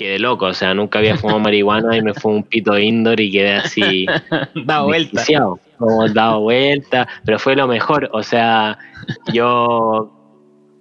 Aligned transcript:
quedé 0.00 0.18
loco, 0.18 0.46
o 0.46 0.54
sea, 0.54 0.72
nunca 0.72 0.98
había 0.98 1.14
fumado 1.16 1.40
marihuana 1.40 1.94
y 1.94 2.00
me 2.00 2.14
fue 2.14 2.32
un 2.32 2.42
pito 2.42 2.78
indoor 2.78 3.20
y 3.20 3.30
quedé 3.30 3.52
así. 3.52 4.06
dado 4.64 4.86
vuelta. 4.86 5.22
Como 5.76 6.08
dado 6.08 6.40
vuelta, 6.40 7.06
pero 7.24 7.38
fue 7.38 7.54
lo 7.54 7.66
mejor, 7.66 8.08
o 8.12 8.22
sea, 8.22 8.78
yo 9.32 10.10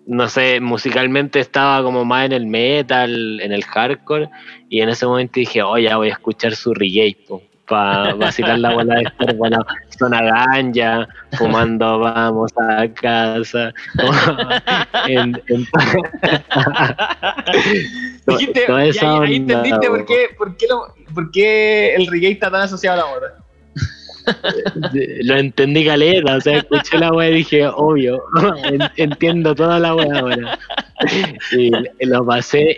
no 0.08 0.28
sé, 0.30 0.62
musicalmente 0.62 1.40
estaba 1.40 1.84
como 1.84 2.06
más 2.06 2.28
en 2.28 2.32
el 2.32 2.48
metal, 2.48 3.42
en 3.42 3.52
el 3.52 3.64
hardcore, 3.66 4.30
y 4.70 4.80
en 4.80 4.90
ese 4.90 5.06
momento 5.06 5.34
dije, 5.40 5.62
oh, 5.62 5.78
ya 5.78 5.98
voy 5.98 6.10
a 6.10 6.14
escuchar 6.14 6.56
su 6.56 6.74
reggae, 6.74 7.18
para 7.70 8.14
vacilar 8.16 8.60
la 8.60 8.74
bola 8.74 8.96
de 8.96 9.04
estar 9.04 9.36
bueno, 9.36 9.64
zona 9.98 10.22
ganja, 10.24 11.08
fumando 11.38 12.00
vamos 12.00 12.52
a 12.58 12.88
casa. 12.90 13.72
en, 15.08 15.42
en- 15.48 15.68
Dijiste, 18.28 18.66
y 18.68 18.72
ahí, 19.06 19.36
entendiste 19.36 19.88
por 19.88 20.00
po. 20.02 20.06
qué, 20.06 20.28
por, 20.38 20.58
qué 20.58 20.68
lo- 20.68 20.94
por 21.14 21.32
qué 21.32 21.96
el 21.96 22.08
reggae 22.08 22.32
está 22.32 22.52
tan 22.52 22.62
asociado 22.62 23.02
a 23.02 23.06
la 23.06 23.12
moda. 23.12 23.36
lo 25.24 25.38
entendí 25.38 25.86
caleta, 25.86 26.36
o 26.36 26.42
sea, 26.42 26.58
escuché 26.58 26.98
la 27.00 27.12
wea 27.12 27.30
y 27.30 27.34
dije, 27.36 27.66
obvio, 27.68 28.22
en- 28.64 28.82
entiendo 28.98 29.56
toda 29.56 29.80
la 29.80 29.96
wea 29.96 30.20
ahora. 30.20 30.60
Y 31.52 31.72
lo 32.06 32.26
pasé 32.26 32.78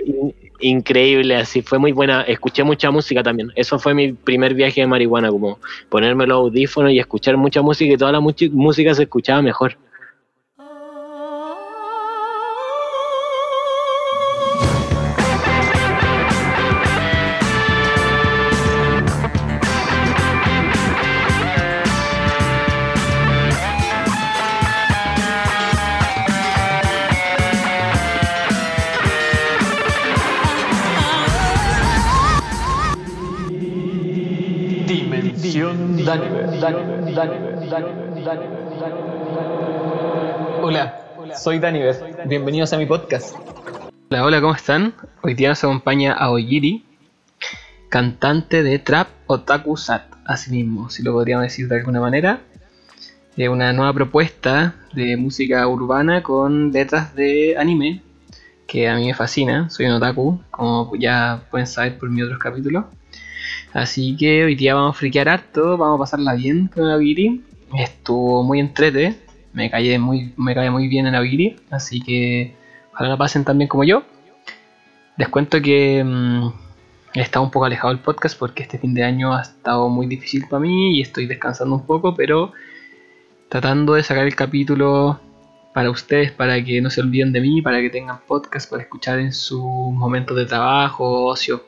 increíble, 0.61 1.35
así 1.35 1.61
fue 1.61 1.79
muy 1.79 1.91
buena, 1.91 2.21
escuché 2.21 2.63
mucha 2.63 2.91
música 2.91 3.23
también, 3.23 3.51
eso 3.55 3.79
fue 3.79 3.93
mi 3.93 4.13
primer 4.13 4.53
viaje 4.53 4.81
de 4.81 4.87
marihuana, 4.87 5.29
como 5.29 5.59
ponerme 5.89 6.27
los 6.27 6.37
audífonos 6.37 6.91
y 6.91 6.99
escuchar 6.99 7.37
mucha 7.37 7.61
música 7.61 7.93
y 7.93 7.97
toda 7.97 8.11
la 8.11 8.19
música 8.19 8.93
se 8.93 9.03
escuchaba 9.03 9.41
mejor. 9.41 9.77
Hola, 40.61 40.93
soy 41.37 41.59
Daniver. 41.59 41.95
Bienvenidos 42.27 42.73
a 42.73 42.77
mi 42.77 42.85
podcast. 42.85 43.33
Hola, 44.09 44.25
hola, 44.25 44.41
¿cómo 44.41 44.53
están? 44.53 44.93
Hoy 45.21 45.35
día 45.35 45.47
nos 45.47 45.63
acompaña 45.63 46.11
Aogiri, 46.11 46.83
cantante 47.87 48.61
de 48.61 48.77
trap 48.79 49.07
Otaku 49.27 49.77
Sat, 49.77 50.03
así 50.25 50.51
mismo, 50.51 50.89
si 50.89 51.01
lo 51.01 51.13
podríamos 51.13 51.43
decir 51.43 51.69
de 51.69 51.77
alguna 51.77 52.01
manera. 52.01 52.41
De 53.37 53.47
una 53.47 53.71
nueva 53.71 53.93
propuesta 53.93 54.75
de 54.93 55.15
música 55.15 55.65
urbana 55.65 56.23
con 56.23 56.73
letras 56.73 57.15
de 57.15 57.55
anime, 57.57 58.01
que 58.67 58.89
a 58.89 58.97
mí 58.97 59.05
me 59.05 59.13
fascina, 59.13 59.69
soy 59.69 59.85
un 59.85 59.93
otaku, 59.93 60.41
como 60.51 60.93
ya 60.97 61.45
pueden 61.49 61.67
saber 61.67 61.97
por 61.97 62.09
mis 62.09 62.25
otros 62.25 62.39
capítulos. 62.39 62.83
Así 63.73 64.15
que 64.17 64.43
hoy 64.43 64.55
día 64.55 64.75
vamos 64.75 64.95
a 64.95 64.99
friquear 64.99 65.29
harto, 65.29 65.77
vamos 65.77 65.97
a 65.97 65.99
pasarla 65.99 66.33
bien 66.33 66.67
con 66.67 66.89
Aogiri. 66.89 67.43
Estuvo 67.77 68.43
muy 68.43 68.59
entrete, 68.59 69.17
me 69.53 69.69
cae 69.69 69.97
muy, 69.97 70.33
me 70.37 70.69
muy 70.69 70.87
bien 70.87 71.07
en 71.07 71.15
Aogiri, 71.15 71.55
así 71.69 72.01
que 72.01 72.55
Ojalá 72.93 73.09
la 73.09 73.17
pasen 73.17 73.45
tan 73.45 73.57
bien 73.57 73.67
como 73.67 73.83
yo. 73.83 74.03
Les 75.17 75.29
cuento 75.29 75.61
que 75.61 76.03
mm, 76.03 76.47
he 77.13 77.21
estado 77.21 77.45
un 77.45 77.51
poco 77.51 77.65
alejado 77.65 77.93
del 77.93 78.03
podcast 78.03 78.37
porque 78.37 78.63
este 78.63 78.77
fin 78.77 78.93
de 78.93 79.03
año 79.03 79.33
ha 79.33 79.41
estado 79.41 79.87
muy 79.89 80.07
difícil 80.07 80.45
para 80.49 80.59
mí 80.59 80.97
y 80.97 81.01
estoy 81.01 81.25
descansando 81.25 81.75
un 81.75 81.85
poco, 81.85 82.15
pero 82.15 82.51
tratando 83.49 83.93
de 83.93 84.03
sacar 84.03 84.25
el 84.25 84.35
capítulo 84.35 85.19
para 85.73 85.89
ustedes, 85.89 86.31
para 86.31 86.61
que 86.63 86.81
no 86.81 86.89
se 86.89 87.01
olviden 87.01 87.31
de 87.31 87.39
mí, 87.39 87.61
para 87.61 87.79
que 87.79 87.89
tengan 87.89 88.19
podcast 88.27 88.69
para 88.69 88.83
escuchar 88.83 89.19
en 89.19 89.31
sus 89.31 89.61
momentos 89.61 90.35
de 90.35 90.45
trabajo, 90.45 91.25
ocio. 91.25 91.63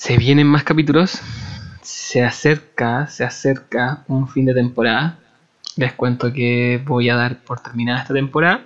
Se 0.00 0.16
vienen 0.16 0.46
más 0.46 0.64
capítulos, 0.64 1.20
se 1.82 2.24
acerca, 2.24 3.06
se 3.08 3.22
acerca 3.22 4.02
un 4.08 4.28
fin 4.28 4.46
de 4.46 4.54
temporada. 4.54 5.18
Les 5.76 5.92
cuento 5.92 6.32
que 6.32 6.82
voy 6.82 7.10
a 7.10 7.16
dar 7.16 7.44
por 7.44 7.60
terminada 7.60 8.00
esta 8.00 8.14
temporada 8.14 8.64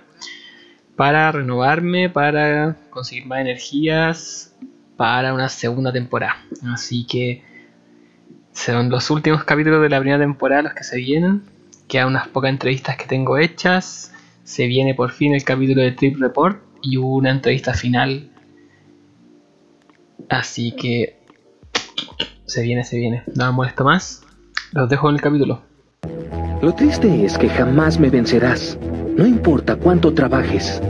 para 0.95 1.29
renovarme, 1.33 2.09
para 2.09 2.77
conseguir 2.89 3.25
más 3.25 3.41
energías 3.41 4.55
para 4.95 5.33
una 5.33 5.49
segunda 5.49 5.91
temporada. 5.91 6.37
Así 6.73 7.05
que 7.05 7.43
serán 8.53 8.89
los 8.89 9.09
últimos 9.09 9.43
capítulos 9.43 9.81
de 9.81 9.89
la 9.89 9.99
primera 9.99 10.19
temporada 10.19 10.61
los 10.61 10.73
que 10.73 10.85
se 10.85 10.95
vienen. 10.99 11.43
Quedan 11.89 12.07
unas 12.07 12.29
pocas 12.29 12.49
entrevistas 12.49 12.95
que 12.95 13.07
tengo 13.07 13.37
hechas. 13.37 14.13
Se 14.45 14.67
viene 14.67 14.95
por 14.95 15.11
fin 15.11 15.35
el 15.35 15.43
capítulo 15.43 15.81
de 15.81 15.91
Trip 15.91 16.17
Report 16.17 16.63
y 16.81 16.95
una 16.95 17.29
entrevista 17.29 17.73
final. 17.73 18.31
Así 20.29 20.71
que 20.71 21.24
se 22.45 22.61
viene, 22.61 22.83
se 22.83 22.97
viene. 22.97 23.23
No 23.35 23.45
me 23.47 23.51
molesto 23.51 23.83
más. 23.83 24.23
Los 24.71 24.89
dejo 24.89 25.09
en 25.09 25.15
el 25.15 25.21
capítulo. 25.21 25.61
Lo 26.61 26.73
triste 26.73 27.25
es 27.25 27.37
que 27.37 27.49
jamás 27.49 27.99
me 27.99 28.09
vencerás. 28.09 28.77
No 29.15 29.25
importa 29.25 29.75
cuánto 29.75 30.13
trabajes. 30.13 30.81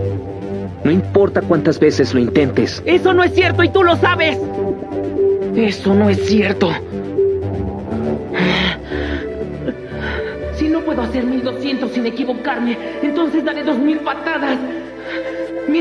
No 0.84 0.92
importa 0.92 1.42
cuántas 1.42 1.80
veces 1.80 2.14
lo 2.14 2.20
intentes. 2.20 2.84
Eso 2.86 3.14
no 3.14 3.24
es 3.24 3.34
cierto 3.34 3.64
y 3.64 3.70
tú 3.70 3.84
lo 3.84 3.96
sabes. 3.96 4.38
Eso 5.56 5.94
no 5.94 6.10
es 6.10 6.26
cierto. 6.26 6.72
Si 10.56 10.70
no 10.70 10.82
puedo 10.82 11.02
hacer 11.02 11.26
1200 11.26 11.92
sin 11.92 12.06
equivocarme, 12.06 12.78
entonces 13.02 13.44
daré 13.44 13.64
2000 13.64 14.00
patadas. 14.00 14.58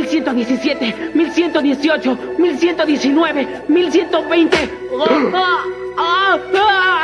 1117, 0.03 1.13
1118, 1.15 2.19
1119, 2.39 3.47
1120. 3.69 4.57
¡Ah! 5.35 5.65
¡Ah! 5.97 6.39
¡Ah! 6.55 6.95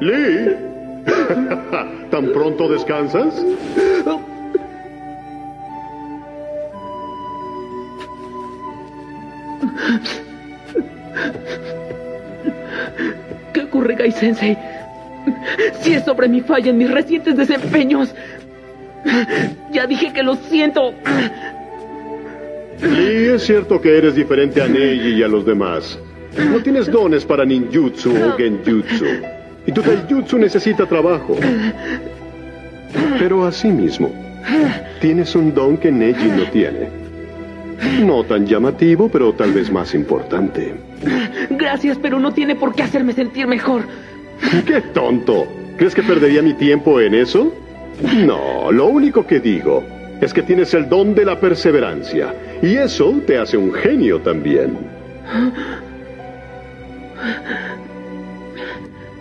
Lee, 0.00 0.56
¿tan 2.10 2.32
pronto 2.32 2.68
descansas? 2.68 3.34
¿Qué 13.52 13.60
ocurre, 13.62 13.94
Gai 13.94 14.12
Sensei? 14.12 14.56
Si 15.80 15.92
es 15.92 16.04
sobre 16.04 16.28
mi 16.28 16.40
falla 16.40 16.70
en 16.70 16.78
mis 16.78 16.90
recientes 16.90 17.36
desempeños. 17.36 18.14
Ya 19.72 19.86
dije 19.86 20.12
que 20.12 20.22
lo 20.22 20.36
siento. 20.36 20.92
Lee, 22.82 23.34
es 23.34 23.42
cierto 23.42 23.80
que 23.80 23.96
eres 23.96 24.14
diferente 24.14 24.62
a 24.62 24.68
Neji 24.68 25.14
y 25.14 25.22
a 25.22 25.28
los 25.28 25.44
demás. 25.44 25.98
No 26.50 26.60
tienes 26.60 26.90
dones 26.90 27.24
para 27.24 27.44
ninjutsu 27.44 28.10
o 28.10 28.36
genjutsu. 28.36 29.04
Y 29.66 29.72
tu 29.72 29.82
taijutsu 29.82 30.38
necesita 30.38 30.86
trabajo. 30.86 31.36
Pero 33.18 33.46
asimismo, 33.46 34.12
tienes 35.00 35.34
un 35.34 35.52
don 35.52 35.76
que 35.76 35.90
Neji 35.90 36.28
no 36.28 36.44
tiene. 36.50 36.99
No 38.02 38.24
tan 38.24 38.46
llamativo, 38.46 39.08
pero 39.08 39.32
tal 39.32 39.52
vez 39.52 39.70
más 39.70 39.94
importante. 39.94 40.74
Gracias, 41.50 41.98
pero 41.98 42.18
no 42.18 42.32
tiene 42.32 42.54
por 42.54 42.74
qué 42.74 42.82
hacerme 42.82 43.12
sentir 43.12 43.46
mejor. 43.46 43.82
¡Qué 44.66 44.80
tonto! 44.80 45.46
¿Crees 45.76 45.94
que 45.94 46.02
perdería 46.02 46.42
mi 46.42 46.54
tiempo 46.54 47.00
en 47.00 47.14
eso? 47.14 47.54
No, 48.26 48.70
lo 48.70 48.86
único 48.86 49.26
que 49.26 49.40
digo 49.40 49.82
es 50.20 50.34
que 50.34 50.42
tienes 50.42 50.74
el 50.74 50.88
don 50.88 51.14
de 51.14 51.24
la 51.24 51.40
perseverancia. 51.40 52.34
Y 52.62 52.74
eso 52.74 53.20
te 53.26 53.38
hace 53.38 53.56
un 53.56 53.72
genio 53.72 54.20
también. 54.20 54.76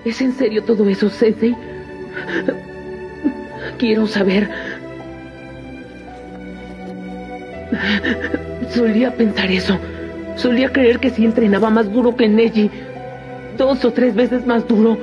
¿Es 0.03 0.21
en 0.21 0.33
serio 0.33 0.63
todo 0.63 0.87
eso, 0.89 1.09
Sensei? 1.09 1.55
Quiero 3.77 4.07
saber. 4.07 4.49
Solía 8.69 9.11
pensar 9.11 9.51
eso. 9.51 9.77
Solía 10.35 10.71
creer 10.71 10.99
que 10.99 11.09
si 11.09 11.25
entrenaba 11.25 11.69
más 11.69 11.91
duro 11.91 12.15
que 12.15 12.27
Neji, 12.27 12.69
dos 13.57 13.83
o 13.83 13.91
tres 13.91 14.15
veces 14.15 14.45
más 14.45 14.67
duro, 14.67 14.97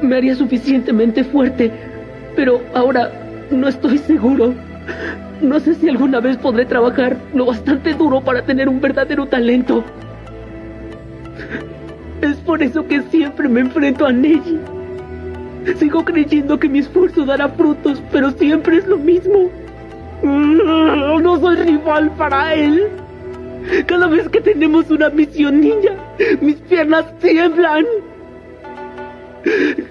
me 0.00 0.16
haría 0.16 0.34
suficientemente 0.34 1.22
fuerte. 1.24 1.70
Pero 2.34 2.62
ahora 2.74 3.12
no 3.50 3.68
estoy 3.68 3.98
seguro. 3.98 4.54
No 5.40 5.60
sé 5.60 5.74
si 5.74 5.88
alguna 5.88 6.20
vez 6.20 6.36
podré 6.36 6.64
trabajar 6.64 7.16
lo 7.34 7.46
bastante 7.46 7.94
duro 7.94 8.20
para 8.20 8.42
tener 8.42 8.68
un 8.68 8.80
verdadero 8.80 9.26
talento. 9.26 9.84
Es 12.20 12.36
por 12.38 12.62
eso 12.62 12.86
que 12.86 13.02
siempre 13.02 13.48
me 13.48 13.60
enfrento 13.60 14.06
a 14.06 14.12
Neji. 14.12 14.58
Sigo 15.76 16.04
creyendo 16.04 16.58
que 16.58 16.68
mi 16.68 16.78
esfuerzo 16.80 17.24
dará 17.24 17.48
frutos, 17.48 18.02
pero 18.10 18.30
siempre 18.32 18.78
es 18.78 18.86
lo 18.86 18.96
mismo. 18.96 19.50
No 20.22 21.40
soy 21.40 21.56
rival 21.56 22.10
para 22.16 22.54
él. 22.54 22.88
Cada 23.86 24.06
vez 24.08 24.28
que 24.28 24.40
tenemos 24.40 24.90
una 24.90 25.08
misión 25.10 25.60
ninja, 25.60 25.94
mis 26.40 26.56
piernas 26.56 27.18
tiemblan. 27.18 27.86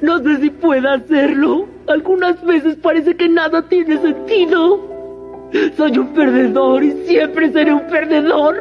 No 0.02 0.20
sé 0.20 0.38
si 0.38 0.50
pueda 0.50 0.94
hacerlo. 0.96 1.68
Algunas 1.88 2.44
veces 2.46 2.76
parece 2.82 3.16
que 3.16 3.28
nada 3.28 3.68
tiene 3.68 3.98
sentido. 4.02 4.90
Soy 5.76 5.98
un 5.98 6.14
perdedor 6.14 6.84
y 6.84 6.92
siempre 7.06 7.52
seré 7.52 7.74
un 7.74 7.88
perdedor. 7.88 8.56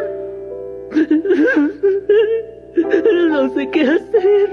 No 3.31 3.55
sé 3.55 3.69
qué 3.71 3.83
hacer. 3.83 4.51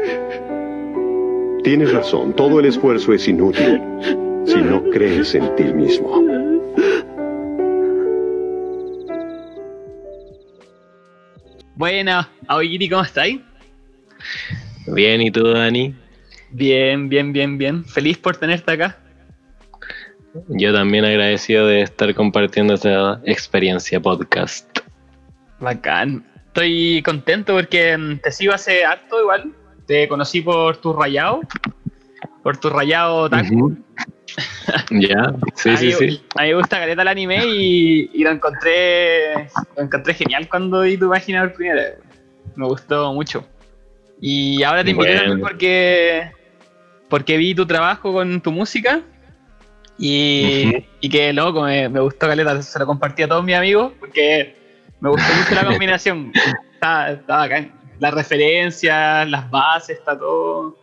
Tienes 1.63 1.91
razón, 1.91 2.33
todo 2.33 2.59
el 2.59 2.67
esfuerzo 2.67 3.13
es 3.13 3.27
inútil 3.27 3.81
si 4.45 4.55
no 4.55 4.83
crees 4.91 5.35
en 5.35 5.55
ti 5.55 5.63
mismo. 5.65 6.23
Bueno, 11.77 12.27
Aoyiri, 12.47 12.89
¿cómo 12.89 13.03
estáis? 13.03 13.39
Bien, 14.87 15.21
¿y 15.21 15.29
tú, 15.29 15.47
Dani? 15.47 15.93
Bien, 16.49 17.07
bien, 17.07 17.31
bien, 17.31 17.59
bien. 17.59 17.85
Feliz 17.85 18.17
por 18.17 18.35
tenerte 18.35 18.71
acá. 18.71 18.97
Yo 20.47 20.73
también 20.73 21.05
agradecido 21.05 21.67
de 21.67 21.81
estar 21.81 22.15
compartiendo 22.15 22.73
esta 22.73 23.21
experiencia 23.25 23.99
podcast. 23.99 24.79
Bacán. 25.59 26.25
Estoy 26.47 27.03
contento 27.03 27.53
porque 27.53 27.95
mm, 27.95 28.21
te 28.23 28.31
sigo 28.31 28.53
hace 28.53 28.83
harto 28.83 29.21
igual. 29.21 29.53
Te 29.85 30.07
conocí 30.07 30.41
por 30.41 30.77
tu 30.77 30.93
rayado. 30.93 31.41
Por 32.41 32.57
tu 32.57 32.71
rayado 32.71 33.29
taco. 33.29 33.73
ya, 34.91 35.33
sí, 35.55 35.75
sí, 35.77 35.91
sí. 35.91 36.21
A 36.35 36.43
mí 36.43 36.49
me 36.49 36.55
gusta 36.55 36.79
caleta 36.79 37.01
el 37.01 37.07
anime 37.07 37.43
y, 37.45 38.09
y, 38.13 38.23
lo 38.23 38.31
encontré 38.31 39.49
lo 39.75 39.83
encontré 39.83 40.13
genial 40.13 40.47
cuando 40.47 40.81
vi 40.81 40.97
tu 40.97 41.09
página 41.09 41.41
por 41.41 41.53
primera 41.53 41.81
vez. 41.81 41.95
Me 42.55 42.65
gustó 42.65 43.13
mucho. 43.13 43.45
Y 44.21 44.61
ahora 44.63 44.83
te 44.83 44.91
invité 44.91 45.25
bueno. 45.25 45.41
porque 45.41 46.31
porque 47.09 47.37
vi 47.37 47.55
tu 47.55 47.65
trabajo 47.65 48.13
con 48.13 48.41
tu 48.41 48.51
música 48.51 49.01
y, 49.97 50.65
uh 50.65 50.69
-huh. 50.69 50.85
y 51.01 51.09
que 51.09 51.33
loco, 51.33 51.63
me, 51.63 51.89
me, 51.89 51.99
gustó 51.99 52.27
caleta, 52.27 52.61
se 52.61 52.77
lo 52.79 52.85
compartí 52.85 53.23
a 53.23 53.27
todos 53.27 53.43
mis 53.43 53.55
amigos 53.55 53.93
porque 53.99 54.55
me 54.99 55.09
gustó 55.09 55.33
mucho 55.33 55.55
la 55.55 55.65
combinación. 55.69 56.31
está, 56.73 57.11
está 57.11 57.37
bacán. 57.37 57.71
Las 57.99 58.13
referencias, 58.13 59.27
las 59.27 59.49
bases, 59.49 59.97
está 59.97 60.17
todo 60.17 60.77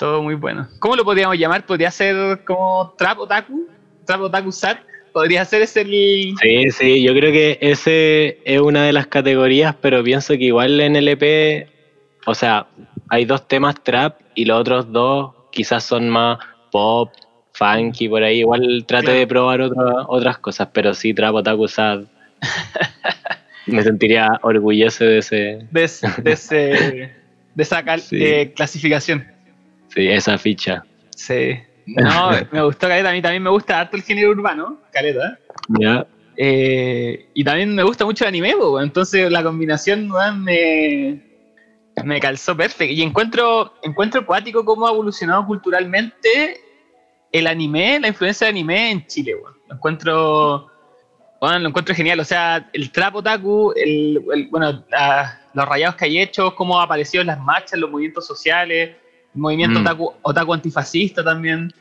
todo 0.00 0.22
muy 0.22 0.34
bueno. 0.34 0.66
¿Cómo 0.78 0.96
lo 0.96 1.04
podríamos 1.04 1.36
llamar? 1.36 1.66
¿Podría 1.66 1.90
ser 1.90 2.42
como 2.44 2.94
Trap 2.96 3.18
Otaku? 3.18 3.68
¿Trap 4.06 4.22
Otaku 4.22 4.50
Sat? 4.50 4.78
¿Podría 5.12 5.44
ser 5.44 5.60
ese 5.60 5.82
el...? 5.82 6.34
Sí, 6.40 6.70
sí, 6.70 7.02
yo 7.02 7.12
creo 7.12 7.30
que 7.30 7.58
ese 7.60 8.38
es 8.46 8.60
una 8.62 8.84
de 8.84 8.94
las 8.94 9.08
categorías, 9.08 9.76
pero 9.78 10.02
pienso 10.02 10.32
que 10.38 10.44
igual 10.44 10.80
en 10.80 10.96
el 10.96 11.06
EP, 11.06 11.68
o 12.24 12.34
sea, 12.34 12.66
hay 13.10 13.26
dos 13.26 13.46
temas 13.46 13.74
trap 13.84 14.18
y 14.34 14.46
los 14.46 14.58
otros 14.58 14.90
dos 14.90 15.34
quizás 15.52 15.84
son 15.84 16.08
más 16.08 16.38
pop, 16.72 17.12
funky, 17.52 18.08
por 18.08 18.22
ahí. 18.22 18.38
Igual 18.38 18.86
trate 18.86 19.04
claro. 19.04 19.18
de 19.18 19.26
probar 19.26 19.60
otra, 19.60 20.06
otras 20.08 20.38
cosas, 20.38 20.68
pero 20.72 20.94
sí, 20.94 21.12
Trap 21.12 21.34
Otaku 21.34 21.68
Sat. 21.68 22.04
Me 23.66 23.82
sentiría 23.82 24.30
orgulloso 24.40 25.04
de 25.04 25.18
ese... 25.18 25.36
De, 25.70 25.90
de, 26.22 26.32
ese, 26.32 26.56
de 26.56 27.62
esa 27.62 27.84
cal, 27.84 28.00
sí. 28.00 28.16
eh, 28.24 28.54
clasificación. 28.56 29.39
Sí, 29.94 30.08
esa 30.08 30.38
ficha. 30.38 30.84
Sí. 31.16 31.58
No, 31.86 32.30
me 32.52 32.62
gustó 32.62 32.88
Caleta. 32.88 33.10
A 33.10 33.12
mí 33.12 33.22
también 33.22 33.42
me 33.42 33.50
gusta 33.50 33.80
harto 33.80 33.96
el 33.96 34.02
género 34.02 34.30
urbano, 34.30 34.80
Caleta. 34.92 35.38
Ya. 35.68 36.06
Eh, 36.36 37.28
y 37.34 37.44
también 37.44 37.74
me 37.74 37.82
gusta 37.82 38.04
mucho 38.04 38.24
el 38.24 38.28
anime, 38.28 38.54
bo, 38.54 38.80
entonces 38.80 39.30
la 39.30 39.42
combinación 39.42 40.08
man, 40.08 40.42
me, 40.42 41.20
me 42.04 42.20
calzó 42.20 42.56
perfecto. 42.56 42.94
Y 42.94 43.02
encuentro, 43.02 43.74
encuentro 43.82 44.24
cuático 44.24 44.64
cómo 44.64 44.86
ha 44.86 44.90
evolucionado 44.90 45.44
culturalmente 45.44 46.60
el 47.32 47.46
anime, 47.46 48.00
la 48.00 48.08
influencia 48.08 48.46
del 48.46 48.54
anime 48.54 48.90
en 48.90 49.06
Chile, 49.06 49.34
bo. 49.34 49.50
Lo 49.68 49.74
encuentro. 49.74 50.66
Bueno, 51.40 51.58
lo 51.58 51.68
encuentro 51.68 51.94
genial. 51.94 52.20
O 52.20 52.24
sea, 52.24 52.68
el 52.72 52.90
trap 52.90 53.16
otaku, 53.16 53.72
el, 53.76 54.22
el 54.32 54.48
bueno, 54.48 54.84
la, 54.90 55.40
los 55.54 55.68
rayados 55.68 55.96
que 55.96 56.04
hay 56.04 56.20
hecho, 56.20 56.54
cómo 56.54 56.80
ha 56.80 56.84
aparecido 56.84 57.22
en 57.22 57.28
las 57.28 57.40
marchas, 57.40 57.78
los 57.78 57.90
movimientos 57.90 58.26
sociales 58.26 58.96
movimiento 59.34 59.78
mm. 59.78 59.82
otaku, 59.82 60.12
otaku, 60.22 60.54
antifascista 60.54 61.24
también. 61.24 61.72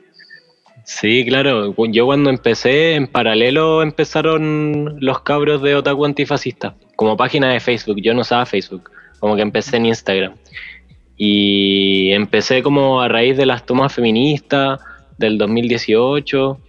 Sí, 0.86 1.26
claro. 1.26 1.74
Yo 1.90 2.06
cuando 2.06 2.30
empecé, 2.30 2.96
en 2.96 3.08
paralelo 3.08 3.84
empezaron 3.84 4.98
los 5.00 5.22
cabros 5.22 5.62
de 5.62 5.76
otaku 5.76 6.06
antifascista, 6.06 6.76
como 6.96 7.18
página 7.18 7.52
de 7.54 7.60
Facebook. 7.60 8.02
Yo 8.02 8.14
no 8.14 8.22
usaba 8.22 8.46
Facebook, 8.46 8.90
como 9.20 9.36
que 9.36 9.42
empecé 9.42 9.78
en 9.78 9.88
Instagram. 9.88 10.34
Y 11.16 12.12
empecé 12.12 12.64
como 12.64 13.02
a 13.02 13.08
raíz 13.08 13.38
de 13.38 13.46
las 13.46 13.66
tomas 13.66 13.94
feministas 13.94 14.80
del 15.18 15.38
2018. 15.38 16.60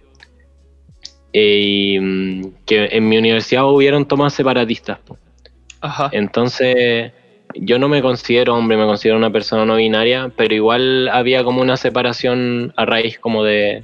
Y 1.33 1.97
mm, 1.99 2.41
que 2.65 2.89
en 2.91 3.07
mi 3.07 3.17
universidad 3.17 3.65
hubieron 3.65 4.05
tomas 4.05 4.33
separatistas. 4.33 4.99
Ajá. 5.79 6.09
Entonces 6.11 7.13
yo 7.55 7.79
no 7.79 7.87
me 7.87 8.01
considero 8.01 8.55
hombre, 8.55 8.77
me 8.77 8.85
considero 8.85 9.17
una 9.17 9.31
persona 9.31 9.65
no 9.65 9.75
binaria, 9.75 10.31
pero 10.35 10.53
igual 10.53 11.09
había 11.09 11.43
como 11.43 11.61
una 11.61 11.77
separación 11.77 12.73
a 12.75 12.85
raíz 12.85 13.19
como 13.19 13.43
de, 13.43 13.83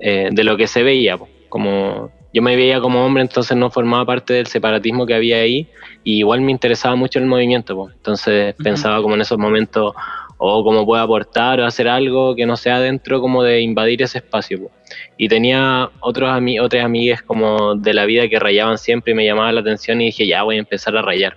eh, 0.00 0.28
de 0.30 0.44
lo 0.44 0.56
que 0.56 0.66
se 0.66 0.82
veía, 0.82 1.18
como 1.48 2.10
yo 2.32 2.42
me 2.42 2.54
veía 2.54 2.80
como 2.80 3.04
hombre, 3.04 3.22
entonces 3.22 3.56
no 3.56 3.70
formaba 3.70 4.06
parte 4.06 4.34
del 4.34 4.46
separatismo 4.46 5.04
que 5.04 5.14
había 5.14 5.38
ahí, 5.38 5.68
y 6.04 6.18
igual 6.18 6.40
me 6.42 6.52
interesaba 6.52 6.94
mucho 6.94 7.18
el 7.18 7.26
movimiento, 7.26 7.88
entonces 7.92 8.54
uh 8.54 8.58
-huh. 8.58 8.64
pensaba 8.64 9.02
como 9.02 9.14
en 9.14 9.22
esos 9.22 9.38
momentos, 9.38 9.94
o 10.42 10.58
oh, 10.58 10.64
cómo 10.64 10.86
puedo 10.86 11.02
aportar 11.02 11.60
o 11.60 11.66
hacer 11.66 11.86
algo 11.86 12.34
que 12.34 12.46
no 12.46 12.56
sea 12.56 12.80
dentro 12.80 13.20
como 13.20 13.42
de 13.42 13.60
invadir 13.60 14.00
ese 14.02 14.18
espacio. 14.18 14.70
Y 15.18 15.28
tenía 15.28 15.90
otros 16.00 16.30
ami 16.30 16.58
otras 16.58 16.82
amigas 16.82 17.20
como 17.22 17.74
de 17.74 17.92
la 17.92 18.06
vida 18.06 18.26
que 18.26 18.38
rayaban 18.38 18.78
siempre 18.78 19.12
y 19.12 19.14
me 19.14 19.26
llamaba 19.26 19.52
la 19.52 19.60
atención 19.60 20.00
y 20.00 20.06
dije, 20.06 20.26
ya 20.26 20.42
voy 20.42 20.56
a 20.56 20.60
empezar 20.60 20.96
a 20.96 21.02
rayar 21.02 21.36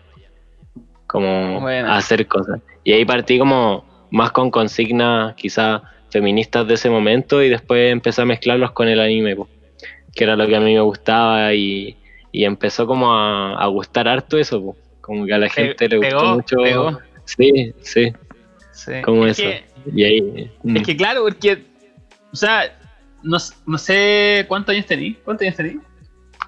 como 1.13 1.62
bueno. 1.62 1.89
a 1.89 1.98
hacer 1.98 2.25
cosas. 2.25 2.60
Y 2.83 2.92
ahí 2.92 3.06
partí 3.06 3.38
como 3.38 3.86
más 4.10 4.32
con 4.32 4.50
consignas 4.50 5.36
quizás 5.36 5.84
feministas 6.10 6.67
de 6.67 6.74
ese 6.74 6.89
momento 6.89 7.43
y 7.43 7.50
después 7.50 7.91
empecé 7.91 8.24
a 8.24 8.25
mezclarlos 8.25 8.72
con 8.72 8.88
el 8.88 9.00
anime, 9.00 9.36
po, 9.36 9.48
que 10.15 10.24
era 10.24 10.36
lo 10.36 10.48
que 10.48 10.55
a 10.55 10.60
mí 10.60 10.74
me 10.74 10.82
gustaba 10.82 11.53
y, 11.53 11.96
y 12.32 12.46
empezó 12.46 12.88
como 12.88 13.13
a, 13.13 13.63
a, 13.63 13.67
gustar 13.67 14.08
harto 14.08 14.39
eso, 14.39 14.60
po, 14.60 14.77
como 15.01 15.27
que 15.27 15.34
a 15.36 15.38
la 15.38 15.50
gente 15.50 15.88
le 15.88 15.98
gustó 15.98 16.17
pegó, 16.17 16.34
mucho. 16.34 16.58
Pegó. 16.58 17.00
Sí, 17.25 17.74
sí, 17.84 18.12
sí. 18.72 18.91
Como 19.05 19.27
es 19.27 19.38
eso. 19.38 19.50
Que, 19.50 19.65
y 19.93 20.03
ahí, 20.03 20.51
mm. 20.63 20.77
Es 20.77 20.84
que 20.84 20.98
claro, 20.98 21.22
porque, 21.22 21.63
o 22.32 22.36
sea, 22.36 22.75
no, 23.22 23.38
no 23.67 23.77
sé 23.77 24.46
cuántos 24.48 24.74
años 24.74 24.88
tení, 24.88 25.13
¿cuántos 25.24 25.46
años 25.46 25.58
tení? 25.58 25.79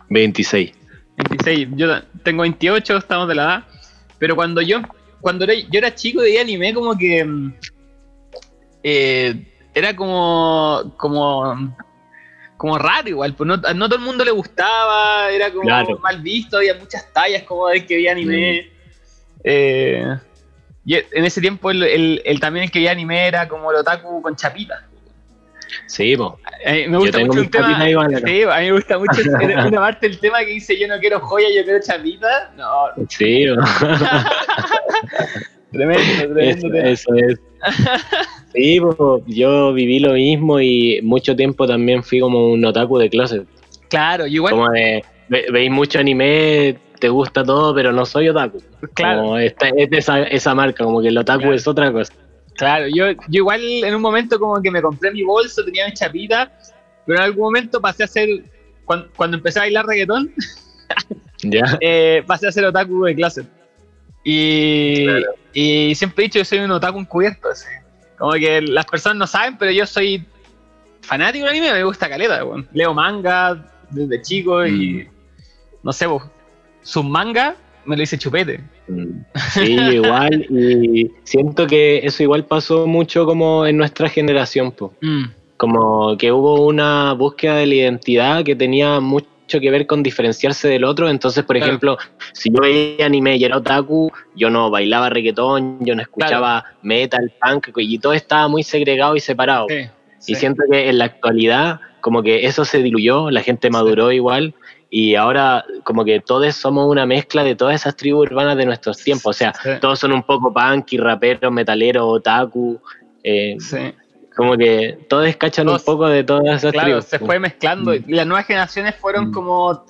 26. 0.09 0.71
26, 1.17 1.67
yo 1.75 2.01
tengo 2.23 2.41
28, 2.41 2.97
estamos 2.97 3.27
de 3.27 3.35
la 3.35 3.43
edad. 3.43 3.74
Pero 4.19 4.35
cuando 4.35 4.61
yo, 4.61 4.81
cuando 5.21 5.45
era, 5.45 5.53
yo 5.53 5.77
era 5.77 5.93
chico 5.93 6.21
de 6.21 6.39
anime, 6.39 6.73
como 6.73 6.97
que 6.97 7.27
eh, 8.83 9.45
era 9.73 9.95
como, 9.95 10.93
como, 10.97 11.75
como 12.57 12.77
raro 12.77 13.09
igual, 13.09 13.33
pues 13.35 13.47
no, 13.47 13.57
no, 13.57 13.89
todo 13.89 13.99
el 13.99 14.05
mundo 14.05 14.23
le 14.23 14.31
gustaba, 14.31 15.29
era 15.29 15.49
como 15.49 15.63
claro. 15.63 15.99
mal 15.99 16.21
visto, 16.21 16.57
había 16.57 16.75
muchas 16.75 17.11
tallas 17.11 17.43
como 17.43 17.67
de 17.67 17.85
que 17.85 17.95
veía 17.95 18.11
anime. 18.11 18.61
Mm. 18.61 18.75
Eh, 19.43 20.17
y 20.85 20.95
en 20.95 21.25
ese 21.25 21.41
tiempo 21.41 21.71
el, 21.71 21.83
el, 21.83 22.21
el, 22.25 22.39
también 22.39 22.65
el 22.65 22.71
que 22.71 22.79
veía 22.79 22.91
anime 22.91 23.27
era 23.27 23.47
como 23.47 23.71
el 23.71 23.77
otaku 23.77 24.21
con 24.21 24.35
chapita. 24.35 24.87
Sí, 25.87 26.15
po. 26.17 26.39
Eh, 26.63 26.87
me 26.87 26.97
gusta 26.97 27.19
mucho 27.19 27.41
un 27.41 27.49
tema. 27.49 27.77
Sí, 27.77 28.43
a 28.43 28.59
mí 28.59 28.65
me 28.65 28.71
gusta 28.71 28.97
mucho 28.97 29.21
una 29.67 29.79
parte 29.79 30.09
del 30.09 30.19
tema 30.19 30.39
que 30.39 30.51
dice 30.51 30.77
yo 30.79 30.87
no 30.87 30.99
quiero 30.99 31.19
joya, 31.19 31.47
yo 31.55 31.63
quiero 31.63 31.79
chapita. 31.81 32.53
No. 32.57 33.05
Sí, 33.09 33.45
tremendo, 35.71 36.33
tremendo. 36.33 36.39
Eso, 36.39 36.73
eso 36.73 37.13
es. 37.15 37.39
Sí, 38.53 38.79
po, 38.79 39.21
yo 39.27 39.73
viví 39.73 39.99
lo 39.99 40.13
mismo 40.13 40.59
y 40.59 40.99
mucho 41.03 41.35
tiempo 41.35 41.67
también 41.67 42.03
fui 42.03 42.19
como 42.19 42.51
un 42.51 42.63
otaku 42.63 42.97
de 42.97 43.09
closet. 43.09 43.45
Claro, 43.89 44.25
igual. 44.27 44.51
Como 44.53 44.69
de, 44.69 45.03
ve, 45.29 45.45
veis 45.51 45.71
mucho 45.71 45.99
anime, 45.99 46.77
te 46.99 47.09
gusta 47.09 47.43
todo, 47.43 47.73
pero 47.75 47.91
no 47.91 48.05
soy 48.05 48.29
otaku. 48.29 48.61
Claro. 48.93 49.23
Como 49.23 49.37
esta, 49.37 49.69
es 49.69 49.89
esa, 49.91 50.23
esa 50.23 50.55
marca, 50.55 50.83
como 50.83 51.01
que 51.01 51.09
el 51.09 51.17
otaku 51.17 51.41
claro. 51.41 51.55
es 51.55 51.67
otra 51.67 51.91
cosa. 51.91 52.13
Claro, 52.55 52.87
yo, 52.87 53.11
yo 53.11 53.17
igual 53.29 53.61
en 53.61 53.95
un 53.95 54.01
momento 54.01 54.39
como 54.39 54.61
que 54.61 54.71
me 54.71 54.81
compré 54.81 55.11
mi 55.11 55.23
bolso, 55.23 55.63
tenía 55.63 55.85
mi 55.87 55.93
chapita, 55.93 56.51
pero 57.05 57.19
en 57.19 57.25
algún 57.25 57.43
momento 57.43 57.81
pasé 57.81 58.03
a 58.03 58.05
hacer, 58.05 58.29
cuando, 58.85 59.09
cuando 59.15 59.37
empecé 59.37 59.59
a 59.59 59.63
bailar 59.63 59.85
reggaetón, 59.85 60.33
eh, 61.81 62.23
pasé 62.25 62.47
a 62.47 62.51
ser 62.51 62.65
otaku 62.65 63.05
de 63.05 63.15
clase. 63.15 63.45
Y, 64.23 65.05
claro. 65.05 65.25
Y 65.53 65.95
siempre 65.95 66.23
he 66.23 66.27
dicho 66.27 66.39
que 66.39 66.45
soy 66.45 66.59
un 66.59 66.71
otaku 66.71 66.99
encubierto. 66.99 67.49
así. 67.49 67.67
Como 68.17 68.33
que 68.33 68.61
las 68.61 68.85
personas 68.85 69.17
no 69.17 69.27
saben, 69.27 69.57
pero 69.57 69.71
yo 69.71 69.85
soy 69.85 70.25
fanático 71.01 71.45
del 71.45 71.55
anime, 71.55 71.73
me 71.73 71.83
gusta 71.83 72.09
caleta, 72.09 72.43
weón. 72.43 72.67
Leo 72.73 72.93
manga 72.93 73.63
desde 73.89 74.21
chico 74.21 74.65
y. 74.65 75.07
No 75.83 75.93
sé. 75.93 76.07
Sus 76.81 77.05
manga 77.05 77.55
me 77.85 77.95
lo 77.97 78.03
hice 78.03 78.17
chupete. 78.17 78.61
Sí, 79.51 79.73
igual, 79.73 80.45
y 80.49 81.11
siento 81.23 81.67
que 81.67 81.99
eso 82.03 82.23
igual 82.23 82.45
pasó 82.45 82.87
mucho 82.87 83.25
como 83.25 83.65
en 83.65 83.77
nuestra 83.77 84.09
generación. 84.09 84.73
Mm, 85.01 85.23
como 85.57 86.17
que 86.17 86.31
hubo 86.31 86.65
una 86.65 87.13
búsqueda 87.13 87.55
de 87.57 87.65
la 87.67 87.75
identidad 87.75 88.43
que 88.43 88.55
tenía 88.55 88.99
mucho 88.99 89.25
que 89.61 89.69
ver 89.69 89.85
con 89.85 90.01
diferenciarse 90.03 90.67
del 90.67 90.83
otro, 90.83 91.07
entonces, 91.09 91.43
por 91.43 91.55
Claro. 91.55 91.69
ejemplo, 91.69 91.97
si 92.33 92.49
yo 92.51 92.59
veía 92.61 93.05
anime 93.05 93.37
y 93.37 93.43
era 93.43 93.57
otaku, 93.57 94.11
yo 94.35 94.49
no 94.49 94.69
bailaba 94.71 95.09
reggaetón, 95.09 95.77
yo 95.81 95.95
no 95.95 96.01
escuchaba 96.01 96.63
metal, 96.81 97.31
punk, 97.41 97.69
y 97.77 97.99
todo 97.99 98.13
estaba 98.13 98.47
muy 98.47 98.63
segregado 98.63 99.15
y 99.15 99.19
separado. 99.19 99.67
sí, 99.69 99.75
Y 100.31 100.33
sí. 100.33 100.35
siento 100.35 100.63
que 100.69 100.89
en 100.89 100.97
la 100.97 101.05
actualidad, 101.05 101.79
como 102.01 102.23
que 102.23 102.45
eso 102.47 102.65
se 102.65 102.81
diluyó, 102.81 103.29
la 103.29 103.41
gente 103.43 103.69
maduró 103.69 104.11
igual, 104.11 104.55
y 104.89 105.15
ahora 105.15 105.65
como 105.83 106.05
que 106.05 106.19
todos 106.19 106.55
somos 106.55 106.87
una 106.89 107.05
mezcla 107.05 107.43
de 107.43 107.55
todas 107.55 107.75
esas 107.75 107.95
tribus 107.95 108.29
urbanas 108.29 108.55
de 108.57 108.65
nuestros 108.65 108.97
tiempos, 109.03 109.35
o 109.35 109.37
sea, 109.37 109.53
Sí. 109.61 109.69
todos 109.81 109.99
son 109.99 110.11
un 110.13 110.23
poco 110.23 110.53
punk 110.53 110.93
y 110.93 110.97
raperos, 110.97 111.51
metaleros, 111.51 112.03
otaku, 112.05 112.79
eh, 113.23 113.55
Sí. 113.59 113.77
como 114.35 114.55
que 114.57 114.97
todos 115.09 115.35
cachan 115.37 115.65
Todos- 115.65 115.81
un 115.81 115.85
poco 115.85 116.07
de 116.07 116.23
todas 116.23 116.57
esas 116.57 116.71
Claro, 116.71 116.87
tribus. 116.87 117.05
se 117.05 117.19
fue 117.19 117.39
mezclando. 117.39 117.91
Mm. 117.91 118.03
Y 118.07 118.13
las 118.13 118.27
nuevas 118.27 118.45
generaciones 118.45 118.95
fueron 118.95 119.29
Mm. 119.29 119.33
como 119.33 119.85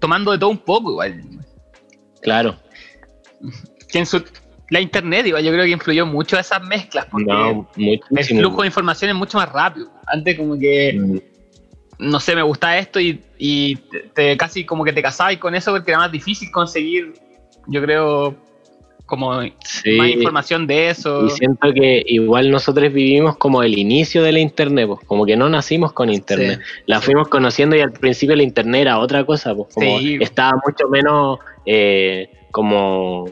tomando 0.00 0.32
de 0.32 0.38
todo 0.38 0.50
un 0.50 0.58
poco, 0.58 0.90
igual. 0.92 1.22
Claro, 2.22 2.56
Que 3.90 3.98
en 4.00 4.06
su- 4.06 4.22
la 4.70 4.80
internet, 4.80 5.26
igual, 5.26 5.42
yo 5.42 5.50
creo 5.52 5.64
que 5.64 5.70
influyó 5.70 6.04
mucho 6.04 6.36
a 6.36 6.40
esas 6.40 6.62
mezclas, 6.62 7.06
porque 7.10 7.24
no, 7.26 7.68
el 7.76 8.24
flujo 8.24 8.60
de 8.62 8.66
información 8.66 9.10
es 9.10 9.16
mucho 9.16 9.38
más 9.38 9.50
rápido. 9.50 9.88
Antes, 10.06 10.36
como 10.36 10.58
que, 10.58 10.92
Mm, 10.94 11.18
no 11.98 12.20
sé, 12.20 12.34
me 12.34 12.42
gustaba 12.42 12.78
esto 12.78 13.00
y, 13.00 13.20
y 13.38 13.76
te, 13.76 14.00
te- 14.14 14.36
casi 14.36 14.64
como 14.64 14.84
que 14.84 14.92
te 14.92 15.02
casabas 15.02 15.36
con 15.38 15.54
eso 15.54 15.72
porque 15.72 15.90
era 15.90 15.98
más 16.00 16.12
difícil 16.12 16.50
conseguir, 16.50 17.14
yo 17.66 17.82
creo, 17.82 18.36
como 19.04 19.40
sí, 19.64 19.92
más 19.96 20.10
información 20.10 20.66
de 20.66 20.90
eso. 20.90 21.24
y 21.26 21.30
siento 21.30 21.72
que 21.72 22.04
igual 22.06 22.50
nosotros 22.50 22.92
vivimos 22.92 23.36
como 23.36 23.62
el 23.62 23.76
inicio 23.78 24.22
de 24.22 24.32
la 24.32 24.38
internet, 24.38 24.86
pues, 24.86 25.00
como 25.06 25.24
que 25.26 25.36
no 25.36 25.48
nacimos 25.48 25.92
con 25.92 26.10
internet. 26.10 26.60
La 26.86 27.00
fuimos 27.00 27.28
conociendo 27.28 27.74
y 27.74 27.80
al 27.80 27.92
principio 27.92 28.36
la 28.36 28.42
internet 28.42 28.82
era 28.82 28.98
otra 28.98 29.24
cosa, 29.24 29.54
pues 29.54 29.74
como 29.74 29.98
estaba 29.98 30.60
mucho 30.64 30.88
menos 30.88 31.38
eh, 31.66 32.30
como 32.50 33.24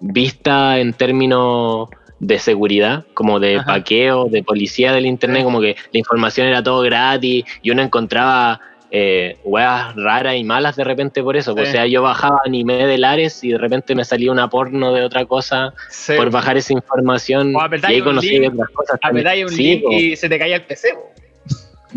vista 0.00 0.78
en 0.78 0.92
términos 0.92 1.88
de 2.26 2.38
seguridad, 2.38 3.04
como 3.12 3.38
de 3.38 3.56
Ajá. 3.56 3.66
paqueo, 3.66 4.26
de 4.30 4.42
policía 4.42 4.92
del 4.92 5.04
internet, 5.06 5.44
como 5.44 5.60
que 5.60 5.76
la 5.92 5.98
información 5.98 6.46
era 6.46 6.62
todo 6.62 6.80
gratis 6.82 7.44
y 7.62 7.70
uno 7.70 7.82
encontraba 7.82 8.60
eh, 8.96 9.38
weas 9.44 9.94
raras 9.96 10.36
y 10.36 10.44
malas 10.44 10.76
de 10.76 10.84
repente 10.84 11.22
por 11.22 11.36
eso. 11.36 11.52
pues, 11.54 11.68
Sí. 11.68 11.70
O 11.70 11.72
sea, 11.72 11.86
yo 11.86 12.00
bajaba 12.02 12.38
anime 12.46 12.86
de 12.86 12.96
Lares 12.96 13.42
y 13.42 13.48
de 13.50 13.58
repente 13.58 13.94
me 13.94 14.04
salía 14.04 14.30
una 14.30 14.48
porno 14.48 14.92
de 14.94 15.02
otra 15.02 15.24
cosa 15.26 15.74
Sí. 15.90 16.12
por 16.16 16.30
bajar 16.30 16.56
esa 16.56 16.72
información 16.72 17.54
O 17.56 17.60
y 17.60 17.80
ahí 17.82 18.00
conocí 18.00 18.38
link, 18.38 18.54
otras 18.54 18.70
cosas. 18.70 19.00
también. 19.00 19.26
Un 19.44 19.50
Sí, 19.50 19.62
link 19.64 19.84
y 19.90 20.16
se 20.16 20.28
te 20.28 20.38
caía 20.38 20.56
el 20.56 20.62
PC. 20.62 20.94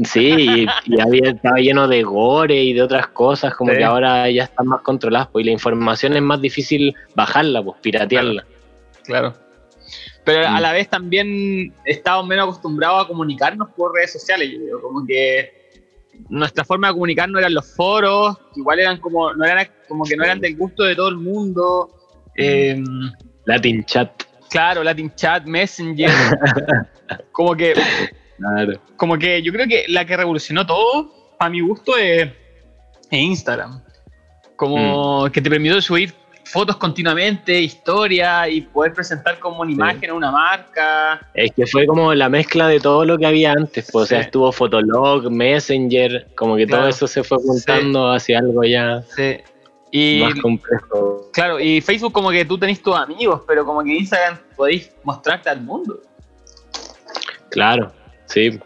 Sí, 0.03 0.27
y, 0.29 0.67
y 0.96 1.00
había, 1.01 1.29
estaba 1.31 1.57
lleno 1.57 1.88
de 1.88 2.03
gore 2.03 2.63
y 2.63 2.74
de 2.74 2.81
otras 2.84 3.07
cosas, 3.07 3.55
como 3.55 3.74
que 3.74 3.84
ahora 3.84 4.29
ya 4.29 4.43
están 4.43 4.67
más 4.67 4.81
controladas, 4.81 5.27
pues, 5.31 5.43
y 5.43 5.48
la 5.48 5.51
información 5.53 6.15
es 6.15 6.22
más 6.22 6.39
difícil 6.41 6.93
bajarla, 7.15 7.63
pues, 7.63 7.77
piratearla. 7.81 8.43
Claro. 9.05 9.34
Pero 10.27 10.46
a 10.46 10.60
Mm. 10.60 10.62
la 10.62 10.74
vez 10.74 10.89
también 10.89 11.74
estamos 11.86 12.27
menos 12.27 12.43
acostumbrados 12.43 13.05
a 13.05 13.07
comunicarnos 13.07 13.69
por 13.69 13.93
redes 13.96 14.12
sociales, 14.12 14.51
yo 14.51 14.60
creo. 14.60 14.81
Como 14.81 15.05
que 15.07 15.69
nuestra 16.27 16.65
forma 16.65 16.88
de 16.88 16.93
comunicarnos 16.96 17.39
eran 17.39 17.53
los 17.53 17.74
foros, 17.75 18.38
igual 18.57 18.77
eran 18.81 19.00
como, 19.00 19.34
no 19.34 19.46
eran 19.46 19.65
como 19.88 20.03
que 20.03 20.17
no 20.17 20.25
eran 20.25 20.41
del 20.41 20.57
gusto 20.57 20.84
de 20.84 20.96
todo 20.98 21.07
el 21.07 21.15
mundo. 21.15 21.89
Eh, 22.36 22.84
Latin 23.46 23.86
chat. 23.86 24.12
claro, 24.50 24.84
Latin 24.84 25.13
Chat, 25.15 25.46
Messenger. 25.46 26.10
como 27.31 27.55
que, 27.55 27.74
Claro. 28.38 28.81
como 28.98 29.17
que 29.17 29.41
yo 29.41 29.53
creo 29.53 29.65
que 29.65 29.86
la 29.88 30.03
que 30.05 30.17
revolucionó 30.17 30.65
todo, 30.67 31.36
a 31.39 31.50
mi 31.50 31.62
gusto, 31.62 31.98
es, 31.98 32.27
es 33.10 33.19
Instagram. 33.19 33.81
Como 34.57 35.25
Mm. 35.27 35.31
que 35.31 35.41
te 35.41 35.50
permitió 35.50 35.81
subir 35.81 36.13
fotos 36.48 36.77
continuamente, 36.77 37.60
historia 37.60 38.48
y 38.50 38.62
poder 38.62 38.94
presentar 38.94 39.38
como 39.39 39.62
una 39.62 39.70
Sí. 39.70 39.74
imagen 39.75 40.10
a 40.10 40.13
una 40.13 40.32
marca. 40.32 41.22
Es 41.34 41.51
que 41.51 41.66
fue 41.68 41.86
como 41.86 42.13
la 42.13 42.30
mezcla 42.30 42.68
de 42.68 42.80
todo 42.80 43.06
lo 43.06 43.18
que 43.18 43.25
había 43.25 43.51
antes, 43.51 43.89
pues, 43.92 44.04
o 44.04 44.06
sea, 44.08 44.22
estuvo 44.22 44.51
Fotolog, 44.51 45.30
Messenger, 45.32 46.27
como 46.36 46.56
que 46.56 46.66
Claro. 46.66 46.84
todo 46.84 46.89
eso 46.89 47.08
se 47.08 47.24
fue 47.24 47.38
juntando 47.38 48.12
hacia 48.12 48.39
algo 48.39 48.63
ya 48.63 49.01
Sí. 49.16 49.38
Y 49.92 50.20
más 50.22 50.36
complejo. 50.42 51.30
claro, 51.32 51.60
y 51.60 51.80
Facebook 51.82 52.12
como 52.12 52.30
que 52.30 52.44
tú 52.44 52.58
tenés 52.58 52.82
tus 52.82 52.96
amigos, 52.96 53.42
pero 53.48 53.66
como 53.66 53.84
que 53.84 53.96
Instagram 53.98 54.38
podéis 54.56 54.92
mostrarte 55.04 55.50
al 55.50 55.62
mundo. 55.62 56.01
Claro, 57.50 57.92
sí. 58.25 58.60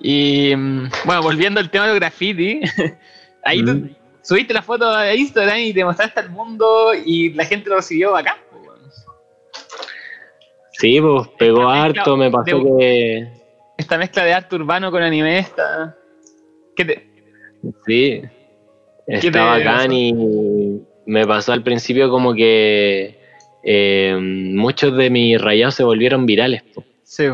Y 0.00 0.54
mm, 0.56 0.90
bueno, 1.04 1.22
volviendo 1.22 1.60
al 1.60 1.70
tema 1.70 1.86
de 1.88 1.94
graffiti, 1.94 2.60
ahí 3.44 3.64
tú. 3.64 3.88
Subiste 4.22 4.54
la 4.54 4.62
foto 4.62 4.88
a 4.90 5.14
Instagram 5.14 5.58
y 5.58 5.72
te 5.72 5.84
mostraste 5.84 6.20
al 6.20 6.30
mundo 6.30 6.92
y 6.94 7.30
la 7.34 7.44
gente 7.44 7.68
lo 7.70 7.76
recibió 7.76 8.16
acá. 8.16 8.38
Sí, 10.72 11.00
pues 11.00 11.28
pegó 11.38 11.60
Esta 11.72 11.82
harto, 11.82 12.16
me 12.16 12.30
pasó 12.30 12.58
de- 12.58 12.64
que 12.78 13.28
Esta 13.76 13.98
mezcla 13.98 14.24
de 14.24 14.32
arte 14.34 14.56
urbano 14.56 14.90
con 14.90 15.02
anime 15.02 15.38
está... 15.38 15.96
¿Qué 16.74 16.84
te... 16.84 17.06
Sí, 17.86 18.22
está 19.06 19.44
bacán 19.44 19.76
pasó? 19.88 19.92
y 19.92 20.82
me 21.06 21.26
pasó 21.26 21.52
al 21.52 21.62
principio 21.62 22.10
como 22.10 22.34
que 22.34 23.20
eh, 23.62 24.16
muchos 24.20 24.96
de 24.96 25.10
mis 25.10 25.40
rayados 25.40 25.74
se 25.76 25.84
volvieron 25.84 26.26
virales, 26.26 26.62
po. 26.74 26.84
Sí, 27.04 27.26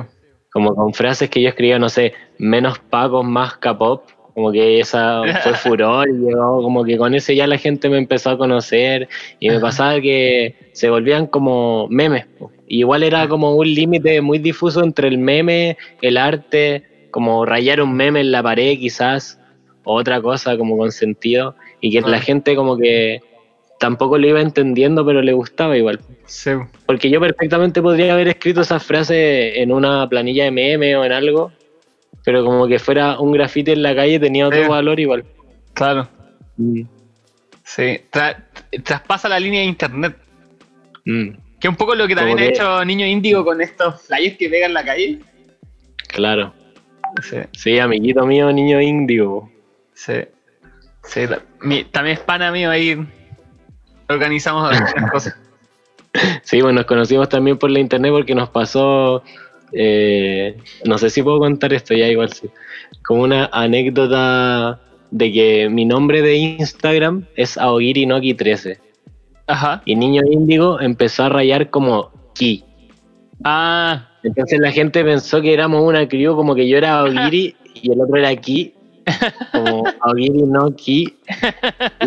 como 0.53 0.75
con 0.75 0.93
frases 0.93 1.31
que 1.31 1.41
yo 1.41 1.49
escribía, 1.49 1.79
no 1.79 1.89
sé, 1.89 2.13
menos 2.39 2.79
pacos, 2.79 3.25
más 3.25 3.57
K-pop, 3.59 4.05
como 4.39 4.53
que 4.53 4.79
esa 4.79 5.23
fue 5.43 5.55
furor, 5.55 6.09
y 6.09 6.33
como 6.33 6.85
que 6.85 6.97
con 6.97 7.13
ese 7.13 7.35
ya 7.35 7.49
la 7.49 7.59
gente 7.59 7.89
me 7.89 7.99
empezó 7.99 8.31
a 8.31 8.39
conocer 8.39 9.09
y 9.41 9.51
me 9.51 9.59
pasaba 9.59 10.01
que 10.01 10.55
se 10.71 10.89
volvían 10.89 11.27
como 11.27 11.89
memes. 11.89 12.27
Y 12.69 12.79
igual 12.79 13.03
era 13.03 13.27
como 13.27 13.57
un 13.57 13.67
límite 13.67 14.21
muy 14.21 14.39
difuso 14.39 14.85
entre 14.85 15.09
el 15.09 15.19
meme, 15.19 15.77
el 16.03 16.17
arte, 16.17 16.85
como 17.11 17.45
rayar 17.47 17.81
un 17.81 17.95
meme 17.95 18.21
en 18.21 18.31
la 18.31 18.41
pared 18.41 18.79
quizás, 18.79 19.41
o 19.83 19.95
otra 19.95 20.23
cosa 20.23 20.57
como 20.57 20.79
con 20.79 20.93
sentido, 20.93 21.57
y 21.81 21.91
que 21.91 22.01
la 22.01 22.21
gente 22.21 22.55
como 22.55 22.77
que 22.77 23.21
tampoco 23.81 24.19
lo 24.19 24.29
iba 24.29 24.41
entendiendo, 24.41 25.05
pero 25.05 25.21
le 25.21 25.33
gustaba 25.33 25.77
igual. 25.77 25.99
sí. 26.27 26.53
Porque 26.87 27.11
yo 27.11 27.19
perfectamente 27.19 27.83
podría 27.83 28.13
haber 28.13 28.29
escrito 28.29 28.61
esas 28.61 28.85
frases 28.85 29.57
en 29.57 29.73
una 29.73 30.09
planilla 30.09 30.45
de 30.45 30.53
meme 30.53 30.95
o 30.95 31.05
en 31.05 31.11
algo, 31.11 31.51
pero 32.25 32.45
como 32.45 32.67
que 32.67 32.79
fuera 32.79 33.19
un 33.21 33.33
grafite 33.33 33.73
en 33.73 33.83
la 33.83 33.95
calle 33.95 34.19
tenía 34.21 34.47
otro 34.47 34.63
Sí. 34.63 34.69
valor 34.69 34.99
igual. 35.01 35.25
Claro. 35.75 36.09
Mm, 36.57 36.83
Sí. 37.65 38.01
Tra- 38.11 38.45
traspasa 38.83 39.29
la 39.29 39.39
línea 39.39 39.61
de 39.61 39.67
internet. 39.67 40.17
mm, 41.05 41.29
Que 41.61 41.67
es 41.67 41.71
un 41.71 41.77
poco 41.77 41.95
lo 41.95 42.07
que 42.07 42.15
también 42.15 42.37
Como 42.37 42.47
ha 42.47 42.49
que- 42.51 42.55
hecho 42.55 42.85
Niño 42.85 43.07
Índigo 43.07 43.45
con 43.45 43.61
estos 43.61 44.03
flyers 44.03 44.37
que 44.39 44.49
pegan 44.49 44.71
en 44.71 44.75
la 44.75 44.85
calle. 44.85 45.19
claro. 46.09 46.55
Sí, 47.23 47.37
Sí, 47.53 47.79
amiguito 47.79 48.27
mío, 48.27 48.53
niño 48.53 48.81
índigo. 48.81 49.51
sí. 49.95 50.13
Sí, 51.05 51.23
mi- 51.63 51.85
también 51.85 52.19
es 52.19 52.23
pana 52.23 52.53
mío 52.53 52.71
ahí. 52.71 52.99
Organizamos 54.09 54.71
algunas 54.71 55.11
cosas. 55.11 55.37
Sí, 56.43 56.61
bueno, 56.63 56.79
nos 56.81 56.87
conocimos 56.87 57.29
también 57.29 57.59
por 57.59 57.71
la 57.71 57.79
internet 57.81 58.11
porque 58.13 58.35
nos 58.35 58.49
pasó, 58.51 59.23
eh, 59.73 60.57
no 60.85 60.99
sé 60.99 61.11
si 61.11 61.23
puedo 61.23 61.39
contar 61.39 61.73
esto 61.73 61.95
ya 61.95 62.09
igual, 62.09 62.33
sí. 62.33 62.49
como 63.07 63.23
una 63.23 63.49
anécdota 63.53 64.81
de 65.11 65.33
que 65.33 65.69
mi 65.71 65.85
nombre 65.85 66.23
de 66.23 66.37
Instagram 66.37 67.27
es 67.37 67.57
Aogirinoki13 67.57 68.79
Ajá. 69.47 69.83
y 69.85 69.97
Niño 69.97 70.23
Índigo 70.31 70.81
empezó 70.81 71.25
a 71.25 71.29
rayar 71.31 71.71
como 71.71 72.11
Ki. 72.35 72.65
Ah, 73.45 74.09
Entonces 74.23 74.59
la 74.61 74.73
gente 74.73 75.05
pensó 75.05 75.41
que 75.41 75.53
éramos 75.55 75.83
una 75.83 76.07
crew, 76.09 76.35
como 76.37 76.55
que 76.55 76.69
yo 76.69 76.77
era 76.77 77.01
Aogiri 77.01 77.57
y 77.75 77.93
el 77.93 78.01
otro 78.01 78.17
era 78.17 78.35
Ki, 78.37 78.75
como 79.53 79.85
Aogiri 80.01 80.43
no 80.43 80.75
Ki. 80.77 81.15
Y 82.03 82.07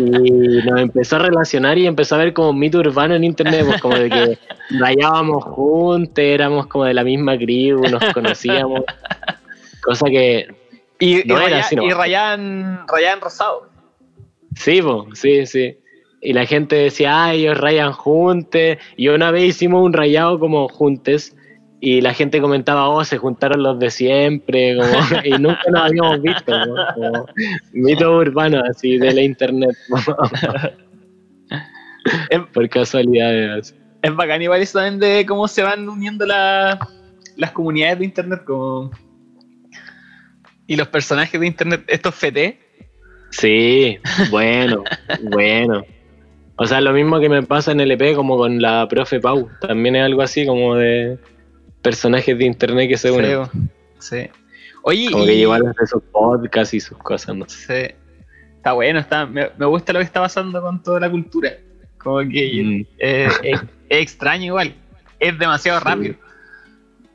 nos 0.68 0.80
empezó 0.80 1.16
a 1.16 1.20
relacionar 1.20 1.78
y 1.78 1.86
empezó 1.86 2.14
a 2.14 2.18
ver 2.18 2.32
como 2.32 2.52
mito 2.52 2.78
urbano 2.78 3.14
en 3.14 3.24
internet, 3.24 3.64
pues 3.66 3.80
como 3.80 3.96
de 3.96 4.08
que 4.10 4.38
rayábamos 4.70 5.44
juntos, 5.44 6.18
éramos 6.18 6.66
como 6.66 6.84
de 6.84 6.94
la 6.94 7.04
misma 7.04 7.36
crew, 7.36 7.80
nos 7.88 8.04
conocíamos. 8.12 8.82
Cosa 9.82 10.06
que 10.06 10.46
y, 10.98 11.16
No 11.26 11.34
y, 11.34 11.36
era 11.36 11.40
raya- 11.46 11.58
así, 11.60 11.76
no. 11.76 11.82
y 11.84 11.90
rayan, 11.90 12.86
rayan 12.86 13.20
rosado. 13.20 13.66
sí, 14.54 14.80
po, 14.80 15.06
sí, 15.14 15.46
sí. 15.46 15.76
y 16.20 16.32
la 16.32 16.46
gente 16.46 16.76
decía, 16.76 17.24
ah, 17.24 17.34
ellos 17.34 17.58
rayan 17.58 17.92
juntes. 17.92 18.78
Y 18.96 19.08
una 19.08 19.30
vez 19.32 19.44
hicimos 19.44 19.84
un 19.84 19.92
rayado 19.92 20.38
como 20.38 20.68
juntes 20.68 21.34
y 21.84 22.00
la 22.00 22.14
gente 22.14 22.40
comentaba, 22.40 22.88
oh, 22.88 23.04
se 23.04 23.18
juntaron 23.18 23.64
los 23.64 23.76
de 23.80 23.90
siempre, 23.90 24.76
como, 24.76 24.88
y 25.24 25.30
nunca 25.32 25.62
nos 25.68 25.82
habíamos 25.82 26.22
visto, 26.22 26.56
¿no? 26.56 26.76
como 26.94 27.26
mito 27.72 28.18
urbano 28.18 28.62
así 28.70 28.98
de 28.98 29.12
la 29.12 29.20
internet. 29.22 29.76
Por 32.54 32.68
casualidades. 32.68 33.74
Es 34.00 34.14
bacán 34.14 34.42
igual 34.42 34.62
eso 34.62 34.78
también 34.78 35.00
de 35.00 35.26
cómo 35.26 35.48
se 35.48 35.64
van 35.64 35.88
uniendo 35.88 36.24
la- 36.24 36.78
las 37.36 37.50
comunidades 37.50 37.98
de 37.98 38.04
internet 38.04 38.42
como... 38.46 38.92
Y 40.68 40.76
los 40.76 40.86
personajes 40.86 41.40
de 41.40 41.46
internet, 41.48 41.82
estos 41.88 42.14
FT. 42.14 42.60
Sí, 43.30 43.98
bueno, 44.30 44.84
bueno. 45.32 45.82
O 46.54 46.64
sea, 46.64 46.80
lo 46.80 46.92
mismo 46.92 47.18
que 47.18 47.28
me 47.28 47.42
pasa 47.42 47.72
en 47.72 47.80
LP 47.80 48.14
como 48.14 48.36
con 48.36 48.62
la 48.62 48.86
profe 48.86 49.18
Pau. 49.18 49.50
También 49.60 49.96
es 49.96 50.04
algo 50.04 50.22
así 50.22 50.46
como 50.46 50.76
de 50.76 51.18
personajes 51.82 52.38
de 52.38 52.44
internet 52.44 52.88
que 52.88 52.96
se 52.96 53.10
unen. 53.10 53.48
Sí. 53.98 54.28
Oye, 54.84 55.10
Como 55.10 55.24
y- 55.24 55.26
que 55.44 55.68
hace 55.70 55.86
sus 55.86 56.02
podcasts 56.10 56.74
y 56.74 56.80
sus 56.80 56.98
cosas, 56.98 57.36
no 57.36 57.48
sé. 57.48 57.88
Sí. 57.88 57.94
Está 58.56 58.72
bueno, 58.72 58.98
está, 59.00 59.26
me, 59.26 59.50
me 59.58 59.66
gusta 59.66 59.92
lo 59.92 59.98
que 59.98 60.04
está 60.04 60.20
pasando 60.20 60.60
con 60.62 60.82
toda 60.82 61.00
la 61.00 61.10
cultura. 61.10 61.50
Como 61.98 62.18
que 62.20 62.62
Mm. 62.64 62.86
eh, 62.98 63.28
es, 63.28 63.40
es 63.42 63.60
extraño 63.88 64.46
igual. 64.46 64.74
Es 65.20 65.38
demasiado 65.38 65.80
rápido. 65.80 66.14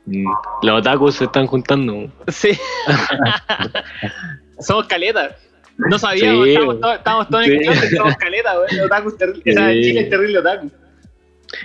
Mm. 0.06 0.24
Los 0.62 0.80
otakus 0.80 1.16
se 1.16 1.24
están 1.24 1.46
juntando. 1.46 2.10
Sí. 2.28 2.58
somos 4.60 4.86
caletas. 4.86 5.34
No 5.76 5.98
sabíamos, 5.98 6.44
Sí, 6.46 6.50
estamos, 6.54 6.80
todos, 6.80 6.96
estamos 6.96 7.28
todos 7.28 7.46
en 7.46 7.52
el 7.52 7.60
closet, 7.62 7.96
somos 7.96 8.16
caletas, 8.16 8.56
güey. 8.56 8.80
Otaku 8.80 9.08
es 9.10 9.16
terrible. 9.18 9.52
O 9.52 9.54
sea. 9.54 9.72
Chile 9.72 10.00
es 10.00 10.10
terrible 10.10 10.38
otaku. 10.38 10.70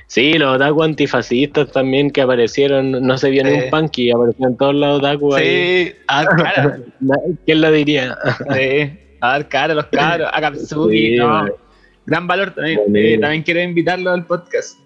Sí, 0.08 0.34
los 0.34 0.56
otaku 0.56 0.84
antifascistas 0.84 1.72
también 1.72 2.10
que 2.10 2.22
aparecieron, 2.22 2.92
no 2.92 3.18
se 3.18 3.30
vio 3.30 3.44
ni 3.44 3.52
Sí. 3.52 3.58
un 3.66 3.70
punky, 3.70 4.12
aparecieron 4.12 4.58
todos 4.58 4.76
los 4.76 5.00
otaku 5.00 5.36
ahí. 5.36 5.88
Sí, 5.88 5.96
a 6.08 6.24
dar 6.24 6.36
cara. 6.44 6.78
¿Quién 7.46 7.62
lo 7.62 7.72
diría? 7.72 8.18
Sí, 8.54 8.98
a 9.20 9.28
dar 9.30 9.50
cara 9.50 9.74
a 9.74 9.76
los 9.76 9.86
cabros. 9.88 10.30
A 10.34 10.42
Katsuki, 10.42 10.98
Sí, 11.12 11.16
no. 11.18 11.46
Gran 12.06 12.28
valor 12.28 12.52
también. 12.54 12.80
Eh, 12.96 13.18
también 13.20 13.44
quiero 13.44 13.62
invitarlo 13.62 14.12
al 14.12 14.26
podcast. 14.26 14.78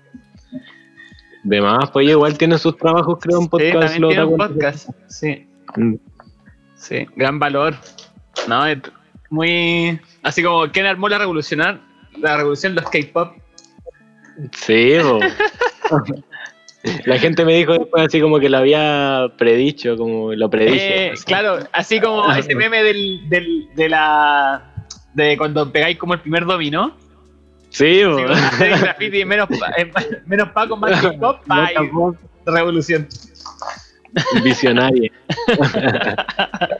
De 1.43 1.61
más, 1.61 1.89
pues 1.91 2.09
igual 2.09 2.37
tiene 2.37 2.57
sus 2.57 2.75
trabajos, 2.77 3.17
creo, 3.21 3.37
en 3.37 3.43
Sí, 3.43 3.49
podcast. 3.49 3.73
también 3.79 4.01
los 4.01 4.09
tiene 4.09 4.25
un 4.25 4.37
podcast. 4.37 4.89
Sí. 5.07 5.47
Mm. 5.75 5.95
Sí, 6.75 7.05
gran 7.15 7.39
valor. 7.39 7.75
No, 8.47 8.65
es 8.65 8.77
muy. 9.29 9.99
Así 10.23 10.43
como 10.43 10.67
quien 10.71 10.85
armó 10.85 11.07
la 11.09 11.17
revolucionar, 11.19 11.79
la 12.19 12.37
revolución 12.37 12.75
los 12.75 12.85
K-pop. 12.89 13.33
Sí, 14.53 14.97
bo. 14.99 15.19
La 17.05 17.17
gente 17.17 17.43
me 17.43 17.55
dijo 17.55 17.73
después 17.73 18.07
así 18.07 18.21
como 18.21 18.39
que 18.39 18.49
lo 18.49 18.57
había 18.57 19.31
predicho, 19.37 19.97
como 19.97 20.33
lo 20.33 20.49
predije. 20.49 21.07
Eh, 21.07 21.13
claro, 21.25 21.59
así 21.71 21.99
como 21.99 22.31
ese 22.33 22.55
meme 22.55 22.83
del, 22.83 23.27
del, 23.29 23.67
de 23.75 23.89
la. 23.89 24.73
de 25.13 25.37
cuando 25.37 25.71
pegáis 25.71 25.97
como 25.97 26.13
el 26.13 26.21
primer 26.21 26.45
dominó. 26.45 26.95
Sí, 27.69 28.03
bo. 28.05 28.17
Graffiti 28.59 29.25
menos, 29.25 29.49
eh, 29.77 29.91
menos 30.25 30.49
Paco, 30.49 30.77
más 30.77 31.03
y 31.03 32.49
revolución. 32.49 33.07
Visionaria. 34.43 35.11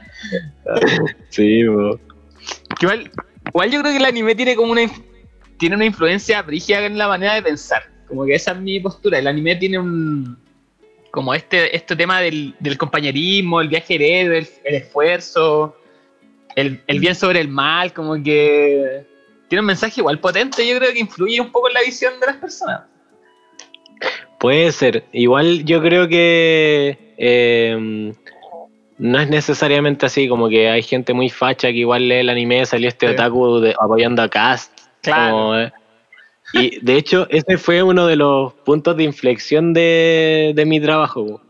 sí, 1.28 1.66
bo. 1.66 2.00
Igual, 2.80 3.10
igual 3.46 3.70
yo 3.70 3.80
creo 3.80 3.92
que 3.92 3.98
el 3.98 4.04
anime 4.04 4.34
tiene 4.34 4.56
como 4.56 4.72
una 4.72 4.82
tiene 5.58 5.76
una 5.76 5.84
influencia 5.84 6.40
brígida 6.42 6.84
en 6.86 6.96
la 6.98 7.08
manera 7.08 7.34
de 7.34 7.42
pensar. 7.42 7.82
Como 8.06 8.24
que 8.24 8.34
esa 8.34 8.52
es 8.52 8.58
mi 8.58 8.80
postura. 8.80 9.18
El 9.18 9.26
anime 9.26 9.56
tiene 9.56 9.78
un 9.78 10.38
como 11.10 11.34
este, 11.34 11.74
este 11.74 11.96
tema 11.96 12.20
del, 12.20 12.54
del 12.60 12.76
compañerismo, 12.78 13.60
el 13.60 13.68
viaje 13.68 13.94
héroe, 13.96 14.38
el, 14.38 14.48
el 14.64 14.74
esfuerzo, 14.74 15.74
el, 16.54 16.80
el 16.86 17.00
bien 17.00 17.14
sobre 17.14 17.40
el 17.40 17.48
mal, 17.48 17.92
como 17.92 18.22
que 18.22 19.04
tiene 19.48 19.60
un 19.60 19.66
mensaje 19.66 20.00
igual 20.00 20.20
potente, 20.20 20.66
yo 20.68 20.76
creo 20.78 20.92
que 20.92 20.98
influye 21.00 21.40
un 21.40 21.50
poco 21.50 21.68
en 21.68 21.74
la 21.74 21.80
visión 21.82 22.20
de 22.20 22.26
las 22.26 22.36
personas. 22.36 22.82
Puede 24.38 24.70
ser. 24.70 25.04
Igual 25.12 25.64
yo 25.64 25.80
creo 25.82 26.06
que 26.08 27.14
eh, 27.16 28.12
no 28.98 29.20
es 29.20 29.28
necesariamente 29.28 30.06
así, 30.06 30.28
como 30.28 30.48
que 30.48 30.68
hay 30.68 30.82
gente 30.82 31.14
muy 31.14 31.30
facha 31.30 31.68
que 31.68 31.78
igual 31.78 32.06
lee 32.08 32.16
el 32.16 32.28
anime, 32.28 32.64
salió 32.66 32.88
este 32.88 33.06
Sí. 33.08 33.12
otaku 33.14 33.60
de- 33.60 33.74
apoyando 33.80 34.22
a 34.22 34.28
Cast. 34.28 34.77
Claro. 35.02 35.32
como, 35.36 35.56
eh, 35.56 35.72
y 36.54 36.80
de 36.84 36.96
hecho, 36.96 37.26
ese 37.30 37.58
fue 37.58 37.82
uno 37.82 38.06
de 38.06 38.16
los 38.16 38.52
puntos 38.54 38.96
de 38.96 39.04
inflexión 39.04 39.72
de, 39.74 40.52
de 40.54 40.64
mi 40.64 40.80
trabajo. 40.80 41.40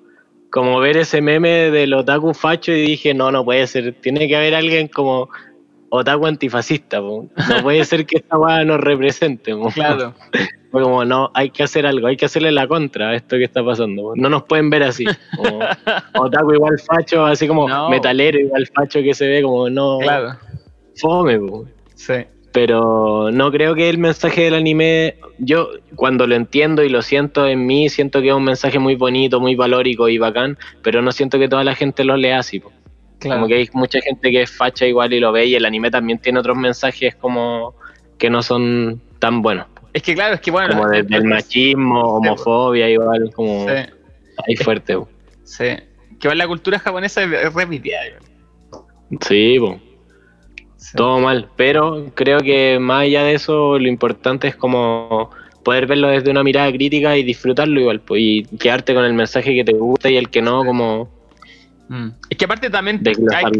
Como 0.50 0.80
ver 0.80 0.96
ese 0.96 1.20
meme 1.20 1.70
del 1.70 1.92
otaku 1.94 2.32
facho 2.34 2.72
y 2.72 2.80
dije, 2.82 3.14
no, 3.14 3.30
no 3.30 3.44
puede 3.44 3.66
ser, 3.66 3.94
tiene 4.00 4.26
que 4.26 4.34
haber 4.36 4.54
alguien 4.54 4.88
como 4.88 5.28
otaku 5.90 6.26
antifascista. 6.26 7.00
po. 7.00 7.28
No 7.48 7.62
puede 7.62 7.84
ser 7.84 8.06
que 8.06 8.16
esta 8.18 8.38
weá 8.38 8.64
nos 8.64 8.80
represente. 8.80 9.54
po. 9.54 9.68
Claro. 9.70 10.14
Fue 10.70 10.82
como, 10.82 11.02
no, 11.02 11.30
hay 11.32 11.48
que 11.48 11.62
hacer 11.62 11.86
algo, 11.86 12.08
hay 12.08 12.16
que 12.18 12.26
hacerle 12.26 12.52
la 12.52 12.66
contra 12.66 13.08
a 13.10 13.14
esto 13.14 13.36
que 13.38 13.44
está 13.44 13.64
pasando. 13.64 14.12
No 14.16 14.28
nos 14.28 14.42
pueden 14.42 14.68
ver 14.68 14.82
así. 14.82 15.04
Como, 15.36 15.60
otaku 16.14 16.52
igual 16.54 16.78
facho, 16.80 17.24
así 17.24 17.46
como 17.48 17.66
No. 17.68 17.88
metalero 17.88 18.38
igual 18.38 18.66
facho 18.74 19.00
que 19.00 19.14
se 19.14 19.26
ve 19.28 19.42
como, 19.42 19.70
no, 19.70 19.98
Claro. 20.00 20.36
fome. 20.96 21.38
Sí. 21.94 22.14
Pero 22.60 23.30
no 23.30 23.52
creo 23.52 23.76
que 23.76 23.88
el 23.88 23.98
mensaje 23.98 24.42
del 24.42 24.54
anime, 24.54 25.14
yo 25.38 25.68
cuando 25.94 26.26
lo 26.26 26.34
entiendo 26.34 26.82
y 26.82 26.88
lo 26.88 27.02
siento 27.02 27.46
en 27.46 27.64
mí, 27.66 27.88
siento 27.88 28.20
que 28.20 28.30
es 28.30 28.34
un 28.34 28.42
mensaje 28.42 28.80
muy 28.80 28.96
bonito, 28.96 29.38
muy 29.38 29.54
valórico 29.54 30.08
y 30.08 30.18
bacán, 30.18 30.58
pero 30.82 31.00
no 31.00 31.12
siento 31.12 31.38
que 31.38 31.48
toda 31.48 31.62
la 31.62 31.76
gente 31.76 32.02
lo 32.02 32.16
lea 32.16 32.40
así. 32.40 32.58
po. 32.58 32.72
Claro. 33.20 33.36
Como 33.42 33.46
que 33.46 33.54
hay 33.58 33.68
mucha 33.74 34.00
gente 34.00 34.32
que 34.32 34.42
es 34.42 34.50
facha 34.50 34.86
igual 34.86 35.12
y 35.12 35.20
lo 35.20 35.30
ve 35.30 35.46
y 35.46 35.54
el 35.54 35.66
anime 35.66 35.88
también 35.92 36.18
tiene 36.18 36.40
otros 36.40 36.56
mensajes 36.56 37.14
como 37.14 37.76
que 38.18 38.28
no 38.28 38.42
son 38.42 39.00
tan 39.20 39.40
buenos. 39.40 39.68
Es 39.92 40.02
que 40.02 40.16
claro, 40.16 40.34
es 40.34 40.40
que 40.40 40.50
bueno. 40.50 40.74
Como 40.74 40.88
desde 40.88 41.14
el 41.16 41.24
machismo, 41.26 42.14
homofobia, 42.16 42.90
igual, 42.90 43.30
como 43.36 43.68
Sí. 43.68 43.74
ahí 44.48 44.56
fuerte. 44.56 44.96
po. 44.96 45.08
Sí. 45.44 45.64
Que 46.18 46.26
igual 46.26 46.38
la 46.38 46.48
cultura 46.48 46.80
japonesa 46.80 47.22
es 47.22 47.30
es 47.32 47.54
repetida. 47.54 47.98
Sí, 49.20 49.58
po. 49.60 49.78
Sí. 50.78 50.96
todo 50.96 51.18
mal. 51.18 51.48
Pero 51.56 52.06
creo 52.14 52.38
que 52.40 52.78
más 52.80 53.02
allá 53.02 53.24
de 53.24 53.34
eso, 53.34 53.78
lo 53.78 53.88
importante 53.88 54.48
es 54.48 54.56
como 54.56 55.30
poder 55.64 55.86
verlo 55.86 56.08
desde 56.08 56.30
una 56.30 56.42
mirada 56.42 56.72
crítica 56.72 57.16
y 57.16 57.22
disfrutarlo 57.22 57.78
igual, 57.80 58.00
pues, 58.00 58.22
y 58.22 58.42
quedarte 58.58 58.94
con 58.94 59.04
el 59.04 59.12
mensaje 59.12 59.54
que 59.54 59.64
te 59.64 59.72
gusta 59.72 60.08
y 60.08 60.16
el 60.16 60.30
que 60.30 60.40
no, 60.40 60.64
como 60.64 61.10
Mm. 61.88 62.08
Es 62.28 62.36
que 62.36 62.44
aparte 62.44 62.68
también 62.68 63.02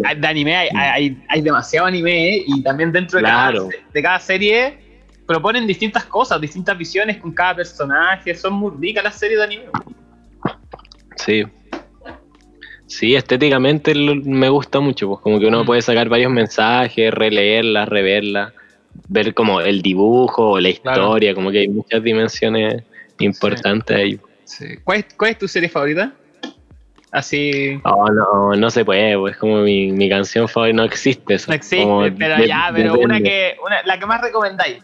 hay, 0.05 0.17
de 0.17 0.27
anime 0.27 0.55
hay, 0.55 0.69
hay, 0.75 1.23
hay 1.29 1.41
demasiado 1.41 1.87
anime 1.87 2.37
¿eh? 2.37 2.45
y 2.47 2.63
también 2.63 2.93
dentro 2.93 3.19
de, 3.19 3.25
Claro. 3.25 3.69
cada, 3.69 3.85
de 3.93 4.03
cada 4.03 4.21
serie 4.21 4.79
proponen 5.27 5.67
distintas 5.67 6.05
cosas, 6.05 6.41
distintas 6.41 6.77
visiones 6.77 7.17
con 7.19 7.33
cada 7.33 7.57
personaje. 7.57 8.35
Son 8.35 8.53
muy 8.53 8.73
ricas 8.79 9.05
las 9.05 9.19
series 9.19 9.39
de 9.39 9.45
anime. 9.45 9.65
sí. 11.17 11.45
Sí, 12.89 13.15
estéticamente 13.15 13.95
me 13.95 14.49
gusta 14.49 14.81
mucho, 14.81 15.09
pues 15.09 15.21
como 15.21 15.39
que 15.39 15.47
uno 15.47 15.63
Mm. 15.63 15.67
puede 15.67 15.83
sacar 15.83 16.09
varios 16.09 16.33
mensajes, 16.33 17.13
releerlas, 17.13 17.87
reverlas, 17.89 18.53
ver 19.09 19.35
como 19.35 19.61
el 19.61 19.83
dibujo 19.83 20.53
o 20.53 20.59
la 20.61 20.73
Claro. 20.73 21.03
historia, 21.03 21.35
como 21.35 21.51
que 21.51 21.59
hay 21.61 21.69
muchas 21.69 22.03
dimensiones 22.03 22.83
importantes 23.21 23.95
ahí. 23.97 24.19
¿Cuál, 24.85 25.01
es, 25.01 25.07
¿Cuál 25.17 25.31
es 25.33 25.39
tu 25.39 25.47
serie 25.47 25.69
favorita? 25.69 26.13
Así. 27.13 27.79
Oh, 27.85 28.07
no, 28.11 28.55
no 28.57 28.71
se 28.71 28.85
puede, 28.85 29.17
pues 29.19 29.37
como 29.37 29.59
mi, 29.63 29.93
mi 29.93 30.09
canción 30.09 30.49
favorita 30.49 30.77
no 30.77 30.85
existe. 30.85 31.35
Eso. 31.35 31.51
No 31.51 31.55
existe, 31.55 32.13
pero 32.19 32.37
de- 32.37 32.49
ya, 32.49 32.71
pero 32.75 32.95
una 32.99 33.21
que. 33.21 33.57
Una, 33.65 33.83
la 33.85 33.99
que 33.99 34.07
más 34.07 34.21
recomendáis. 34.21 34.83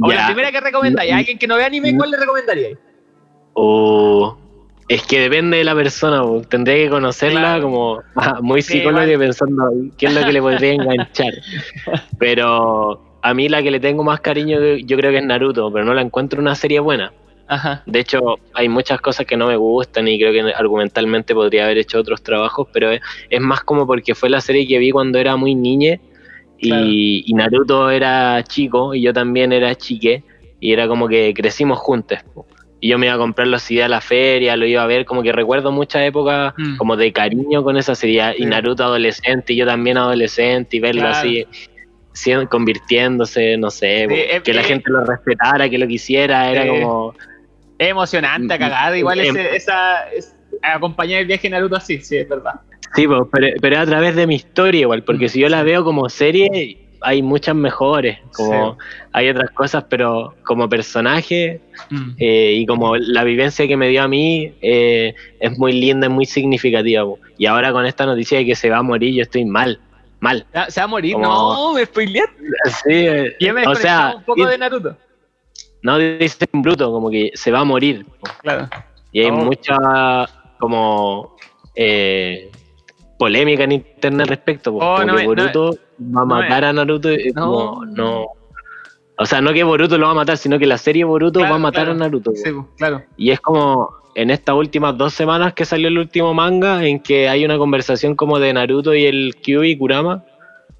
O 0.00 0.10
Ya. 0.10 0.16
la 0.16 0.26
primera 0.26 0.50
que 0.52 0.60
recomendáis. 0.60 1.12
A 1.12 1.16
alguien 1.18 1.38
que 1.38 1.46
no 1.46 1.56
ve 1.56 1.64
anime, 1.64 1.96
¿cuál 1.96 2.10
le 2.10 2.16
recomendaríais? 2.18 2.78
O 3.54 4.36
es 4.88 5.02
que 5.06 5.20
depende 5.20 5.56
de 5.58 5.64
la 5.64 5.74
persona, 5.74 6.22
po. 6.22 6.42
tendría 6.42 6.76
que 6.76 6.90
conocerla 6.90 7.40
Claro. 7.40 7.62
como 7.62 8.02
ah, 8.16 8.38
muy 8.42 8.62
Sí, 8.62 8.78
y 8.78 8.80
igual. 8.80 9.18
pensando 9.18 9.72
qué 9.96 10.06
es 10.06 10.14
lo 10.14 10.20
que 10.24 10.32
le 10.32 10.40
podría 10.42 10.72
enganchar. 10.74 11.32
Pero 12.18 13.18
a 13.22 13.34
mí 13.34 13.48
la 13.48 13.62
que 13.62 13.70
le 13.70 13.80
tengo 13.80 14.04
más 14.04 14.20
cariño 14.20 14.58
yo 14.76 14.96
creo 14.96 15.10
que 15.10 15.18
es 15.18 15.24
Naruto, 15.24 15.72
pero 15.72 15.84
no 15.84 15.94
la 15.94 16.02
encuentro 16.02 16.40
una 16.40 16.54
serie 16.54 16.80
buena. 16.80 17.12
Ajá. 17.46 17.82
De 17.84 18.00
hecho, 18.00 18.20
hay 18.54 18.68
muchas 18.70 19.00
cosas 19.02 19.26
que 19.26 19.36
no 19.36 19.46
me 19.48 19.56
gustan 19.56 20.08
y 20.08 20.18
creo 20.18 20.32
que 20.32 20.52
argumentalmente 20.54 21.34
podría 21.34 21.64
haber 21.64 21.78
hecho 21.78 21.98
otros 21.98 22.22
trabajos, 22.22 22.68
pero 22.72 22.90
es, 22.90 23.00
es 23.28 23.40
más 23.40 23.60
como 23.62 23.86
porque 23.86 24.14
fue 24.14 24.30
la 24.30 24.40
serie 24.40 24.66
que 24.66 24.78
vi 24.78 24.90
cuando 24.90 25.18
era 25.18 25.36
muy 25.36 25.54
niñe 25.54 26.00
y, 26.58 26.68
Claro. 26.68 26.84
y 26.86 27.32
Naruto 27.34 27.90
era 27.90 28.42
chico 28.44 28.94
y 28.94 29.02
yo 29.02 29.12
también 29.12 29.52
era 29.52 29.74
chique 29.74 30.24
y 30.58 30.72
era 30.72 30.88
como 30.88 31.06
que 31.08 31.34
crecimos 31.34 31.78
juntos. 31.78 32.18
Y 32.84 32.88
yo 32.88 32.98
me 32.98 33.06
iba 33.06 33.14
a 33.14 33.18
comprar 33.18 33.46
los 33.48 33.62
CD 33.62 33.82
a 33.82 33.88
la 33.88 34.02
feria, 34.02 34.58
lo 34.58 34.66
iba 34.66 34.82
a 34.82 34.86
ver, 34.86 35.06
como 35.06 35.22
que 35.22 35.32
recuerdo 35.32 35.72
muchas 35.72 36.02
épocas 36.02 36.52
Mm. 36.58 36.76
como 36.76 36.96
de 36.98 37.14
cariño 37.14 37.64
con 37.64 37.78
esa 37.78 37.94
serie. 37.94 38.34
Y. 38.36 38.44
Naruto 38.44 38.84
adolescente 38.84 39.54
y 39.54 39.56
yo 39.56 39.64
también 39.64 39.96
adolescente 39.96 40.76
y 40.76 40.80
verlo 40.80 41.00
Claro. 41.00 41.16
así. 41.16 41.46
convirtiéndose, 42.50 43.56
no 43.56 43.70
sé, 43.70 44.06
Sí, 44.08 44.14
es- 44.30 44.42
que 44.42 44.52
la 44.52 44.60
es- 44.60 44.66
gente 44.66 44.90
lo 44.90 45.02
respetara, 45.04 45.68
que 45.68 45.78
lo 45.78 45.86
quisiera, 45.86 46.50
era 46.50 46.62
Sí. 46.62 46.68
como... 46.68 47.14
Es 47.78 47.88
emocionante 47.88 48.54
a 48.54 48.58
cagar, 48.58 48.96
igual 48.96 49.18
Em- 49.20 49.34
ese- 49.36 49.56
esa, 49.56 50.08
es, 50.10 50.36
acompañar 50.62 51.20
el 51.22 51.26
viaje 51.26 51.42
de 51.48 51.50
Naruto 51.50 51.76
así, 51.76 51.98
sí, 52.02 52.18
es 52.18 52.28
verdad. 52.28 52.60
Sí, 52.94 53.06
pero, 53.08 53.28
pero 53.60 53.78
a 53.80 53.86
través 53.86 54.14
de 54.14 54.26
mi 54.26 54.36
historia 54.36 54.82
igual, 54.82 55.02
porque 55.02 55.28
si 55.28 55.40
yo 55.40 55.48
la 55.48 55.62
veo 55.64 55.82
como 55.84 56.08
serie, 56.10 56.83
hay 57.04 57.22
muchas 57.22 57.54
mejores, 57.54 58.18
como 58.34 58.76
hay 59.12 59.28
otras 59.28 59.50
cosas, 59.50 59.84
pero 59.88 60.34
como 60.44 60.68
personaje 60.68 61.60
Mm. 61.90 62.10
eh, 62.18 62.52
y 62.60 62.66
como 62.66 62.96
la 62.96 63.24
vivencia 63.24 63.66
que 63.68 63.76
me 63.76 63.88
dio 63.88 64.02
a 64.02 64.08
mí 64.08 64.52
eh, 64.62 65.14
es 65.40 65.58
muy 65.58 65.72
linda, 65.72 66.06
es 66.06 66.12
muy 66.12 66.24
significativa. 66.24 67.04
po. 67.04 67.18
Y 67.38 67.46
ahora 67.46 67.72
con 67.72 67.84
esta 67.86 68.06
noticia 68.06 68.38
de 68.38 68.46
que 68.46 68.54
se 68.54 68.70
va 68.70 68.78
a 68.78 68.82
morir, 68.82 69.14
yo 69.14 69.22
estoy 69.22 69.44
mal, 69.44 69.78
mal. 70.20 70.46
¿Se 70.52 70.58
va- 70.58 70.70
¿Se 70.70 70.80
va 70.80 70.84
a 70.84 70.88
morir? 70.88 71.14
Como- 71.14 71.26
No, 71.26 71.72
me 71.74 71.84
spoileaste. 71.84 72.34
Sí, 72.66 72.92
eh, 72.92 73.36
Yo 73.40 73.52
me 73.54 73.66
o 73.66 73.74
sea, 73.74 74.14
un 74.16 74.22
poco 74.24 74.42
y- 74.42 74.46
de 74.46 74.58
Naruto. 74.58 74.96
no 75.82 75.98
dice 75.98 76.46
en 76.52 76.62
bruto, 76.62 76.90
como 76.92 77.10
que 77.10 77.30
se 77.34 77.50
va 77.50 77.60
a 77.60 77.64
morir. 77.64 78.06
po. 78.20 78.26
Claro. 78.42 78.68
Y 79.12 79.20
hay 79.20 79.30
Oh. 79.30 79.34
mucha 79.36 79.76
como 80.58 81.36
eh, 81.76 82.50
polémica 83.18 83.64
en 83.64 83.72
internet 83.72 84.22
al 84.22 84.28
respecto, 84.28 84.72
po. 84.72 84.78
Oh, 84.78 85.04
no 85.04 85.14
Boruto 85.24 85.70
va 86.00 86.22
a 86.22 86.24
no 86.24 86.26
matar 86.26 86.64
a 86.64 86.72
Naruto. 86.72 87.12
y 87.12 87.32
como, 87.32 87.84
no. 87.86 88.26
O 89.16 89.26
sea, 89.26 89.40
no 89.40 89.52
que 89.52 89.62
Boruto 89.62 89.96
lo 89.96 90.06
va 90.06 90.12
a 90.12 90.16
matar, 90.16 90.36
sino 90.36 90.58
que 90.58 90.66
la 90.66 90.78
serie 90.78 91.04
Boruto 91.04 91.38
Claro, 91.38 91.52
va 91.52 91.56
a 91.56 91.60
matar 91.60 91.84
claro. 91.84 91.92
a 91.92 91.94
Naruto. 91.94 92.32
Sí, 92.34 92.50
pues, 92.50 92.66
claro. 92.76 93.02
Y 93.16 93.30
es 93.30 93.40
como 93.40 93.90
en 94.16 94.30
estas 94.30 94.54
últimas 94.54 94.96
dos 94.96 95.14
semanas 95.14 95.54
que 95.54 95.64
salió 95.64 95.88
el 95.88 95.98
último 95.98 96.34
manga, 96.34 96.84
en 96.84 97.00
que 97.00 97.28
hay 97.28 97.44
una 97.44 97.58
conversación 97.58 98.14
como 98.14 98.38
de 98.38 98.52
Naruto 98.52 98.94
y 98.94 99.04
el 99.04 99.36
Kyuubi 99.40 99.70
y 99.70 99.78
Kurama, 99.78 100.24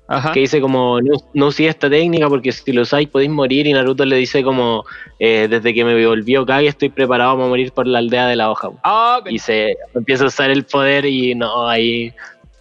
Ajá. 0.06 0.32
que 0.32 0.40
dice 0.40 0.60
como, 0.60 1.00
no, 1.00 1.16
no 1.32 1.46
uséis 1.46 1.70
esta 1.70 1.88
técnica 1.88 2.28
porque 2.28 2.52
si 2.52 2.72
lo 2.72 2.82
usáis 2.82 3.08
podéis 3.08 3.30
morir, 3.30 3.66
y 3.66 3.72
Naruto 3.72 4.04
le 4.04 4.16
dice 4.16 4.42
como, 4.44 4.84
eh, 5.18 5.46
desde 5.48 5.72
que 5.72 5.82
me 5.84 6.06
volvió 6.06 6.44
Kage 6.44 6.66
estoy 6.66 6.90
preparado 6.90 7.36
para 7.36 7.48
morir 7.48 7.72
por 7.72 7.86
la 7.86 8.00
aldea 8.00 8.26
de 8.26 8.36
la 8.36 8.50
hoja. 8.50 8.68
Ah, 8.84 9.20
Y 9.26 9.38
se 9.38 9.76
empieza 9.94 10.24
a 10.24 10.26
usar 10.26 10.50
el 10.50 10.64
poder 10.64 11.06
y 11.06 11.34
no, 11.34 11.66
ahí 11.68 12.12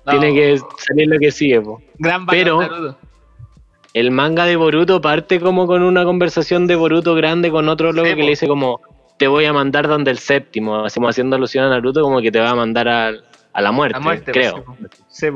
no. 0.06 0.12
tiene 0.20 0.34
que 0.34 0.58
salir 0.78 1.08
lo 1.10 1.20
que 1.20 1.32
sigue. 1.32 1.60
po. 1.62 1.82
Gran 2.00 2.26
pero- 2.26 2.62
Naruto. 2.62 2.98
El 3.94 4.10
manga 4.10 4.46
de 4.46 4.56
Boruto 4.56 5.02
parte 5.02 5.40
como 5.40 5.68
con 5.68 5.84
una 5.84 6.04
conversación 6.04 6.66
de 6.66 6.76
Boruto 6.76 7.14
grande 7.14 7.52
con 7.52 7.70
otro 7.70 7.92
loco 7.92 8.08
Sí, 8.08 8.14
que 8.16 8.22
po. 8.22 8.24
le 8.24 8.30
dice 8.30 8.48
como, 8.48 8.80
te 9.20 9.28
voy 9.28 9.46
a 9.46 9.54
mandar 9.54 9.88
donde 9.88 10.10
el 10.10 10.18
séptimo, 10.18 10.84
hacemos 10.84 11.12
haciendo 11.12 11.36
alusión 11.36 11.66
a 11.66 11.70
Naruto 11.70 12.02
como 12.02 12.20
que 12.22 12.32
te 12.32 12.40
va 12.40 12.50
a 12.50 12.56
mandar 12.56 12.88
a, 12.88 13.12
a 13.54 13.62
la 13.62 13.72
muerte, 13.72 14.00
La 14.00 14.04
muerte, 14.04 14.32
creo. 14.32 14.66
Sí, 15.10 15.28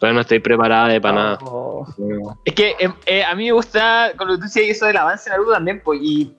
Pero 0.00 0.14
no 0.14 0.20
estoy 0.22 0.38
preparada 0.40 0.88
de 0.88 1.00
para 1.00 1.14
nada. 1.14 1.38
Oh. 1.42 1.86
No. 1.98 2.40
Es 2.44 2.54
que 2.54 2.70
eh, 2.78 2.90
eh, 3.06 3.22
a 3.22 3.34
mí 3.34 3.44
me 3.44 3.52
gusta, 3.52 4.12
con 4.16 4.28
lo 4.28 4.34
que 4.34 4.38
tú 4.38 4.44
decías, 4.44 4.68
eso 4.76 4.86
del 4.86 4.96
avance 4.96 5.28
de 5.28 5.36
Naruto 5.36 5.52
también, 5.52 5.82
pues, 5.84 6.00
y, 6.02 6.34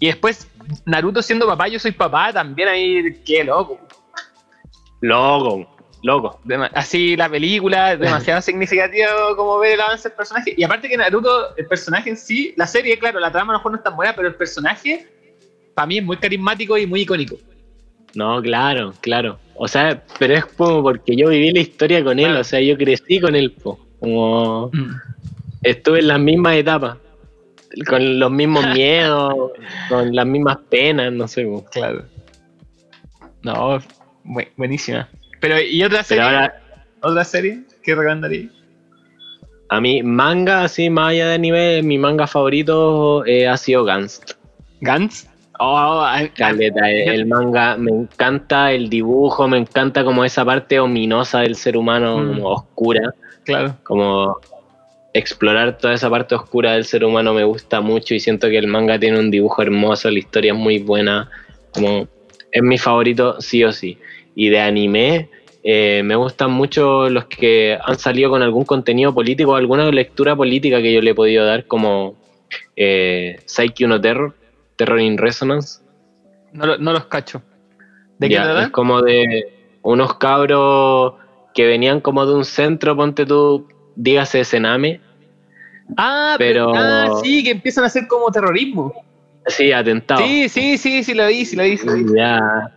y 0.00 0.06
después 0.08 0.48
Naruto 0.84 1.22
siendo 1.22 1.46
papá, 1.46 1.68
yo 1.68 1.78
soy 1.78 1.92
papá, 1.92 2.32
también 2.32 2.68
ahí, 2.68 3.22
qué 3.24 3.44
loco. 3.44 3.78
Loco, 5.00 5.66
loco. 6.02 6.40
Dema- 6.44 6.70
así 6.74 7.16
la 7.16 7.28
película, 7.28 7.92
es 7.92 8.00
demasiado 8.00 8.42
significativo 8.42 9.36
como 9.36 9.58
ver 9.58 9.74
el 9.74 9.80
avance 9.80 10.08
del 10.08 10.16
personaje. 10.16 10.54
Y 10.56 10.64
aparte 10.64 10.88
que 10.88 10.96
Naruto, 10.96 11.56
el 11.56 11.66
personaje 11.66 12.10
en 12.10 12.16
sí, 12.16 12.52
la 12.56 12.66
serie, 12.66 12.98
claro, 12.98 13.20
la 13.20 13.30
trama 13.30 13.52
a 13.52 13.54
lo 13.54 13.58
mejor 13.60 13.72
no 13.72 13.78
es 13.78 13.84
tan 13.84 13.94
buena, 13.96 14.12
pero 14.14 14.26
el 14.28 14.34
personaje, 14.34 15.06
para 15.74 15.86
mí 15.86 15.98
es 15.98 16.04
muy 16.04 16.16
carismático 16.16 16.76
y 16.76 16.86
muy 16.86 17.02
icónico. 17.02 17.36
No, 18.14 18.40
claro, 18.42 18.94
claro. 19.00 19.38
O 19.54 19.68
sea, 19.68 20.02
pero 20.18 20.34
es 20.34 20.44
como 20.46 20.82
porque 20.82 21.16
yo 21.16 21.28
viví 21.28 21.50
la 21.52 21.60
historia 21.60 22.02
con 22.04 22.18
él, 22.18 22.36
o 22.36 22.44
sea, 22.44 22.60
yo 22.60 22.76
crecí 22.76 23.20
con 23.20 23.34
él, 23.34 23.52
po. 23.52 23.78
como 24.00 24.70
estuve 25.62 25.98
en 26.00 26.08
las 26.08 26.20
mismas 26.20 26.56
etapas, 26.56 26.96
con 27.88 28.18
los 28.20 28.30
mismos 28.30 28.66
miedos, 28.74 29.34
con 29.88 30.14
las 30.14 30.26
mismas 30.26 30.58
penas, 30.70 31.12
no 31.12 31.26
sé. 31.28 31.44
po. 31.44 31.64
Claro. 31.72 32.04
No, 33.42 33.78
bu- 34.24 34.48
buenísima. 34.56 35.08
Pero, 35.40 35.60
¿y 35.60 35.82
otra 35.84 36.02
serie? 36.02 36.22
Ahora, 36.24 36.60
¿Otra 37.00 37.24
serie 37.24 37.62
que 37.82 37.94
recomendaría? 37.94 38.48
a 39.70 39.80
mí, 39.80 40.02
manga, 40.02 40.64
así, 40.64 40.88
más 40.88 41.10
allá 41.10 41.28
de 41.28 41.34
anime, 41.34 41.82
mi 41.82 41.98
manga 41.98 42.26
favorito 42.26 43.24
eh, 43.26 43.46
ha 43.46 43.56
sido 43.58 43.84
Gans. 43.84 44.20
¿Gantz? 44.80 45.26
Oh, 45.60 46.06
Caleta, 46.36 46.88
el, 46.90 47.26
manga, 47.26 47.76
me 47.76 47.90
encanta 47.90 48.72
el 48.72 48.88
dibujo, 48.88 49.48
me 49.48 49.58
encanta 49.58 50.04
como 50.04 50.24
esa 50.24 50.44
parte 50.44 50.78
ominosa 50.78 51.40
del 51.40 51.56
ser 51.56 51.76
humano, 51.76 52.18
Mm. 52.18 52.26
como 52.28 52.48
oscura. 52.50 53.14
claro. 53.44 53.74
como 53.82 54.36
explorar 55.14 55.78
toda 55.78 55.94
esa 55.94 56.10
parte 56.10 56.34
oscura 56.34 56.72
del 56.72 56.84
ser 56.84 57.02
humano 57.02 57.32
me 57.32 57.44
gusta 57.44 57.80
mucho 57.80 58.14
y 58.14 58.20
siento 58.20 58.48
que 58.50 58.58
el 58.58 58.66
manga 58.66 58.98
tiene 58.98 59.18
un 59.18 59.30
dibujo 59.30 59.62
hermoso, 59.62 60.10
la 60.10 60.18
historia 60.18 60.52
es 60.52 60.58
muy 60.58 60.78
buena, 60.80 61.30
como 61.72 62.06
es 62.52 62.62
mi 62.62 62.76
favorito 62.78 63.40
sí 63.40 63.64
o 63.64 63.72
sí. 63.72 63.98
Y 64.34 64.50
de 64.50 64.60
anime 64.60 65.30
eh, 65.64 66.02
me 66.04 66.14
gustan 66.14 66.50
mucho 66.52 67.08
los 67.08 67.24
que 67.24 67.78
han 67.82 67.98
salido 67.98 68.30
con 68.30 68.42
algún 68.42 68.64
contenido 68.64 69.12
político, 69.14 69.56
alguna 69.56 69.90
lectura 69.90 70.36
política 70.36 70.80
que 70.82 70.92
yo 70.92 71.00
le 71.00 71.10
he 71.10 71.14
podido 71.14 71.44
dar 71.46 71.64
como 71.66 72.14
eh, 72.76 73.40
Psyche 73.46 73.86
no 73.86 74.00
Terror, 74.00 74.34
Terror 74.78 75.00
in 75.00 75.18
Resonance. 75.18 75.80
No, 76.52 76.64
lo- 76.64 76.78
no 76.78 76.92
los 76.94 77.04
cacho. 77.04 77.42
¿De 78.18 78.28
qué 78.28 78.34
Ya, 78.34 78.44
trata? 78.44 78.62
es 78.62 78.68
como 78.70 79.02
de 79.02 79.52
unos 79.82 80.14
cabros 80.14 81.14
que 81.54 81.66
venían 81.66 82.00
como 82.00 82.24
de 82.24 82.34
un 82.34 82.44
centro, 82.46 82.96
ponte 82.96 83.26
tú, 83.26 83.68
dígase 83.96 84.44
Sename, 84.44 85.00
Ah, 85.96 86.36
pero- 86.38 86.72
ah, 86.74 87.20
sí, 87.22 87.42
que 87.42 87.50
empiezan 87.50 87.84
a 87.84 87.86
hacer 87.88 88.06
como 88.08 88.30
terrorismo. 88.30 88.92
Sí, 89.46 89.72
atentado. 89.72 90.20
Sí, 90.20 90.48
sí, 90.48 90.76
sí, 90.78 91.02
sí, 91.02 91.14
lo 91.14 91.26
vi, 91.26 91.44
sí, 91.44 91.56
lo 91.56 91.62
vi. 91.64 91.76
sí 91.78 91.86
lo 91.86 91.94
vi. 91.94 92.04
Ya, 92.16 92.74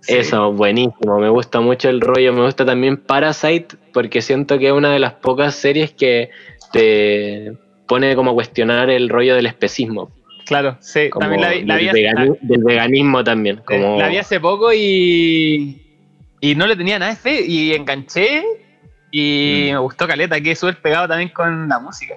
Sí. 0.00 0.16
eso, 0.16 0.52
buenísimo. 0.52 1.18
Me 1.18 1.28
gusta 1.30 1.60
mucho 1.60 1.88
el 1.88 2.00
rollo. 2.02 2.32
Me 2.34 2.42
gusta 2.44 2.64
también 2.66 2.98
Parasite, 2.98 3.76
porque 3.94 4.20
siento 4.22 4.58
que 4.58 4.66
es 4.68 4.72
una 4.72 4.92
de 4.92 4.98
las 4.98 5.14
pocas 5.14 5.54
series 5.54 5.92
que 5.92 6.30
te 6.72 7.56
pone 7.86 8.14
como 8.14 8.32
a 8.32 8.34
cuestionar 8.34 8.90
el 8.90 9.08
rollo 9.08 9.34
del 9.34 9.46
especismo. 9.46 10.10
Claro, 10.48 10.76
sí. 10.80 11.10
Como 11.10 11.20
También 11.28 11.40
la 11.42 11.50
vi, 11.50 11.62
la 11.64 11.74
del, 11.76 11.82
vi 11.84 11.88
hace, 11.88 12.00
vegani- 12.02 12.38
del 12.40 12.64
veganismo 12.64 13.22
también. 13.22 13.60
Como, 13.64 13.98
la 13.98 14.08
vi 14.08 14.16
hace 14.16 14.40
poco 14.40 14.72
y. 14.72 15.82
Y 16.40 16.54
no 16.54 16.66
le 16.66 16.74
tenía 16.74 16.98
nada 16.98 17.12
de 17.12 17.16
fe. 17.18 17.44
Y 17.46 17.72
enganché. 17.74 18.42
Y 19.10 19.68
Mm. 19.68 19.72
me 19.72 19.78
gustó 19.78 20.06
Caleta, 20.06 20.40
que 20.40 20.50
es 20.52 20.58
súper 20.58 20.80
pegado 20.80 21.06
también 21.08 21.30
con 21.30 21.68
la 21.68 21.78
música. 21.78 22.14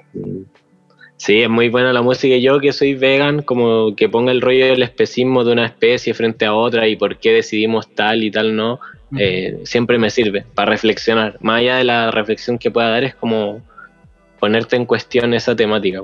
Sí, 1.17 1.41
es 1.43 1.49
muy 1.49 1.69
buena 1.69 1.93
la 1.93 2.01
música. 2.01 2.35
Y 2.35 2.41
Yo 2.41 2.59
que 2.59 2.73
soy 2.73 2.95
vegan, 2.95 3.43
como 3.43 3.95
que 3.95 4.09
ponga 4.09 4.31
el 4.31 4.41
rollo 4.41 4.65
del 4.67 4.81
especismo 4.83 5.43
de 5.43 5.51
una 5.53 5.65
especie 5.65 6.13
frente 6.13 6.45
a 6.45 6.53
otra 6.53 6.87
y 6.87 6.95
por 6.95 7.17
qué 7.19 7.31
decidimos 7.31 7.93
tal 7.93 8.23
y 8.23 8.31
tal 8.31 8.55
no, 8.55 8.79
eh, 9.17 9.59
siempre 9.65 9.97
me 9.99 10.09
sirve 10.09 10.45
para 10.55 10.71
reflexionar. 10.71 11.37
Más 11.41 11.59
allá 11.59 11.77
de 11.77 11.83
la 11.83 12.11
reflexión 12.11 12.57
que 12.57 12.71
pueda 12.71 12.89
dar, 12.89 13.03
es 13.03 13.13
como 13.15 13.61
ponerte 14.39 14.75
en 14.75 14.85
cuestión 14.85 15.33
esa 15.35 15.55
temática. 15.55 16.01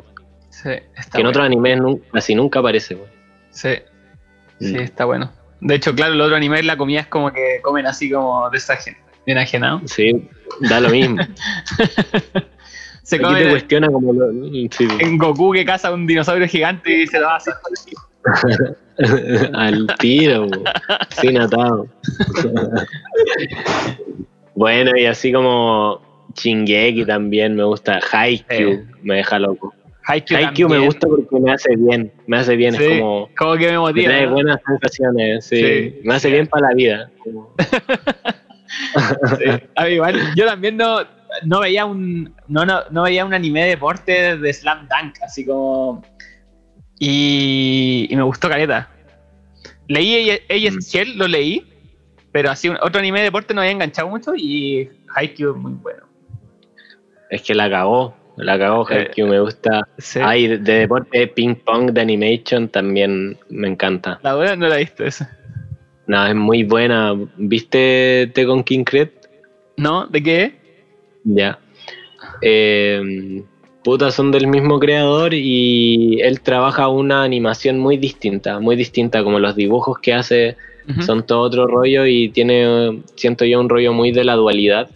Sí, 0.63 0.69
está 0.95 1.17
que 1.17 1.21
en 1.21 1.27
otros 1.27 1.45
animes 1.45 1.79
nun- 1.79 2.01
casi 2.11 2.33
nunca 2.35 2.59
aparece. 2.59 2.95
güey. 2.95 3.09
Sí, 3.51 3.75
sí, 4.59 4.73
Mm. 4.73 4.79
está 4.79 5.05
bueno. 5.05 5.31
De 5.61 5.75
hecho, 5.75 5.93
claro, 5.93 6.13
el 6.13 6.21
otro 6.21 6.35
anime, 6.35 6.61
la 6.63 6.77
comida 6.77 7.01
es 7.01 7.07
como 7.07 7.31
que 7.31 7.59
comen 7.61 7.85
así 7.87 8.09
como 8.11 8.49
desajen, 8.49 8.97
bien 9.25 9.37
ajenado. 9.37 9.81
Sí, 9.85 10.27
da 10.61 10.79
lo 10.79 10.89
mismo. 10.89 11.17
Se 13.03 13.15
Aquí 13.15 13.35
te 13.35 13.49
cuestiona 13.49 13.87
como 13.87 14.11
lo, 14.11 14.29
sí, 14.31 14.69
en 14.99 15.17
Goku 15.17 15.53
que 15.53 15.63
caza 15.63 15.93
un 15.93 16.05
dinosaurio 16.05 16.45
gigante 16.47 17.03
y 17.03 17.07
se 17.07 17.19
lo 17.21 17.29
hace. 17.29 17.51
al 19.53 19.87
tiro, 19.99 20.47
güey. 20.47 20.63
sin 21.11 21.39
atado. 21.39 21.87
bueno, 24.55 24.97
y 24.97 25.05
así 25.05 25.31
como 25.31 26.01
Shingeki 26.35 27.05
también 27.05 27.55
me 27.55 27.63
gusta, 27.63 27.99
Haikyuu 28.11 28.71
Eh. 28.71 28.85
me 29.03 29.15
deja 29.15 29.39
loco. 29.39 29.73
Haikyuu, 30.09 30.37
Haikyuu 30.37 30.69
me 30.69 30.79
gusta 30.79 31.05
porque 31.07 31.39
me 31.39 31.51
hace 31.51 31.75
bien, 31.75 32.11
me 32.27 32.37
hace 32.37 32.55
bien, 32.55 32.73
Sí, 32.75 32.83
es 32.83 32.99
como 33.01 33.29
como 33.37 33.53
que 33.57 33.65
me 33.65 33.71
me 33.73 33.77
motiva. 33.79 34.07
trae 34.09 34.25
¿no? 34.25 34.31
buenas 34.33 34.61
sensaciones, 34.65 35.45
sí. 35.45 35.55
Sí, 35.57 35.99
me 36.03 36.13
hace 36.15 36.27
sí. 36.29 36.33
bien 36.33 36.47
para 36.47 36.69
la 36.69 36.73
vida. 36.75 37.11
como- 37.23 37.53
Sí. 39.37 39.45
A 39.75 39.85
mí 39.85 39.91
igual, 39.91 40.19
yo 40.35 40.45
también 40.45 40.75
no, 40.77 40.99
no 41.45 41.59
veía 41.61 41.85
un 41.85 42.33
no, 42.47 42.65
no, 42.65 42.81
no 42.89 43.03
veía 43.03 43.25
un 43.25 43.33
anime 43.33 43.63
de 43.63 43.69
deporte 43.69 44.37
de 44.37 44.53
Slam 44.53 44.87
Dunk, 44.87 45.15
así 45.23 45.45
como 45.45 46.03
y, 46.99 48.07
y 48.09 48.15
me 48.15 48.23
gustó 48.23 48.49
Caleta. 48.49 48.89
Leí 49.87 50.29
Ella 50.49 50.71
Mm. 50.71 50.79
Shell, 50.79 51.17
lo 51.17 51.27
leí, 51.27 51.65
pero 52.31 52.49
así 52.51 52.67
un- 52.69 52.77
otro 52.81 52.99
anime 52.99 53.19
de 53.19 53.25
deporte 53.25 53.53
no 53.53 53.61
había 53.61 53.71
enganchado 53.71 54.09
mucho 54.09 54.33
y 54.35 54.89
Haikyuu 55.15 55.55
es 55.55 55.61
muy 55.61 55.73
bueno. 55.73 56.03
Es 57.29 57.41
que 57.43 57.55
la 57.55 57.69
cagó, 57.69 58.15
la 58.37 58.57
cagó 58.57 58.89
Eh, 58.89 59.07
Haikyuu, 59.09 59.27
me 59.27 59.39
gusta. 59.39 59.87
Sí. 59.97 60.19
Ay, 60.23 60.47
de, 60.47 60.57
de 60.59 60.73
deporte, 60.79 61.27
ping 61.27 61.55
pong, 61.55 61.91
de 61.91 62.01
animation 62.01 62.69
también 62.69 63.37
me 63.49 63.67
encanta. 63.67 64.19
La 64.23 64.35
buena 64.35 64.55
no 64.55 64.67
la 64.67 64.75
he 64.75 64.79
visto 64.79 65.03
esa. 65.05 65.37
No, 66.07 66.25
es 66.25 66.35
muy 66.35 66.63
buena. 66.63 67.13
¿Viste 67.37 68.31
Tekken 68.33 68.63
King 68.63 68.83
Cred? 68.83 69.09
¿No? 69.77 70.07
¿De 70.07 70.23
qué? 70.23 70.55
Ya. 71.23 71.59
eh, 72.41 73.43
puta, 73.83 74.11
son 74.11 74.31
del 74.31 74.47
mismo 74.47 74.79
creador 74.79 75.33
y 75.33 76.19
él 76.21 76.41
trabaja 76.41 76.87
una 76.89 77.23
animación 77.23 77.79
muy 77.79 77.97
distinta, 77.97 78.59
muy 78.59 78.75
distinta, 78.75 79.23
como 79.23 79.39
los 79.39 79.55
dibujos 79.55 79.97
que 79.99 80.13
hace 80.13 80.57
son 81.01 81.25
todo 81.25 81.41
otro 81.41 81.67
rollo 81.67 82.05
y 82.05 82.29
tiene, 82.29 83.01
siento 83.15 83.43
yo, 83.43 83.59
un 83.59 83.67
rollo 83.67 83.91
muy 83.91 84.13
de 84.13 84.23
la 84.23 84.35
dualidad. 84.35 84.89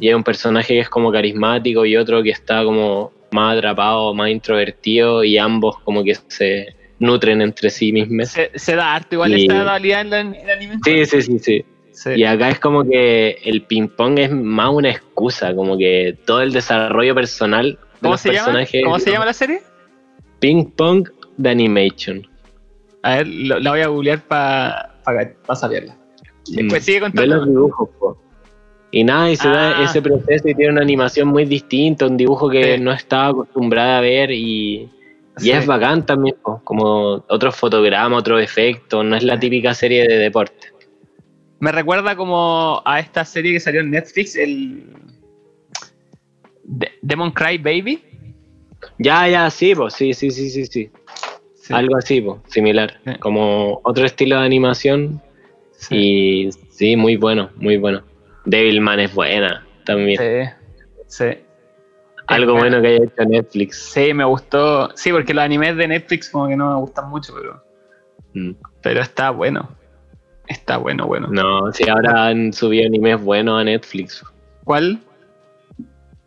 Y 0.00 0.08
hay 0.08 0.14
un 0.14 0.22
personaje 0.24 0.74
que 0.74 0.80
es 0.80 0.88
como 0.88 1.10
carismático 1.12 1.84
y 1.84 1.96
otro 1.96 2.22
que 2.22 2.30
está 2.30 2.64
como 2.64 3.12
más 3.32 3.56
atrapado, 3.56 4.14
más 4.14 4.30
introvertido 4.30 5.22
y 5.24 5.36
ambos 5.38 5.78
como 5.80 6.02
que 6.04 6.14
se 6.28 6.74
nutren 6.98 7.40
entre 7.42 7.70
sí 7.70 7.92
mismos. 7.92 8.28
Se, 8.28 8.50
se 8.54 8.74
da 8.76 8.94
arte 8.94 9.14
igual 9.16 9.36
Y- 9.38 9.42
esta 9.42 9.62
dualidad 9.62 10.00
en, 10.02 10.10
la, 10.10 10.20
en 10.20 10.34
el 10.34 10.50
anime. 10.50 10.76
Sí, 10.84 11.04
sí, 11.06 11.22
sí, 11.22 11.38
sí. 11.38 11.64
Sí. 11.92 12.10
Y 12.16 12.24
acá 12.24 12.48
es 12.50 12.60
como 12.60 12.84
que 12.84 13.38
el 13.44 13.62
ping 13.62 13.88
pong 13.88 14.18
es 14.20 14.30
más 14.30 14.70
una 14.72 14.90
excusa, 14.90 15.52
como 15.54 15.76
que 15.76 16.16
todo 16.26 16.42
el 16.42 16.52
desarrollo 16.52 17.12
personal 17.14 17.72
de 17.72 17.78
¿Cómo 18.02 18.12
los 18.12 18.20
se 18.20 18.32
llama? 18.32 18.60
¿Cómo 18.84 18.98
se 19.00 19.10
llama 19.10 19.24
la 19.26 19.32
serie? 19.32 19.60
Ping 20.38 20.66
pong 20.76 21.08
de 21.36 21.50
animation. 21.50 22.24
A 23.02 23.16
ver, 23.16 23.26
lo- 23.26 23.58
la 23.58 23.70
voy 23.72 23.80
a 23.80 23.88
googlear 23.88 24.20
para 24.22 24.94
saberla. 25.56 25.96
Después 26.48 26.82
Mm. 26.82 26.84
sigue 26.84 26.98
Ve 26.98 27.04
contando. 27.06 27.36
los 27.36 27.48
dibujos, 27.48 27.88
po. 27.98 28.22
Y 28.90 29.04
nada, 29.04 29.30
y 29.30 29.36
se 29.36 29.48
da 29.48 29.80
Ah. 29.80 29.84
ese 29.84 30.00
proceso 30.00 30.48
y 30.48 30.54
tiene 30.54 30.72
una 30.72 30.80
animación 30.82 31.28
muy 31.28 31.44
distinta, 31.44 32.06
un 32.06 32.16
dibujo 32.16 32.48
que 32.48 32.76
Sí. 32.76 32.80
no 32.82 32.92
estaba 32.92 33.28
acostumbrada 33.28 33.98
a 33.98 34.00
ver 34.00 34.30
y, 34.30 34.88
es 35.42 35.66
bacán 35.66 36.04
también, 36.06 36.36
po, 36.42 36.60
como 36.64 37.22
otros 37.28 37.54
fotogramas, 37.54 38.18
otros 38.18 38.42
efectos, 38.42 39.04
no 39.04 39.14
es 39.16 39.22
la 39.22 39.38
típica 39.38 39.72
serie 39.74 40.06
de 40.08 40.16
deporte. 40.18 40.68
Me 41.60 41.70
recuerda 41.70 42.16
como 42.16 42.82
a 42.84 42.98
esta 43.00 43.24
serie 43.24 43.52
que 43.52 43.60
salió 43.60 43.80
en 43.80 43.90
Netflix, 43.90 44.36
el 44.36 44.84
De- 46.64 46.92
Demon 47.02 47.30
Cry 47.32 47.58
Baby. 47.58 48.02
Ya, 48.98 49.28
ya, 49.28 49.50
sí, 49.50 49.74
pues, 49.74 49.94
sí, 49.94 50.12
sí, 50.14 50.30
sí, 50.30 50.50
sí, 50.50 50.66
sí. 50.66 50.90
Sí. 51.54 51.74
Algo 51.74 51.96
así, 51.96 52.20
pues, 52.20 52.38
similar. 52.48 52.98
Sí. 53.04 53.12
Como 53.20 53.80
otro 53.84 54.06
estilo 54.06 54.38
de 54.38 54.46
animación 54.46 55.20
Sí. 55.72 55.96
y 55.96 56.50
sí, 56.70 56.96
muy 56.96 57.16
bueno, 57.16 57.50
muy 57.56 57.76
bueno. 57.76 58.02
Devilman 58.48 59.00
es 59.00 59.14
buena 59.14 59.66
también. 59.84 60.18
Sí. 61.06 61.24
Sí. 61.24 61.38
Algo 62.26 62.54
Es 62.56 62.58
bueno 62.62 62.82
que 62.82 62.88
haya 62.88 63.04
hecho 63.04 63.24
Netflix. 63.24 63.90
Sí, 63.92 64.12
me 64.12 64.24
gustó. 64.24 64.90
Sí, 64.96 65.10
porque 65.12 65.32
los 65.32 65.42
animes 65.44 65.76
de 65.76 65.88
Netflix 65.88 66.28
como 66.28 66.48
que 66.48 66.56
no 66.56 66.74
me 66.74 66.80
gustan 66.80 67.08
mucho, 67.08 67.34
pero, 67.34 67.62
Mm. 68.34 68.52
pero 68.82 69.00
está 69.00 69.30
bueno. 69.30 69.68
Está 70.46 70.76
bueno, 70.78 71.06
bueno. 71.06 71.28
No, 71.30 71.72
sí, 71.72 71.88
ahora 71.88 72.26
han 72.28 72.52
subido 72.52 72.86
animes 72.86 73.22
buenos 73.22 73.60
a 73.60 73.64
Netflix. 73.64 74.24
¿Cuál? 74.64 74.98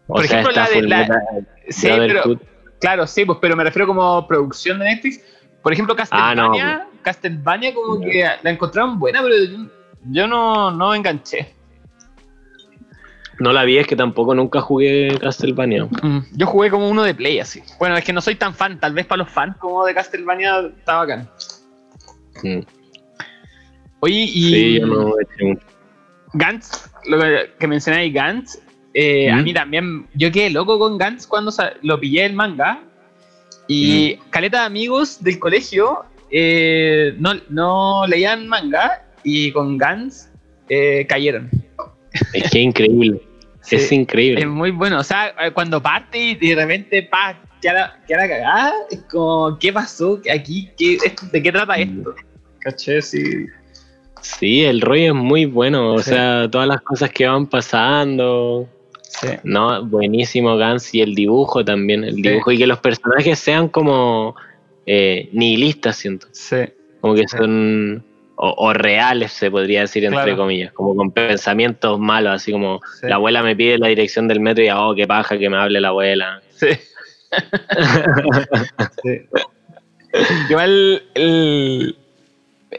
O 0.07 0.15
Por 0.15 0.27
sea, 0.27 0.41
ejemplo, 0.41 0.61
la 0.61 0.69
de 0.69 0.81
la- 0.83 1.21
Sí, 1.69 1.87
pero 1.95 2.39
claro, 2.79 3.07
sí, 3.07 3.23
pues, 3.25 3.37
pero 3.41 3.55
me 3.55 3.63
refiero 3.63 3.87
como 3.87 4.27
producción 4.27 4.79
de 4.79 4.85
Netflix. 4.85 5.21
Por 5.61 5.73
ejemplo, 5.73 5.95
Ah, 6.11 6.33
no. 6.35 6.51
Castlevania, 6.51 6.87
Castlevania 7.03 7.73
como 7.73 7.99
que 8.01 8.25
la 8.41 8.49
encontraron 8.49 8.97
buena, 8.99 9.21
pero 9.21 9.35
yo, 9.35 9.67
yo 10.09 10.27
no, 10.27 10.71
no 10.71 10.93
enganché. 10.95 11.53
No 13.41 13.51
la 13.51 13.63
vi, 13.63 13.79
es 13.79 13.87
que 13.87 13.95
tampoco 13.95 14.35
nunca 14.35 14.61
jugué 14.61 15.17
Castlevania. 15.19 15.85
Mm, 15.85 16.19
Yo 16.33 16.45
jugué 16.45 16.69
como 16.69 16.87
uno 16.87 17.01
de 17.01 17.15
Play 17.15 17.39
así. 17.39 17.63
Bueno, 17.79 17.97
es 17.97 18.03
que 18.03 18.13
no 18.13 18.21
soy 18.21 18.35
tan 18.35 18.53
fan, 18.53 18.79
tal 18.79 18.93
vez 18.93 19.07
para 19.07 19.23
los 19.23 19.31
fans 19.31 19.57
como 19.57 19.83
de 19.83 19.95
Castlevania 19.95 20.59
está 20.77 20.97
bacán. 20.97 21.27
Mm. 22.43 22.59
Oye, 24.01 24.15
y 24.31 24.53
Sí, 24.53 24.79
yo 24.79 24.85
no 24.85 25.07
he 25.17 25.23
hecho 25.23 25.45
mucho. 25.45 25.65
Gantz, 26.33 26.91
lo 27.07 27.19
que, 27.57 27.67
mencionáis 27.67 28.13
Gantz, 28.13 28.59
eh, 28.93 29.31
a 29.31 29.37
¿Mm? 29.37 29.43
mí 29.43 29.53
también, 29.55 30.07
yo 30.13 30.31
quedé 30.31 30.51
loco 30.51 30.77
con 30.77 30.99
Gantz 30.99 31.25
cuando 31.25 31.51
lo 31.81 31.99
pillé 31.99 32.25
el 32.25 32.33
manga. 32.33 32.83
Y 33.67 34.17
caleta 34.29 34.59
de 34.59 34.65
amigos 34.67 35.23
del 35.23 35.39
colegio 35.39 36.05
eh, 36.29 37.15
no, 37.17 37.31
no 37.49 38.05
leían 38.05 38.47
manga 38.47 39.03
y 39.23 39.51
con 39.51 39.79
Gantz 39.79 40.29
eh, 40.69 41.07
cayeron. 41.09 41.49
Es 42.33 42.51
que 42.51 42.59
increíble. 42.59 43.30
Sí, 43.61 43.75
es 43.75 43.91
increíble. 43.91 44.41
Es 44.41 44.47
muy 44.47 44.71
bueno. 44.71 44.99
O 44.99 45.03
sea, 45.03 45.27
eh, 45.39 45.51
cuando 45.51 45.81
parte 45.81 46.17
y 46.17 46.35
de 46.35 46.55
repente, 46.55 47.03
pa, 47.03 47.39
queda 47.61 47.99
queda 48.07 48.27
cagada, 48.27 48.73
es 48.89 49.01
como, 49.03 49.57
¿qué 49.59 49.71
pasó 49.71 50.19
aquí? 50.33 50.69
¿Qué, 50.77 50.95
esto- 50.95 51.25
¿De 51.31 51.41
qué 51.43 51.51
trata 51.51 51.75
esto? 51.75 52.15
¿Caché? 52.59 53.01
Sí. 53.01 53.45
Sí, 54.21 54.63
el 54.63 54.81
rollo 54.81 55.07
es 55.07 55.13
muy 55.13 55.45
bueno. 55.45 55.93
O 55.93 55.99
Sí. 55.99 56.11
sea, 56.11 56.47
todas 56.49 56.67
las 56.67 56.81
cosas 56.81 57.09
que 57.11 57.27
van 57.27 57.47
pasando. 57.47 58.67
Sí. 59.03 59.27
No, 59.43 59.85
buenísimo 59.85 60.57
Gans 60.57 60.93
y 60.95 61.01
el 61.01 61.13
dibujo 61.15 61.63
también. 61.65 62.03
El 62.03 62.15
dibujo 62.15 62.51
y 62.51 62.57
que 62.57 62.67
los 62.67 62.79
personajes 62.79 63.37
sean 63.39 63.67
como 63.67 64.35
eh, 64.85 65.29
nihilistas, 65.33 65.95
siento. 65.97 66.27
Sí. 66.31 66.57
Como 66.99 67.13
que 67.15 67.27
son. 67.27 68.03
O, 68.43 68.55
o 68.57 68.73
reales, 68.73 69.31
se 69.33 69.51
podría 69.51 69.81
decir, 69.81 70.03
entre 70.03 70.23
Claro. 70.23 70.37
comillas. 70.37 70.73
Como 70.73 70.95
con 70.95 71.11
pensamientos 71.11 71.99
malos, 71.99 72.33
así 72.33 72.51
como 72.51 72.79
Sí. 72.99 73.05
la 73.07 73.15
abuela 73.15 73.43
me 73.43 73.55
pide 73.55 73.77
la 73.77 73.87
dirección 73.87 74.27
del 74.27 74.39
metro 74.39 74.63
y 74.63 74.67
ah, 74.67 74.81
oh, 74.81 74.95
qué 74.95 75.05
paja 75.05 75.37
que 75.37 75.47
me 75.47 75.57
hable 75.57 75.79
la 75.79 75.89
abuela. 75.89 76.41
Sí. 76.55 76.67
Sí. 79.03 79.21
Igual 80.49 81.03
el- 81.13 81.95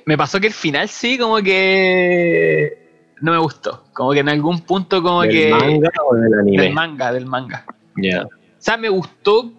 me 0.07 0.16
pasó 0.18 0.40
que 0.40 0.48
el 0.48 0.53
final 0.53 0.88
sí 0.88 1.18
como 1.18 1.37
que 1.38 2.79
no 3.20 3.33
me 3.33 3.38
gustó. 3.38 3.85
Como 3.92 4.12
que 4.12 4.20
en 4.20 4.29
algún 4.29 4.61
punto 4.62 5.03
como 5.03 5.22
¿Del 5.22 5.31
que 5.31 5.51
manga 5.51 5.90
o 6.09 6.14
del 6.16 6.35
anime? 6.35 6.62
del 6.62 6.72
manga, 6.72 7.12
del 7.12 7.27
manga. 7.27 7.64
Ya. 7.96 8.22
O 8.25 8.29
sea, 8.59 8.77
me 8.77 8.88
gustó 8.88 9.53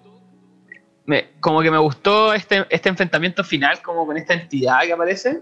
me- 1.06 1.32
como 1.40 1.62
que 1.62 1.70
me 1.72 1.78
gustó 1.78 2.34
este, 2.34 2.66
este 2.70 2.90
enfrentamiento 2.90 3.44
final 3.44 3.82
como 3.82 4.06
con 4.06 4.18
esta 4.18 4.34
entidad 4.34 4.82
que 4.84 4.94
aparece, 4.94 5.40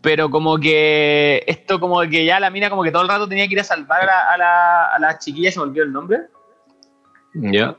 pero 0.00 0.28
como 0.30 0.58
que 0.58 1.42
esto 1.46 1.80
como 1.80 2.00
que 2.02 2.24
ya 2.24 2.38
la 2.40 2.50
mina 2.50 2.68
como 2.68 2.82
que 2.82 2.90
todo 2.90 3.02
el 3.02 3.08
rato 3.08 3.28
tenía 3.28 3.46
que 3.46 3.54
ir 3.54 3.60
a 3.60 3.64
salvar 3.64 4.02
a 4.02 4.06
la, 4.06 4.28
a 4.30 4.36
la, 4.38 4.86
a 4.94 4.98
la 4.98 5.18
chiquilla, 5.18 5.50
se 5.50 5.58
me 5.58 5.64
olvidó 5.66 5.84
el 5.84 5.92
nombre. 5.92 6.20
Ya. 7.34 7.76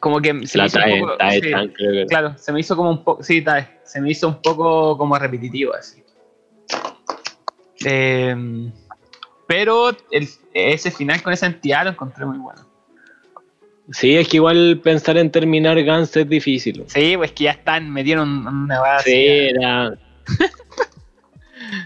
Como 0.00 0.20
que 0.20 0.46
se 0.46 0.58
me 0.58 0.62
La 0.62 0.66
hizo 0.66 0.78
un 0.78 0.84
trae, 0.84 1.00
poco- 1.00 1.16
sí. 1.30 1.50
tan, 1.50 1.68
creo. 1.68 2.06
Claro, 2.06 2.38
se 2.38 2.52
me 2.52 2.60
hizo 2.60 2.76
como 2.76 2.90
un 2.90 3.02
poco. 3.04 3.22
Sí, 3.22 3.40
tal, 3.42 3.68
se 3.84 4.00
me 4.00 4.10
hizo 4.10 4.28
un 4.28 4.40
poco 4.42 4.96
como 4.98 5.18
repetitivo 5.18 5.74
así. 5.74 6.02
Eh, 7.86 8.70
pero 9.46 9.90
el- 10.10 10.28
ese 10.52 10.90
final 10.90 11.22
con 11.22 11.32
esa 11.32 11.46
entidad 11.46 11.84
lo 11.84 11.90
encontré 11.90 12.24
muy 12.24 12.38
bueno. 12.38 12.60
Sí, 13.92 14.16
es 14.16 14.28
que 14.28 14.38
igual 14.38 14.80
pensar 14.82 15.18
en 15.18 15.30
terminar 15.30 15.82
Gans 15.82 16.16
es 16.16 16.28
difícil. 16.28 16.84
Sí, 16.86 17.16
pues 17.16 17.32
que 17.32 17.44
ya 17.44 17.50
están, 17.50 17.90
metieron 17.92 18.46
una 18.46 18.80
base. 18.80 19.10
Sí, 19.10 19.26
era. 19.54 19.94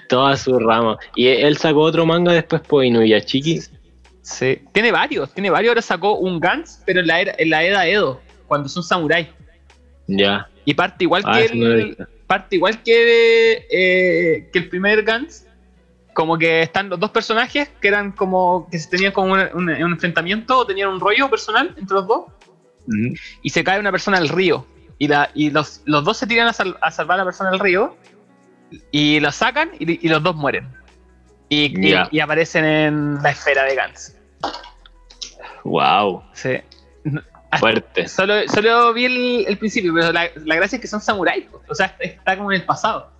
Toda 0.08 0.36
su 0.36 0.58
rama. 0.58 0.98
Y 1.16 1.26
él 1.26 1.56
sacó 1.56 1.80
otro 1.80 2.06
manga 2.06 2.32
después 2.32 2.62
por 2.62 2.84
Inuyashiki. 2.84 3.60
Sí. 4.22 4.60
Tiene 4.72 4.92
varios, 4.92 5.32
tiene 5.32 5.50
varios. 5.50 5.70
Ahora 5.70 5.82
sacó 5.82 6.18
un 6.18 6.38
Gans, 6.38 6.82
pero 6.86 7.00
en 7.00 7.06
la 7.06 7.20
era, 7.20 7.34
en 7.36 7.50
la 7.50 7.64
era 7.64 7.86
Edo, 7.86 8.20
cuando 8.46 8.68
son 8.68 8.82
samuráis. 8.82 9.28
Ya. 10.06 10.48
Y 10.64 10.74
parte 10.74 11.04
igual 11.04 11.22
Ah, 11.26 11.40
que 11.40 11.54
no 11.56 11.66
el, 11.66 11.96
parte 12.26 12.56
igual 12.56 12.82
que, 12.82 13.66
eh, 13.70 14.48
que 14.52 14.58
el 14.58 14.68
primer 14.68 15.02
Gans. 15.02 15.46
Como 16.18 16.36
que 16.36 16.62
están 16.62 16.88
los 16.88 16.98
dos 16.98 17.12
personajes 17.12 17.68
que 17.80 17.86
eran 17.86 18.10
como 18.10 18.66
que 18.68 18.76
se 18.80 18.90
tenían 18.90 19.12
como 19.12 19.34
un, 19.34 19.38
un- 19.54 19.70
un 19.70 19.92
enfrentamiento 19.92 20.58
o 20.58 20.66
tenían 20.66 20.88
un 20.88 20.98
rollo 20.98 21.30
personal 21.30 21.72
entre 21.78 21.94
los 21.94 22.08
dos. 22.08 22.24
Y 23.40 23.50
se 23.50 23.62
cae 23.62 23.78
una 23.78 23.92
persona 23.92 24.18
al 24.18 24.28
río. 24.28 24.66
Y, 24.98 25.06
la, 25.06 25.30
y 25.32 25.50
los, 25.50 25.80
los 25.84 26.02
dos 26.02 26.16
se 26.16 26.26
tiran 26.26 26.48
a, 26.48 26.52
sal- 26.52 26.76
a 26.82 26.90
salvar 26.90 27.14
a 27.14 27.18
la 27.18 27.24
persona 27.24 27.50
del 27.52 27.60
río. 27.60 27.96
Y 28.90 29.20
la 29.20 29.30
sacan 29.30 29.70
y, 29.78 30.04
y 30.04 30.08
los 30.08 30.20
dos 30.20 30.34
mueren. 30.34 30.68
Y, 31.48 31.66
y- 31.86 31.90
Ya. 31.92 32.08
y 32.10 32.18
aparecen 32.18 32.64
en 32.64 33.22
la 33.22 33.30
esfera 33.30 33.62
de 33.62 33.76
Gans. 33.76 34.16
Wow. 35.62 36.24
Sí. 36.32 36.56
Fuerte. 37.60 38.08
Solo, 38.08 38.34
solo 38.48 38.92
vi 38.92 39.04
el, 39.04 39.44
el 39.46 39.56
principio, 39.56 39.94
pero 39.94 40.10
la, 40.12 40.28
la 40.34 40.56
gracia 40.56 40.76
es 40.76 40.82
que 40.82 40.88
son 40.88 41.00
samuráis. 41.00 41.46
O 41.68 41.74
sea, 41.76 41.94
está 42.00 42.36
como 42.36 42.50
en 42.50 42.60
el 42.60 42.66
pasado. 42.66 43.12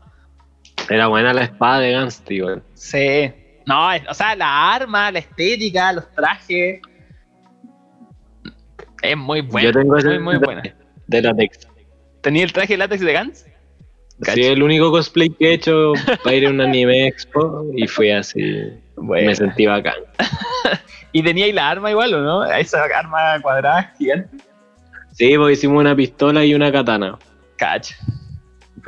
Era 0.89 1.07
buena 1.09 1.33
la 1.33 1.45
espada 1.45 1.81
de 1.81 1.93
Gans, 1.93 2.21
tío. 2.25 2.61
Sí. 2.75 3.33
No, 3.67 3.93
es- 3.93 4.03
o 4.09 4.15
sea, 4.15 4.35
la 4.35 4.75
arma, 4.75 5.11
la 5.11 5.19
estética, 5.19 5.93
los 5.93 6.11
trajes. 6.13 6.81
Es 9.03 9.17
muy 9.17 9.41
buena. 9.43 9.69
Yo 9.69 9.73
tengo 9.79 9.97
ese 9.97 10.09
muy, 10.09 10.19
muy 10.19 10.37
buena. 10.39 10.63
de 11.07 11.23
látex. 11.23 11.69
¿Tenía 12.21 12.45
el 12.45 12.53
traje 12.53 12.75
de 12.75 12.79
látex 12.79 13.01
de 13.03 13.13
Gans? 13.13 13.47
Sí, 14.35 14.45
el 14.45 14.63
único 14.65 14.91
cosplay 14.91 15.29
que 15.31 15.51
he 15.51 15.53
hecho 15.55 15.93
para 16.25 16.35
ir 16.35 16.47
a 16.47 16.51
un 16.51 16.61
anime 16.61 17.07
expo 17.07 17.65
y 17.77 17.87
fui 17.87 18.11
así. 18.11 18.43
Bueno. 18.97 19.29
Me 19.29 19.35
sentí 19.37 19.67
bacán. 19.67 19.95
¿Y 21.13 21.23
tenía 21.23 21.45
ahí 21.45 21.53
la 21.53 21.71
arma 21.71 21.91
igual 21.93 22.13
o 22.15 22.21
no? 22.23 22.45
Esa 22.45 22.83
arma 22.97 23.41
cuadrada 23.41 23.95
gigante. 23.97 24.37
Sí, 25.13 25.37
pues 25.37 25.59
hicimos 25.59 25.79
una 25.81 25.95
pistola 25.95 26.45
y 26.45 26.53
una 26.55 26.73
katana. 26.73 27.17
Cacho. 27.57 27.95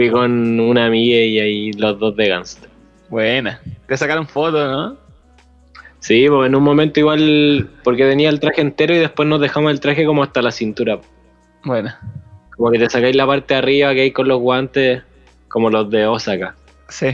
Fui 0.01 0.09
con 0.09 0.59
una 0.59 0.87
amiga 0.87 1.19
y 1.19 1.39
ahí 1.39 1.73
los 1.75 1.99
dos 1.99 2.17
de 2.17 2.27
Gans. 2.27 2.59
Buena. 3.11 3.61
Te 3.87 3.99
sacaron 3.99 4.27
fotos, 4.27 4.67
¿no? 4.67 4.97
Sí, 5.99 6.25
pues 6.27 6.49
en 6.49 6.55
un 6.55 6.63
momento 6.63 7.01
igual, 7.01 7.69
porque 7.85 8.05
tenía 8.05 8.31
el 8.31 8.41
traje 8.41 8.63
entero 8.63 8.95
y 8.95 8.99
después 8.99 9.29
nos 9.29 9.43
dejamos 9.43 9.73
el 9.73 9.79
traje 9.79 10.07
como 10.07 10.23
hasta 10.23 10.41
la 10.41 10.53
cintura. 10.53 10.99
Bueno, 11.67 11.93
Como 12.57 12.71
que 12.71 12.79
te 12.79 12.89
sacáis 12.89 13.15
la 13.15 13.27
parte 13.27 13.53
de 13.53 13.59
arriba 13.59 13.93
que 13.93 14.01
hay 14.01 14.11
con 14.11 14.27
los 14.27 14.41
guantes, 14.41 15.03
como 15.49 15.69
los 15.69 15.91
de 15.91 16.07
Osaka. 16.07 16.55
sí. 16.89 17.09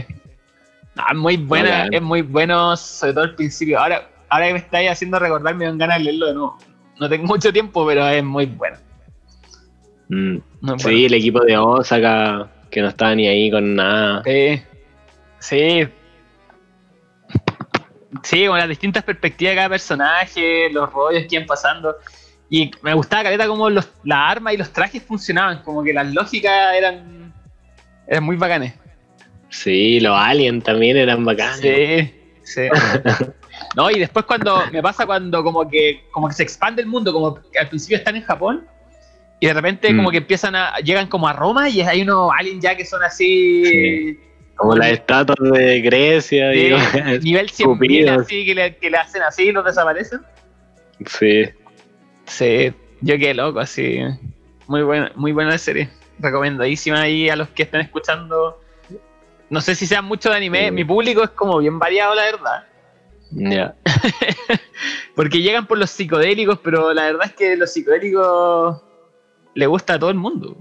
Ah, 0.95 1.13
muy 1.13 1.35
buena, 1.35 1.89
es 1.91 2.01
muy 2.01 2.21
bueno, 2.21 2.77
sobre 2.77 3.11
todo 3.11 3.25
al 3.25 3.35
principio. 3.35 3.81
Ahora, 3.81 4.09
ahora 4.29 4.47
que 4.47 4.53
me 4.53 4.59
estáis 4.59 4.91
haciendo 4.91 5.19
recordar, 5.19 5.53
me 5.55 5.65
dan 5.65 5.77
ganas 5.77 5.97
de 5.97 6.05
leerlo 6.05 6.27
de 6.27 6.33
nuevo. 6.35 6.57
No 7.01 7.09
tengo 7.09 7.25
mucho 7.27 7.51
tiempo, 7.51 7.85
pero 7.85 8.07
es 8.07 8.23
muy 8.23 8.45
bueno. 8.45 8.77
Mm. 10.07 10.37
Sí, 10.37 10.41
bueno. 10.61 10.89
el 10.89 11.13
equipo 11.15 11.41
de 11.41 11.57
Osaka, 11.57 12.49
que 12.77 12.83
no 12.83 12.89
estaba 12.89 13.15
ni 13.15 13.27
ahí 13.27 13.49
con 13.49 13.73
nada. 13.73 14.21
Sí. 14.23 14.61
Sí. 15.39 15.87
Sí, 18.21 18.45
con 18.45 18.59
las 18.59 18.69
distintas 18.69 19.03
perspectivas 19.03 19.53
de 19.53 19.55
cada 19.55 19.69
personaje, 19.69 20.69
los 20.69 20.93
rollos 20.93 21.23
que 21.27 21.37
iban 21.37 21.47
pasando. 21.47 21.95
Y 22.51 22.69
me 22.83 22.93
gustaba 22.93 23.23
caleta 23.23 23.47
como 23.47 23.67
los, 23.67 23.89
las 24.03 24.31
armas 24.31 24.53
y 24.53 24.57
los 24.57 24.71
trajes 24.71 25.01
funcionaban, 25.01 25.63
como 25.63 25.83
que 25.83 25.91
las 25.91 26.13
lógicas 26.13 26.75
eran, 26.75 27.33
eran 28.05 28.23
muy 28.23 28.35
bacanes. 28.35 28.75
Sí, 29.49 29.99
los 29.99 30.15
aliens 30.15 30.63
también 30.63 30.97
eran 30.97 31.25
bacanes. 31.25 31.59
Sí, 31.59 32.13
sí. 32.43 32.69
No, 33.75 33.89
y 33.89 33.97
después 33.99 34.23
cuando 34.25 34.61
me 34.71 34.83
pasa 34.83 35.07
cuando 35.07 35.43
como 35.43 35.67
que 35.67 36.03
como 36.11 36.27
que 36.27 36.35
se 36.35 36.43
expande 36.43 36.83
el 36.83 36.87
mundo, 36.87 37.11
como 37.11 37.41
que 37.51 37.57
al 37.57 37.69
principio 37.69 37.97
están 37.97 38.15
en 38.15 38.21
Japón 38.21 38.67
y 39.39 39.47
de 39.47 39.53
repente 39.53 39.91
Mm. 39.93 39.97
como 39.97 40.11
que 40.11 40.17
empiezan 40.17 40.55
a 40.55 40.77
llegan 40.79 41.07
como 41.07 41.27
a 41.27 41.33
Roma 41.33 41.69
y 41.69 41.81
hay 41.81 42.01
unos 42.01 42.31
aliens 42.37 42.61
ya 42.63 42.75
que 42.75 42.85
son 42.85 43.03
así 43.03 43.63
Sí. 43.65 44.19
Como 44.55 44.75
las 44.75 44.91
estatuas 44.91 45.37
de 45.53 45.81
Grecia. 45.81 46.49
Digo. 46.49 46.77
nivel 47.21 47.49
100.000 47.51 47.63
Cupidos. 47.65 48.17
así 48.25 48.43
que 48.45 48.55
le, 48.55 48.75
que 48.77 48.89
le 48.89 48.97
hacen 48.97 49.21
así 49.21 49.43
y 49.43 49.51
los 49.51 49.63
desaparecen. 49.63 50.21
sí. 51.05 51.43
Sí, 52.25 52.73
yo 53.01 53.17
quedé 53.17 53.33
loco, 53.35 53.59
así. 53.59 53.99
Muy 54.67 54.81
buena, 54.83 55.11
muy 55.15 55.31
buena 55.31 55.51
la 55.51 55.57
serie. 55.59 55.89
Recomendadísima 56.19 57.01
ahí 57.01 57.29
a 57.29 57.35
los 57.37 57.47
que 57.49 57.63
están 57.63 57.79
escuchando. 57.81 58.59
No 59.49 59.61
sé 59.61 59.75
si 59.75 59.85
sean 59.85 60.03
mucho 60.03 60.29
de 60.31 60.35
anime, 60.37 60.65
Sí. 60.65 60.71
mi 60.71 60.83
público 60.83 61.23
es 61.23 61.29
como 61.29 61.59
bien 61.59 61.77
variado, 61.79 62.15
la 62.15 62.23
verdad. 62.23 62.63
Ya. 63.31 63.75
Porque 65.15 65.41
llegan 65.41 65.67
por 65.67 65.77
los 65.77 65.89
psicodélicos, 65.89 66.59
pero 66.63 66.93
la 66.93 67.03
verdad 67.05 67.27
es 67.27 67.33
que 67.33 67.55
los 67.55 67.71
psicodélicos 67.71 68.81
le 69.57 69.65
gusta 69.67 69.93
a 69.95 69.99
todo 69.99 70.09
el 70.09 70.15
mundo. 70.17 70.55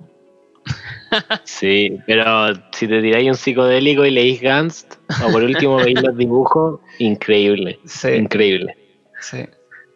Sí, 1.44 1.98
pero 2.06 2.52
si 2.72 2.88
te 2.88 3.00
tiráis 3.00 3.28
un 3.28 3.36
psicodélico 3.36 4.04
y 4.04 4.10
leís 4.10 4.40
Gans, 4.40 4.86
o 5.24 5.30
por 5.30 5.42
último 5.42 5.76
veis 5.84 6.02
los 6.02 6.16
dibujos, 6.16 6.80
increíble. 6.98 7.78
Sí, 7.84 8.08
Increíble. 8.08 8.76
sí. 9.20 9.44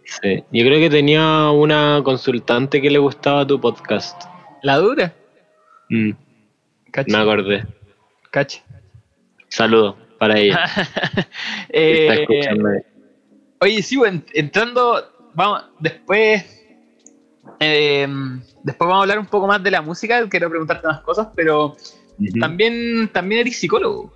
Sí. 0.04 0.42
Yo 0.50 0.64
creo 0.64 0.80
que 0.80 0.90
tenía 0.90 1.50
una 1.50 2.00
consultante 2.02 2.80
que 2.82 2.90
le 2.90 2.98
gustaba 2.98 3.46
tu 3.46 3.60
podcast. 3.60 4.20
La 4.62 4.76
dura. 4.78 5.14
Mm, 5.88 6.10
me 7.06 7.16
acordé. 7.16 7.64
cacha. 8.32 8.60
Saludos 9.48 9.94
para 10.18 10.36
ella. 10.38 10.64
está 10.74 11.26
Eh, 11.68 12.22
escuchando. 12.22 12.68
Oye, 13.60 13.82
sí, 13.82 14.00
entrando, 14.34 15.30
vamos, 15.34 15.64
después, 15.78 16.59
eh, 17.60 18.08
después 18.62 18.88
vamos 18.88 18.96
a 18.96 19.02
hablar 19.02 19.18
un 19.18 19.26
poco 19.26 19.46
más 19.46 19.62
de 19.62 19.70
la 19.70 19.82
música, 19.82 20.26
quiero 20.28 20.48
preguntarte 20.48 20.86
más 20.86 21.02
cosas, 21.02 21.28
pero 21.36 21.76
también, 22.40 23.08
también 23.12 23.42
eres 23.42 23.58
psicólogo. 23.58 24.12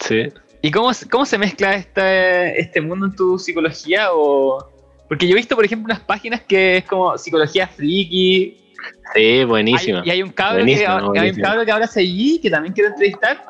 Sí. 0.00 0.28
¿Y 0.62 0.70
cómo, 0.70 0.90
cómo 1.10 1.26
se 1.26 1.38
mezcla 1.38 1.74
este, 1.74 2.60
este 2.60 2.80
mundo 2.80 3.06
en 3.06 3.14
tu 3.14 3.38
psicología? 3.38 4.08
O... 4.12 4.70
Porque 5.08 5.26
yo 5.26 5.32
he 5.32 5.36
visto, 5.36 5.56
por 5.56 5.64
ejemplo, 5.64 5.92
unas 5.92 6.04
páginas 6.04 6.42
que 6.42 6.78
es 6.78 6.84
como 6.84 7.16
psicología 7.18 7.66
friki. 7.66 8.56
Sí, 9.14 9.44
buenísima. 9.44 10.02
Y 10.04 10.10
hay 10.10 10.22
un 10.22 10.30
cabro, 10.30 10.64
que, 10.64 10.86
hay 11.18 11.30
un 11.30 11.40
cabro 11.40 11.64
que 11.64 11.70
ahora 11.70 11.86
seguí, 11.86 12.40
que 12.40 12.50
también 12.50 12.72
quiero 12.74 12.90
entrevistar, 12.90 13.44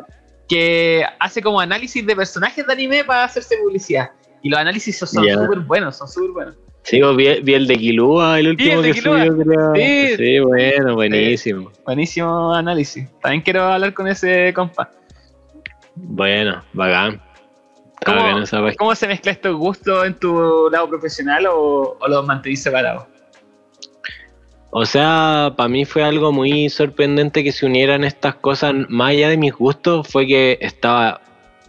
que 0.48 1.04
hace 1.18 1.40
como 1.40 1.60
análisis 1.60 2.04
de 2.04 2.14
personajes 2.14 2.66
de 2.66 2.72
anime 2.72 3.04
para 3.04 3.24
hacerse 3.24 3.56
publicidad. 3.58 4.10
Y 4.42 4.50
los 4.50 4.58
análisis 4.58 4.98
son 4.98 5.24
Ya. 5.24 5.34
súper 5.34 5.60
buenos, 5.60 5.96
son 5.96 6.08
súper 6.08 6.30
buenos. 6.30 6.56
Sí, 6.84 7.00
vos 7.00 7.16
vi, 7.16 7.40
vi 7.40 7.54
el 7.54 7.66
de 7.66 7.76
Kilua, 7.78 8.38
el 8.38 8.48
último 8.48 8.80
el 8.80 8.92
que 8.92 9.00
subió, 9.00 9.36
creo. 9.38 9.74
Sí. 9.74 10.16
Sí, 10.16 10.38
bueno, 10.40 10.94
buenísimo. 10.94 11.72
Buenísimo 11.86 12.54
análisis. 12.54 13.08
También 13.22 13.40
quiero 13.40 13.62
hablar 13.62 13.94
con 13.94 14.06
ese 14.06 14.52
compa. 14.52 14.90
Bueno, 15.94 16.62
bacán. 16.74 17.22
¿Cómo, 18.04 18.18
bacán 18.18 18.42
esa 18.42 18.58
página. 18.58 18.76
cómo 18.76 18.94
se 18.94 19.06
mezcla 19.06 19.32
estos 19.32 19.56
gustos 19.56 20.06
en 20.06 20.14
tu 20.14 20.68
lado 20.70 20.86
profesional 20.90 21.46
o, 21.46 21.96
o 21.98 22.08
los 22.08 22.26
mantenís 22.26 22.62
separados? 22.62 23.04
O 24.70 24.84
sea, 24.84 25.54
para 25.56 25.68
mí 25.70 25.86
fue 25.86 26.02
algo 26.02 26.32
muy 26.32 26.68
sorprendente 26.68 27.42
que 27.42 27.52
se 27.52 27.64
unieran 27.64 28.04
estas 28.04 28.34
cosas. 28.34 28.74
Más 28.90 29.10
allá 29.10 29.30
de 29.30 29.38
mis 29.38 29.54
gustos, 29.54 30.06
fue 30.06 30.26
que 30.26 30.58
estaba 30.60 31.22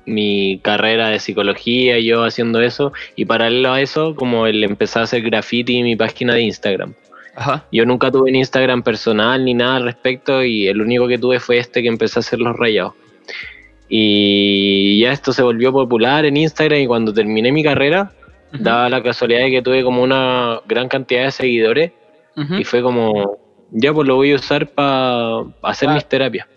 mi 0.05 0.59
carrera 0.61 1.09
de 1.09 1.19
psicología, 1.19 1.99
yo 1.99 2.23
haciendo 2.23 2.61
eso, 2.61 2.93
y 3.15 3.25
paralelo 3.25 3.73
a 3.73 3.81
eso, 3.81 4.15
como 4.15 4.47
el 4.47 4.63
empezar 4.63 5.01
a 5.01 5.03
hacer 5.05 5.21
graffiti 5.21 5.77
en 5.77 5.85
mi 5.85 5.95
página 5.95 6.33
de 6.35 6.41
Instagram. 6.41 6.93
Ajá. 7.35 7.65
Yo 7.71 7.85
nunca 7.85 8.11
tuve 8.11 8.29
un 8.29 8.35
Instagram 8.35 8.83
personal 8.83 9.43
ni 9.43 9.53
nada 9.53 9.77
al 9.77 9.83
respecto, 9.83 10.43
y 10.43 10.67
el 10.67 10.81
único 10.81 11.07
que 11.07 11.17
tuve 11.17 11.39
fue 11.39 11.57
este 11.57 11.81
que 11.81 11.87
empecé 11.87 12.19
a 12.19 12.21
hacer 12.21 12.39
los 12.39 12.55
rayados. 12.55 12.93
Y 13.89 14.99
ya 14.99 15.11
esto 15.11 15.31
se 15.31 15.43
volvió 15.43 15.71
popular 15.71 16.25
en 16.25 16.37
Instagram, 16.37 16.79
y 16.81 16.87
cuando 16.87 17.13
terminé 17.13 17.51
mi 17.51 17.63
carrera, 17.63 18.11
daba 18.51 18.89
la 18.89 19.03
casualidad 19.03 19.41
de 19.41 19.51
que 19.51 19.61
tuve 19.61 19.83
como 19.83 20.01
una 20.01 20.61
gran 20.67 20.87
cantidad 20.87 21.25
de 21.25 21.31
seguidores. 21.31 21.91
Y 22.57 22.63
fue 22.65 22.81
como, 22.81 23.37
ya 23.71 23.93
pues 23.93 24.07
lo 24.07 24.15
voy 24.15 24.33
a 24.33 24.35
usar 24.35 24.67
para 24.67 25.41
hacer 25.61 25.89
Ah, 25.89 25.93
mis 25.93 26.05
terapias, 26.05 26.47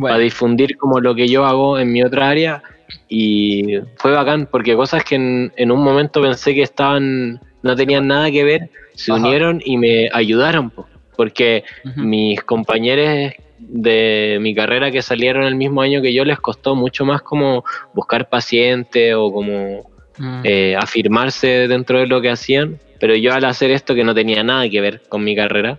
para 0.00 0.18
difundir 0.18 0.76
como 0.76 1.00
lo 1.00 1.14
que 1.14 1.26
yo 1.26 1.44
hago 1.44 1.78
en 1.78 1.92
mi 1.92 2.02
otra 2.02 2.28
área. 2.28 2.62
Y 3.08 3.76
fue 3.96 4.12
bacán, 4.12 4.46
porque 4.50 4.74
cosas 4.74 5.04
que 5.04 5.14
en, 5.16 5.52
en 5.56 5.70
un 5.70 5.82
momento 5.82 6.20
pensé 6.22 6.54
que 6.54 6.62
estaban, 6.62 7.40
no 7.62 7.76
tenían 7.76 8.06
nada 8.06 8.30
que 8.30 8.44
ver, 8.44 8.70
se 8.94 9.12
Ajá. 9.12 9.20
unieron 9.20 9.60
y 9.64 9.76
me 9.76 10.08
ayudaron. 10.12 10.70
po. 10.70 10.86
Porque 11.16 11.62
mis 11.96 12.42
compañeros 12.42 13.32
de 13.58 14.38
mi 14.40 14.54
carrera 14.54 14.90
que 14.90 15.00
salieron 15.00 15.44
el 15.44 15.54
mismo 15.54 15.80
año 15.80 16.02
que 16.02 16.12
yo 16.12 16.24
les 16.24 16.38
costó 16.40 16.74
mucho 16.74 17.04
más 17.04 17.22
como 17.22 17.64
buscar 17.92 18.28
pacientes 18.28 19.14
o 19.16 19.32
como 19.32 19.92
Mm. 20.16 20.40
eh, 20.44 20.76
afirmarse 20.78 21.66
dentro 21.66 21.98
de 21.98 22.06
lo 22.06 22.20
que 22.20 22.30
hacían, 22.30 22.78
pero 23.00 23.16
yo 23.16 23.32
al 23.34 23.44
hacer 23.46 23.72
esto 23.72 23.96
que 23.96 24.04
no 24.04 24.14
tenía 24.14 24.44
nada 24.44 24.68
que 24.68 24.80
ver 24.80 25.02
con 25.08 25.24
mi 25.24 25.34
carrera, 25.34 25.76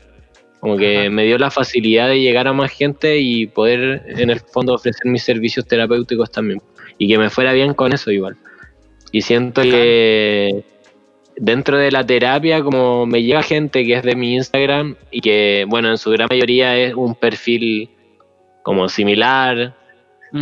como 0.60 0.76
que 0.76 1.02
Ajá. 1.04 1.10
me 1.10 1.24
dio 1.24 1.38
la 1.38 1.50
facilidad 1.52 2.10
de 2.10 2.20
llegar 2.20 2.46
a 2.50 2.52
más 2.52 2.70
gente 2.72 3.18
y 3.18 3.46
poder 3.48 4.04
en 4.08 4.30
el 4.30 4.42
fondo 4.42 4.74
ofrecer 4.74 5.06
mis 5.10 5.24
servicios 5.24 5.66
terapéuticos 5.66 6.30
también, 6.32 6.60
y 6.98 7.08
que 7.08 7.18
me 7.18 7.30
fuera 7.30 7.54
bien 7.54 7.74
con 7.74 7.94
eso 7.94 8.12
igual. 8.12 8.38
Y 9.12 9.22
siento 9.22 9.62
que 9.62 10.64
dentro 11.38 11.78
de 11.78 11.92
la 11.92 12.06
terapia, 12.06 12.62
como 12.62 13.06
me 13.06 13.24
llega 13.24 13.44
gente 13.44 13.86
que 13.86 13.94
es 13.94 14.04
de 14.04 14.16
mi 14.16 14.36
Instagram 14.36 14.96
y 15.12 15.22
que, 15.22 15.66
bueno, 15.68 15.90
en 15.90 15.98
su 15.98 16.12
gran 16.12 16.28
mayoría 16.30 16.78
es 16.78 16.94
un 16.94 17.16
perfil 17.16 17.90
como 18.64 18.90
similar, 18.90 19.76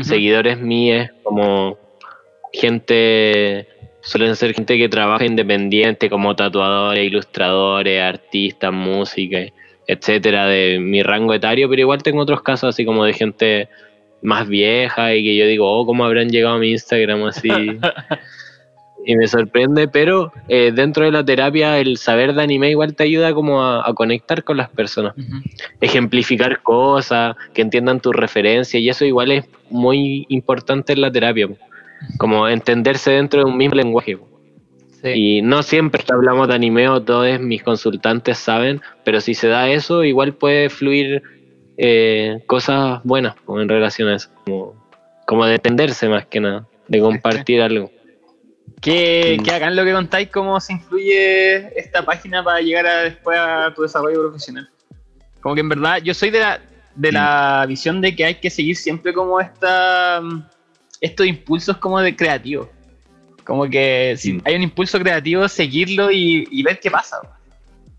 seguidores 0.02 0.60
míos, 0.60 1.10
como 1.22 1.78
gente, 2.52 3.68
suelen 4.02 4.36
ser 4.36 4.54
gente 4.54 4.78
que 4.78 4.89
trabaja 4.89 5.26
independiente, 5.26 6.10
como 6.10 6.36
tatuadores, 6.36 7.06
ilustradores, 7.06 8.02
artistas, 8.02 8.74
música, 8.74 9.39
etcétera, 9.86 10.48
de 10.48 10.80
mi 10.80 11.04
rango 11.04 11.34
etario, 11.34 11.70
pero 11.70 11.82
igual 11.82 12.02
tengo 12.02 12.22
otros 12.22 12.42
casos 12.42 12.70
así 12.70 12.86
como 12.86 13.06
de 13.06 13.13
gente 13.13 13.70
más 14.23 14.47
vieja 14.47 15.13
y 15.15 15.23
que 15.23 15.36
yo 15.36 15.45
digo, 15.45 15.69
oh, 15.71 15.86
¿cómo 15.86 16.05
habrán 16.05 16.29
llegado 16.29 16.55
a 16.55 16.59
mi 16.59 16.71
Instagram 16.71 17.23
así? 17.25 17.49
y 19.05 19.15
me 19.17 19.27
sorprende, 19.27 19.88
pero 19.89 20.31
eh, 20.47 20.71
dentro 20.73 21.03
de 21.03 21.12
la 21.12 21.25
terapia 21.25 21.77
el 21.77 21.97
saber 21.97 22.33
de 22.33 22.41
anime 22.41 22.69
igual 22.69 22.95
te 22.95 23.03
ayuda 23.03 23.34
como 23.34 23.61
a- 23.61 23.88
a 23.88 23.93
conectar 23.93 24.43
con 24.45 24.55
las 24.57 24.69
personas 24.69 25.13
Ujú. 25.17 25.41
ejemplificar 25.82 26.61
cosas, 26.61 27.36
que 27.53 27.61
entiendan 27.61 27.99
tus 27.99 28.15
referencias, 28.15 28.82
y 28.82 28.88
eso 28.88 29.03
igual 29.03 29.32
es 29.32 29.45
muy 29.69 30.26
importante 30.30 30.93
en 30.93 31.01
la 31.01 31.11
terapia, 31.11 31.49
como 32.17 32.47
entenderse 32.47 33.11
dentro 33.11 33.43
de 33.43 33.45
un 33.51 33.57
mismo 33.57 33.76
lenguaje. 33.76 34.17
Sí. 35.01 35.09
Y 35.13 35.41
no 35.41 35.63
siempre 35.63 36.01
hablamos 36.09 36.47
de 36.47 36.53
anime 36.55 36.88
o 36.88 37.01
todos 37.01 37.38
mis 37.41 37.61
consultantes 37.61 38.38
saben, 38.38 38.80
pero 39.03 39.19
si 39.19 39.34
se 39.34 39.49
da 39.49 39.69
eso, 39.69 40.05
igual 40.05 40.34
puede 40.34 40.69
fluir 40.69 41.21
eh, 41.78 42.39
cosas 42.47 43.01
buenas 43.03 43.36
en 43.47 43.69
relación 43.69 44.09
a 44.09 44.15
eso, 44.15 44.30
como, 44.45 44.76
como 45.26 45.45
de 45.45 45.55
entenderse 45.55 46.07
más 46.09 46.26
que 46.28 46.39
nada, 46.39 46.65
de 46.88 46.99
compartir 46.99 47.61
algo. 47.61 47.91
¿Qué, 48.82 49.38
Mm. 49.39 49.43
qué 49.43 49.51
hagan 49.51 49.76
lo 49.76 49.86
que 49.86 49.93
contáis, 49.93 50.30
cómo 50.30 50.59
se 50.59 50.74
influye 50.74 51.80
esta 51.80 52.03
página 52.03 52.43
para 52.43 52.59
llegar 52.61 52.86
a, 52.86 52.97
después 53.03 53.38
a 53.39 53.74
tu 53.76 53.82
desarrollo 53.84 54.19
profesional. 54.21 54.69
Como 55.41 55.55
que 55.55 55.61
en 55.61 55.69
verdad, 55.69 55.97
yo 56.03 56.13
soy 56.13 56.30
de 56.32 56.39
la, 56.39 56.59
de 56.95 57.11
la 57.11 57.65
visión 57.67 58.01
de 58.01 58.15
que 58.15 58.26
hay 58.26 58.36
que 58.36 58.49
seguir 58.49 58.76
siempre 58.76 59.13
como 59.13 59.39
esta, 59.39 60.19
mm, 60.21 60.43
estos 61.01 61.26
impulsos 61.26 61.78
como 61.78 61.99
de 62.01 62.15
creativos. 62.15 62.67
Como 63.45 63.69
que 63.69 64.15
si 64.17 64.34
Mm. 64.34 64.41
hay 64.45 64.55
un 64.55 64.63
impulso 64.63 64.99
creativo, 64.99 65.47
seguirlo 65.47 66.11
y, 66.11 66.47
y 66.51 66.61
ver 66.63 66.80
qué 66.80 66.91
pasa. 66.91 67.19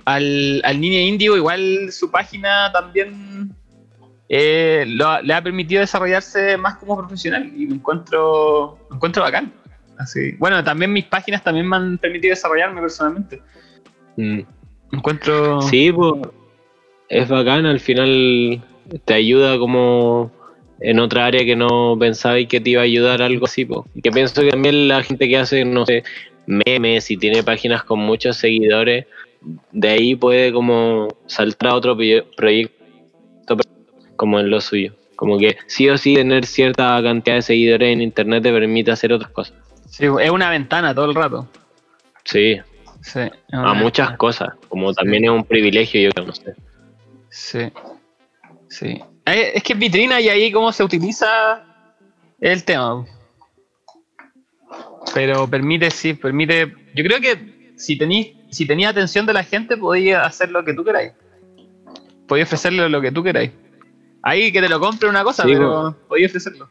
Al, 0.07 0.61
al 0.64 0.81
Niño 0.81 0.99
Indio, 0.99 1.35
igual 1.37 1.91
su 1.93 2.11
página 2.11 2.70
también 2.72 3.34
eh, 4.29 4.85
lo- 4.89 5.20
le 5.22 5.35
ha 5.35 5.43
permitido 5.43 5.81
desarrollarse 5.81 6.57
más 6.57 6.77
como 6.77 6.97
profesional 6.97 7.53
y 7.57 7.66
lo 7.66 7.75
encuentro, 7.75 8.79
lo 8.89 8.97
encuentro 8.97 9.22
bacán. 9.22 9.53
Así. 9.99 10.33
Bueno, 10.39 10.62
también 10.64 10.93
mis 10.93 11.05
páginas 11.05 11.45
también 11.45 11.68
me 11.68 11.77
han 11.77 11.99
permitido 11.99 12.31
desarrollarme 12.33 12.81
personalmente. 12.81 13.41
Mm. 14.16 14.41
Encuentro. 14.93 15.61
Sí, 15.62 15.93
pues 15.93 16.12
es 17.09 17.29
bacán, 17.29 17.66
al 17.66 17.81
final 17.81 18.61
te 19.05 19.14
ayuda 19.14 19.59
como 19.59 20.31
en 20.81 20.99
otra 20.99 21.27
área 21.27 21.45
que 21.45 21.55
no 21.57 21.97
pensaba 21.99 22.39
y 22.39 22.47
que 22.47 22.61
te 22.61 22.70
iba 22.70 22.81
a 22.81 22.85
ayudar 22.85 23.22
algo 23.22 23.47
así, 23.47 23.64
pues. 23.64 23.81
Que 24.03 24.11
pienso 24.11 24.41
que 24.43 24.51
también 24.51 24.89
la 24.89 25.03
gente 25.03 25.29
que 25.29 25.37
hace, 25.39 25.64
no 25.64 25.87
sé, 25.87 26.03
memes 26.47 27.11
y 27.11 27.16
tiene 27.16 27.43
páginas 27.43 27.85
con 27.85 28.01
muchos 28.01 28.37
seguidores, 28.37 29.07
de 29.72 29.89
ahí 29.89 30.14
puede 30.16 30.53
como 30.53 31.09
saltar 31.27 31.70
a 31.70 31.75
otro 31.77 31.97
proye- 31.97 32.25
proyecto 32.37 33.57
como 34.17 34.41
en 34.41 34.51
lo 34.51 34.61
suyo. 34.61 34.95
Como 35.17 35.39
que 35.39 35.57
sí 35.67 35.89
o 35.89 35.97
sí 35.97 36.15
tener 36.15 36.45
cierta 36.47 37.01
cantidad 37.03 37.37
de 37.37 37.43
seguidores 37.43 37.93
en 37.93 38.03
internet 38.03 38.43
te 38.43 38.53
permite 38.53 38.91
hacer 38.91 39.12
otras 39.12 39.31
cosas. 39.31 39.57
Sí, 39.89 40.07
es 40.21 40.31
una 40.31 40.51
ventana 40.51 40.95
todo 40.95 41.07
el 41.07 41.15
rato. 41.15 41.49
Sí, 42.25 42.61
Sí, 43.01 43.21
a 43.53 43.75
muchas 43.75 44.07
ventana. 44.07 44.17
cosas. 44.17 44.49
Como 44.69 44.93
también 44.95 45.25
es 45.25 45.31
un 45.31 45.45
privilegio, 45.45 46.01
yo 46.01 46.11
creo, 46.11 46.27
no 46.27 46.33
sé. 46.33 46.55
Sí. 47.29 47.61
Sí. 48.69 49.01
Eh, 49.27 49.53
Es 49.55 49.62
que 49.62 49.75
es 49.75 49.79
vitrina 49.79 50.21
y 50.21 50.29
ahí 50.31 50.51
cómo 50.51 50.73
se 50.73 50.83
utiliza 50.83 51.62
el 52.41 52.65
tema. 52.65 53.05
Pero 55.12 55.49
permite, 55.49 55.91
sí, 55.91 56.15
permite. 56.15 56.73
Yo 56.95 57.05
creo 57.05 57.21
que 57.21 57.73
si 57.77 57.97
tenís, 57.99 58.33
si 58.51 58.67
tenía 58.67 58.89
atención 58.89 59.27
de 59.27 59.33
la 59.35 59.45
gente, 59.45 59.77
podía 59.77 60.23
hacer 60.23 60.51
lo 60.51 60.65
que 60.65 60.73
tú 60.75 60.83
queráis. 60.85 61.12
Podía 62.27 62.45
ofrecerle 62.45 62.89
lo 62.89 63.01
que 63.01 63.12
tú 63.12 63.23
queráis. 63.23 63.51
Ahí 64.27 64.51
que 64.51 64.62
te 64.62 64.68
lo 64.70 64.81
compre 64.81 65.09
una 65.09 65.22
cosa, 65.22 65.43
Sí, 65.43 65.51
pero 65.53 65.95
podía 66.09 66.27
ofrecerlo. 66.27 66.70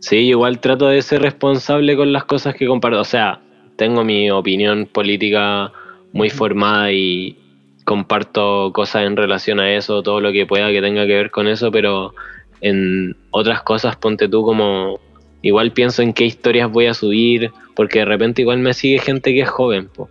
Sí, 0.00 0.16
igual 0.16 0.60
trato 0.60 0.86
de 0.86 1.00
ser 1.00 1.22
responsable 1.22 1.96
con 1.96 2.12
las 2.12 2.24
cosas 2.24 2.54
que 2.54 2.66
comparto. 2.66 3.00
O 3.00 3.04
sea, 3.04 3.40
tengo 3.76 4.04
mi 4.04 4.30
opinión 4.30 4.86
política 4.86 5.72
muy 6.12 6.28
formada 6.28 6.92
y 6.92 7.38
comparto 7.84 8.70
cosas 8.74 9.06
en 9.06 9.16
relación 9.16 9.60
a 9.60 9.72
eso, 9.72 10.02
todo 10.02 10.20
lo 10.20 10.30
que 10.30 10.44
pueda 10.44 10.70
que 10.70 10.82
tenga 10.82 11.06
que 11.06 11.14
ver 11.14 11.30
con 11.30 11.48
eso, 11.48 11.70
pero 11.70 12.14
en 12.60 13.16
otras 13.30 13.62
cosas 13.62 13.96
ponte 13.96 14.28
tú 14.28 14.42
como 14.42 15.00
igual 15.40 15.72
pienso 15.72 16.02
en 16.02 16.12
qué 16.12 16.24
historias 16.24 16.70
voy 16.70 16.86
a 16.86 16.94
subir, 16.94 17.50
porque 17.74 18.00
de 18.00 18.04
repente 18.04 18.42
igual 18.42 18.58
me 18.58 18.74
sigue 18.74 18.98
gente 18.98 19.32
que 19.32 19.40
es 19.40 19.48
joven, 19.48 19.88
po. 19.88 20.10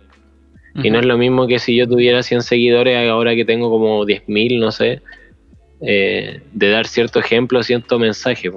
Y 0.82 0.90
no 0.90 0.98
es 0.98 1.06
lo 1.06 1.16
mismo 1.16 1.46
que 1.46 1.58
si 1.58 1.76
yo 1.76 1.86
tuviera 1.86 2.22
100 2.22 2.42
seguidores 2.42 3.08
ahora 3.08 3.34
que 3.34 3.44
tengo 3.44 3.70
como 3.70 4.04
10.000, 4.04 4.58
no 4.58 4.72
sé, 4.72 5.00
eh, 5.80 6.42
de 6.52 6.70
dar 6.70 6.86
cierto 6.86 7.18
ejemplo, 7.18 7.62
cierto 7.62 7.98
mensaje. 7.98 8.50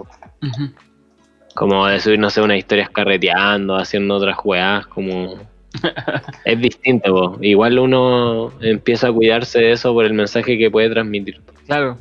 Como 1.55 1.87
de 1.87 1.99
subir, 1.99 2.19
no 2.19 2.29
sé, 2.29 2.41
unas 2.41 2.57
historias 2.57 2.89
carreteando, 2.89 3.75
haciendo 3.75 4.15
otras 4.15 4.37
juegas, 4.37 4.87
como... 4.87 5.35
es 6.45 6.59
distinto, 6.59 7.13
po. 7.13 7.37
igual 7.41 7.77
uno 7.77 8.51
empieza 8.59 9.09
a 9.09 9.13
cuidarse 9.13 9.59
de 9.59 9.71
eso 9.73 9.93
por 9.93 10.05
el 10.05 10.13
mensaje 10.13 10.57
que 10.57 10.71
puede 10.71 10.89
transmitir. 10.89 11.41
Claro. 11.67 11.97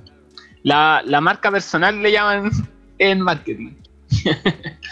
La, 0.63 1.03
la 1.05 1.21
marca 1.21 1.51
personal 1.51 2.03
le 2.03 2.11
llaman 2.13 2.51
en 2.99 3.21
marketing. 3.21 3.73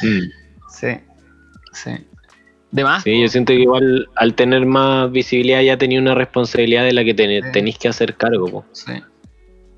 Mm. 0.02 0.30
Sí. 0.68 0.88
Sí. 1.72 1.90
De 2.70 2.84
más. 2.84 3.02
Sí, 3.02 3.18
yo 3.22 3.28
siento 3.28 3.54
que 3.54 3.60
igual 3.60 4.06
al 4.14 4.34
tener 4.34 4.66
más 4.66 5.10
visibilidad 5.10 5.62
ya 5.62 5.78
tenía 5.78 5.98
una 5.98 6.14
responsabilidad 6.14 6.84
de 6.84 6.92
la 6.92 7.02
que 7.02 7.14
te- 7.14 7.40
Sí. 7.40 7.48
tenéis 7.52 7.78
que 7.78 7.88
hacer 7.88 8.14
cargo. 8.14 8.46
po. 8.50 8.64
Sí. 8.72 8.92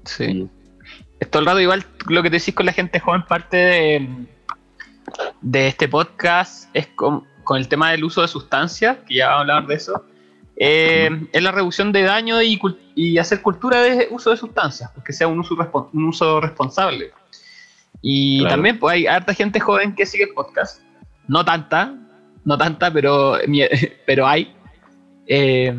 Sí. 0.08 0.26
Mm. 0.34 0.48
Es 1.20 1.30
todo 1.30 1.40
el 1.40 1.46
rato 1.46 1.60
igual 1.60 1.84
lo 2.08 2.22
que 2.22 2.30
te 2.30 2.38
decís 2.38 2.54
con 2.54 2.66
la 2.66 2.72
gente 2.72 3.00
joven, 3.00 3.22
parte 3.26 3.56
de, 3.56 4.08
de 5.40 5.68
este 5.68 5.88
podcast 5.88 6.68
es 6.74 6.86
con, 6.88 7.24
con 7.44 7.58
el 7.58 7.66
tema 7.68 7.90
del 7.90 8.04
uso 8.04 8.22
de 8.22 8.28
sustancias, 8.28 8.98
que 9.06 9.14
ya 9.16 9.26
vamos 9.28 9.38
a 9.38 9.40
hablar 9.40 9.66
de 9.66 9.74
eso. 9.74 10.04
eh, 10.56 11.10
es 11.32 11.42
la 11.42 11.50
reducción 11.52 11.92
de 11.92 12.02
daño 12.02 12.40
y, 12.42 12.60
y 12.94 13.18
hacer 13.18 13.42
cultura 13.42 13.80
de 13.82 14.08
uso 14.10 14.30
de 14.30 14.36
sustancias, 14.36 14.90
que 15.04 15.12
sea 15.12 15.26
un 15.28 15.40
uso, 15.40 15.56
un 15.92 16.04
uso 16.04 16.40
responsable. 16.40 17.10
Y 18.00 18.40
Claro. 18.40 18.54
también 18.54 18.78
pues, 18.78 18.94
hay 18.94 19.06
harta 19.06 19.34
gente 19.34 19.58
joven 19.60 19.94
que 19.94 20.06
sigue 20.06 20.24
el 20.24 20.34
podcast. 20.34 20.80
No 21.26 21.44
tanta, 21.44 21.94
no 22.44 22.56
tanta, 22.56 22.92
pero, 22.92 23.36
pero 24.06 24.26
hay. 24.26 24.54
Eh, 25.26 25.76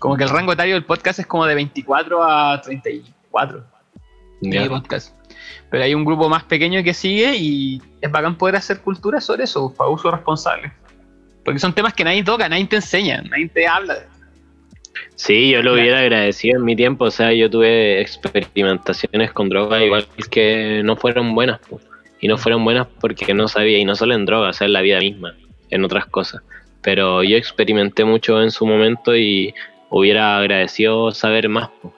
como 0.00 0.16
que 0.16 0.24
el 0.24 0.30
rango 0.30 0.52
etario 0.52 0.74
del 0.74 0.84
podcast 0.84 1.20
es 1.20 1.26
como 1.26 1.46
de 1.46 1.54
24 1.54 2.22
a 2.24 2.60
34 2.60 3.14
Ya. 4.42 4.62
mi 4.62 4.68
podcast. 4.68 5.14
Pero 5.70 5.84
hay 5.84 5.94
un 5.94 6.04
grupo 6.04 6.28
más 6.28 6.44
pequeño 6.44 6.82
que 6.82 6.94
sigue 6.94 7.36
y 7.36 7.80
es 8.00 8.10
bacán 8.10 8.36
poder 8.36 8.56
hacer 8.56 8.80
cultura 8.80 9.20
sobre 9.20 9.44
eso, 9.44 9.72
para 9.74 9.90
uso 9.90 10.10
responsable. 10.10 10.72
Porque 11.44 11.60
son 11.60 11.72
temas 11.72 11.94
que 11.94 12.04
nadie 12.04 12.24
toca, 12.24 12.48
nadie 12.48 12.66
te 12.66 12.76
enseña, 12.76 13.22
nadie 13.22 13.48
te 13.48 13.66
habla. 13.66 13.96
Sí, 15.14 15.50
yo 15.50 15.62
lo 15.62 15.74
hubiera 15.74 15.98
agradecido 15.98 16.58
en 16.58 16.64
mi 16.64 16.74
tiempo. 16.74 17.04
O 17.06 17.10
sea, 17.10 17.32
yo 17.32 17.50
tuve 17.50 18.00
experimentaciones 18.00 19.32
con 19.32 19.48
drogas 19.48 19.82
igual 19.82 20.06
que 20.30 20.82
no 20.84 20.96
fueron 20.96 21.34
buenas. 21.34 21.60
po. 21.60 21.80
Y 22.20 22.28
no 22.28 22.36
fueron 22.36 22.64
buenas 22.64 22.86
porque 23.00 23.32
no 23.32 23.48
sabía, 23.48 23.78
y 23.78 23.84
no 23.84 23.94
solo 23.96 24.14
en 24.14 24.26
drogas, 24.26 24.56
o 24.56 24.58
sea, 24.58 24.66
en 24.66 24.74
la 24.74 24.82
vida 24.82 24.98
misma, 24.98 25.34
en 25.70 25.84
otras 25.84 26.06
cosas. 26.06 26.42
Pero 26.82 27.22
yo 27.22 27.36
experimenté 27.36 28.04
mucho 28.04 28.42
en 28.42 28.50
su 28.50 28.66
momento 28.66 29.16
y 29.16 29.54
hubiera 29.88 30.38
agradecido 30.38 31.12
saber 31.12 31.48
más. 31.48 31.68
po. 31.82 31.94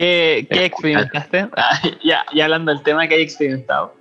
¿Qué, 0.00 0.46
qué 0.50 0.64
experimentaste? 0.64 1.48
Ah, 1.56 1.78
ya, 2.02 2.24
ya 2.34 2.44
hablando 2.44 2.72
del 2.72 2.82
tema 2.82 3.06
que 3.06 3.16
hay 3.16 3.22
experimentado. 3.22 3.94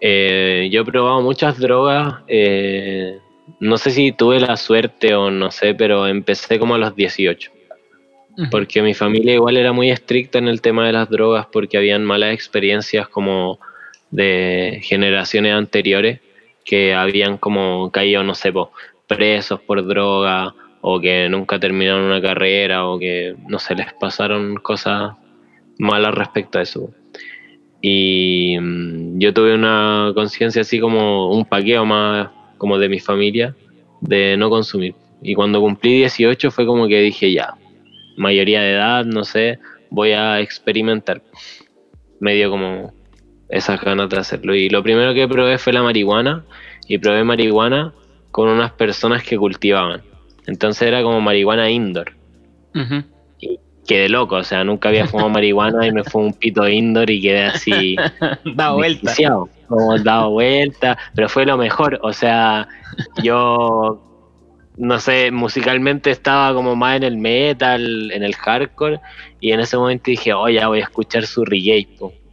Eh, 0.00 0.70
yo 0.72 0.80
he 0.80 0.84
probado 0.86 1.20
muchas 1.20 1.58
drogas. 1.58 2.14
eh, 2.26 3.18
no 3.60 3.76
sé 3.76 3.90
si 3.90 4.12
tuve 4.12 4.40
la 4.40 4.56
suerte 4.56 5.14
o 5.14 5.30
no 5.30 5.50
sé, 5.50 5.74
pero 5.74 6.06
empecé 6.06 6.58
como 6.58 6.74
a 6.74 6.78
los 6.78 6.96
18. 6.96 7.50
Porque 8.50 8.80
mi 8.80 8.94
familia 8.94 9.34
igual 9.34 9.58
era 9.58 9.74
muy 9.74 9.90
estricta 9.90 10.38
en 10.38 10.48
el 10.48 10.62
tema 10.62 10.86
de 10.86 10.92
las 10.94 11.10
drogas 11.10 11.46
porque 11.52 11.76
habían 11.76 12.02
malas 12.02 12.32
experiencias 12.32 13.06
como 13.08 13.58
de 14.10 14.80
generaciones 14.82 15.52
anteriores 15.52 16.20
que 16.64 16.94
habían 16.94 17.36
como 17.36 17.90
caído, 17.90 18.22
no 18.22 18.34
sé, 18.34 18.50
po, 18.50 18.72
presos 19.06 19.60
por 19.60 19.86
droga 19.86 20.54
o 20.82 21.00
que 21.00 21.28
nunca 21.30 21.58
terminaron 21.58 22.02
una 22.02 22.20
carrera 22.20 22.86
o 22.86 22.98
que, 22.98 23.34
no 23.48 23.58
sé, 23.58 23.74
les 23.74 23.92
pasaron 23.94 24.56
cosas 24.56 25.12
malas 25.78 26.14
respecto 26.14 26.58
a 26.58 26.62
eso. 26.62 26.90
Y 27.80 28.56
mm, 28.60 29.18
yo 29.18 29.32
tuve 29.32 29.54
una 29.54 30.12
conciencia 30.14 30.62
así 30.62 30.80
como 30.80 31.30
un 31.30 31.44
paqueo 31.44 31.84
más 31.84 32.28
como 32.58 32.78
de 32.78 32.88
mi 32.88 32.98
familia 32.98 33.56
de 34.00 34.36
no 34.36 34.50
consumir. 34.50 34.94
Y 35.22 35.34
cuando 35.34 35.60
cumplí 35.60 35.98
18 35.98 36.50
fue 36.50 36.66
como 36.66 36.88
que 36.88 37.00
dije 37.00 37.32
ya, 37.32 37.54
mayoría 38.16 38.60
de 38.60 38.72
edad, 38.72 39.04
no 39.04 39.24
sé, 39.24 39.60
voy 39.88 40.10
a 40.10 40.40
experimentar. 40.40 41.22
Me 42.18 42.34
dio 42.34 42.50
como 42.50 42.92
esas 43.48 43.80
ganas 43.80 44.08
de 44.08 44.16
hacerlo. 44.18 44.54
Y 44.54 44.68
lo 44.68 44.82
primero 44.82 45.14
que 45.14 45.28
probé 45.28 45.58
fue 45.58 45.72
la 45.72 45.82
marihuana. 45.82 46.44
Y 46.88 46.98
probé 46.98 47.22
marihuana 47.22 47.94
con 48.32 48.48
unas 48.48 48.72
personas 48.72 49.22
que 49.22 49.36
cultivaban. 49.36 50.02
Entonces 50.46 50.82
era 50.82 51.02
como 51.02 51.20
marihuana 51.20 51.70
indoor. 51.70 52.12
Ujú. 52.74 53.04
Quedé 53.86 54.08
loco, 54.08 54.36
o 54.36 54.44
sea, 54.44 54.62
nunca 54.62 54.88
había 54.88 55.06
fumado 55.06 55.28
marihuana 55.30 55.86
y 55.86 55.92
me 55.92 56.04
fue 56.04 56.22
un 56.22 56.32
pito 56.32 56.68
indoor 56.68 57.10
y 57.10 57.20
quedé 57.20 57.44
así 57.44 57.96
Da 58.54 58.72
vuelta. 58.72 59.12
como 59.66 59.98
dado 59.98 60.30
vuelta, 60.30 60.96
pero 61.14 61.28
fue 61.28 61.44
lo 61.44 61.56
mejor, 61.56 61.98
o 62.02 62.12
sea, 62.12 62.68
yo 63.22 64.00
no 64.76 64.98
sé, 64.98 65.30
musicalmente 65.30 66.10
estaba 66.10 66.54
como 66.54 66.74
más 66.76 66.96
en 66.96 67.02
el 67.02 67.18
metal, 67.18 68.10
en 68.10 68.22
el 68.22 68.34
hardcore, 68.34 69.00
y 69.40 69.52
en 69.52 69.60
ese 69.60 69.76
momento 69.76 70.04
dije, 70.10 70.32
oh, 70.32 70.48
ya 70.48 70.68
voy 70.68 70.80
a 70.80 70.84
escuchar 70.84 71.26
su 71.26 71.44
reggae, 71.44 71.88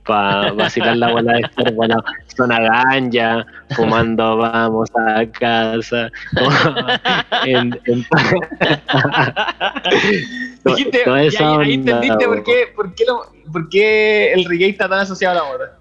para 0.05 0.51
vacilar 0.53 0.97
la 0.97 1.11
bola 1.11 1.33
de 1.33 1.39
estar, 1.41 1.71
bueno, 1.73 2.03
zona 2.35 2.59
ganja, 2.59 3.45
fumando, 3.75 4.37
vamos 4.37 4.89
a 4.95 5.25
casa. 5.27 6.09
en, 7.45 7.79
en- 7.85 8.05
Dijiste, 10.65 10.99
toda 11.05 11.23
y 11.23 11.27
esa 11.27 11.51
ahí, 11.51 11.57
ahí 11.69 11.75
onda, 11.77 11.91
entendiste 11.91 12.25
por 12.25 12.37
po. 12.37 12.43
qué, 12.43 12.63
por, 12.75 12.95
qué 12.95 13.05
lo- 13.05 13.51
por 13.51 13.69
qué 13.69 14.33
el 14.33 14.45
reggae 14.45 14.69
está 14.69 14.89
tan 14.89 14.99
asociado 14.99 15.39
a 15.39 15.43
la 15.43 15.49
moda. 15.49 15.75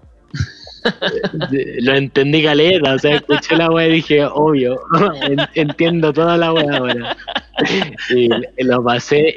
lo 1.81 1.93
entendí 1.95 2.43
caleta, 2.43 2.93
o 2.93 2.99
sea, 2.99 3.15
escuché 3.15 3.55
la 3.57 3.69
wea 3.69 3.87
y 3.87 3.91
dije, 3.93 4.23
obvio, 4.25 4.79
en- 5.21 5.39
entiendo 5.55 6.13
toda 6.13 6.37
la 6.37 6.53
wea 6.53 6.77
ahora. 6.77 7.17
Y 8.09 8.29
lo 8.63 8.83
pasé 8.83 9.35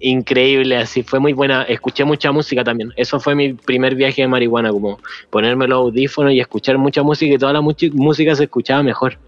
increíble, 0.00 0.76
así 0.76 1.02
fue 1.02 1.18
muy 1.20 1.32
buena, 1.32 1.62
escuché 1.62 2.04
mucha 2.04 2.32
música 2.32 2.62
también, 2.64 2.92
eso 2.96 3.18
fue 3.20 3.34
mi 3.34 3.52
primer 3.54 3.94
viaje 3.94 4.22
de 4.22 4.28
marihuana, 4.28 4.70
como 4.70 4.98
ponerme 5.30 5.66
los 5.68 5.78
audífonos 5.78 6.32
y 6.32 6.40
escuchar 6.40 6.78
mucha 6.78 7.02
música 7.02 7.34
y 7.34 7.38
toda 7.38 7.52
la 7.52 7.60
música 7.60 8.34
se 8.34 8.44
escuchaba 8.44 8.82
mejor. 8.82 9.18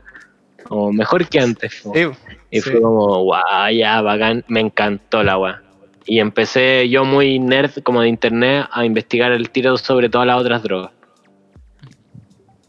o 0.68 0.92
mejor 0.92 1.28
que 1.28 1.38
antes. 1.40 1.82
Sí, 1.94 2.06
Y 2.50 2.60
sí. 2.60 2.70
fue 2.70 2.80
como, 2.82 3.22
guau, 3.22 3.70
ya, 3.72 4.02
bacán, 4.02 4.44
me 4.48 4.60
encantó 4.60 5.22
la 5.22 5.38
weá. 5.38 5.62
Y 6.06 6.18
empecé 6.20 6.88
yo 6.88 7.04
muy 7.04 7.38
nerd 7.38 7.82
como 7.82 8.00
de 8.00 8.08
internet 8.08 8.66
a 8.72 8.84
investigar 8.84 9.32
el 9.32 9.50
tiro 9.50 9.76
sobre 9.76 10.08
todas 10.08 10.26
las 10.26 10.40
otras 10.40 10.62
drogas. 10.62 10.90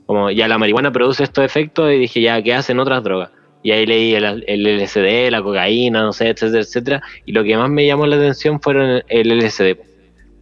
Como 0.05 0.31
ya 0.31 0.47
la 0.47 0.57
marihuana 0.57 0.91
produce 0.91 1.23
estos 1.23 1.43
efectos 1.43 1.91
y 1.91 1.97
dije, 1.97 2.21
ya, 2.21 2.41
¿qué 2.41 2.53
hacen 2.53 2.79
otras 2.79 3.03
drogas? 3.03 3.29
Y 3.63 3.71
ahí 3.71 3.85
leí 3.85 4.13
el, 4.15 4.43
el 4.47 4.77
LSD, 4.77 5.29
la 5.31 5.41
cocaína, 5.41 6.01
no 6.01 6.13
sé, 6.13 6.29
etcétera, 6.29 6.61
etcétera. 6.61 7.01
Y 7.25 7.31
lo 7.33 7.43
que 7.43 7.57
más 7.57 7.69
me 7.69 7.85
llamó 7.85 8.05
la 8.05 8.15
atención 8.15 8.61
fueron 8.61 9.03
el 9.07 9.37
LSD. 9.39 9.77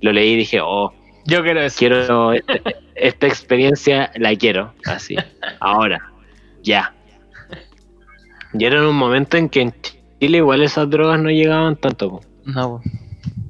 Lo 0.02 0.12
leí 0.12 0.34
y 0.34 0.36
dije, 0.36 0.60
oh, 0.62 0.94
Yo 1.26 1.42
quiero 1.44 1.62
eso. 1.62 1.78
quiero 1.80 2.34
este- 2.34 2.62
esta 2.96 3.28
experiencia 3.28 4.12
la 4.16 4.36
quiero 4.36 4.74
así 4.86 5.16
ahora 5.60 6.12
ya 6.64 6.94
y 8.58 8.64
era 8.64 8.78
en 8.78 8.86
un 8.86 8.96
momento 8.96 9.36
en 9.38 9.50
que 9.50 9.62
en 9.62 9.74
Chile 10.20 10.38
igual 10.38 10.64
esas 10.64 10.90
drogas 10.90 11.20
no 11.20 11.30
llegaban 11.30 11.76
tanto. 11.76 12.22
No, 12.46 12.82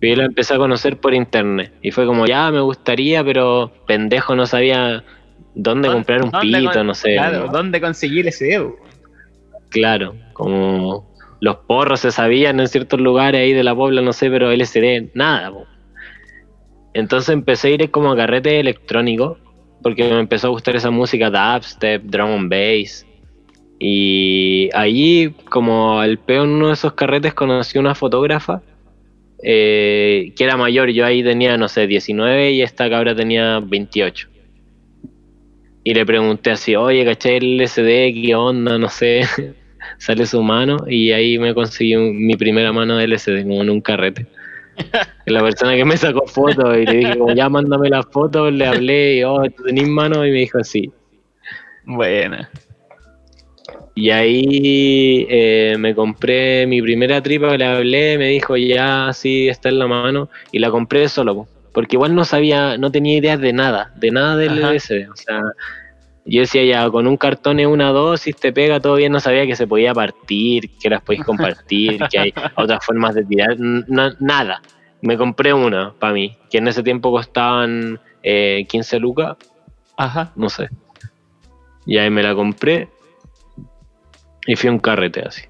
yo 0.01 0.15
la 0.15 0.25
empecé 0.25 0.55
a 0.55 0.57
conocer 0.57 0.97
por 0.97 1.13
internet 1.13 1.73
y 1.81 1.91
fue 1.91 2.05
como 2.07 2.25
ya 2.25 2.49
me 2.51 2.61
gustaría 2.61 3.23
pero 3.23 3.71
pendejo 3.85 4.35
no 4.35 4.45
sabía 4.47 5.03
dónde 5.53 5.89
comprar 5.89 6.23
un 6.23 6.31
¿Dónde 6.31 6.59
pito 6.59 6.83
no 6.83 6.93
sé 6.95 7.13
Claro, 7.15 7.49
¿dónde 7.51 7.79
conseguir 7.81 8.27
ese 8.27 8.45
dedo? 8.45 8.75
Claro 9.75 10.15
como 10.33 11.05
los 11.41 11.57
porros 11.67 11.99
se 11.99 12.11
sabían 12.11 12.59
en 12.59 12.67
ciertos 12.67 12.99
lugares 12.99 13.41
ahí 13.41 13.53
de 13.53 13.63
la 13.63 13.75
pobla 13.75 14.01
no 14.01 14.13
sé 14.13 14.29
pero 14.29 14.51
LSD 14.51 15.11
nada. 15.13 15.51
Entonces 16.95 17.29
empecé 17.29 17.67
a 17.67 17.71
ir 17.71 17.91
como 17.91 18.13
a 18.13 18.15
carrete 18.15 18.57
electrónico, 18.57 19.37
porque 19.83 20.05
me 20.05 20.17
empezó 20.17 20.47
a 20.47 20.51
gustar 20.51 20.77
esa 20.77 20.91
música 20.91 21.29
dubstep, 21.29 22.03
drum 22.03 22.31
and 22.31 22.49
bass. 22.49 23.05
Y 23.79 24.69
allí, 24.73 25.35
como 25.49 25.99
al 25.99 26.17
peo 26.19 26.45
en 26.45 26.51
uno 26.51 26.67
de 26.67 26.73
esos 26.73 26.93
carretes, 26.93 27.33
conocí 27.33 27.77
una 27.77 27.95
fotógrafa 27.95 28.61
eh, 29.43 30.31
que 30.37 30.43
era 30.45 30.55
mayor. 30.55 30.89
Yo 30.91 31.05
ahí 31.05 31.21
tenía, 31.21 31.57
no 31.57 31.67
sé, 31.67 31.85
19 31.85 32.51
y 32.53 32.61
esta 32.61 32.89
cabra 32.89 33.13
tenía 33.13 33.59
28. 33.59 34.29
Y 35.83 35.93
le 35.93 36.05
pregunté 36.05 36.51
así, 36.51 36.77
oye, 36.77 37.03
caché 37.03 37.35
el 37.35 37.57
LSD, 37.57 38.23
qué 38.23 38.35
onda, 38.35 38.77
no 38.77 38.87
sé. 38.87 39.23
Sale 39.97 40.25
su 40.25 40.41
mano 40.43 40.77
y 40.87 41.11
ahí 41.11 41.37
me 41.37 41.53
conseguí 41.53 41.95
un- 41.95 42.25
mi 42.25 42.35
primera 42.35 42.71
mano 42.71 42.97
de 42.97 43.05
LSD, 43.05 43.43
como 43.43 43.61
en 43.61 43.69
un 43.69 43.81
carrete 43.81 44.27
la 45.25 45.41
persona 45.41 45.75
que 45.75 45.85
me 45.85 45.97
sacó 45.97 46.25
fotos 46.27 46.77
y 46.77 46.85
le 46.85 46.97
dije 46.97 47.17
como 47.17 47.33
ya 47.33 47.49
mándame 47.49 47.89
las 47.89 48.05
fotos, 48.11 48.53
le 48.53 48.65
hablé 48.65 49.17
y 49.17 49.23
oh, 49.23 49.41
¿tú 49.55 49.63
tenés 49.63 49.87
mano? 49.87 50.25
Y 50.25 50.31
me 50.31 50.39
dijo 50.39 50.63
sí. 50.63 50.91
Buena. 51.83 52.49
Y 53.95 54.09
ahí 54.09 55.25
eh, 55.29 55.75
me 55.79 55.95
compré 55.95 56.67
mi 56.67 56.81
primera 56.81 57.21
tripa, 57.21 57.55
le 57.57 57.65
hablé, 57.65 58.17
me 58.17 58.27
dijo 58.27 58.57
ya 58.57 59.11
sí 59.13 59.47
está 59.47 59.69
en 59.69 59.79
la 59.79 59.87
mano 59.87 60.29
y 60.51 60.59
la 60.59 60.69
compré 60.69 61.07
solo, 61.07 61.33
po, 61.33 61.47
porque 61.73 61.95
igual 61.95 62.13
no 62.13 62.25
sabía, 62.25 62.77
no 62.77 62.91
tenía 62.91 63.17
idea 63.17 63.37
de 63.37 63.53
nada, 63.53 63.91
de 63.95 64.11
nada 64.11 64.35
del. 64.35 64.59
LSD, 64.59 65.09
o 65.09 65.15
sea, 65.15 65.41
yo 66.25 66.41
decía 66.41 66.63
ya 66.65 66.89
con 66.89 67.05
un 67.07 67.17
cartón 67.17 67.59
es 67.59 67.67
una 67.67 67.89
dosis, 67.91 68.35
te 68.35 68.51
pega 68.51 68.79
todo 68.79 68.95
bien, 68.95 69.11
no 69.11 69.19
sabía 69.19 69.45
que 69.45 69.55
se 69.55 69.67
podía 69.67 69.93
partir, 69.93 70.69
que 70.79 70.89
las 70.89 71.01
podéis 71.01 71.23
compartir, 71.23 71.99
que 72.09 72.17
hay 72.19 72.33
otras 72.55 72.83
formas 72.83 73.13
de 73.15 73.23
tirar, 73.25 73.55
no- 73.59 74.11
nada. 74.19 74.61
Me 75.01 75.17
compré 75.17 75.53
una 75.53 75.93
para 75.99 76.13
mí, 76.13 76.35
que 76.49 76.57
en 76.57 76.67
ese 76.67 76.81
tiempo 76.81 77.11
costaban 77.11 77.99
eh, 78.23 78.65
15 78.67 78.99
lucas, 78.99 79.37
Ajá. 79.97 80.31
no 80.35 80.49
sé. 80.49 80.67
Y 81.85 81.97
ahí 81.99 82.09
me 82.09 82.23
la 82.23 82.33
compré 82.33 82.89
y 84.47 84.55
fui 84.55 84.69
a 84.69 84.71
un 84.71 84.79
carrete 84.79 85.21
así. 85.21 85.43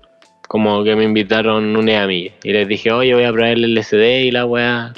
Como 0.48 0.84
que 0.84 0.96
me 0.96 1.04
invitaron 1.06 1.76
unas 1.76 2.04
amigas 2.04 2.36
y 2.44 2.52
les 2.52 2.68
dije, 2.68 2.92
oye, 2.92 3.14
voy 3.14 3.24
a 3.24 3.32
probar 3.32 3.52
el 3.52 3.74
LSD 3.76 4.26
y 4.26 4.32
la 4.32 4.46
weá. 4.46 4.94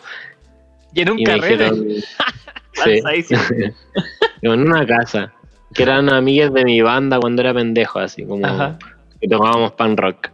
Y 0.93 1.01
en 1.01 1.11
un 1.11 1.19
Y 1.19 1.23
carrete. 1.23 1.65
dijeron, 1.69 1.87
sí, 2.73 3.35
en 4.41 4.51
una 4.61 4.85
casa, 4.85 5.33
que 5.73 5.83
eran 5.83 6.11
amigas 6.11 6.53
de 6.53 6.63
mi 6.63 6.81
banda 6.81 7.19
cuando 7.19 7.41
era 7.41 7.53
pendejo, 7.53 7.99
así 7.99 8.25
como 8.25 8.45
Ajá. 8.45 8.77
que 9.19 9.27
tocábamos 9.27 9.73
pan 9.73 9.97
rock. 9.97 10.29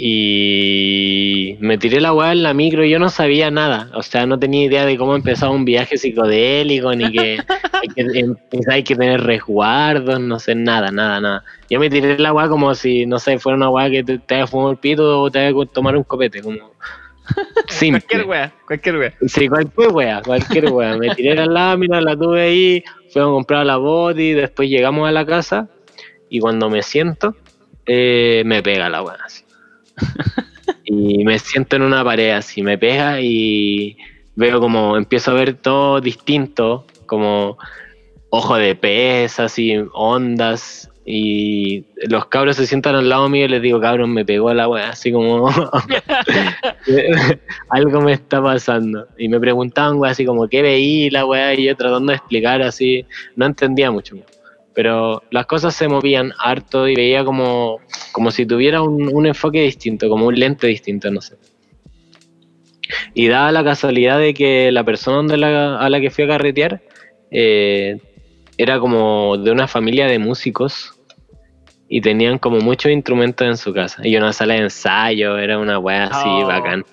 Y 0.00 1.56
me 1.58 1.76
tiré 1.76 2.00
la 2.00 2.12
weá 2.12 2.30
en 2.30 2.44
la 2.44 2.54
micro 2.54 2.84
y 2.84 2.90
yo 2.90 3.00
no 3.00 3.10
sabía 3.10 3.50
nada. 3.50 3.90
O 3.94 4.02
sea, 4.04 4.26
no 4.26 4.38
tenía 4.38 4.64
idea 4.64 4.86
de 4.86 4.96
cómo 4.96 5.16
empezaba 5.16 5.50
un 5.50 5.64
viaje 5.64 5.98
psicodélico, 5.98 6.94
ni 6.94 7.10
que 7.10 7.38
hay 7.82 7.88
que, 7.88 8.20
em- 8.20 8.36
hay 8.70 8.84
que 8.84 8.94
tener 8.94 9.20
resguardos, 9.22 10.20
no 10.20 10.38
sé, 10.38 10.54
nada, 10.54 10.92
nada, 10.92 11.20
nada. 11.20 11.44
Yo 11.68 11.80
me 11.80 11.90
tiré 11.90 12.16
la 12.16 12.32
weá 12.32 12.48
como 12.48 12.74
si, 12.76 13.06
no 13.06 13.18
sé, 13.18 13.40
fuera 13.40 13.56
una 13.56 13.70
weá 13.70 13.90
que 13.90 14.04
te, 14.04 14.18
te 14.18 14.36
haga 14.36 14.46
fumar 14.46 14.70
el 14.72 14.78
pito 14.78 15.20
o 15.20 15.30
te 15.32 15.40
haga 15.40 15.66
tomar 15.66 15.96
un 15.96 16.04
copete, 16.04 16.42
como 16.42 16.58
simple. 17.68 18.00
Cualquier 18.02 18.28
wea, 18.28 18.52
cualquier 18.66 18.96
wea. 18.98 19.14
Sí, 19.26 19.48
cualquier 19.48 19.88
wea, 19.88 20.22
cualquier 20.22 20.66
wea. 20.70 20.96
Me 20.96 21.12
tiré 21.14 21.34
la 21.34 21.46
lámina, 21.46 22.00
la 22.00 22.16
tuve 22.16 22.42
ahí, 22.42 22.84
fuimos 23.10 23.30
a 23.30 23.32
comprar 23.32 23.66
la 23.66 23.76
body, 23.76 24.32
después 24.32 24.68
llegamos 24.68 25.08
a 25.08 25.12
la 25.12 25.26
casa 25.26 25.68
y 26.28 26.40
cuando 26.40 26.70
me 26.70 26.82
siento, 26.82 27.36
eh, 27.86 28.42
me 28.44 28.62
pega 28.62 28.88
la 28.88 29.02
wea 29.02 29.18
así. 29.24 29.44
Y 30.90 31.24
me 31.24 31.38
siento 31.38 31.76
en 31.76 31.82
una 31.82 32.02
pared 32.02 32.30
así, 32.30 32.62
me 32.62 32.78
pega 32.78 33.20
y 33.20 33.98
veo 34.36 34.58
como 34.58 34.96
empiezo 34.96 35.32
a 35.32 35.34
ver 35.34 35.54
todo 35.54 36.00
distinto, 36.00 36.86
como 37.04 37.58
ojo 38.30 38.56
de 38.56 38.74
pez, 38.74 39.38
así, 39.38 39.74
ondas. 39.92 40.90
Y 41.10 41.86
los 42.06 42.26
cabros 42.26 42.56
se 42.56 42.66
sientan 42.66 42.94
al 42.94 43.08
lado 43.08 43.30
mío 43.30 43.46
y 43.46 43.48
les 43.48 43.62
digo, 43.62 43.80
cabros, 43.80 44.06
me 44.06 44.26
pegó 44.26 44.52
la 44.52 44.68
wea, 44.68 44.90
así 44.90 45.10
como 45.10 45.48
algo 47.70 48.02
me 48.02 48.12
está 48.12 48.42
pasando. 48.42 49.08
Y 49.16 49.30
me 49.30 49.40
preguntaban, 49.40 49.96
wea, 49.96 50.10
así 50.10 50.26
como, 50.26 50.46
¿qué 50.48 50.60
veí 50.60 51.08
la 51.08 51.24
weá? 51.24 51.54
Y 51.54 51.64
yo 51.64 51.76
tratando 51.76 52.12
de 52.12 52.16
explicar 52.16 52.60
así, 52.60 53.06
no 53.36 53.46
entendía 53.46 53.90
mucho. 53.90 54.16
Pero 54.74 55.22
las 55.30 55.46
cosas 55.46 55.74
se 55.74 55.88
movían 55.88 56.34
harto 56.38 56.86
y 56.86 56.94
veía 56.94 57.24
como, 57.24 57.78
como 58.12 58.30
si 58.30 58.44
tuviera 58.44 58.82
un, 58.82 59.08
un 59.10 59.24
enfoque 59.24 59.62
distinto, 59.62 60.10
como 60.10 60.26
un 60.26 60.38
lente 60.38 60.66
distinto, 60.66 61.10
no 61.10 61.22
sé. 61.22 61.36
Y 63.14 63.28
daba 63.28 63.50
la 63.50 63.64
casualidad 63.64 64.18
de 64.18 64.34
que 64.34 64.70
la 64.72 64.84
persona 64.84 65.78
a 65.78 65.88
la 65.88 66.00
que 66.02 66.10
fui 66.10 66.24
a 66.24 66.28
carretear 66.28 66.82
eh, 67.30 67.98
era 68.58 68.78
como 68.78 69.38
de 69.38 69.50
una 69.50 69.66
familia 69.66 70.06
de 70.06 70.18
músicos 70.18 70.92
y 71.88 72.00
tenían 72.00 72.38
como 72.38 72.58
muchos 72.60 72.92
instrumentos 72.92 73.46
en 73.46 73.56
su 73.56 73.72
casa. 73.72 74.06
Y 74.06 74.16
una 74.16 74.32
sala 74.32 74.54
de 74.54 74.60
ensayo, 74.60 75.38
era 75.38 75.58
una 75.58 75.78
weá 75.78 76.04
así 76.04 76.28
Oh. 76.28 76.46
bacán. 76.46 76.84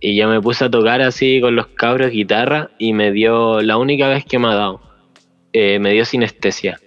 Y 0.00 0.16
yo 0.16 0.28
me 0.28 0.40
puse 0.40 0.64
a 0.64 0.70
tocar 0.70 1.00
así 1.02 1.40
con 1.40 1.54
los 1.54 1.68
cabros 1.68 2.10
guitarra 2.10 2.70
y 2.78 2.92
me 2.92 3.12
dio, 3.12 3.60
la 3.62 3.76
única 3.76 4.08
vez 4.08 4.24
que 4.24 4.38
me 4.38 4.48
ha 4.48 4.54
dado, 4.54 4.80
eh, 5.52 5.78
me 5.78 5.92
dio 5.92 6.04
sinestesia. 6.04 6.80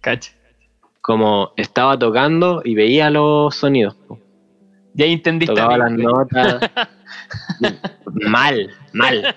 Cacha. 0.00 0.32
Como 1.00 1.52
estaba 1.56 1.98
tocando 1.98 2.60
y 2.64 2.74
veía 2.74 3.08
los 3.10 3.54
sonidos. 3.54 3.96
Ya 4.92 5.06
entendiste. 5.06 5.54
Tocaba 5.54 5.78
las 5.78 5.92
notas. 5.92 6.70
mal, 8.12 8.70
mal. 8.98 9.34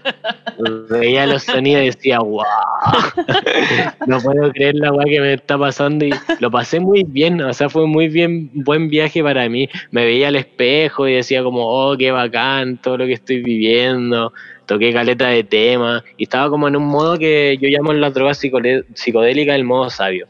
Veía 0.89 1.25
los 1.25 1.43
sonidos 1.43 1.83
y 1.83 1.85
decía, 1.85 2.19
wow. 2.19 2.41
No 4.07 4.19
puedo 4.19 4.51
creer 4.51 4.75
la 4.75 4.91
weá 4.91 5.05
que 5.05 5.21
me 5.21 5.33
está 5.33 5.57
pasando 5.57 6.05
y 6.05 6.13
lo 6.39 6.51
pasé 6.51 6.79
muy 6.79 7.03
bien, 7.03 7.41
o 7.41 7.53
sea, 7.53 7.69
fue 7.69 7.87
muy 7.87 8.07
bien, 8.07 8.49
buen 8.53 8.89
viaje 8.89 9.23
para 9.23 9.47
mí. 9.47 9.69
Me 9.91 10.05
veía 10.05 10.27
al 10.27 10.35
espejo 10.35 11.07
y 11.07 11.13
decía 11.13 11.43
como, 11.43 11.61
oh, 11.67 11.95
qué 11.97 12.11
bacán 12.11 12.77
todo 12.77 12.97
lo 12.97 13.05
que 13.05 13.13
estoy 13.13 13.41
viviendo. 13.41 14.33
Toqué 14.65 14.93
caleta 14.93 15.27
de 15.27 15.43
tema 15.43 16.03
y 16.17 16.23
estaba 16.23 16.49
como 16.49 16.67
en 16.67 16.75
un 16.75 16.85
modo 16.85 17.17
que 17.17 17.57
yo 17.61 17.67
llamo 17.69 17.91
en 17.91 18.01
la 18.01 18.09
droga 18.09 18.33
psicodélica 18.33 19.55
el 19.55 19.63
modo 19.63 19.89
sabio. 19.89 20.27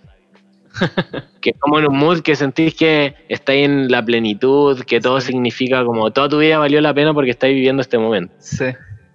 que 1.42 1.52
es 1.52 1.60
como 1.60 1.80
en 1.80 1.88
un 1.88 1.98
mood 1.98 2.22
que 2.22 2.36
sentís 2.36 2.76
que 2.76 3.16
estáis 3.30 3.66
en 3.66 3.92
la 3.92 4.04
plenitud, 4.04 4.82
que 4.84 5.00
todo 5.00 5.20
significa 5.22 5.84
como 5.84 6.12
toda 6.12 6.30
tu 6.30 6.40
vida 6.40 6.58
valió 6.58 6.82
la 6.82 6.94
pena 6.94 7.14
porque 7.14 7.32
estáis 7.32 7.56
viviendo 7.56 7.82
este 7.82 7.98
momento. 7.98 8.34
Sí. 8.40 8.66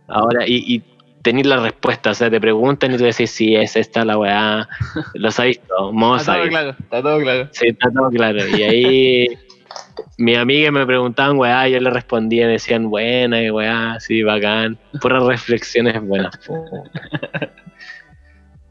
Ahora, 0.09 0.47
y, 0.47 0.75
y 0.75 0.83
tenéis 1.27 1.47
la 1.47 1.57
respuesta, 1.57 2.11
o 2.11 2.15
sea, 2.15 2.31
te 2.31 2.41
preguntan 2.41 2.95
y 2.95 2.99
tú 2.99 3.03
decís, 3.03 3.31
sí, 3.31 3.57
es 3.57 3.75
esta 3.75 4.05
la 4.05 4.17
weá, 4.17 4.69
lo 5.15 5.31
sabéis 5.33 5.61
todo, 5.61 5.93
modo 5.93 6.19
Está 6.19 6.35
todo 6.37 6.49
claro, 6.49 6.71
está 6.79 7.03
todo 7.03 7.19
claro. 7.19 7.49
Sí, 7.51 7.67
está 7.67 7.91
todo 7.91 8.11
claro. 8.11 8.49
Y 8.57 8.63
ahí 8.63 9.39
mis 10.19 10.39
amigas 10.39 10.73
me 10.73 10.87
preguntaban, 10.87 11.37
weá, 11.37 11.69
yo 11.69 11.81
les 11.81 11.93
respondía, 11.93 12.47
me 12.47 12.53
decían, 12.53 12.89
buena, 12.91 13.43
y 13.43 13.51
weá, 13.51 13.99
sí, 13.99 14.23
bacán. 14.23 14.79
Puras 15.01 15.23
reflexiones 15.27 16.01
buenas. 16.01 16.39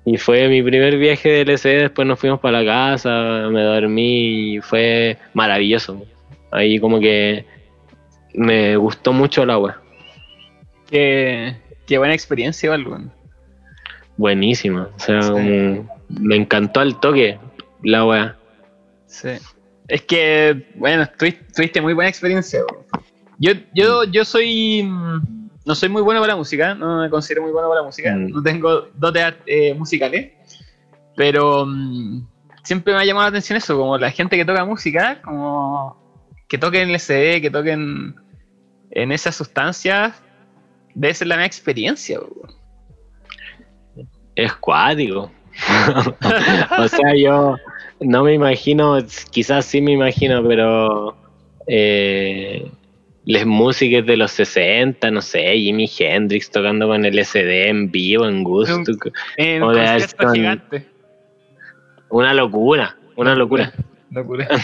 Y 0.05 0.17
fue 0.17 0.47
mi 0.47 0.63
primer 0.63 0.97
viaje 0.97 1.29
de 1.29 1.41
LCD, 1.41 1.81
después 1.81 2.07
nos 2.07 2.19
fuimos 2.19 2.39
para 2.39 2.61
la 2.61 2.65
casa, 2.65 3.49
me 3.51 3.63
dormí 3.63 4.55
y 4.55 4.61
fue 4.61 5.17
maravilloso. 5.33 6.05
Ahí 6.51 6.79
como 6.79 7.01
que 7.01 7.45
me 8.33 8.77
gustó 8.77 9.11
mucho 9.11 9.43
el 9.43 9.49
agua. 9.49 9.81
Qué, 10.89 11.55
qué 11.88 11.97
buena 11.97 12.13
experiencia, 12.13 12.69
weón. 12.71 13.11
Buenísima. 14.17 14.89
O 14.95 14.99
sea, 14.99 15.21
Sí. 15.21 15.29
como 15.31 15.89
me 16.09 16.36
encantó 16.36 16.79
al 16.79 16.99
toque 16.99 17.38
la 17.83 18.05
weá. 18.05 18.38
Sí. 19.07 19.29
Es 19.88 20.01
que, 20.03 20.71
bueno, 20.75 21.07
tuviste, 21.17 21.45
tuviste 21.53 21.81
muy 21.81 21.93
buena 21.93 22.09
experiencia. 22.09 22.61
Yo, 23.39 23.51
yo, 23.73 24.03
yo 24.05 24.25
soy. 24.25 24.83
mm, 24.83 25.45
No 25.65 25.73
soy 25.73 25.89
muy 25.89 26.03
bueno 26.03 26.21
para 26.21 26.33
la 26.33 26.38
música, 26.38 26.75
no 26.75 27.01
me 27.01 27.09
considero 27.09 27.41
muy 27.41 27.51
bueno 27.51 27.67
para 27.69 27.81
la 27.81 27.88
música. 27.88 28.15
Mm. 28.15 28.29
No 28.31 28.43
tengo 28.43 28.88
dotes 28.95 29.33
eh, 29.47 29.73
musicales. 29.73 30.31
Pero 31.15 31.65
mm, 31.65 32.21
siempre 32.63 32.93
me 32.93 32.99
ha 32.99 33.05
llamado 33.05 33.23
la 33.25 33.29
atención 33.29 33.57
eso, 33.57 33.75
como 33.77 33.97
la 33.97 34.11
gente 34.11 34.38
que 34.38 34.45
toca 34.45 34.63
música, 34.63 35.21
como 35.23 35.97
que 36.47 36.57
toquen 36.59 36.89
el 36.91 36.99
CD, 36.99 37.41
que 37.41 37.49
toquen 37.49 38.15
en 38.91 39.11
esas 39.11 39.36
sustancias, 39.36 40.13
debe 40.95 41.13
ser 41.13 41.27
la 41.27 41.35
misma 41.35 41.45
experiencia. 41.45 42.19
weón. 42.19 42.55
Es 44.35 44.53
cuático. 44.55 45.31
o 46.77 46.87
sea, 46.87 47.15
yo 47.15 47.55
no 48.01 48.23
me 48.23 48.33
imagino, 48.33 48.97
quizás 49.31 49.65
sí 49.65 49.81
me 49.81 49.91
imagino, 49.93 50.45
pero 50.45 51.15
eh, 51.67 52.69
las 53.25 53.45
músicas 53.45 54.05
de 54.05 54.17
los 54.17 54.31
60, 54.31 55.11
no 55.11 55.21
sé, 55.21 55.53
Jimi 55.57 55.89
Hendrix 55.97 56.51
tocando 56.51 56.87
con 56.87 57.05
el 57.05 57.23
SD 57.23 57.69
en 57.69 57.91
vivo, 57.91 58.27
en 58.27 58.43
gusto, 58.43 58.83
En 59.37 59.63
O 59.63 59.71
de 59.71 60.05
gigante. 60.33 60.87
una 62.09 62.33
locura, 62.33 62.97
una 63.15 63.35
locura. 63.35 63.71
Locura. 64.11 64.47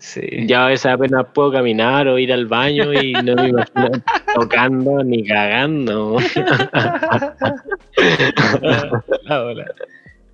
sí. 0.00 0.46
Ya 0.46 0.64
a 0.64 0.68
veces 0.68 0.86
apenas 0.86 1.26
puedo 1.32 1.52
caminar 1.52 2.08
o 2.08 2.18
ir 2.18 2.32
al 2.32 2.46
baño 2.46 2.92
y 2.92 3.12
no 3.12 3.36
me 3.36 3.48
imagino 3.50 3.90
tocando 4.34 5.04
ni 5.04 5.24
cagando. 5.24 6.16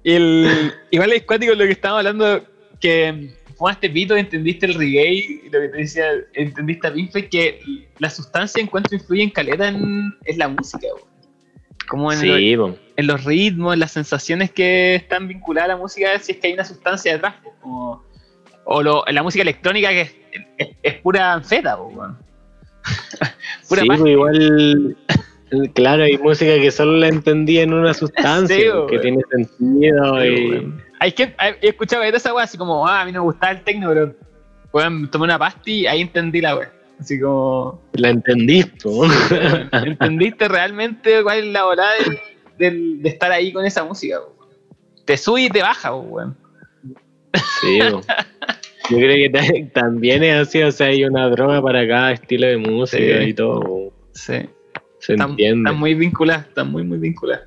Y 0.03 0.13
el, 0.13 0.73
igual 0.93 1.13
es 1.13 1.25
cuático 1.25 1.53
lo 1.55 1.65
que 1.65 1.73
estábamos 1.73 2.07
hablando, 2.07 2.45
que 2.81 3.35
fumaste 3.57 3.91
pito, 3.91 4.17
entendiste 4.17 4.67
el 4.67 4.75
reggae, 4.75 5.15
y 5.15 5.51
lo 5.51 5.61
que 5.61 5.69
te 5.69 5.77
decía, 5.79 6.07
entendiste 6.35 6.87
a 6.87 6.93
Floyd, 6.93 7.11
que 7.29 7.61
la 7.99 8.09
sustancia 8.09 8.63
encuentro 8.63 8.97
influye 8.97 9.25
en 9.25 9.31
caleta 9.31 9.67
en, 9.67 10.15
en 10.25 10.39
la 10.39 10.47
música. 10.47 10.87
Como 11.89 12.13
en, 12.13 12.19
Sí, 12.19 12.29
en 12.97 13.07
los 13.07 13.25
ritmos, 13.25 13.75
en 13.75 13.81
las 13.81 13.91
sensaciones 13.93 14.53
que 14.53 14.95
están 14.95 15.27
vinculadas 15.27 15.71
a 15.71 15.75
la 15.75 15.77
música, 15.77 16.17
si 16.21 16.33
es 16.33 16.39
que 16.39 16.47
hay 16.49 16.53
una 16.53 16.65
sustancia 16.65 17.13
detrás, 17.13 17.35
como- 17.61 18.06
o 18.67 18.83
lo- 18.83 19.05
la 19.11 19.23
música 19.23 19.43
electrónica 19.43 19.89
que 19.91 20.01
es, 20.03 20.15
es- 20.59 20.69
es 20.83 20.95
pura 21.01 21.33
anfeta, 21.33 21.77
po, 21.77 21.85
weón. 21.87 22.19
Pura 23.69 23.83
sí, 23.83 23.89
pues 23.89 24.01
igual, 24.07 24.97
claro, 25.75 26.05
hay 26.05 26.19
música 26.19 26.55
que 26.57 26.71
solo 26.71 26.93
la 26.99 27.09
entendí 27.09 27.59
en 27.59 27.73
una 27.73 27.93
sustancia, 28.03 28.57
Sí, 28.57 28.63
que 28.63 28.71
weón. 28.71 29.01
tiene 29.01 29.19
sentido 29.31 30.21
Sí, 30.21 30.27
y... 30.29 30.51
weón. 30.51 30.83
Hay 31.01 31.13
que, 31.13 31.35
he 31.61 31.69
escuchado 31.69 32.03
de 32.03 32.09
esa 32.11 32.33
weá 32.35 32.45
así 32.45 32.57
como, 32.57 32.87
ah, 32.87 33.03
a 33.03 33.05
mí 33.05 33.13
no 33.13 33.21
me 33.21 33.25
gustaba 33.27 33.53
el 33.53 33.63
techno, 33.63 33.89
pero 33.89 34.15
weón, 34.73 35.11
tomé 35.11 35.25
una 35.25 35.39
pasta 35.39 35.63
y 35.71 35.87
ahí 35.87 36.01
entendí 36.03 36.41
la 36.41 36.57
weá. 36.57 36.73
Así 37.01 37.21
como, 37.21 37.83
La 37.93 38.09
entendiste, 38.11 38.89
weón, 38.89 39.11
entendiste 39.73 40.49
realmente 40.49 41.23
cuál 41.23 41.39
es 41.41 41.45
la 41.47 41.65
volada 41.65 41.91
del- 42.59 43.03
de 43.03 43.09
estar 43.11 43.31
ahí 43.33 43.53
con 43.53 43.65
esa 43.67 43.85
música. 43.85 44.19
weón. 44.21 44.33
Te 45.05 45.17
sube 45.19 45.43
y 45.43 45.49
te 45.51 45.61
baja, 45.63 45.95
weón. 45.95 46.37
Sí, 47.61 47.79
po. 47.91 48.01
Yo 48.91 48.97
creo 48.99 49.17
que 49.17 49.31
ta- 49.31 49.71
también 49.81 50.23
es 50.23 50.49
así, 50.49 50.63
o 50.63 50.71
sea, 50.73 50.89
hay 50.89 51.05
una 51.05 51.29
droga 51.29 51.61
para 51.63 51.87
cada 51.87 52.13
estilo 52.13 52.47
de 52.47 52.57
música 52.59 52.99
Sí. 53.23 53.29
y 53.29 53.35
todo. 53.35 53.93
Sí. 54.13 54.35
Se 54.99 55.13
Están, 55.13 55.31
entiende. 55.31 55.69
están 55.71 55.79
muy 55.81 55.95
vinculadas, 55.95 56.47
están 56.49 56.71
muy, 56.71 56.83
muy 56.85 56.99
vinculadas. 56.99 57.45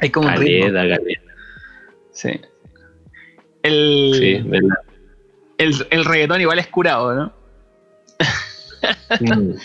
Hay 0.00 0.10
como 0.10 0.28
un 0.28 0.36
ritmo. 0.36 0.66
Caleta, 0.72 0.96
caleta. 0.96 1.22
Sí. 2.12 2.40
El, 3.62 4.12
Sí, 4.14 4.40
verdad. 4.48 4.76
el, 5.58 5.74
el 5.90 6.04
reggaetón 6.04 6.40
igual 6.40 6.58
es 6.58 6.68
curado, 6.68 7.14
¿no? 7.14 7.32
Mm. 9.20 9.52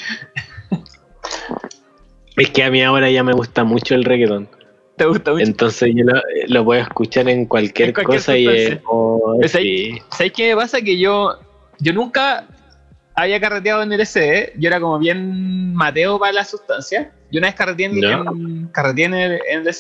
Es 2.36 2.50
que 2.50 2.64
a 2.64 2.72
mí 2.72 2.82
ahora 2.82 3.12
ya 3.12 3.24
me 3.24 3.34
gusta 3.34 3.64
mucho 3.64 3.94
el 3.94 4.04
reggaetón. 4.06 4.50
¿Te 4.98 5.06
gusta 5.06 5.32
mucho? 5.32 5.44
Entonces 5.44 5.92
yo 5.96 6.04
lo, 6.06 6.22
lo 6.48 6.66
puedo 6.66 6.82
escuchar 6.82 7.28
en 7.28 7.46
cualquier, 7.46 7.90
En 7.90 7.94
cualquier 7.96 8.20
cosa 8.20 8.38
y 8.38 8.80
oh, 8.86 9.36
Pues 9.40 9.52
sí. 9.52 9.98
¿Sabes 10.12 10.34
qué 10.34 10.50
me 10.50 10.56
pasa? 10.62 10.82
Que 10.82 11.00
yo, 11.00 11.34
yo 11.80 11.94
nunca 11.94 12.48
había 13.16 13.40
carreteado 13.40 13.82
en 13.84 13.92
el 13.94 14.06
SD. 14.06 14.54
Yo 14.58 14.68
era 14.68 14.80
como 14.80 15.00
bien 15.00 15.74
mateo 15.74 16.20
para 16.20 16.34
la 16.34 16.46
sustancia. 16.46 17.12
Yo 17.32 17.40
una 17.40 17.48
vez 17.48 17.56
carreteé 17.56 17.86
en, 17.88 18.00
No. 18.00 18.32
en- 18.32 18.68
carreteé 18.68 19.06
en 19.06 19.14
el, 19.16 19.40
en 19.50 19.68
el 19.68 19.74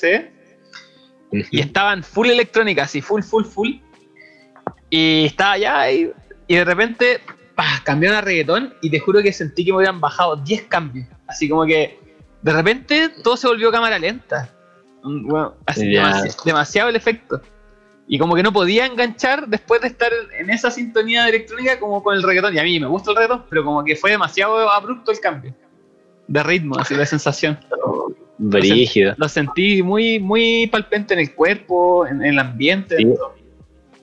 y 1.51 1.59
estaban 1.59 2.03
full 2.03 2.29
electrónica, 2.29 2.83
así, 2.83 3.01
full, 3.01 3.21
full, 3.23 3.45
full. 3.45 3.69
Y 4.89 5.25
estaba 5.25 5.53
allá 5.53 5.91
y, 5.91 6.11
y 6.47 6.55
de 6.55 6.63
repente 6.65 7.21
¡pah! 7.55 7.81
cambiaron 7.83 8.17
a 8.19 8.21
reggaetón 8.21 8.73
y 8.81 8.89
te 8.89 8.99
juro 8.99 9.21
que 9.21 9.33
sentí 9.33 9.65
que 9.65 9.71
me 9.71 9.77
hubieran 9.77 9.99
bajado 9.99 10.35
10 10.35 10.63
cambios. 10.63 11.07
Así 11.27 11.49
como 11.49 11.65
que 11.65 11.99
de 12.41 12.53
repente 12.53 13.09
todo 13.23 13.35
se 13.37 13.47
volvió 13.47 13.71
cámara 13.71 13.97
lenta. 13.97 14.49
Mm, 15.03 15.27
bueno, 15.27 15.55
demasiado 16.45 16.89
el 16.89 16.95
efecto. 16.95 17.41
Y 18.07 18.17
como 18.17 18.35
que 18.35 18.43
no 18.43 18.51
podía 18.51 18.85
enganchar 18.85 19.47
después 19.47 19.81
de 19.81 19.87
estar 19.87 20.11
en 20.37 20.49
esa 20.49 20.69
sintonía 20.69 21.23
de 21.23 21.29
electrónica 21.29 21.79
como 21.79 22.03
con 22.03 22.15
el 22.15 22.23
reggaetón. 22.23 22.53
Y 22.55 22.59
a 22.59 22.63
mí 22.63 22.79
me 22.79 22.87
gusta 22.87 23.11
el 23.11 23.17
reggaetón, 23.17 23.43
pero 23.49 23.63
como 23.63 23.83
que 23.83 23.95
fue 23.95 24.11
demasiado 24.11 24.69
abrupto 24.69 25.11
el 25.11 25.19
cambio. 25.19 25.53
De 26.27 26.43
ritmo, 26.43 26.77
así 26.77 26.95
de 26.95 27.05
sensación. 27.05 27.57
Brígido. 28.37 29.13
Lo 29.17 29.29
sentí 29.29 29.83
muy, 29.83 30.19
muy 30.19 30.67
palpente 30.67 31.13
en 31.13 31.21
el 31.21 31.33
cuerpo, 31.33 32.05
en, 32.07 32.17
en 32.21 32.29
el 32.33 32.39
ambiente. 32.39 32.97
Sí. 32.97 33.07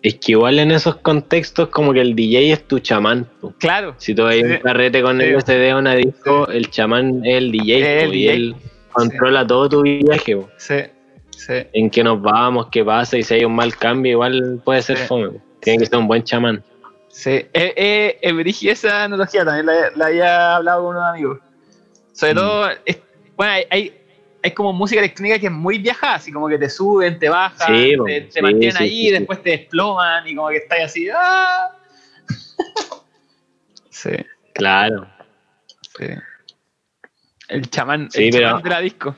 Es 0.03 0.14
que 0.14 0.32
igual 0.32 0.59
en 0.59 0.70
esos 0.70 0.96
contextos 0.96 1.68
como 1.68 1.92
que 1.92 2.01
el 2.01 2.14
DJ 2.14 2.53
es 2.53 2.66
tu 2.66 2.78
chamán. 2.78 3.26
Claro. 3.59 3.94
Si 3.98 4.14
tú 4.14 4.24
hay 4.24 4.40
Sí. 4.40 4.46
un 4.46 4.57
carrete 4.59 5.03
con 5.03 5.18
Sí. 5.20 5.24
el 5.26 5.34
SD 5.42 5.74
o 5.74 5.78
una 5.78 5.94
disco, 5.94 6.48
el 6.48 6.70
chamán 6.70 7.20
es 7.24 7.36
el 7.36 7.53
DJ, 7.53 7.96
Es 7.98 8.03
el 8.05 8.14
y 8.14 8.28
él 8.28 8.57
controla 8.93 9.47
todo 9.47 9.68
tu 9.68 9.82
viaje. 9.82 10.36
Sí, 10.57 10.74
sí. 11.30 11.55
En 11.72 11.91
qué 11.91 12.03
nos 12.05 12.20
vamos, 12.20 12.68
qué 12.70 12.84
pasa, 12.84 13.16
y 13.18 13.22
si 13.22 13.34
hay 13.34 13.45
un 13.45 13.55
mal 13.55 13.76
cambio, 13.76 14.12
igual 14.12 14.61
puede 14.64 14.82
ser 14.82 14.99
Sí. 14.99 15.07
fome. 15.07 15.41
Tiene 15.61 15.78
que 15.80 15.86
ser 15.86 15.99
un 15.99 16.09
buen 16.09 16.22
chamán. 16.24 16.62
Sí, 17.09 17.30
eh, 17.30 17.49
eh, 17.53 18.18
eh, 18.22 18.55
esa 18.70 19.05
analogía 19.05 19.45
también 19.45 19.66
la, 19.66 19.91
la 19.97 20.07
había 20.07 20.57
hablado 20.57 20.82
con 20.84 20.97
unos 20.97 21.09
amigos. 21.09 21.38
Sobre 22.12 22.34
Mm. 22.34 22.36
todo, 22.36 22.68
es- 22.84 22.99
bueno, 23.36 23.53
hay, 23.53 23.64
hay, 23.70 24.01
hay 24.43 24.51
como 24.53 24.72
música 24.72 25.01
electrónica 25.01 25.38
que 25.38 25.47
es 25.47 25.53
muy 25.53 25.78
viajada, 25.78 26.14
así 26.14 26.30
como 26.32 26.49
que 26.49 26.59
te 26.59 26.70
suben, 26.70 27.18
te 27.18 27.28
bajan, 27.28 27.74
Sí, 27.74 27.95
te, 28.07 28.20
te 28.22 28.30
sí, 28.32 28.43
mantienen 28.43 28.76
sí, 28.76 28.82
ahí, 28.84 29.11
después 29.11 29.43
te 29.43 29.51
desploman 29.51 30.26
y 30.28 30.34
como 30.34 30.49
que 30.49 30.57
estás 30.59 30.80
así. 30.84 31.09
¡ah! 31.14 31.68
sí, 33.91 34.11
Claro. 34.55 35.07
sí. 35.99 36.07
El 37.51 37.68
chamán, 37.68 38.11
Sí, 38.11 38.24
el 38.28 38.32
chamán 38.40 38.62
de 38.62 38.70
la 38.70 38.80
disco. 38.80 39.16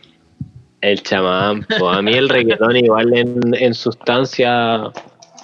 El 0.81 1.03
chamán, 1.03 1.65
pues 1.69 1.83
a 1.83 2.03
mí 2.03 2.13
el 2.15 2.29
reggaetón 2.29 2.77
igual 2.77 3.13
en, 3.17 3.41
en 3.55 3.75
sustancias 3.75 4.81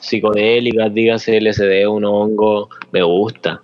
psicodélicas, 0.00 0.92
dígase 0.92 1.40
LSD, 1.40 1.86
un 1.88 2.04
hongo, 2.04 2.68
me 2.92 3.02
gusta. 3.02 3.60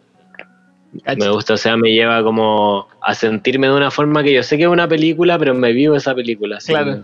Me 1.17 1.29
gusta, 1.29 1.55
o 1.55 1.57
sea, 1.57 1.77
me 1.77 1.91
lleva 1.93 2.23
como 2.23 2.87
a 3.03 3.15
sentirme 3.15 3.67
de 3.67 3.75
una 3.75 3.91
forma 3.91 4.23
que 4.23 4.33
yo 4.33 4.43
sé 4.45 4.57
que 4.57 4.63
es 4.65 4.69
una 4.69 4.87
película, 4.87 5.37
pero 5.39 5.53
me 5.55 5.73
vivo 5.73 5.97
esa 5.97 6.15
película. 6.15 6.59
así 6.59 6.71
Claro. 6.73 7.03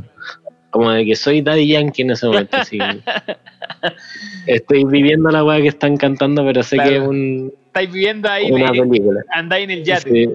Como, 0.70 0.92
de 0.92 1.04
que 1.04 1.16
soy 1.16 1.42
Daddy 1.42 1.66
Yankee 1.66 2.02
en 2.02 2.10
ese 2.12 2.26
momento. 2.28 2.56
así. 2.56 2.78
Estoy 4.46 4.84
viviendo 4.84 5.30
la 5.30 5.42
weá 5.44 5.60
que 5.60 5.68
están 5.68 5.96
cantando, 5.96 6.44
pero 6.44 6.62
sé 6.62 6.76
Claro. 6.76 6.90
que 6.90 6.96
es 6.96 7.02
un- 7.02 7.52
Estáis 7.66 7.92
viviendo 7.92 8.28
ahí, 8.28 8.50
una 8.50 8.70
de- 8.70 8.80
película. 8.82 9.20
andáis 9.32 9.64
en 9.64 9.70
el 9.70 9.84
yate. 9.84 10.10
Sí, 10.10 10.28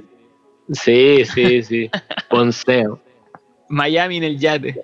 sí, 0.72 1.26
sí. 1.26 1.64
sí. 1.64 1.90
Ponceo. 2.30 3.00
Miami 3.70 4.18
en 4.18 4.24
el 4.24 4.40
yate. 4.40 4.82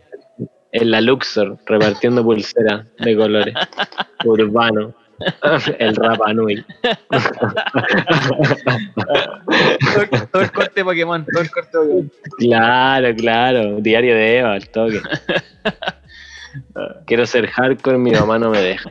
En 0.74 0.90
la 0.92 1.02
Luxor, 1.02 1.58
repartiendo 1.66 2.24
pulseras 2.24 2.86
de 3.00 3.16
colores. 3.16 3.54
Urbano. 4.26 4.94
El 5.78 5.96
Rapa 5.96 6.34
Nui. 6.34 6.66
todo, 7.12 7.22
el- 10.02 10.10
todo 10.32 10.42
el 10.42 10.52
corte 10.52 10.80
de 10.80 10.84
Pokémon, 10.84 11.24
todo 11.32 11.44
el 11.44 11.52
corte 11.52 11.78
de 11.78 11.84
Pokémon. 11.86 12.12
Claro, 12.40 13.16
claro. 13.16 13.76
Diario 13.82 14.16
de 14.16 14.40
Eva, 14.40 14.54
al 14.54 14.68
toque. 14.70 15.00
Quiero 17.06 17.26
ser 17.28 17.46
hardcore, 17.48 18.00
mi 18.00 18.10
mamá 18.12 18.40
no 18.40 18.50
me 18.50 18.60
deja. 18.62 18.90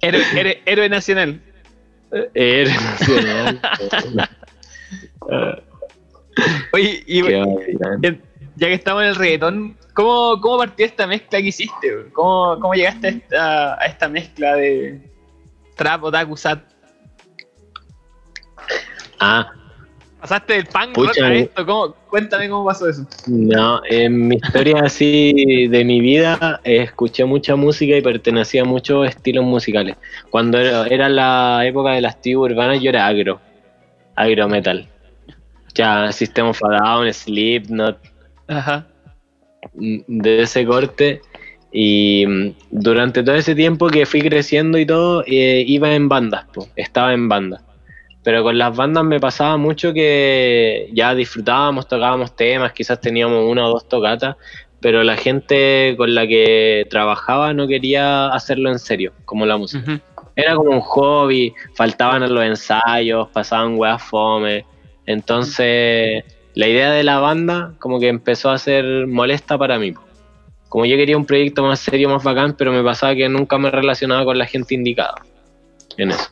Héroe, 0.00 0.22
héroe- 0.34 0.62
héroe 0.66 0.88
nacional. 0.88 1.40
Eres 2.34 2.74
nacional. 3.00 3.60
Oye, 6.72 7.02
y 7.06 7.22
ya 7.22 8.66
que 8.68 8.74
estamos 8.74 9.02
en 9.02 9.08
el 9.08 9.16
reggaetón, 9.16 9.76
¿cómo, 9.94 10.40
cómo 10.40 10.58
partió 10.58 10.84
esta 10.86 11.06
mezcla 11.06 11.40
que 11.40 11.48
hiciste? 11.48 12.10
¿Cómo, 12.12 12.58
cómo 12.60 12.74
llegaste 12.74 13.06
a 13.06 13.10
esta, 13.10 13.74
a 13.80 13.86
esta 13.86 14.08
mezcla 14.08 14.54
de 14.54 15.00
trap, 15.76 16.04
otaku, 16.04 16.36
sat? 16.36 16.60
Ah, 19.18 19.52
Pasaste 20.22 20.52
del 20.52 20.66
Pucha, 20.66 20.86
rock 20.94 21.18
a 21.20 21.34
esto, 21.34 21.66
¿cómo? 21.66 21.96
Cuéntame 22.08 22.48
cómo 22.48 22.64
pasó 22.64 22.88
eso. 22.88 23.04
No, 23.26 23.80
en 23.90 24.28
mi 24.28 24.36
historia 24.36 24.76
así 24.84 25.66
de 25.66 25.84
mi 25.84 26.00
vida 26.00 26.60
escuché 26.62 27.24
mucha 27.24 27.56
música 27.56 27.96
y 27.96 28.02
pertenecía 28.02 28.62
a 28.62 28.64
muchos 28.64 29.08
estilos 29.08 29.44
musicales. 29.44 29.96
Cuando 30.30 30.60
era, 30.60 30.86
era 30.86 31.08
la 31.08 31.66
época 31.66 31.90
de 31.90 32.02
las 32.02 32.20
tribus 32.20 32.52
urbanas 32.52 32.80
yo 32.80 32.90
era 32.90 33.04
agro, 33.04 33.40
agro 34.14 34.48
metal. 34.48 34.88
Ya 35.74 36.12
System 36.12 36.46
of 36.46 36.60
a 36.62 36.68
Down, 36.68 37.12
Slipknot, 37.12 37.98
Ajá. 38.46 38.86
de 39.74 40.42
ese 40.42 40.64
corte. 40.64 41.20
Y 41.72 42.24
mm, 42.28 42.54
durante 42.70 43.24
todo 43.24 43.34
ese 43.34 43.56
tiempo 43.56 43.88
que 43.88 44.06
fui 44.06 44.22
creciendo 44.22 44.78
y 44.78 44.86
todo, 44.86 45.24
eh, 45.26 45.64
iba 45.66 45.92
en 45.92 46.08
bandas, 46.08 46.44
po, 46.54 46.68
estaba 46.76 47.12
en 47.12 47.28
bandas. 47.28 47.60
Pero 48.22 48.42
con 48.42 48.56
las 48.56 48.76
bandas 48.76 49.04
me 49.04 49.18
pasaba 49.18 49.56
mucho 49.56 49.92
que 49.92 50.88
ya 50.92 51.14
disfrutábamos, 51.14 51.88
tocábamos 51.88 52.36
temas, 52.36 52.72
quizás 52.72 53.00
teníamos 53.00 53.50
una 53.50 53.66
o 53.66 53.70
dos 53.70 53.88
tocatas, 53.88 54.36
pero 54.80 55.02
la 55.02 55.16
gente 55.16 55.94
con 55.96 56.14
la 56.14 56.26
que 56.26 56.86
trabajaba 56.90 57.52
no 57.52 57.66
quería 57.66 58.28
hacerlo 58.28 58.70
en 58.70 58.78
serio, 58.78 59.12
como 59.24 59.46
la 59.46 59.56
música. 59.56 59.92
Ujú. 59.92 60.00
Era 60.36 60.54
como 60.56 60.70
un 60.70 60.80
hobby, 60.80 61.52
faltaban 61.74 62.32
los 62.32 62.44
ensayos, 62.44 63.28
pasaban 63.32 63.76
weas 63.76 64.02
fome. 64.02 64.64
Entonces, 65.06 66.24
la 66.54 66.68
idea 66.68 66.90
de 66.92 67.02
la 67.02 67.18
banda 67.18 67.74
como 67.78 67.98
que 67.98 68.08
empezó 68.08 68.50
a 68.50 68.58
ser 68.58 69.06
molesta 69.06 69.58
para 69.58 69.78
mí. 69.78 69.94
Como 70.68 70.86
yo 70.86 70.96
quería 70.96 71.16
un 71.16 71.26
proyecto 71.26 71.62
más 71.62 71.80
serio, 71.80 72.08
más 72.08 72.24
bacán, 72.24 72.54
pero 72.56 72.72
me 72.72 72.82
pasaba 72.82 73.14
que 73.14 73.28
nunca 73.28 73.58
me 73.58 73.70
relacionaba 73.70 74.24
con 74.24 74.38
la 74.38 74.46
gente 74.46 74.74
indicada 74.74 75.14
en 75.96 76.12
eso. 76.12 76.30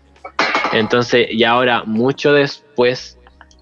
Entonces, 0.72 1.28
y 1.30 1.44
ahora, 1.44 1.82
mucho 1.84 2.32
después, 2.32 3.18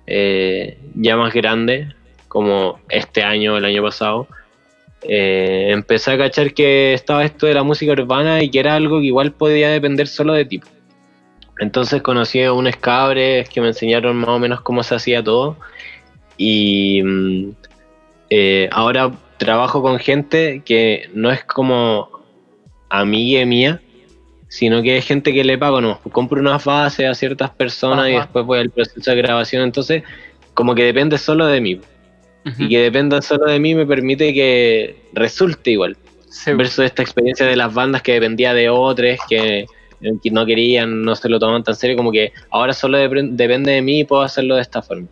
eh, 0.07 0.79
ya 0.95 1.17
más 1.17 1.33
grande, 1.33 1.95
como 2.29 2.81
este 2.89 3.23
año, 3.23 3.57
el 3.57 3.65
año 3.65 3.83
pasado, 3.83 4.29
eh, 5.03 5.69
empecé 5.71 6.13
a 6.13 6.19
cachar 6.19 6.53
que 6.53 6.93
estaba 6.93 7.25
esto 7.25 7.47
de 7.47 7.55
la 7.55 7.63
música 7.63 7.93
urbana 7.93 8.43
y 8.43 8.51
que 8.51 8.61
era 8.61 8.75
algo 8.75 9.01
que 9.01 9.07
igual 9.07 9.33
podía 9.33 9.71
depender 9.71 10.09
solo 10.09 10.33
de 10.35 10.45
ti. 10.45 10.61
Entonces 11.59 12.03
conocí 12.03 12.43
a 12.43 12.53
unos 12.53 12.77
cabres 12.77 13.49
que 13.49 13.61
me 13.61 13.69
enseñaron 13.69 14.17
más 14.17 14.29
o 14.29 14.39
menos 14.39 14.61
cómo 14.61 14.83
se 14.83 14.95
hacía 14.95 15.23
todo 15.23 15.57
y 16.37 17.03
mm, 17.03 17.51
eh, 18.31 18.69
ahora 18.73 19.11
trabajo 19.39 19.83
con 19.83 19.99
gente 19.99 20.63
que 20.65 21.11
no 21.15 21.31
es 21.31 21.45
como 21.45 22.11
amiga 22.89 23.45
mía, 23.45 23.81
sino 24.49 24.83
que 24.83 24.97
es 24.97 25.07
gente 25.07 25.33
que 25.33 25.45
le 25.45 25.59
pago, 25.59 25.81
no, 25.81 26.01
compro 26.11 26.41
unas 26.41 26.65
bases 26.65 27.07
a 27.07 27.15
ciertas 27.15 27.51
personas 27.51 28.09
y 28.09 28.13
después 28.13 28.45
voy 28.47 28.61
al 28.61 28.71
proceso 28.71 29.11
de 29.11 29.17
grabación, 29.17 29.63
entonces 29.63 30.03
como 30.55 30.75
que 30.75 30.85
depende 30.85 31.19
solo 31.19 31.47
de 31.47 31.61
mí 31.61 31.81
y 32.57 32.69
que 32.69 32.81
dependa 32.81 33.21
solo 33.21 33.51
de 33.51 33.61
mí 33.61 33.75
me 33.75 33.85
permite 33.85 34.33
que 34.33 34.97
resulte 35.13 35.73
igual. 35.73 35.97
Sí, 36.31 36.53
Versus 36.53 36.85
esta 36.85 37.03
experiencia 37.03 37.47
de 37.47 37.57
las 37.57 37.73
bandas 37.73 38.03
que 38.03 38.13
dependía 38.13 38.55
de 38.55 38.71
otros, 38.71 39.19
que, 39.29 39.67
que 40.01 40.31
no 40.31 40.47
querían, 40.47 41.03
no 41.03 41.15
se 41.15 41.29
lo 41.29 41.39
tomaban 41.39 41.63
tan 41.63 41.75
serio, 41.75 41.97
como 41.97 42.11
que 42.11 42.33
ahora 42.51 42.73
solo 42.73 42.97
depende 42.99 43.73
de 43.73 43.83
mí 43.83 44.01
y 44.01 44.05
puedo 44.05 44.23
hacerlo 44.23 44.57
de 44.57 44.63
esta 44.63 44.81
forma. 44.81 45.09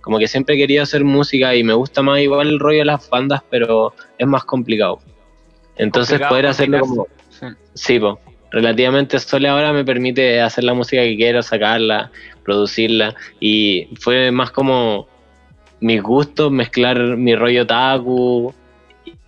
Como 0.00 0.18
que 0.18 0.28
siempre 0.28 0.54
he 0.54 0.58
querido 0.58 0.82
hacer 0.82 1.04
música 1.04 1.54
y 1.54 1.62
me 1.62 1.74
gusta 1.74 2.02
más 2.02 2.20
igual 2.20 2.48
el 2.48 2.58
rollo 2.58 2.78
de 2.80 2.84
las 2.84 3.08
bandas, 3.10 3.42
pero 3.50 3.92
es 4.18 4.26
más 4.26 4.44
complicado. 4.44 5.00
Entonces 5.76 6.12
Complicado 6.12 6.30
poder 6.30 6.46
hacerlo 6.46 6.80
como... 6.80 7.06
Sí. 7.28 7.46
Sí, 7.74 8.00
po, 8.00 8.18
relativamente 8.50 9.18
solo 9.18 9.50
ahora 9.50 9.72
me 9.72 9.84
permite 9.84 10.40
hacer 10.40 10.64
la 10.64 10.74
música 10.74 11.02
que 11.02 11.16
quiero, 11.16 11.42
sacarla, 11.42 12.10
producirla. 12.44 13.14
Y 13.40 13.88
fue 14.00 14.30
más 14.30 14.50
como 14.50 15.08
mis 15.80 16.02
gustos, 16.02 16.50
mezclar 16.50 16.98
mi 17.16 17.34
rollo 17.34 17.66
taku 17.66 18.54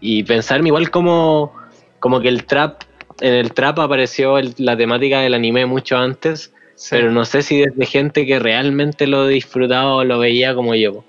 y 0.00 0.22
pensarme 0.22 0.68
igual 0.68 0.90
como, 0.90 1.52
como 2.00 2.20
que 2.20 2.28
el 2.28 2.44
trap, 2.44 2.82
en 3.20 3.34
el 3.34 3.52
trap 3.52 3.80
apareció 3.80 4.38
el- 4.38 4.54
la 4.58 4.76
temática 4.76 5.20
del 5.20 5.34
anime 5.34 5.66
mucho 5.66 5.96
antes, 5.98 6.52
Sí. 6.76 6.88
pero 6.92 7.10
no 7.10 7.24
sé 7.24 7.42
si 7.42 7.58
desde 7.58 7.86
gente 7.86 8.24
que 8.24 8.38
realmente 8.38 9.06
lo 9.08 9.26
disfrutaba 9.26 9.96
o 9.96 10.04
lo 10.04 10.18
veía 10.20 10.54
como 10.54 10.74
yo. 10.76 11.04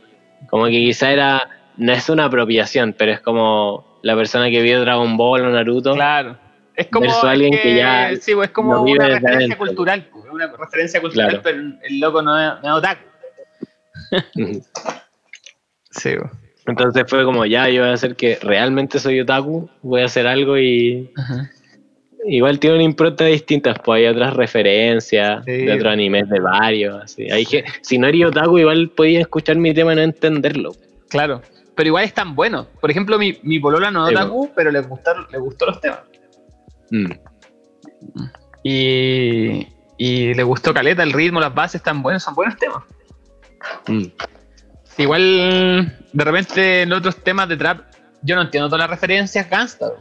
Como 0.49 0.65
que 0.65 0.71
quizá 0.71 1.11
era, 1.11 1.43
no 1.77 1.93
es 1.93 2.09
una 2.09 2.25
apropiación, 2.25 2.95
pero 2.97 3.11
es 3.11 3.19
como 3.21 3.85
la 4.01 4.15
persona 4.15 4.49
que 4.49 4.61
vio 4.63 4.81
Dragon 4.81 5.15
Ball 5.15 5.41
o 5.45 5.49
Naruto. 5.51 5.93
Claro. 5.93 6.37
Es 6.79 6.87
como, 6.87 7.05
es 7.05 7.23
alguien 7.23 7.51
que 7.61 7.75
ya 7.75 8.11
sí, 8.19 8.33
pues, 8.35 8.47
es 8.49 8.53
como 8.53 8.83
vive 8.83 8.99
una 8.99 9.19
referencia 9.19 9.57
cultural, 9.57 10.07
pues, 10.11 10.25
es 10.25 10.31
una 10.31 10.47
referencia 10.47 11.01
cultural, 11.01 11.29
Claro. 11.29 11.43
pero 11.43 11.57
el 11.83 11.99
loco 11.99 12.21
no 12.21 12.39
es, 12.39 12.63
no 12.63 12.69
es 12.69 12.83
otaku. 12.83 13.03
Sí, 15.91 16.11
pues. 16.17 16.31
Entonces 16.67 17.03
fue 17.07 17.23
como, 17.25 17.45
ya, 17.45 17.67
yo 17.67 17.81
voy 17.81 17.89
a 17.89 17.93
hacer 17.93 18.15
que 18.15 18.37
realmente 18.41 18.99
soy 18.99 19.19
otaku, 19.21 19.67
voy 19.81 20.01
a 20.01 20.05
hacer 20.05 20.27
algo 20.27 20.57
y 20.57 21.11
igual 22.25 22.59
tiene 22.59 22.75
una 22.75 22.83
impronta 22.83 23.25
distinta, 23.25 23.73
pues 23.73 23.97
hay 23.97 24.05
otras 24.05 24.35
referencias 24.35 25.43
Sí. 25.45 25.51
de 25.65 25.73
otros 25.73 25.91
animes, 25.91 26.29
de 26.29 26.39
varios, 26.39 27.03
así. 27.03 27.29
Hay 27.31 27.45
que, 27.45 27.63
si 27.81 27.97
no 27.97 28.07
eres 28.07 28.25
otaku, 28.27 28.59
igual 28.59 28.89
podías 28.89 29.21
escuchar 29.21 29.55
mi 29.57 29.73
tema 29.73 29.93
y 29.93 29.95
no 29.95 30.01
entenderlo. 30.03 30.73
Claro. 31.09 31.41
Pero 31.75 31.87
igual 31.87 32.03
es 32.05 32.13
tan 32.13 32.35
bueno. 32.35 32.67
Por 32.79 32.91
ejemplo, 32.91 33.17
mi, 33.17 33.39
mi 33.41 33.59
polola 33.59 33.89
no 33.89 34.05
es 34.07 34.09
Sí, 34.09 34.15
otaku, 34.15 34.51
pero 34.55 34.69
le 34.69 34.81
gustaron, 34.81 35.25
le 35.31 35.39
gustó 35.39 35.65
los 35.65 35.81
temas. 35.81 36.01
Mm. 36.91 37.11
Y, 38.63 39.67
y 39.97 40.33
le 40.33 40.43
gustó 40.43 40.73
Caleta, 40.73 41.03
el 41.03 41.13
ritmo, 41.13 41.39
las 41.39 41.53
bases 41.53 41.75
están 41.75 42.01
buenos, 42.01 42.23
son 42.23 42.35
buenos 42.35 42.57
temas. 42.57 42.83
Mm. 43.87 44.05
Igual, 44.97 45.97
de 46.11 46.23
repente, 46.23 46.81
en 46.81 46.91
otros 46.93 47.17
temas 47.17 47.47
de 47.47 47.55
trap, 47.57 47.81
yo 48.21 48.35
no 48.35 48.41
entiendo 48.41 48.67
todas 48.67 48.81
las 48.81 48.89
referencias 48.89 49.49
gangsta. 49.49 49.91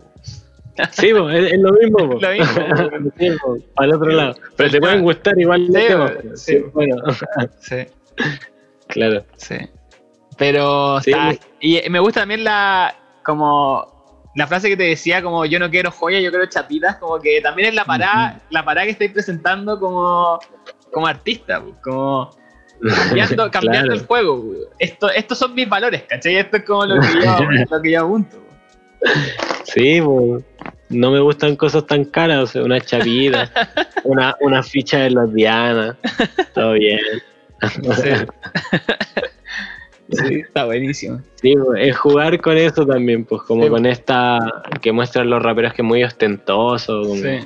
Sí, 0.92 1.08
es, 1.10 1.52
es 1.52 1.58
lo 1.60 1.72
mismo. 1.72 1.98
po. 2.08 2.18
Lo 2.20 2.30
mismo, 2.30 3.10
Sí, 3.18 3.30
po, 3.42 3.56
al 3.76 3.92
otro 3.94 4.10
lado. 4.10 4.34
Pero 4.56 4.70
te 4.70 4.80
pueden 4.80 5.02
gustar 5.02 5.38
igual 5.38 5.66
los 5.66 5.74
Sí, 5.82 5.88
temas, 5.88 6.10
po, 6.12 6.20
po. 6.22 6.36
sí. 6.36 6.58
Bueno, 6.72 6.96
Sí, 7.60 7.76
claro. 8.88 9.24
sí. 9.36 9.56
Pero 10.36 11.00
Sí, 11.00 11.10
está- 11.10 11.24
me- 11.30 11.38
y 11.60 11.90
me 11.90 11.98
gusta 11.98 12.20
también 12.20 12.44
la 12.44 12.94
como 13.24 13.97
la 14.38 14.46
frase 14.46 14.68
que 14.68 14.76
te 14.76 14.84
decía 14.84 15.20
como 15.20 15.44
yo 15.46 15.58
no 15.58 15.68
quiero 15.68 15.90
joyas, 15.90 16.22
yo 16.22 16.30
quiero 16.30 16.46
chapitas, 16.46 16.96
como 16.98 17.18
que 17.18 17.40
también 17.40 17.70
es 17.70 17.74
la 17.74 17.84
parada, 17.84 18.40
la 18.50 18.64
parada 18.64 18.84
que 18.86 18.92
estáis 18.92 19.10
presentando 19.10 19.80
como, 19.80 20.38
como 20.92 21.06
artista, 21.08 21.60
pues, 21.60 21.74
como 21.82 22.30
cambiando, 23.08 23.50
cambiando 23.50 23.88
Claro. 23.88 23.92
el 23.94 24.06
juego. 24.06 24.44
pues. 24.44 24.58
Esto, 24.78 25.10
estos 25.10 25.38
son 25.38 25.54
mis 25.56 25.68
valores, 25.68 26.04
¿cachai? 26.08 26.36
Esto 26.36 26.58
es 26.58 26.62
como 26.64 26.86
lo 26.86 27.00
que 27.00 27.08
yo, 27.14 27.66
lo 27.70 27.82
que 27.82 27.90
yo 27.90 28.04
apunto. 28.04 28.36
pues. 29.00 29.12
Sí, 29.64 30.00
no 30.00 31.10
me 31.10 31.18
gustan 31.20 31.56
cosas 31.56 31.84
tan 31.86 32.04
caras, 32.04 32.38
o 32.38 32.46
sea, 32.46 32.62
una 32.62 32.80
chapita, 32.80 33.50
una, 34.04 34.36
una 34.40 34.62
ficha 34.62 35.00
de 35.00 35.10
los 35.10 35.34
Diana, 35.34 35.96
todo 36.54 36.74
bien. 36.74 37.00
Sí. 37.96 38.10
Sí, 40.26 40.34
está 40.46 40.64
buenísimo. 40.64 41.20
Sí, 41.36 41.54
es 41.78 41.96
jugar 41.96 42.40
con 42.40 42.56
eso 42.56 42.84
también, 42.86 43.24
pues 43.24 43.42
como 43.42 43.64
Sí, 43.64 43.68
con 43.70 43.86
esta 43.86 44.38
que 44.80 44.92
muestran 44.92 45.30
los 45.30 45.42
raperos 45.42 45.72
que 45.74 45.82
es 45.82 45.88
muy 45.88 46.02
ostentoso, 46.04 47.04
Sí, 47.16 47.38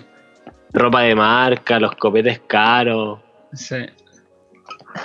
ropa 0.72 1.02
de 1.02 1.14
marca, 1.14 1.78
los 1.80 1.94
copetes 1.96 2.40
caros. 2.46 3.20
sí. 3.52 3.76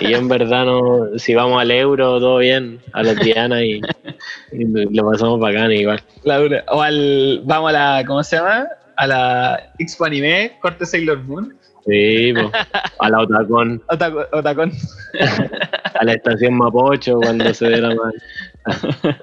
Y 0.00 0.10
yo 0.10 0.18
en 0.18 0.28
verdad 0.28 0.66
no, 0.66 1.18
si 1.18 1.34
vamos 1.34 1.58
al 1.62 1.70
euro, 1.70 2.20
todo 2.20 2.38
bien, 2.38 2.78
a 2.92 3.02
los 3.02 3.16
Diana 3.16 3.64
y, 3.64 3.80
y 4.52 4.64
lo 4.94 5.10
pasamos 5.10 5.40
bacán 5.40 5.72
igual. 5.72 5.98
La 6.24 6.36
dura. 6.38 6.62
O 6.68 6.82
al. 6.82 7.40
Vamos 7.46 7.70
a 7.70 7.72
la. 7.72 8.04
¿Cómo 8.06 8.22
se 8.22 8.36
llama? 8.36 8.66
A 8.96 9.06
la 9.06 9.72
Expo 9.78 10.04
Anime, 10.04 10.58
corte 10.60 10.84
Sailor 10.84 11.22
Moon. 11.24 11.56
Sí, 11.88 12.32
po. 12.34 12.50
a 13.00 13.08
la 13.10 13.20
Otacón, 13.20 13.80
Otaku- 13.88 14.26
Otacón. 14.32 14.72
a 15.94 16.04
la 16.04 16.12
estación 16.12 16.54
Mapocho 16.58 17.16
cuando 17.16 17.52
se 17.54 17.66
dé 17.68 17.80
la 17.80 17.88
mano. 17.88 18.12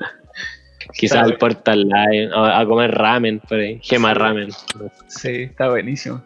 Quizás 0.94 1.24
al 1.24 1.38
Portal 1.38 1.84
Live, 1.90 2.30
a, 2.34 2.60
a 2.60 2.66
comer 2.66 2.92
ramen 2.92 3.40
por 3.40 3.60
ahí, 3.60 3.80
gema 3.84 4.14
Sí. 4.14 4.20
ramen. 4.20 4.50
Sí, 5.08 5.30
está 5.44 5.70
buenísimo. 5.70 6.24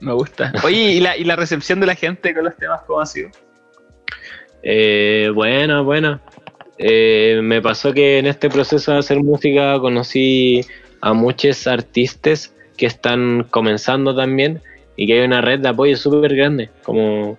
Me 0.00 0.12
gusta. 0.12 0.52
Oye, 0.64 0.92
¿y 0.92 1.00
la, 1.00 1.16
¿y 1.16 1.24
la 1.24 1.36
recepción 1.36 1.78
de 1.80 1.86
la 1.86 1.94
gente 1.94 2.34
con 2.34 2.44
los 2.44 2.56
temas 2.56 2.80
cómo 2.86 3.00
ha 3.00 3.06
sido? 3.06 3.30
Eh, 4.62 5.30
buena, 5.34 5.80
buena. 5.82 6.20
Eh, 6.78 7.40
me 7.42 7.60
pasó 7.60 7.92
que 7.92 8.18
en 8.18 8.26
este 8.26 8.48
proceso 8.48 8.92
de 8.92 8.98
hacer 8.98 9.18
música 9.22 9.78
conocí 9.78 10.62
a 11.02 11.12
muchos 11.12 11.66
artistas 11.66 12.54
que 12.76 12.86
están 12.86 13.46
comenzando 13.50 14.16
también 14.16 14.60
y 15.00 15.06
que 15.06 15.14
hay 15.14 15.20
una 15.20 15.40
red 15.40 15.60
de 15.60 15.68
apoyo 15.70 15.96
súper 15.96 16.36
grande, 16.36 16.68
como 16.84 17.38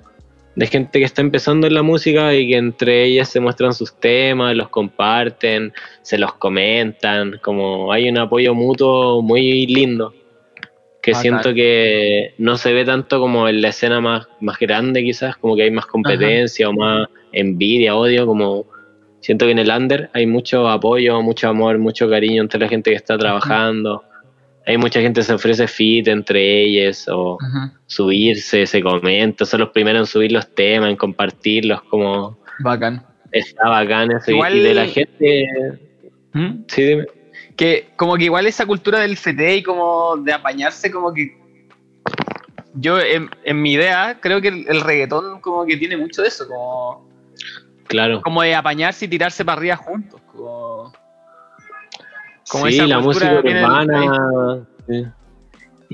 de 0.55 0.65
gente 0.65 0.97
que 0.97 1.05
está 1.05 1.21
empezando 1.21 1.67
en 1.67 1.75
la 1.75 1.83
música 1.83 2.33
y 2.33 2.47
que 2.47 2.57
entre 2.57 3.03
ellas 3.03 3.29
se 3.29 3.39
muestran 3.39 3.75
sus 3.75 3.93
temas, 3.99 4.55
los 4.55 4.69
comparten, 4.69 5.71
se 6.01 6.17
los 6.17 6.33
comentan, 6.33 7.39
como 7.43 7.91
hay 7.91 8.09
un 8.09 8.17
apoyo 8.17 8.55
mutuo 8.55 9.21
muy 9.21 9.67
lindo. 9.67 10.11
que 11.03 11.11
Bacán. 11.11 11.21
siento 11.21 11.53
que 11.53 12.33
no 12.39 12.57
se 12.57 12.73
ve 12.73 12.83
tanto 12.83 13.19
como 13.19 13.47
en 13.47 13.61
la 13.61 13.67
escena 13.67 14.01
más, 14.01 14.27
más 14.39 14.57
grande 14.57 15.03
quizás, 15.03 15.37
como 15.37 15.55
que 15.55 15.61
hay 15.61 15.71
más 15.71 15.85
competencia 15.85 16.67
o 16.67 16.73
más 16.73 17.09
envidia, 17.31 17.95
odio, 17.95 18.25
como 18.25 18.65
siento 19.19 19.45
que 19.45 19.51
en 19.51 19.59
el 19.59 19.69
under 19.69 20.09
hay 20.13 20.25
mucho 20.25 20.67
apoyo, 20.67 21.21
mucho 21.21 21.47
amor, 21.47 21.77
mucho 21.77 22.09
cariño 22.09 22.41
entre 22.41 22.59
la 22.59 22.67
gente 22.67 22.89
que 22.89 22.97
está 22.97 23.19
trabajando. 23.19 24.03
Hay 24.67 24.77
mucha 24.77 25.01
gente 25.01 25.21
que 25.21 25.25
se 25.25 25.33
ofrece 25.33 25.67
fit 25.67 26.07
entre 26.07 26.63
ellas 26.63 27.07
o 27.11 27.37
subirse, 27.87 28.65
se 28.67 28.81
comenta, 28.81 29.45
son 29.45 29.61
los 29.61 29.69
primeros 29.69 30.01
en 30.01 30.05
subir 30.05 30.31
los 30.31 30.53
temas, 30.53 30.89
en 30.91 30.95
compartirlos, 30.95 31.81
como 31.83 32.37
Bacán. 32.59 33.03
está 33.31 33.67
bacán 33.69 34.11
eso. 34.11 34.31
Y- 34.31 34.35
Igual- 34.35 34.55
Y 34.57 34.59
de 34.59 34.73
la 34.73 34.85
gente, 34.85 35.79
¿Mm? 36.33 36.49
sí, 36.67 36.83
dime. 36.83 37.05
que 37.55 37.89
como 37.95 38.15
que 38.17 38.25
igual 38.25 38.45
esa 38.45 38.65
cultura 38.65 38.99
del 38.99 39.13
FT 39.13 39.57
y 39.57 39.63
como 39.63 40.15
de 40.17 40.31
apañarse 40.33 40.91
como 40.91 41.11
que 41.13 41.35
yo 42.75 42.99
en, 42.99 43.29
en 43.43 43.61
mi 43.61 43.73
idea 43.73 44.17
creo 44.21 44.39
que 44.41 44.47
el, 44.47 44.65
el 44.69 44.81
reggaetón 44.81 45.41
como 45.41 45.65
que 45.65 45.75
tiene 45.77 45.97
mucho 45.97 46.21
de 46.21 46.29
eso 46.29 46.47
como, 46.47 47.09
claro. 47.87 48.21
como 48.21 48.41
de 48.43 48.55
apañarse 48.55 49.05
y 49.05 49.07
tirarse 49.07 49.43
para 49.43 49.57
arriba 49.59 49.75
juntos 49.75 50.21
como, 50.31 50.93
como 52.51 52.67
sí, 52.67 52.73
esa 52.75 52.87
la 52.87 52.99
música 52.99 53.41
urbana. 53.43 54.65
sí. 54.87 55.05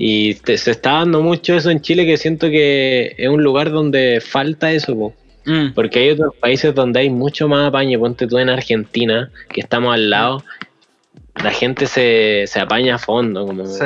Y 0.00 0.34
te- 0.34 0.58
se 0.58 0.70
está 0.70 0.92
dando 0.92 1.22
mucho 1.22 1.54
eso 1.54 1.70
en 1.70 1.80
Chile 1.80 2.06
que 2.06 2.16
siento 2.16 2.48
que 2.50 3.14
es 3.18 3.28
un 3.28 3.42
lugar 3.42 3.70
donde 3.70 4.20
falta 4.20 4.70
eso, 4.72 4.94
po. 4.94 5.14
Mm, 5.44 5.72
porque 5.74 5.98
hay 6.00 6.10
otros 6.10 6.34
países 6.36 6.74
donde 6.74 7.00
hay 7.00 7.10
mucho 7.10 7.48
más 7.48 7.68
apaño. 7.68 7.98
Ponte 7.98 8.26
tú 8.26 8.38
en 8.38 8.48
Argentina, 8.48 9.30
que 9.48 9.60
estamos 9.60 9.92
al 9.94 10.10
lado, 10.10 10.44
la 11.42 11.50
gente 11.50 11.86
se, 11.86 12.44
se 12.46 12.60
apaña 12.60 12.96
a 12.96 12.98
fondo, 12.98 13.46
como 13.46 13.66
sí, 13.66 13.84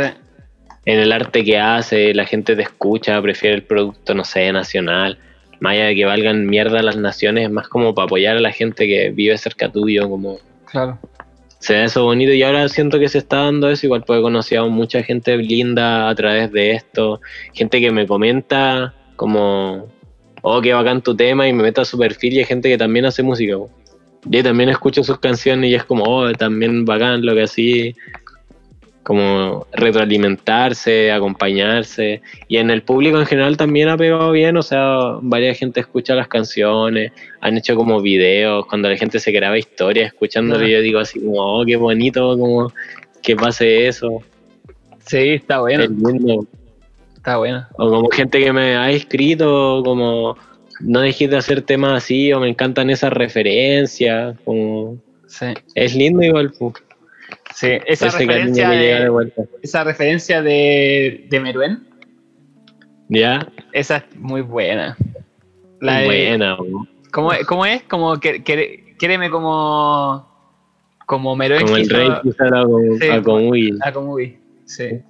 en 0.85 0.99
el 0.99 1.13
arte 1.13 1.45
que 1.45 1.59
hace, 1.59 2.13
la 2.13 2.27
gente 2.27 2.57
te 2.57 2.63
escucha, 2.63 3.21
prefiere 3.23 3.55
el 3.57 3.63
producto, 3.63 4.15
no 4.15 4.25
sé, 4.25 4.53
nacional. 4.53 5.19
Más 5.61 5.75
allá 5.75 5.85
de 5.87 5.95
que 5.95 6.05
valgan 6.05 6.47
mierda 6.47 6.83
las 6.83 6.97
naciones, 6.97 7.45
es 7.45 7.51
más 7.51 7.69
como 7.69 7.95
para 7.95 8.07
apoyar 8.07 8.37
a 8.37 8.41
la 8.41 8.51
gente 8.53 8.87
que 8.87 9.11
vive 9.11 9.39
cerca 9.39 9.71
tuyo, 9.71 10.11
como 10.11 10.39
Claro. 10.67 10.99
Se 11.63 11.75
da 11.75 11.85
eso 11.85 12.03
bonito 12.03 12.33
y 12.33 12.43
ahora 12.43 12.69
siento 12.69 12.99
que 12.99 13.09
se 13.09 13.19
está 13.19 13.45
dando 13.45 13.71
eso, 13.71 13.87
igual 13.87 14.03
pues 14.05 14.19
he 14.19 14.23
conocido 14.23 14.65
a 14.65 14.69
mucha 14.69 15.01
gente 15.05 15.37
linda 15.37 16.09
a 16.09 16.15
través 16.17 16.51
de 16.51 16.73
esto, 16.73 17.21
gente 17.53 17.81
que 17.81 17.93
me 17.93 18.05
comenta 18.05 18.93
como, 19.15 19.87
oh, 20.43 20.61
qué 20.61 20.73
bacán 20.73 21.03
tu 21.03 21.15
tema 21.15 21.47
y 21.47 21.53
me 21.53 21.63
meto 21.63 21.81
a 21.81 21.85
su 21.85 21.97
perfil 21.97 22.33
y 22.33 22.39
hay 22.41 22.47
gente 22.47 22.69
que 22.69 22.77
también 22.77 23.05
hace 23.07 23.23
música. 23.23 23.55
Yo 24.25 24.43
también 24.43 24.71
escucho 24.71 25.05
sus 25.05 25.21
canciones 25.21 25.71
y 25.71 25.77
es 25.77 25.85
como, 25.85 26.03
oh, 26.03 26.33
también 26.33 26.85
bacán 26.85 27.25
lo 27.25 27.33
que 27.33 27.43
así, 27.43 27.95
como 29.03 29.67
retroalimentarse, 29.73 31.11
acompañarse. 31.11 32.23
Y 32.49 32.59
en 32.59 32.71
el 32.71 32.83
público 32.83 33.19
en 33.19 33.27
general 33.27 33.57
también 33.57 33.89
ha 33.89 33.97
pegado 33.97 34.31
bien, 34.33 34.57
o 34.57 34.63
sea, 34.63 35.19
varias 35.21 35.59
gente 35.59 35.81
escucha 35.81 36.15
las 36.15 36.29
canciones, 36.29 37.13
han 37.41 37.57
hecho 37.57 37.75
como 37.75 38.01
videos, 38.01 38.67
cuando 38.67 38.89
la 38.89 38.97
gente 38.97 39.19
se 39.19 39.33
graba 39.33 39.59
historias 39.59 40.13
escuchándolo, 40.13 40.67
yo 40.67 40.81
digo 40.81 40.99
así 40.99 41.21
como, 41.21 41.61
oh, 41.61 41.65
qué 41.65 41.77
bonito, 41.77 42.39
como 42.39 42.73
que 43.23 43.37
pase 43.37 43.87
eso. 43.89 44.21
sí, 45.07 45.31
está 45.31 45.61
bueno, 45.61 45.85
lindo. 45.85 46.47
está 47.17 47.37
bueno. 47.39 47.67
O 47.75 47.89
como 47.89 48.09
gente 48.11 48.43
que 48.43 48.53
me 48.53 48.77
ha 48.77 48.91
escrito, 48.91 49.83
como 49.85 50.37
no 50.81 51.01
dejes 51.01 51.31
de 51.31 51.37
hacer 51.37 51.63
temas 51.63 52.05
así, 52.05 52.33
o 52.33 52.41
me 52.41 52.49
encantan 52.49 52.91
esas 52.91 53.13
referencias, 53.13 54.37
como 54.45 54.99
Sí, 55.33 55.47
es 55.75 55.95
lindo 55.95 56.23
igual, 56.23 56.53
pu. 56.53 56.75
Sí, 57.55 57.69
esa 57.87 58.11
cariño 58.11 58.29
referencia 58.33 58.69
de 58.71 58.77
de, 59.01 59.09
vuelta. 59.09 59.43
esa 59.63 59.85
referencia 59.85 60.43
de, 60.43 61.27
de 61.29 61.41
Meruén, 61.41 61.87
Ya, 63.09 63.47
esa 63.73 63.99
es 63.99 64.17
muy 64.17 64.41
buena. 64.43 64.97
La 65.81 65.99
de- 65.99 66.05
buena. 66.07 66.57
¿Cómo, 67.13 67.31
cómo 67.47 67.67
es? 67.67 67.83
Como 67.85 68.19
que, 68.19 68.43
que, 68.43 68.95
quéreme 68.99 69.31
como 69.31 70.31
como 71.07 71.37
Meruén 71.37 71.63
como 71.63 71.77
el 71.77 71.89
rey 71.91 72.09
a 72.09 72.23
Sí. 72.23 73.09
a 73.11 73.17
a 73.89 73.93
Komugi. 73.93 74.39
Sí. 74.65 75.01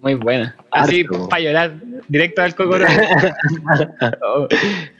Muy 0.00 0.14
buena. 0.14 0.56
Así 0.70 1.04
para 1.30 1.42
llorar, 1.42 1.74
directo 2.08 2.42
al 2.42 2.54
cocoro. 2.54 2.84
Oh, 4.22 4.46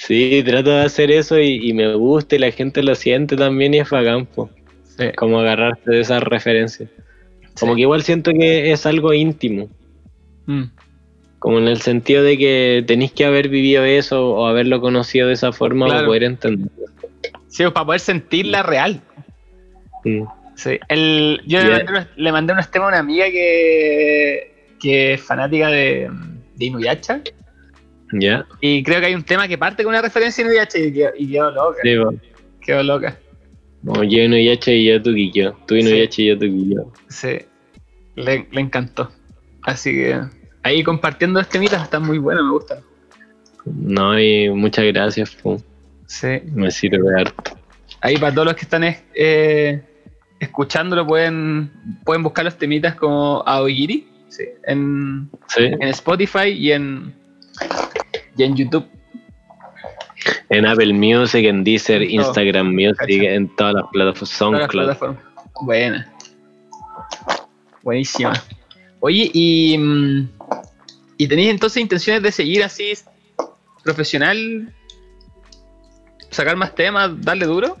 Sí, 0.00 0.42
trato 0.46 0.70
de 0.70 0.82
hacer 0.84 1.10
eso 1.10 1.38
y, 1.40 1.68
y 1.68 1.72
me 1.74 1.92
gusta 1.94 2.36
y 2.36 2.38
la 2.38 2.52
gente 2.52 2.84
lo 2.84 2.94
siente 2.94 3.36
también 3.36 3.74
y 3.74 3.80
es 3.80 3.90
bacán, 3.90 4.26
po. 4.26 4.48
sí. 4.96 5.06
como 5.16 5.40
agarrarse 5.40 5.90
de 5.90 6.00
esas 6.00 6.22
referencias. 6.22 6.88
Como 7.58 7.72
Sí. 7.72 7.76
que 7.76 7.82
igual 7.82 8.02
siento 8.04 8.30
que 8.32 8.70
es 8.72 8.86
algo 8.86 9.12
íntimo, 9.12 9.68
Mm, 10.46 10.70
como 11.40 11.58
en 11.58 11.66
el 11.68 11.80
sentido 11.82 12.22
de 12.22 12.38
que 12.38 12.84
tenéis 12.86 13.12
que 13.12 13.24
haber 13.26 13.48
vivido 13.48 13.84
eso 13.84 14.30
o 14.30 14.46
haberlo 14.46 14.80
conocido 14.80 15.26
de 15.28 15.34
esa 15.34 15.52
forma 15.52 15.84
Claro. 15.86 15.98
para 15.98 16.06
poder 16.06 16.22
entenderlo. 16.22 16.86
Sí, 17.48 17.64
para 17.64 17.84
poder 17.86 18.00
sentirla 18.00 18.62
real. 18.62 19.00
Mm. 20.04 20.22
Sí. 20.54 20.78
El, 20.88 21.40
yo 21.44 21.60
le, 21.62 21.70
mandé 21.70 21.90
unos, 21.92 22.06
le 22.16 22.32
mandé 22.32 22.52
unos 22.54 22.70
temas 22.70 22.86
a 22.86 22.88
una 22.90 22.98
amiga 23.00 23.26
que, 23.30 24.74
que 24.80 25.12
es 25.14 25.20
fanática 25.20 25.68
de, 25.68 26.08
de 26.54 26.64
Inuyasha. 26.64 27.20
¿Ya? 28.12 28.46
Y 28.60 28.82
creo 28.82 29.00
que 29.00 29.06
hay 29.06 29.14
un 29.14 29.22
tema 29.22 29.46
que 29.48 29.58
parte 29.58 29.82
con 29.82 29.90
una 29.90 30.02
referencia 30.02 30.44
a 30.44 30.46
Inuyasha 30.46 30.78
y 30.78 30.92
quedó, 30.92 31.10
y 31.16 31.30
quedó 31.30 31.50
loca. 31.50 31.78
Sí. 31.82 31.96
Quedó 32.60 32.82
loca. 32.82 33.18
Como 33.84 34.02
yo 34.04 34.28
no 34.28 34.36
yache 34.36 34.76
y 34.76 34.86
yo 34.86 35.00
tu 35.02 35.14
yo. 35.14 35.52
Tú 35.66 35.76
no 35.76 35.82
Sí. 35.82 35.98
yache 35.98 36.22
y 36.22 36.26
yo 36.28 36.38
tu 36.38 36.46
yo. 36.46 36.92
Sí. 37.08 37.38
Le, 38.16 38.48
le 38.50 38.60
encantó. 38.60 39.10
Así 39.62 39.92
que 39.92 40.20
ahí 40.62 40.82
compartiendo 40.82 41.40
este 41.40 41.58
mito 41.58 41.76
está 41.76 42.00
muy 42.00 42.18
bueno, 42.18 42.42
me 42.44 42.50
gusta. 42.50 42.80
No, 43.64 44.18
y 44.18 44.48
muchas 44.50 44.84
gracias, 44.86 45.34
po. 45.34 45.62
Sí. 46.06 46.40
me 46.52 46.70
sirve 46.70 46.98
harto. 47.20 47.58
Ahí 48.00 48.16
para 48.16 48.32
todos 48.32 48.46
los 48.46 48.54
que 48.54 48.62
están 48.62 48.82
eh, 49.14 49.82
escuchándolo 50.40 51.06
pueden, 51.06 51.70
pueden 52.04 52.22
buscar 52.22 52.44
los 52.44 52.56
temitas 52.56 52.94
como 52.94 53.42
Aogiri 53.46 54.08
sí, 54.28 54.44
en, 54.66 55.28
Sí, 55.48 55.64
en 55.64 55.82
Spotify 55.88 56.48
y 56.48 56.72
en, 56.72 57.14
y 58.38 58.44
en 58.44 58.56
YouTube. 58.56 58.86
en 60.48 60.66
Apple 60.66 60.94
Music, 60.94 61.44
en 61.44 61.62
Deezer, 61.62 62.02
En. 62.02 62.10
Instagram 62.12 62.72
Music, 62.72 62.96
Cacha. 62.96 63.34
en 63.34 63.54
todas 63.56 63.74
las 63.74 63.84
plataformas, 63.92 64.30
SoundCloud. 64.30 65.16
Buena. 65.62 66.12
Buenísima. 67.82 68.32
Oye, 69.00 69.30
y, 69.32 69.76
mm, 69.78 70.28
¿y 71.18 71.28
tenéis 71.28 71.50
entonces 71.50 71.82
intenciones 71.82 72.22
de 72.22 72.32
seguir 72.32 72.64
así 72.64 72.92
profesional? 73.84 74.72
¿Sacar 76.30 76.56
más 76.56 76.74
temas? 76.74 77.10
¿Darle 77.20 77.46
duro? 77.46 77.76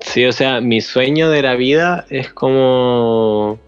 Sí, 0.00 0.24
o 0.24 0.32
sea, 0.32 0.60
mi 0.60 0.80
sueño 0.80 1.30
de 1.30 1.42
la 1.42 1.54
vida 1.54 2.06
es 2.08 2.32
como 2.32 3.58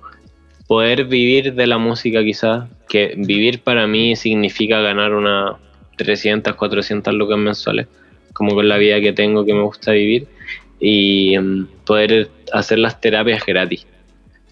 poder 0.67 1.05
vivir 1.05 1.55
de 1.55 1.67
la 1.67 1.79
música 1.79 2.23
quizás, 2.23 2.69
que 2.89 3.15
vivir 3.17 3.61
para 3.61 3.87
mí 3.87 4.17
significa 4.17 4.81
ganar 4.81 5.15
unas 5.15 5.57
300, 5.97 6.55
400 6.55 7.13
lucas 7.15 7.39
mensuales, 7.39 7.87
como 8.33 8.55
con 8.55 8.69
la 8.69 8.79
vida 8.79 9.01
que 9.01 9.13
tengo 9.13 9.45
que 9.45 9.55
me 9.55 9.63
gusta 9.63 9.93
vivir, 9.93 10.27
y 10.81 11.37
mm, 11.39 11.67
poder 11.85 12.31
hacer 12.53 12.79
las 12.79 13.01
terapias 13.01 13.45
gratis. 13.45 13.87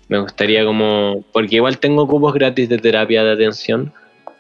Me 0.09 0.18
gustaría 0.18 0.64
como, 0.64 1.24
porque 1.32 1.57
igual 1.57 1.78
tengo 1.78 2.07
cupos 2.07 2.34
gratis 2.34 2.68
de 2.68 2.78
terapia 2.78 3.24
de 3.24 3.32
atención, 3.32 3.93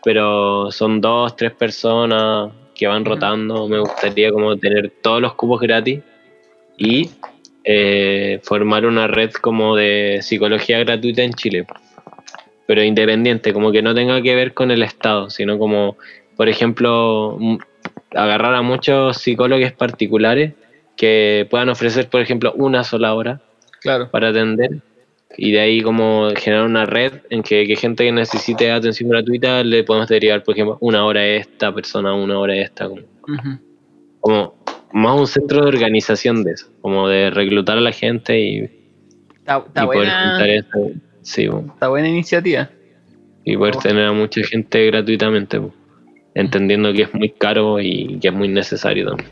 pero 0.04 0.70
son 0.70 1.00
dos, 1.00 1.34
tres 1.34 1.52
personas 1.52 2.52
que 2.74 2.86
van 2.86 3.04
rotando, 3.04 3.66
me 3.66 3.80
gustaría 3.80 4.30
como 4.30 4.56
tener 4.56 4.92
todos 5.02 5.20
los 5.20 5.34
cupos 5.34 5.60
gratis 5.60 6.00
y 6.76 7.08
eh, 7.64 8.38
formar 8.44 8.86
una 8.86 9.08
red 9.08 9.32
como 9.32 9.74
de 9.74 10.20
psicología 10.22 10.78
gratuita 10.80 11.22
en 11.22 11.32
Chile, 11.32 11.66
pero 12.66 12.82
independiente, 12.82 13.52
como 13.52 13.72
que 13.72 13.82
no 13.82 13.94
tenga 13.94 14.20
que 14.22 14.34
ver 14.34 14.54
con 14.54 14.70
el 14.70 14.82
Estado, 14.82 15.30
sino 15.30 15.58
como, 15.58 15.96
por 16.36 16.48
ejemplo, 16.48 17.38
agarrar 18.14 18.54
a 18.54 18.62
muchos 18.62 19.18
psicólogos 19.18 19.72
particulares 19.72 20.54
que 20.96 21.46
puedan 21.50 21.68
ofrecer, 21.68 22.08
por 22.08 22.20
ejemplo, 22.20 22.52
una 22.56 22.82
sola 22.84 23.14
hora 23.14 23.40
Claro. 23.80 24.10
para 24.10 24.30
atender 24.30 24.80
y 25.36 25.52
de 25.52 25.60
ahí 25.60 25.80
como 25.82 26.30
generar 26.36 26.64
una 26.64 26.86
red 26.86 27.12
en 27.30 27.42
que, 27.42 27.66
que 27.66 27.76
gente 27.76 28.04
que 28.04 28.12
necesite 28.12 28.70
atención 28.70 29.10
gratuita 29.10 29.62
le 29.62 29.84
podemos 29.84 30.08
derivar, 30.08 30.42
por 30.42 30.54
ejemplo, 30.54 30.78
una 30.80 31.04
hora 31.04 31.20
a 31.20 31.26
esta 31.26 31.72
persona, 31.72 32.14
una 32.14 32.38
hora 32.38 32.54
a 32.54 32.56
esta, 32.56 32.88
como, 34.20 34.54
más 34.92 35.20
un 35.20 35.26
centro 35.26 35.62
de 35.62 35.68
organización 35.68 36.42
de 36.42 36.52
eso, 36.52 36.68
como 36.80 37.08
de 37.08 37.30
reclutar 37.30 37.78
a 37.78 37.80
la 37.80 37.92
gente 37.92 38.40
y, 38.40 38.70
Está, 39.36 39.58
está 39.58 39.84
y 39.84 39.86
poder 39.86 39.98
buena, 40.00 40.30
juntar 40.30 40.48
eso, 40.48 40.90
sí, 41.26 41.48
po, 41.48 41.64
está 41.74 41.88
buena 41.88 42.08
iniciativa. 42.08 42.70
y 43.44 43.56
poder 43.56 43.74
Oh. 43.76 43.80
tener 43.80 44.06
a 44.06 44.12
mucha 44.12 44.40
gente 44.44 44.86
gratuitamente, 44.86 45.60
po, 45.60 45.72
entendiendo 46.34 46.92
que 46.92 47.02
es 47.02 47.14
muy 47.14 47.30
caro 47.30 47.78
y 47.80 48.18
que 48.20 48.28
es 48.28 48.34
muy 48.34 48.48
necesario 48.48 49.06
también. 49.08 49.30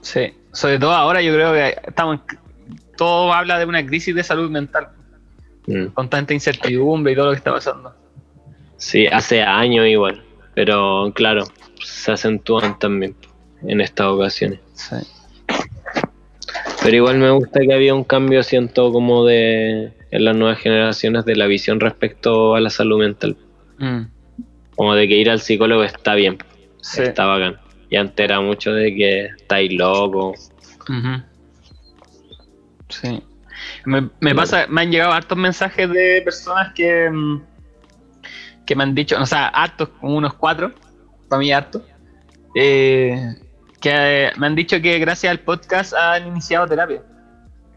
Sí, 0.00 0.32
sobre 0.52 0.78
todo 0.78 0.92
ahora 0.92 1.20
yo 1.22 1.32
creo 1.34 1.52
que 1.52 1.76
estamos 1.86 2.20
todo 2.96 3.32
habla 3.32 3.58
de 3.58 3.64
una 3.66 3.84
crisis 3.84 4.14
de 4.14 4.22
salud 4.22 4.50
mental, 4.50 4.88
Mm. 5.66 5.86
con 5.94 6.08
tanta 6.10 6.32
incertidumbre 6.34 7.12
y 7.12 7.16
todo 7.16 7.26
lo 7.26 7.32
que 7.32 7.38
está 7.38 7.52
pasando. 7.52 7.94
Sí, 8.76 9.06
hace 9.06 9.42
años 9.42 9.86
igual, 9.86 10.22
pero 10.54 11.10
claro, 11.14 11.44
se 11.82 12.12
acentúan 12.12 12.78
también 12.78 13.14
en 13.66 13.80
estas 13.80 14.06
ocasiones. 14.08 14.60
Sí. 14.74 14.96
Pero 16.84 16.96
igual 16.96 17.16
me 17.16 17.30
gusta 17.30 17.60
que 17.60 17.72
había 17.72 17.94
un 17.94 18.04
cambio, 18.04 18.42
siento, 18.42 18.92
como 18.92 19.24
de 19.24 19.90
en 20.10 20.24
las 20.24 20.36
nuevas 20.36 20.58
generaciones 20.58 21.24
de 21.24 21.34
la 21.34 21.46
visión 21.46 21.80
respecto 21.80 22.54
a 22.54 22.60
la 22.60 22.68
salud 22.68 22.98
mental. 22.98 23.38
Mm, 23.78 24.02
Como 24.76 24.94
de 24.94 25.08
que 25.08 25.16
ir 25.16 25.30
al 25.30 25.40
psicólogo 25.40 25.82
está 25.82 26.14
bien, 26.14 26.36
sí. 26.82 27.00
está 27.02 27.24
bacán. 27.24 27.56
Y 27.88 27.96
antes 27.96 28.22
era 28.22 28.42
mucho 28.42 28.74
de 28.74 28.94
que 28.94 29.24
estáis 29.26 29.72
loco. 29.72 30.34
Sí. 32.90 33.22
Me, 33.86 34.10
me 34.20 34.34
pasa, 34.34 34.66
me 34.68 34.82
han 34.82 34.92
llegado 34.92 35.12
hartos 35.12 35.38
mensajes 35.38 35.88
de 35.88 36.20
personas 36.22 36.74
que, 36.74 37.08
mm, 37.10 37.42
que 38.66 38.76
me 38.76 38.82
han 38.82 38.94
dicho, 38.94 39.16
o 39.18 39.24
sea, 39.24 39.48
hartos, 39.48 39.88
como 39.88 40.16
unos 40.16 40.34
cuatro, 40.34 40.72
para 41.30 41.40
mí 41.40 41.50
hartos, 41.50 41.80
eh, 42.54 43.36
que 43.84 43.90
eh, 43.92 44.32
me 44.38 44.46
han 44.46 44.54
dicho 44.54 44.80
que 44.80 44.98
gracias 44.98 45.30
al 45.30 45.40
podcast 45.40 45.92
han 45.92 46.26
iniciado 46.26 46.66
terapia. 46.66 47.02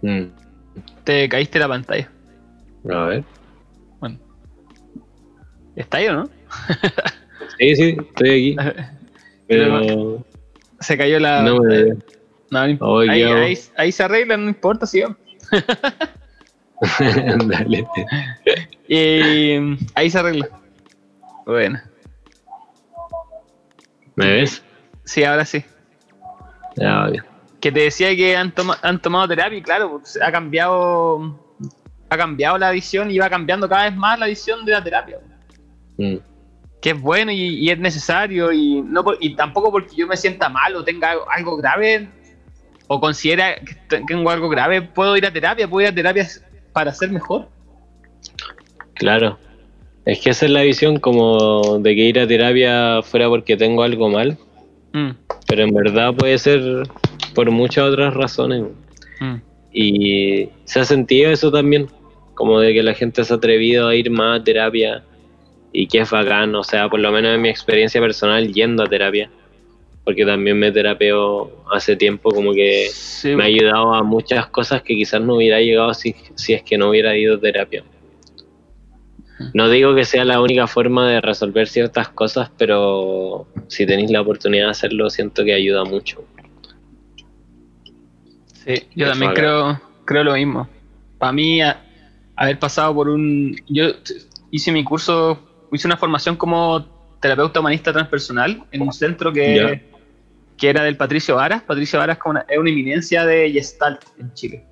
Mm. 0.02 0.24
Te 1.04 1.28
caíste 1.28 1.60
la 1.60 1.68
pantalla. 1.68 2.10
A 2.90 2.98
ver. 3.06 3.24
Bueno. 4.00 4.18
¿Está 5.76 5.98
ahí 5.98 6.08
o 6.08 6.14
no? 6.14 6.30
Sí, 7.60 7.76
sí, 7.76 7.98
estoy 8.00 8.56
aquí. 8.56 8.56
Pero 9.48 10.26
Se 10.80 10.98
cayó 10.98 11.20
la. 11.20 11.42
no 11.44 11.60
me. 11.62 11.96
No. 12.52 12.62
Oye, 12.88 13.12
ahí, 13.12 13.24
hago- 13.24 13.36
ahí- 13.44 13.60
ahí 13.76 13.92
se 13.92 14.04
arregla, 14.04 14.38
no 14.38 14.48
importa, 14.48 14.86
sigamos. 14.86 15.18
Dale. 17.48 17.86
Y 18.90 19.58
ahí 19.96 20.10
se 20.10 20.18
arregla. 20.18 20.48
Bueno, 21.46 21.82
¿Me 24.16 24.26
ves? 24.32 24.64
sí, 25.04 25.26
ahora 25.26 25.44
sí. 25.44 25.66
Ya. 26.78 27.10
Que 27.60 27.72
te 27.72 27.82
decía 27.82 28.16
que 28.16 28.36
han, 28.38 28.52
toma- 28.54 28.78
han 28.82 29.02
tomado 29.02 29.28
terapia 29.28 29.58
y 29.58 29.62
claro, 29.62 30.00
pues, 30.00 30.18
ha 30.22 30.32
cambiado 30.32 31.40
ha 32.10 32.16
cambiado 32.18 32.58
la 32.58 32.72
visión 32.72 33.12
y 33.12 33.18
va 33.18 33.30
cambiando 33.30 33.68
cada 33.68 33.84
vez 33.90 33.96
más 33.96 34.18
la 34.18 34.28
visión 34.28 34.64
de 34.64 34.72
la 34.72 34.82
terapia. 34.84 35.18
Mm. 35.98 36.16
Que 36.80 36.92
es 36.92 37.02
bueno 37.02 37.32
y, 37.32 37.42
y 37.66 37.70
es 37.70 37.78
necesario 37.80 38.54
y 38.54 38.82
no 38.82 39.04
por- 39.04 39.18
y 39.20 39.36
tampoco 39.36 39.72
porque 39.72 39.96
yo 39.96 40.08
me 40.08 40.16
sienta 40.16 40.48
mal 40.48 40.74
o 40.76 40.84
tenga 40.86 41.12
algo, 41.12 41.26
algo 41.30 41.58
grave 41.58 42.08
o 42.88 43.02
considera 43.02 43.56
que 43.56 43.74
te- 43.90 44.04
tengo 44.08 44.30
algo 44.30 44.48
grave, 44.48 44.82
puedo 44.84 45.18
ir 45.18 45.26
a 45.26 45.34
terapia, 45.34 45.68
puedo 45.68 45.86
ir 45.86 45.92
a 45.92 45.96
terapia 45.96 46.26
para 46.72 46.94
ser 46.94 47.12
mejor. 47.12 47.50
Claro. 48.94 49.38
Es 50.06 50.20
que 50.22 50.30
esa 50.30 50.46
es 50.46 50.52
la 50.52 50.62
visión 50.62 51.00
como 51.00 51.80
de 51.80 51.96
que 51.96 52.02
ir 52.04 52.20
a 52.20 52.28
terapia 52.28 53.02
fuera 53.04 53.28
porque 53.28 53.58
tengo 53.58 53.84
algo 53.84 54.10
mal, 54.10 54.38
Mm, 54.94 55.10
pero 55.48 55.64
en 55.64 55.74
verdad 55.74 56.14
puede 56.14 56.38
ser 56.38 56.84
por 57.34 57.50
muchas 57.52 57.86
otras 57.86 58.14
razones. 58.14 58.64
mm, 59.20 59.36
Y 59.74 60.50
se 60.66 60.80
ha 60.80 60.86
sentido 60.86 61.32
eso 61.32 61.52
también, 61.52 61.88
como 62.34 62.60
de 62.60 62.74
que 62.74 62.84
la 62.84 62.94
gente 62.94 63.24
se 63.24 63.34
ha 63.34 63.38
atrevido 63.38 63.88
a 63.88 63.96
ir 63.96 64.10
más 64.12 64.42
a 64.42 64.44
terapia 64.44 65.04
y 65.72 65.88
que 65.88 66.00
es 66.00 66.10
bacán, 66.10 66.54
o 66.56 66.64
sea, 66.64 66.90
por 66.90 67.00
lo 67.00 67.12
menos 67.12 67.36
en 67.36 67.42
mi 67.42 67.50
experiencia 67.50 68.02
personal 68.02 68.52
yendo 68.52 68.84
a 68.84 68.88
terapia, 68.88 69.30
porque 70.04 70.26
también 70.26 70.58
me 70.58 70.72
terapeo 70.72 71.66
hace 71.72 71.96
tiempo, 71.96 72.32
como 72.32 72.54
que 72.54 72.88
sí, 72.92 73.36
me 73.36 73.44
ha 73.44 73.48
ayudado 73.48 73.94
a 73.94 74.04
muchas 74.04 74.48
cosas 74.48 74.82
que 74.82 74.96
quizás 74.96 75.22
no 75.22 75.36
hubiera 75.36 75.60
llegado 75.60 75.94
si, 75.94 76.16
si 76.36 76.54
es 76.54 76.64
que 76.64 76.78
no 76.78 76.90
hubiera 76.90 77.16
ido 77.18 77.36
a 77.36 77.40
terapia. 77.40 77.84
No 79.54 79.70
digo 79.70 79.94
que 79.96 80.04
sea 80.06 80.26
la 80.26 80.42
única 80.42 80.66
forma 80.68 81.08
de 81.10 81.22
resolver 81.22 81.68
ciertas 81.68 82.10
cosas, 82.10 82.50
pero 82.58 83.48
si 83.68 83.86
tenéis 83.86 84.10
la 84.12 84.22
oportunidad 84.22 84.66
de 84.66 84.72
hacerlo, 84.72 85.10
siento 85.10 85.44
que 85.44 85.54
ayuda 85.54 85.84
mucho. 85.86 86.24
Sí, 88.66 88.74
yo 88.96 89.06
Eso 89.06 89.12
también 89.12 89.32
acá. 89.32 89.42
creo, 89.42 89.82
creo 90.06 90.24
lo 90.24 90.34
mismo. 90.34 90.68
Para 91.18 91.32
mí, 91.32 91.62
a- 91.62 91.84
haber 92.36 92.60
pasado 92.60 92.94
por 92.94 93.10
un. 93.10 93.56
Yo 93.68 93.86
hice 94.52 94.72
mi 94.72 94.84
curso, 94.84 95.40
hice 95.72 95.88
una 95.88 95.98
formación 95.98 96.36
como 96.36 96.86
terapeuta 97.20 97.60
humanista 97.60 97.92
transpersonal 97.94 98.64
en 98.72 98.82
un 98.82 98.94
centro 98.94 99.32
que, 99.34 99.82
que 100.58 100.70
era 100.70 100.84
del 100.84 100.98
Patricio 100.98 101.36
Varas. 101.36 101.64
Patricio 101.64 102.00
Varas 102.00 102.18
es 102.18 102.26
una- 102.26 102.46
es 102.48 102.58
una 102.58 102.70
eminencia 102.70 103.26
de 103.26 103.52
Gestalt 103.52 104.02
en 104.20 104.34
Chile. 104.34 104.66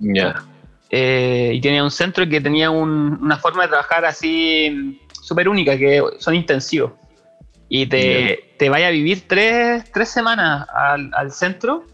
Ya. 0.00 0.42
Eh, 0.90 1.52
y 1.54 1.60
tenía 1.60 1.82
un 1.82 1.90
centro 1.90 2.28
que 2.28 2.40
tenía 2.40 2.70
un- 2.70 3.18
una 3.20 3.36
forma 3.36 3.62
de 3.62 3.68
trabajar 3.68 4.04
así 4.04 5.00
súper 5.22 5.48
única, 5.48 5.76
que 5.76 6.02
son 6.18 6.34
intensivos. 6.34 6.92
Y 7.68 7.86
te, 7.86 8.50
te 8.58 8.68
vaya 8.68 8.88
a 8.88 8.90
vivir 8.90 9.26
tres, 9.26 9.90
tres 9.92 10.08
semanas 10.10 10.66
al, 10.72 11.10
al 11.14 11.32
centro 11.32 11.84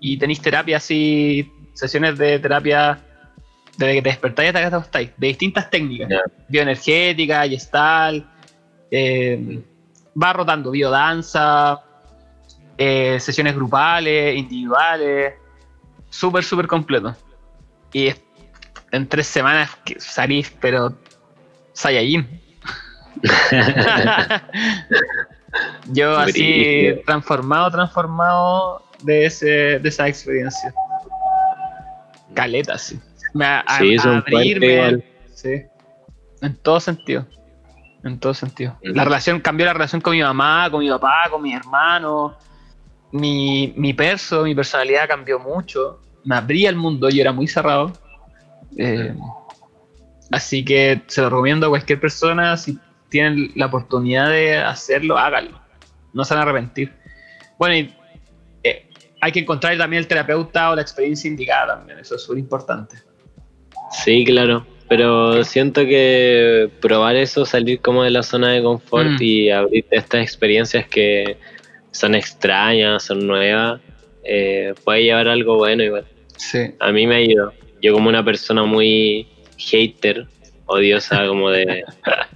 y 0.00 0.18
tenéis 0.18 0.40
terapia 0.40 0.78
así, 0.78 1.50
sesiones 1.74 2.18
de 2.18 2.38
terapia 2.38 2.98
desde 3.76 3.94
que 3.94 4.02
te 4.02 4.08
despertáis 4.08 4.48
hasta 4.48 4.60
que 4.64 4.70
te 4.70 4.76
acostáis, 4.76 5.10
de 5.16 5.26
distintas 5.28 5.70
técnicas, 5.70 6.08
Ya. 6.08 6.20
bioenergética, 6.48 7.46
gestal, 7.48 8.28
eh, 8.90 9.60
va 10.20 10.32
rotando 10.32 10.70
biodanza, 10.70 11.80
eh, 12.76 13.18
sesiones 13.20 13.54
grupales, 13.54 14.36
individuales, 14.36 15.34
súper, 16.08 16.42
súper 16.44 16.66
completo. 16.66 17.14
Y 17.92 18.08
es- 18.08 18.20
en 18.92 19.08
tres 19.08 19.26
semanas 19.26 19.70
que 19.84 19.98
salís, 20.00 20.50
pero 20.60 20.92
Saiyajin. 21.72 22.26
Yo 25.92 26.16
así 26.16 26.94
transformado, 27.06 27.70
transformado 27.70 28.82
de, 29.02 29.26
ese, 29.26 29.46
de 29.78 29.88
esa 29.88 30.06
experiencia. 30.08 30.72
Caleta, 32.34 32.78
sí. 32.78 33.00
Me 33.34 33.44
a, 33.44 33.60
a- 33.60 33.78
Sí, 33.78 33.98
son 33.98 34.16
abrirme, 34.18 35.02
sí. 35.34 35.62
En 36.42 36.56
todo 36.56 36.80
sentido. 36.80 37.26
En 38.04 38.18
todo 38.18 38.32
sentido. 38.32 38.78
La 38.82 39.04
relación, 39.04 39.40
cambió 39.40 39.66
la 39.66 39.72
relación 39.74 40.00
con 40.00 40.12
mi 40.14 40.22
mamá, 40.22 40.68
con 40.70 40.80
mi 40.80 40.88
papá, 40.88 41.28
con 41.30 41.42
mis 41.42 41.54
hermanos. 41.54 42.32
Mi, 43.12 43.74
mi 43.76 43.92
perso, 43.92 44.44
mi 44.44 44.54
personalidad 44.54 45.08
cambió 45.08 45.38
mucho. 45.38 46.00
Me 46.24 46.36
abría 46.36 46.70
el 46.70 46.76
mundo, 46.76 47.08
yo 47.10 47.20
era 47.20 47.32
muy 47.32 47.48
cerrado. 47.48 47.92
Eh, 48.76 49.14
así 50.30 50.64
que 50.64 51.02
se 51.06 51.20
lo 51.20 51.30
recomiendo 51.30 51.66
a 51.66 51.70
cualquier 51.70 52.00
persona. 52.00 52.56
Si 52.56 52.78
tienen 53.08 53.50
la 53.56 53.66
oportunidad 53.66 54.30
de 54.30 54.56
hacerlo, 54.58 55.18
háganlo. 55.18 55.60
No 56.12 56.24
se 56.24 56.34
van 56.34 56.40
a 56.40 56.50
arrepentir. 56.50 56.92
Bueno, 57.58 57.76
y 57.76 57.94
eh, 58.62 58.88
hay 59.20 59.32
que 59.32 59.40
encontrar 59.40 59.76
también 59.76 60.00
el 60.00 60.06
terapeuta 60.06 60.70
o 60.70 60.76
la 60.76 60.82
experiencia 60.82 61.28
indicada 61.28 61.76
también. 61.76 61.98
Eso 61.98 62.14
es 62.14 62.22
súper 62.22 62.38
importante. 62.38 62.96
Sí, 63.90 64.24
claro. 64.24 64.66
Pero 64.88 65.44
siento 65.44 65.82
que 65.82 66.68
probar 66.80 67.14
eso, 67.14 67.46
salir 67.46 67.80
como 67.80 68.02
de 68.02 68.10
la 68.10 68.24
zona 68.24 68.50
de 68.52 68.62
confort 68.62 69.10
Mm. 69.20 69.22
y 69.22 69.50
abrir 69.50 69.84
estas 69.90 70.22
experiencias 70.22 70.86
que 70.88 71.36
son 71.92 72.14
extrañas, 72.16 73.04
son 73.04 73.24
nuevas, 73.26 73.80
eh, 74.24 74.74
puede 74.84 75.04
llevar 75.04 75.28
algo 75.28 75.56
bueno 75.56 75.82
igual. 75.84 76.06
Sí. 76.36 76.74
A 76.80 76.90
mí 76.90 77.06
me 77.06 77.16
ayudó. 77.16 77.52
Yo 77.80 77.92
como 77.92 78.08
una 78.08 78.24
persona 78.24 78.64
muy 78.64 79.26
hater, 79.56 80.26
odiosa 80.66 81.26
como 81.28 81.50
de, 81.50 81.84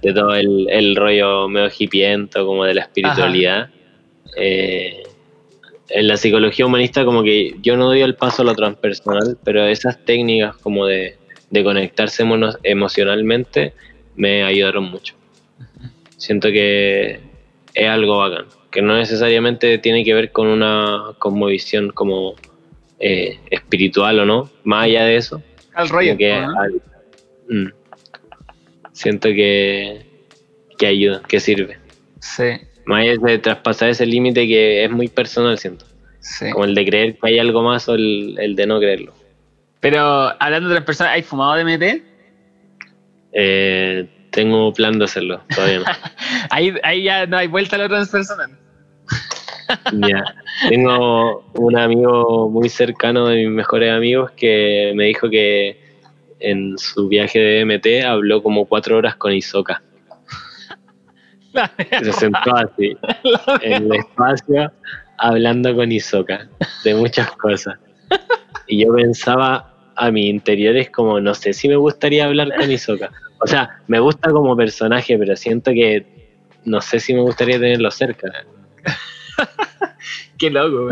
de 0.01 0.13
todo 0.13 0.35
el, 0.35 0.67
el 0.69 0.95
rollo 0.95 1.47
medio 1.47 1.69
hipiento, 1.77 2.45
como 2.45 2.65
de 2.65 2.73
la 2.73 2.81
espiritualidad. 2.81 3.69
eh, 4.37 5.03
en 5.89 6.07
la 6.07 6.17
psicología 6.17 6.65
humanista 6.65 7.05
como 7.05 7.23
que 7.23 7.55
yo 7.61 7.77
no 7.77 7.85
doy 7.85 8.01
el 8.01 8.15
paso 8.15 8.41
a 8.41 8.45
lo 8.45 8.55
transpersonal, 8.55 9.37
pero 9.43 9.65
esas 9.65 10.03
técnicas 10.03 10.57
como 10.57 10.85
de, 10.87 11.17
de 11.49 11.63
conectarse 11.63 12.23
emocionalmente 12.63 13.73
me 14.15 14.43
ayudaron 14.43 14.85
mucho. 14.85 15.15
Siento 16.17 16.49
que 16.49 17.19
es 17.73 17.87
algo 17.87 18.17
bacán, 18.17 18.45
que 18.71 18.81
no 18.81 18.95
necesariamente 18.95 19.77
tiene 19.77 20.03
que 20.03 20.13
ver 20.13 20.31
con 20.31 20.47
una 20.47 21.11
cosmovisión 21.19 21.91
como 21.91 22.35
eh, 22.99 23.39
espiritual 23.51 24.19
o 24.19 24.25
no, 24.25 24.49
más 24.63 24.85
allá 24.85 25.03
de 25.05 25.15
eso, 25.17 25.41
Al 25.73 25.89
rollo. 25.89 26.09
como 26.09 26.17
que 26.19 26.39
¿no? 26.39 26.59
al- 26.59 26.81
mm. 27.49 27.67
siento 28.93 29.29
que, 29.29 30.05
que 30.77 30.87
ayuda, 30.87 31.21
que 31.27 31.39
sirve. 31.39 31.77
Sí, 32.21 32.43
Más 32.85 33.01
allá 33.01 33.13
de 33.21 33.37
traspasar 33.39 33.89
ese 33.89 34.05
límite 34.05 34.47
que 34.47 34.83
es 34.85 34.89
muy 34.91 35.07
personal, 35.09 35.57
siento. 35.57 35.85
sí. 36.19 36.49
Como 36.51 36.65
el 36.65 36.73
de 36.75 36.85
creer 36.85 37.13
que 37.17 37.27
hay 37.27 37.39
algo 37.39 37.61
más 37.63 37.87
o 37.89 37.95
el, 37.95 38.35
el 38.39 38.55
de 38.55 38.65
no 38.67 38.79
creerlo. 38.79 39.13
Pero 39.79 40.01
hablando 40.41 40.69
de 40.69 40.75
las 40.75 40.83
personas, 40.83 41.13
¿hay 41.13 41.21
fumado 41.21 41.55
DMT? 41.57 42.01
Eh, 43.33 44.07
tengo 44.31 44.73
plan 44.73 44.97
de 44.97 45.05
hacerlo, 45.05 45.41
todavía 45.53 45.79
no. 45.79 45.85
Ahí, 46.49 46.73
ahí 46.83 47.03
ya 47.03 47.25
no 47.25 47.37
hay 47.37 47.47
vuelta 47.47 47.75
a 47.75 47.79
lo 47.79 47.87
transpersonal. 47.89 48.51
Ya. 49.93 50.23
Tengo 50.69 51.43
un 51.53 51.77
amigo 51.77 52.49
muy 52.49 52.69
cercano 52.69 53.27
de 53.27 53.37
mis 53.37 53.49
mejores 53.49 53.91
amigos 53.91 54.31
que 54.31 54.93
me 54.95 55.05
dijo 55.05 55.29
que 55.29 55.79
en 56.39 56.77
su 56.77 57.07
viaje 57.07 57.39
de 57.39 57.65
MT 57.65 58.05
habló 58.05 58.43
como 58.43 58.65
cuatro 58.65 58.97
horas 58.97 59.15
con 59.15 59.33
Isoka. 59.33 59.81
Se 62.03 62.11
sentó 62.11 62.55
así 62.55 62.97
en 63.61 63.85
el 63.85 63.95
espacio 63.95 64.71
hablando 65.17 65.75
con 65.75 65.91
Isoka 65.91 66.47
de 66.83 66.95
muchas 66.95 67.31
cosas. 67.31 67.79
Y 68.67 68.83
yo 68.83 68.93
pensaba 68.93 69.73
a 69.95 70.11
mi 70.11 70.27
interior 70.27 70.75
es 70.75 70.89
como, 70.89 71.19
no 71.19 71.33
sé 71.33 71.53
si 71.53 71.69
me 71.69 71.77
gustaría 71.77 72.25
hablar 72.25 72.53
con 72.55 72.69
Isoka. 72.69 73.11
O 73.39 73.47
sea, 73.47 73.81
me 73.87 73.99
gusta 73.99 74.31
como 74.31 74.55
personaje, 74.55 75.17
pero 75.17 75.35
siento 75.35 75.71
que 75.71 76.05
no 76.65 76.81
sé 76.81 76.99
si 76.99 77.13
me 77.13 77.21
gustaría 77.21 77.59
tenerlo 77.59 77.91
cerca. 77.91 78.45
Qué 80.37 80.49
loco. 80.49 80.89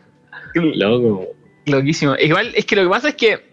Loco. 0.54 1.28
Loquísimo. 1.66 2.14
Igual 2.16 2.52
es 2.54 2.66
que 2.66 2.76
lo 2.76 2.82
que 2.82 2.88
pasa 2.88 3.08
es 3.10 3.14
que 3.14 3.50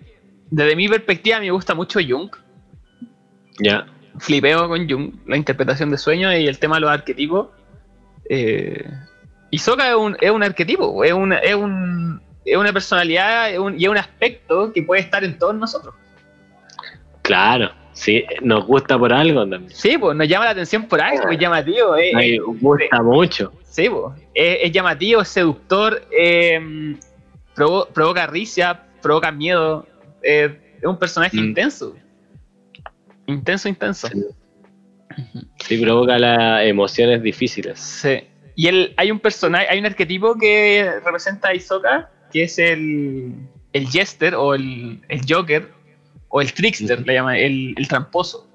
desde 0.49 0.75
mi 0.75 0.87
perspectiva 0.89 1.39
me 1.39 1.51
gusta 1.51 1.73
mucho 1.75 1.99
Jung. 2.05 2.29
Ya. 3.59 3.85
Flipeo 4.17 4.67
con 4.67 4.89
Jung, 4.89 5.13
la 5.27 5.37
interpretación 5.37 5.91
de 5.91 5.97
sueños 5.97 6.33
y 6.35 6.47
el 6.47 6.59
tema 6.59 6.75
de 6.75 6.81
los 6.81 6.89
arquetipos. 6.89 7.49
Eh, 8.29 8.83
Hisoka 9.51 9.89
es 9.89 9.95
un, 9.95 10.17
es 10.19 10.29
un 10.29 10.43
arquetipo, 10.43 11.03
es, 11.03 11.13
un, 11.13 11.33
es, 11.33 11.55
un, 11.55 12.21
es 12.45 12.57
una 12.57 12.73
personalidad 12.73 13.51
es 13.51 13.59
un- 13.59 13.79
y 13.79 13.85
es 13.85 13.89
un 13.89 13.97
aspecto 13.97 14.71
que 14.73 14.83
puede 14.83 15.01
estar 15.01 15.23
en 15.23 15.37
todos 15.39 15.55
nosotros. 15.55 15.95
Claro. 17.21 17.71
Sí, 17.93 18.23
nos 18.41 18.65
gusta 18.65 18.97
por 18.97 19.11
algo 19.11 19.41
también. 19.47 19.69
Sí, 19.71 19.97
pues 19.97 20.15
nos 20.15 20.27
llama 20.27 20.45
la 20.45 20.51
atención 20.51 20.87
por 20.87 21.01
algo, 21.01 21.29
es 21.29 21.37
llamativo. 21.39 21.95
Es, 21.95 22.15
Ay, 22.15 22.35
es- 22.35 22.41
gusta 22.61 23.01
mucho. 23.03 23.51
sí, 23.63 23.89
pues, 23.89 24.21
es, 24.33 24.57
es 24.63 24.71
llamativo, 24.71 25.21
es 25.21 25.27
seductor, 25.29 26.01
eh, 26.17 26.95
provo- 27.55 27.87
provoca 27.93 28.25
risa, 28.27 28.85
provoca 29.01 29.31
miedo. 29.31 29.85
eh, 30.21 30.75
es 30.77 30.83
un 30.85 30.97
personaje 30.99 31.37
Mm. 31.37 31.45
intenso. 31.45 31.95
Intenso, 33.25 33.69
intenso. 33.69 34.07
Sí. 34.07 34.21
Sí, 35.59 35.77
provoca 35.77 36.17
las 36.17 36.65
emociones 36.65 37.21
difíciles. 37.21 37.79
Sí. 37.79 38.21
Y 38.55 38.67
él, 38.67 38.93
hay 38.97 39.11
un 39.11 39.19
personaje, 39.19 39.67
hay 39.69 39.79
un 39.79 39.85
arquetipo 39.85 40.35
que 40.37 40.89
representa 41.05 41.49
a 41.49 41.53
Hisoka, 41.55 42.09
que 42.31 42.43
es 42.43 42.59
el, 42.59 43.33
el 43.73 43.87
Jester 43.87 44.35
o 44.35 44.53
el, 44.55 45.01
el 45.09 45.21
Joker 45.27 45.69
o 46.29 46.41
el 46.41 46.53
Trickster, 46.53 47.05
le 47.05 47.13
llaman, 47.13 47.35
el, 47.35 47.73
el 47.77 47.87
tramposo. 47.87 48.47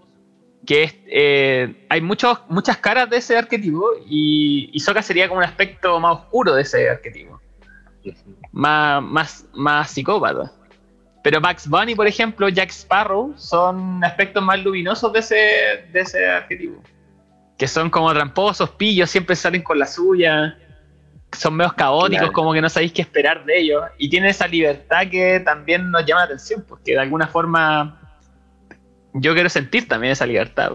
Que 0.66 0.84
es, 0.84 0.94
eh, 1.06 1.86
hay 1.90 2.00
muchos, 2.00 2.38
muchas 2.48 2.78
caras 2.78 3.10
de 3.10 3.18
ese 3.18 3.36
arquetipo 3.36 3.90
y 4.08 4.70
Hisoka 4.72 5.02
sería 5.02 5.28
como 5.28 5.38
un 5.38 5.44
aspecto 5.44 6.00
más 6.00 6.16
oscuro 6.16 6.54
de 6.54 6.62
ese 6.62 6.88
arquetipo, 6.88 7.38
más, 8.52 9.02
más, 9.02 9.46
más 9.52 9.90
psicópata. 9.90 10.50
Pero 11.22 11.40
Bugs 11.40 11.68
Bunny, 11.68 11.94
por 11.94 12.06
ejemplo, 12.06 12.48
Jack 12.48 12.70
Sparrow 12.70 13.34
son 13.36 14.02
aspectos 14.02 14.42
más 14.42 14.62
luminosos 14.62 15.12
de 15.12 15.18
ese, 15.18 15.34
de 15.92 16.00
ese 16.00 16.26
arquetipo 16.26 16.82
que 17.58 17.68
son 17.68 17.90
como 17.90 18.12
tramposos, 18.12 18.70
pillos, 18.70 19.10
siempre 19.10 19.36
salen 19.36 19.62
con 19.62 19.78
la 19.78 19.86
suya, 19.86 20.58
son 21.34 21.54
medio 21.54 21.72
caóticos, 21.76 22.18
Claro. 22.18 22.32
como 22.32 22.52
que 22.52 22.60
no 22.60 22.68
sabéis 22.68 22.92
qué 22.92 23.02
esperar 23.02 23.44
de 23.44 23.58
ellos, 23.60 23.82
y 23.98 24.08
tienen 24.08 24.30
esa 24.30 24.46
libertad 24.48 25.08
que 25.10 25.40
también 25.40 25.90
nos 25.90 26.04
llama 26.06 26.20
la 26.22 26.26
atención, 26.26 26.64
porque 26.68 26.92
de 26.92 26.98
alguna 27.00 27.26
forma 27.26 28.00
yo 29.14 29.32
quiero 29.34 29.48
sentir 29.48 29.86
también 29.88 30.12
esa 30.12 30.26
libertad. 30.26 30.72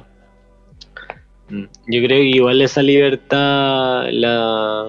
Mm. 1.50 1.64
Yo 1.88 2.00
creo 2.04 2.08
que 2.08 2.24
igual 2.26 2.62
esa 2.62 2.82
libertad 2.82 4.06
la, 4.12 4.86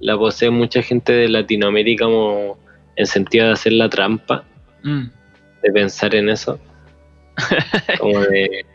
la 0.00 0.16
posee 0.18 0.50
mucha 0.50 0.82
gente 0.82 1.12
de 1.12 1.28
Latinoamérica 1.28 2.04
como 2.04 2.58
en 2.96 3.06
sentido 3.06 3.46
de 3.46 3.52
hacer 3.52 3.72
la 3.72 3.88
trampa, 3.88 4.44
Mm. 4.84 5.04
de 5.62 5.72
pensar 5.72 6.14
en 6.14 6.28
eso, 6.28 6.58
como 8.00 8.20
de, 8.20 8.66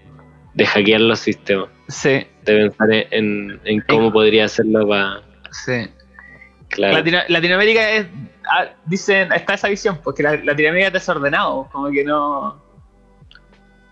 de 0.53 0.65
hackear 0.65 1.01
los 1.01 1.19
sistemas, 1.19 1.69
Sí, 1.89 2.09
de 2.09 2.27
pensar 2.45 2.91
en, 2.91 3.07
en- 3.11 3.59
en 3.65 3.81
cómo 3.81 4.11
podría 4.11 4.45
hacerlo 4.45 4.87
para... 4.87 5.21
sí. 5.51 5.87
Claro. 6.69 6.93
Latino- 6.95 7.23
Latinoamérica 7.27 7.89
es, 7.91 8.07
ah, 8.51 8.65
dicen, 8.85 9.31
está 9.31 9.53
esa 9.55 9.67
visión, 9.69 9.99
porque 10.03 10.21
la, 10.23 10.35
Latinoamérica 10.35 10.87
es 10.87 10.93
desordenado, 10.93 11.67
como 11.71 11.89
que 11.91 12.03
no... 12.03 12.61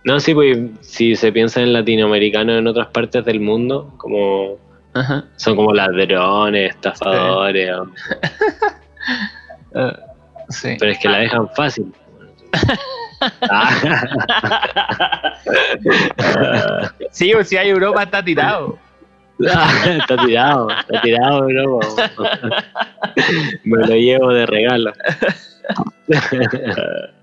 No, 0.04 0.20
sí, 0.20 0.34
pues 0.36 0.58
si 0.82 1.16
se 1.16 1.32
piensa 1.32 1.62
en 1.62 1.74
latinoamericanos 1.74 2.60
en 2.60 2.68
otras 2.68 2.88
partes 2.90 3.26
del 3.26 3.40
mundo, 3.40 3.92
como 3.98 4.58
Ajá. 4.94 5.26
son 5.36 5.56
como 5.56 5.74
ladrones, 5.74 6.76
estafadores, 6.76 7.72
o- 7.76 7.88
sí. 10.50 10.76
pero 10.80 10.92
es 10.92 11.00
que 11.00 11.10
la 11.10 11.18
dejan 11.20 11.50
fácil. 11.56 11.92
Ah, 13.50 13.72
sí, 17.12 17.32
pues 17.34 17.50
si 17.50 17.58
hay 17.58 17.70
Europa 17.70 18.04
está 18.04 18.24
tirado. 18.24 18.78
está 19.40 20.18
tirado, 20.26 20.70
está 20.72 21.02
tirado, 21.02 21.46
bro. 21.46 21.80
Me 23.64 23.78
lo 23.88 23.96
llevo 23.96 24.34
de 24.34 24.46
regalo. 24.46 24.92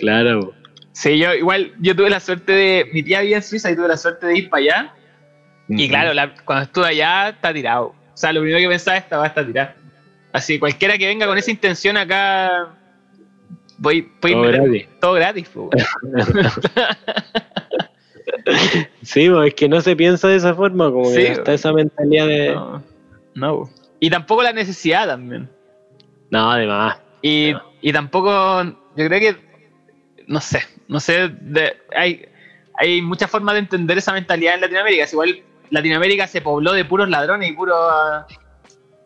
claro. 0.00 0.52
Sí, 0.92 1.18
yo 1.18 1.34
igual, 1.34 1.72
yo 1.80 1.94
tuve 1.96 2.10
la 2.10 2.20
suerte 2.20 2.52
de, 2.52 2.90
mi 2.92 3.02
tía 3.02 3.20
vive 3.20 3.36
en 3.36 3.42
Suiza 3.42 3.70
y 3.70 3.76
tuve 3.76 3.88
la 3.88 3.96
suerte 3.96 4.26
de 4.26 4.38
ir 4.38 4.50
para 4.50 4.62
allá. 4.62 4.94
Y 5.68 5.88
claro, 5.88 6.12
la- 6.14 6.34
cuando 6.44 6.64
estuve 6.64 6.86
allá 6.86 7.30
está 7.30 7.52
tirado. 7.52 7.86
O 7.86 8.16
sea, 8.16 8.32
lo 8.32 8.40
primero 8.40 8.60
que 8.60 8.68
pensaba 8.68 8.96
esta 8.96 9.16
va 9.18 9.24
a 9.24 9.28
estar 9.28 9.44
tirada. 9.46 9.74
Así, 10.32 10.58
cualquiera 10.58 10.98
que 10.98 11.06
venga 11.06 11.26
con 11.26 11.38
esa 11.38 11.50
intención 11.50 11.96
acá, 11.96 12.68
voy, 13.78 14.08
voy 14.20 14.32
Todo 14.32 14.42
meter- 14.44 14.60
gratis. 14.62 14.88
todo 15.00 15.12
gratis. 15.14 15.50
Sí, 19.02 19.28
pues 19.30 19.48
es 19.48 19.54
que 19.54 19.68
no 19.68 19.80
se 19.80 19.96
piensa 19.96 20.28
de 20.28 20.36
esa 20.36 20.54
forma, 20.54 20.90
como 20.90 21.06
Sí, 21.06 21.16
que 21.16 21.32
está 21.32 21.54
esa 21.54 21.72
mentalidad 21.72 22.26
de. 22.26 22.58
No. 23.34 23.70
Y 24.00 24.10
tampoco 24.10 24.42
la 24.42 24.52
necesidad 24.52 25.06
también. 25.06 25.48
No, 26.30 26.50
además. 26.50 26.98
Y, 27.22 27.52
y 27.80 27.92
tampoco, 27.92 28.62
yo 28.64 29.06
creo 29.08 29.20
que, 29.20 29.36
no 30.26 30.40
sé, 30.40 30.60
no 30.88 31.00
sé, 31.00 31.28
de- 31.40 31.74
hay, 31.96 32.26
hay 32.76 33.00
muchas 33.00 33.30
formas 33.30 33.54
de 33.54 33.60
entender 33.60 33.96
esa 33.98 34.12
mentalidad 34.12 34.54
en 34.54 34.60
Latinoamérica. 34.60 35.04
Es 35.04 35.12
igual 35.12 35.38
Latinoamérica 35.70 36.26
se 36.26 36.40
pobló 36.42 36.72
de 36.72 36.84
puros 36.84 37.08
ladrones 37.08 37.50
y 37.50 37.52
puro... 37.54 37.74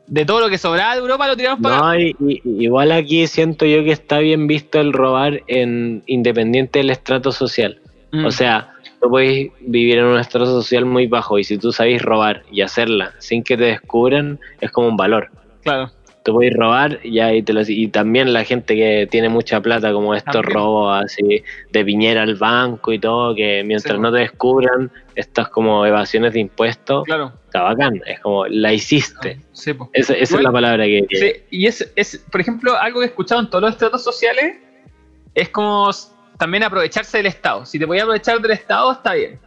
De 0.07 0.25
todo 0.25 0.41
lo 0.41 0.49
que 0.49 0.57
sobraba 0.57 0.95
de 0.95 1.01
Europa 1.01 1.29
lo 1.29 1.37
tiramos 1.37 1.61
para. 1.61 1.79
No, 1.79 1.95
y- 1.99 2.17
y- 2.19 2.41
igual 2.65 2.91
aquí 2.93 3.27
siento 3.27 3.67
yo 3.67 3.85
que 3.85 3.93
está 3.93 4.19
bien 4.21 4.47
visto 4.47 4.81
el 4.81 4.95
robar 4.95 5.43
en 5.49 6.03
independiente 6.07 6.79
del 6.79 6.89
estrato 6.91 7.31
social. 7.31 7.83
Mm, 8.13 8.25
O 8.25 8.31
sea, 8.31 8.73
tú 9.01 9.09
puedes 9.11 9.51
vivir 9.61 9.99
en 9.99 10.05
un 10.07 10.19
estrato 10.19 10.47
social 10.47 10.85
muy 10.85 11.07
bajo 11.07 11.39
y 11.39 11.45
si 11.45 11.59
tú 11.59 11.73
sabes 11.73 12.03
robar 12.03 12.43
y 12.51 12.63
hacerla 12.63 13.13
sin 13.19 13.43
que 13.43 13.57
te 13.57 13.65
descubran, 13.65 14.39
es 14.61 14.71
como 14.71 14.89
un 14.89 14.97
valor. 14.97 15.31
claro. 15.63 15.91
Tú 16.25 16.35
puedes 16.35 16.53
robar 16.55 16.99
y, 17.05 17.21
ahí 17.21 17.43
te 17.43 17.55
lo- 17.55 17.63
y 17.67 17.89
también 17.89 18.35
la 18.35 18.45
gente 18.45 18.75
que 18.77 19.09
tiene 19.11 19.31
mucha 19.31 19.63
plata, 19.63 19.95
como 19.95 20.15
estos 20.15 20.35
También. 20.35 20.53
robos 20.55 21.03
así 21.05 21.43
de 21.73 21.85
piñera 21.87 22.21
al 22.23 22.35
banco 22.35 22.93
y 22.93 22.99
todo, 22.99 23.35
que 23.35 23.63
mientras 23.65 23.95
Sí, 23.97 24.03
no 24.03 24.13
te 24.13 24.19
descubran, 24.19 24.91
estas 25.15 25.49
como 25.49 25.87
evasiones 25.87 26.35
de 26.35 26.41
impuestos, 26.41 27.05
Claro. 27.05 27.33
está 27.47 27.63
bacán. 27.63 28.03
Es 28.05 28.21
como, 28.21 28.47
la 28.47 28.75
hiciste. 28.75 29.41
Sí, 29.53 29.73
po. 29.73 29.89
Esa, 29.95 30.13
esa 30.15 30.37
es 30.37 30.43
la 30.43 30.53
palabra 30.53 30.85
que... 30.85 31.07
Sí, 31.11 31.33
y 31.51 31.67
es, 31.67 31.91
es, 31.97 32.23
por 32.31 32.43
ejemplo, 32.43 32.77
algo 32.79 33.01
que 33.01 33.07
he 33.07 33.09
escuchado 33.09 33.41
en 33.41 33.49
todos 33.49 33.63
los 33.63 33.71
estratos 33.71 34.05
sociales, 34.05 34.57
es 35.35 35.49
como 35.49 35.89
también 36.39 36.63
aprovecharse 36.63 37.19
del 37.19 37.27
Estado. 37.27 37.67
Si 37.67 37.79
te 37.79 37.87
podías 37.87 38.05
aprovechar 38.05 38.41
del 38.41 38.53
Estado, 38.53 38.93
está 38.93 39.15
bien. 39.15 39.39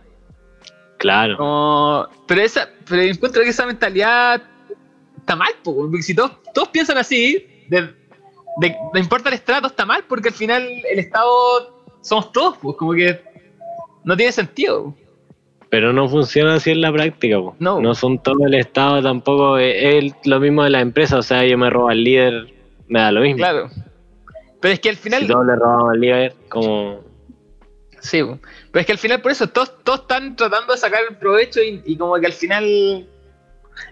Claro. 0.97 1.37
Como, 1.37 2.07
pero 2.27 2.41
esa, 2.41 2.69
pero 2.87 3.01
encuentro 3.01 3.41
que 3.41 3.49
esa 3.49 3.65
mentalidad 3.65 4.41
está 5.17 5.35
mal, 5.35 5.51
po, 5.63 5.75
porque 5.75 6.01
si 6.03 6.13
todos, 6.13 6.31
todos 6.53 6.69
piensan 6.69 6.97
así, 6.97 7.45
de, 7.69 7.81
de- 8.57 8.75
no 8.93 8.99
importa 8.99 9.29
el 9.29 9.35
estrato, 9.35 9.67
está 9.67 9.85
mal, 9.85 10.03
porque 10.07 10.29
al 10.29 10.35
final 10.35 10.61
el 10.63 10.99
Estado 10.99 11.81
somos 12.01 12.31
todos, 12.31 12.57
pues 12.61 12.77
como 12.77 12.93
que 12.93 13.19
no 14.03 14.15
tiene 14.15 14.31
sentido. 14.31 14.93
Pero 15.69 15.93
no 15.93 16.09
funciona 16.09 16.55
así 16.55 16.71
en 16.71 16.81
la 16.81 16.91
práctica. 16.91 17.37
po. 17.37 17.55
No. 17.59 17.95
son 17.95 18.21
todo 18.21 18.45
el 18.45 18.53
Estado 18.55 19.01
tampoco. 19.01 19.57
Es, 19.57 20.03
es 20.03 20.13
lo 20.27 20.39
mismo 20.41 20.65
de 20.65 20.69
la 20.69 20.81
empresa. 20.81 21.17
O 21.17 21.21
sea, 21.21 21.45
yo 21.45 21.57
me 21.57 21.69
robo 21.69 21.87
al 21.87 22.03
líder, 22.03 22.53
me 22.89 22.99
da 22.99 23.09
lo 23.13 23.21
mismo. 23.21 23.37
Claro. 23.37 23.69
Pero 24.61 24.73
es 24.73 24.79
que 24.79 24.89
al 24.89 24.95
final. 24.97 25.21
Si 25.21 25.27
todos 25.27 25.45
le 25.45 25.55
robamos 25.55 25.89
al 25.91 25.99
líder, 25.99 26.35
como. 26.49 27.03
Sí, 27.99 28.21
pero 28.71 28.79
es 28.81 28.85
que 28.85 28.91
al 28.93 28.97
final 28.97 29.21
por 29.21 29.31
eso 29.31 29.47
todos, 29.47 29.83
todos 29.83 30.01
están 30.01 30.35
tratando 30.35 30.73
de 30.73 30.79
sacar 30.79 31.01
el 31.07 31.17
provecho 31.17 31.61
y, 31.61 31.81
y 31.85 31.97
como 31.97 32.15
que 32.19 32.25
al 32.27 32.33
final. 32.33 33.07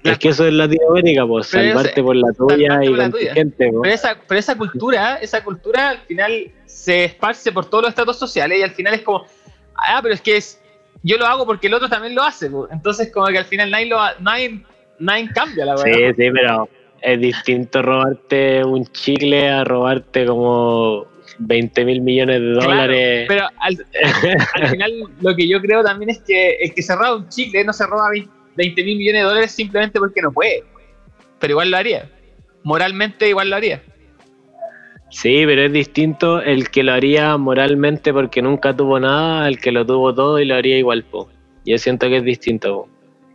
Es 0.03 0.19
que 0.19 0.29
eso 0.29 0.45
es 0.45 0.53
Latinoamérica, 0.53 1.25
pues 1.25 1.47
salvarte 1.47 2.03
por 2.03 2.15
la 2.15 2.31
tuya 2.33 2.83
y 2.83 2.89
por 2.89 2.97
la 2.97 3.09
tuya. 3.09 3.33
gente. 3.33 3.71
Pero 3.81 3.93
esa, 3.93 4.17
pero 4.27 4.39
esa 4.39 4.57
cultura, 4.57 5.15
esa 5.17 5.43
cultura 5.43 5.89
al 5.89 5.99
final 5.99 6.51
se 6.65 7.05
esparce 7.05 7.51
por 7.51 7.65
todos 7.69 7.83
los 7.83 7.89
estados 7.89 8.17
sociales 8.19 8.59
y 8.59 8.63
al 8.63 8.71
final 8.71 8.93
es 8.93 9.01
como, 9.01 9.25
ah, 9.75 9.99
pero 10.01 10.13
es 10.13 10.21
que 10.21 10.37
es, 10.37 10.61
yo 11.01 11.17
lo 11.17 11.25
hago 11.25 11.45
porque 11.45 11.67
el 11.67 11.73
otro 11.73 11.89
también 11.89 12.13
lo 12.13 12.23
hace, 12.23 12.49
po. 12.49 12.67
entonces 12.71 13.11
como 13.11 13.27
que 13.27 13.37
al 13.39 13.45
final 13.45 13.71
nadie, 13.71 13.85
lo 13.87 13.97
nadie 14.19 14.63
nadie 14.99 15.29
cambia 15.33 15.65
la 15.65 15.77
Sí, 15.77 15.89
verdad. 15.89 16.15
sí, 16.17 16.31
pero 16.31 16.69
es 17.01 17.19
distinto 17.21 17.81
robarte 17.81 18.63
un 18.63 18.85
chicle 18.87 19.49
a 19.49 19.63
robarte 19.63 20.25
como 20.25 21.05
20 21.39 21.85
mil 21.85 22.01
millones 22.01 22.41
de 22.41 22.53
Claro, 22.53 22.69
dólares. 22.69 23.25
pero 23.27 23.47
al, 23.59 23.85
al 24.55 24.67
final 24.69 24.93
lo 25.21 25.35
que 25.35 25.47
yo 25.47 25.61
creo 25.61 25.83
también 25.83 26.09
es 26.09 26.19
que 26.19 26.55
el 26.61 26.73
que 26.73 26.81
se 26.81 26.95
roba 26.95 27.15
un 27.17 27.29
chicle 27.29 27.63
no 27.63 27.73
se 27.73 27.85
roba 27.85 28.09
20 28.55 28.83
mil 28.83 28.97
millones 28.97 29.21
de 29.21 29.27
dólares 29.27 29.51
simplemente 29.51 29.99
porque 29.99 30.21
no 30.21 30.31
puede. 30.31 30.63
Pero 31.39 31.51
igual 31.51 31.71
lo 31.71 31.77
haría. 31.77 32.09
Moralmente 32.63 33.29
igual 33.29 33.49
lo 33.49 33.55
haría. 33.55 33.81
Sí, 35.11 35.43
pero 35.45 35.63
es 35.63 35.71
distinto 35.73 36.41
el 36.41 36.69
que 36.69 36.83
lo 36.83 36.93
haría 36.93 37.35
moralmente 37.37 38.13
porque 38.13 38.41
nunca 38.41 38.75
tuvo 38.75 38.99
nada, 38.99 39.45
al 39.45 39.57
que 39.59 39.71
lo 39.71 39.85
tuvo 39.85 40.13
todo 40.13 40.39
y 40.39 40.45
lo 40.45 40.55
haría 40.55 40.77
igual, 40.77 41.03
po. 41.03 41.29
Yo 41.65 41.77
siento 41.77 42.07
que 42.09 42.17
es 42.17 42.23
distinto, 42.23 42.73
po. 42.83 42.89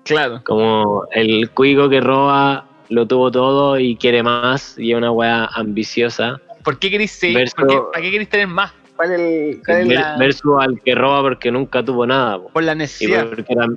Claro. 0.04 0.42
Como 0.44 1.06
el 1.12 1.50
cuico 1.50 1.88
que 1.88 2.00
roba 2.00 2.68
lo 2.88 3.06
tuvo 3.06 3.30
todo 3.30 3.78
y 3.78 3.96
quiere 3.96 4.22
más 4.22 4.78
y 4.78 4.92
es 4.92 4.96
una 4.98 5.10
weá 5.10 5.46
ambiciosa. 5.54 6.40
¿Por 6.62 6.78
qué? 6.78 6.90
Verso- 6.96 7.56
¿Por 7.56 7.66
qué- 7.68 7.80
¿Para 7.92 8.02
qué 8.02 8.10
queréis 8.10 8.28
tener 8.30 8.46
más? 8.48 8.72
¿Cuál 8.96 9.12
el- 9.12 9.60
cuál 9.64 9.80
es 9.82 9.88
ver- 9.88 9.98
la, 10.00 10.16
Versus 10.18 10.52
al 10.60 10.80
que 10.82 10.94
roba 10.94 11.22
porque 11.22 11.50
nunca 11.50 11.82
tuvo 11.84 12.06
nada, 12.06 12.38
po. 12.38 12.48
por 12.50 12.62
la 12.62 12.72
Y, 12.72 12.76
necesidad? 12.76 13.26
la- 13.48 13.68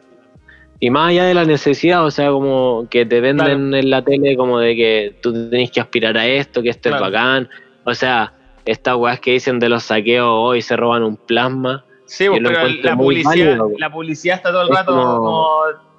y 0.79 0.89
más 0.91 1.09
allá 1.09 1.25
de 1.25 1.33
la 1.33 1.43
necesidad, 1.43 2.05
o 2.05 2.11
sea, 2.11 2.29
como 2.29 2.87
que 2.89 3.05
te 3.05 3.19
venden 3.19 3.73
en 3.73 3.89
la 3.89 4.03
tele 4.03 4.37
como 4.37 4.59
de 4.59 4.75
que 4.75 5.15
tú 5.21 5.49
tenés 5.49 5.71
que 5.71 5.79
aspirar 5.81 6.15
a 6.17 6.27
esto, 6.27 6.61
que 6.61 6.69
esto 6.69 6.89
Claro. 6.89 7.05
es 7.07 7.11
bacán. 7.11 7.49
O 7.83 7.93
sea, 7.95 8.33
estas 8.65 8.95
weas 8.95 9.19
que 9.19 9.31
dicen 9.31 9.59
de 9.59 9.69
los 9.69 9.83
saqueos 9.83 10.27
hoy 10.29 10.61
se 10.61 10.75
roban 10.77 11.01
un 11.03 11.17
plasma. 11.17 11.83
Sí, 12.05 12.27
pues, 12.29 12.39
pero 12.43 12.67
la 12.83 12.95
publicidad, 12.95 13.29
válido. 13.31 13.71
la 13.79 13.91
publicidad 13.91 14.35
está 14.37 14.51
todo 14.51 14.61
el 14.61 14.69
Es 14.69 14.75
rato 14.75 14.91
como- 14.93 15.17
como, 15.17 15.47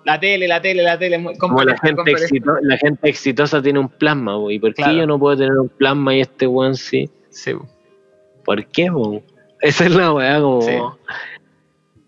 la 0.08 0.18
tele, 0.18 0.48
la 0.48 0.60
tele, 0.62 0.82
la 0.82 0.98
tele. 0.98 1.22
Como 1.38 1.62
la 1.62 1.76
gente, 1.78 2.12
exito- 2.12 2.58
la 2.62 2.78
gente 2.78 3.08
exitosa 3.10 3.60
tiene 3.60 3.78
un 3.78 3.88
plasma, 3.90 4.36
po, 4.36 4.50
¿y 4.50 4.58
por 4.58 4.70
qué 4.74 4.82
Claro. 4.82 4.98
yo 4.98 5.06
no 5.06 5.18
puedo 5.18 5.36
tener 5.36 5.52
un 5.58 5.68
plasma 5.68 6.14
y 6.14 6.20
este 6.22 6.46
weón 6.46 6.74
sí? 6.76 7.10
Sí. 7.30 7.52
¿Por 8.44 8.64
qué, 8.68 8.90
po? 8.90 9.22
Esa 9.60 9.84
es 9.84 9.94
la 9.94 10.12
weá, 10.12 10.40
como. 10.40 10.62
Sí. 10.62 10.72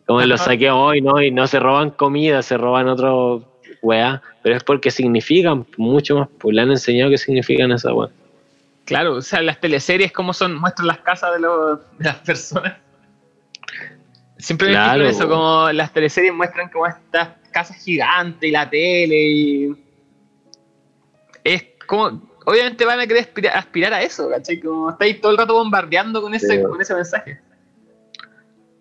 Como 0.07 0.23
los 0.23 0.41
saqueos 0.41 0.77
hoy, 0.77 1.03
¿no? 1.03 1.21
Y 1.23 1.31
no 1.31 1.47
se 1.47 1.61
roban 1.61 1.91
comida, 1.91 2.41
se 2.43 2.57
roban 2.57 2.89
otro 2.89 3.45
weá. 3.83 4.23
Pero 4.43 4.57
es 4.57 4.65
porque 4.65 4.91
significan 4.91 5.67
mucho 5.77 6.17
más, 6.19 6.29
pues 6.39 6.55
le 6.57 6.63
han 6.63 6.71
enseñado 6.71 7.11
que 7.11 7.19
significan 7.19 7.71
esa 7.73 7.93
weá. 7.93 8.09
Claro, 8.87 9.17
o 9.17 9.21
sea, 9.23 9.43
las 9.43 9.61
teleseries, 9.61 10.11
cómo 10.11 10.33
son, 10.33 10.55
muestran 10.59 10.87
las 10.89 10.99
casas 11.01 11.35
de, 11.35 11.41
los- 11.41 11.79
de 11.99 12.05
las 12.07 12.17
personas. 12.17 12.77
Siempre 14.39 14.69
me 14.69 14.73
Claro, 14.73 15.05
eso, 15.07 15.29
como 15.29 15.71
las 15.73 15.93
teleseries 15.93 16.33
muestran 16.33 16.71
como 16.71 16.87
estas 16.87 17.29
casas 17.51 17.77
gigantes 17.85 18.49
y 18.49 18.53
la 18.53 18.69
tele 18.71 19.17
y. 19.23 19.77
Es 21.45 21.65
como. 21.87 22.29
Obviamente 22.47 22.85
van 22.87 22.99
a 23.01 23.07
querer 23.07 23.23
aspirar, 23.23 23.57
aspirar 23.57 23.93
a 23.93 24.03
eso, 24.03 24.29
¿cachai? 24.31 24.59
Como 24.61 24.91
estáis 24.91 25.21
todo 25.21 25.31
el 25.33 25.39
rato 25.39 25.53
bombardeando 25.55 26.23
con 26.23 26.35
ese, 26.35 26.57
Sí. 26.57 26.63
con 26.63 26.81
ese 26.81 26.95
mensaje. 26.95 27.39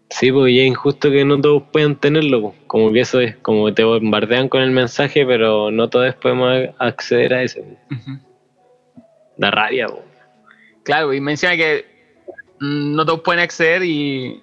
Sí, 0.09 0.31
pues 0.31 0.51
y 0.53 0.59
es 0.61 0.65
injusto 0.67 1.11
que 1.11 1.23
no 1.23 1.39
todos 1.39 1.63
puedan 1.71 1.95
tenerlo, 1.95 2.41
pues. 2.41 2.53
como 2.65 2.91
que 2.91 3.01
eso 3.01 3.19
es, 3.19 3.35
como 3.37 3.71
te 3.73 3.83
bombardean 3.83 4.49
con 4.49 4.61
el 4.63 4.71
mensaje, 4.71 5.23
pero 5.25 5.69
no 5.69 5.87
todos 5.89 6.15
podemos 6.15 6.69
acceder 6.79 7.33
a 7.33 7.43
eso. 7.43 7.59
pues. 7.89 7.99
Ujú. 8.01 8.11
Da 9.37 9.51
rabia, 9.51 9.87
pues. 9.87 10.01
Claro, 10.83 11.13
y 11.13 11.21
menciona 11.21 11.55
que 11.57 11.85
mm, 12.59 12.95
no 12.95 13.05
todos 13.05 13.21
pueden 13.21 13.41
acceder 13.41 13.83
y, 13.83 14.41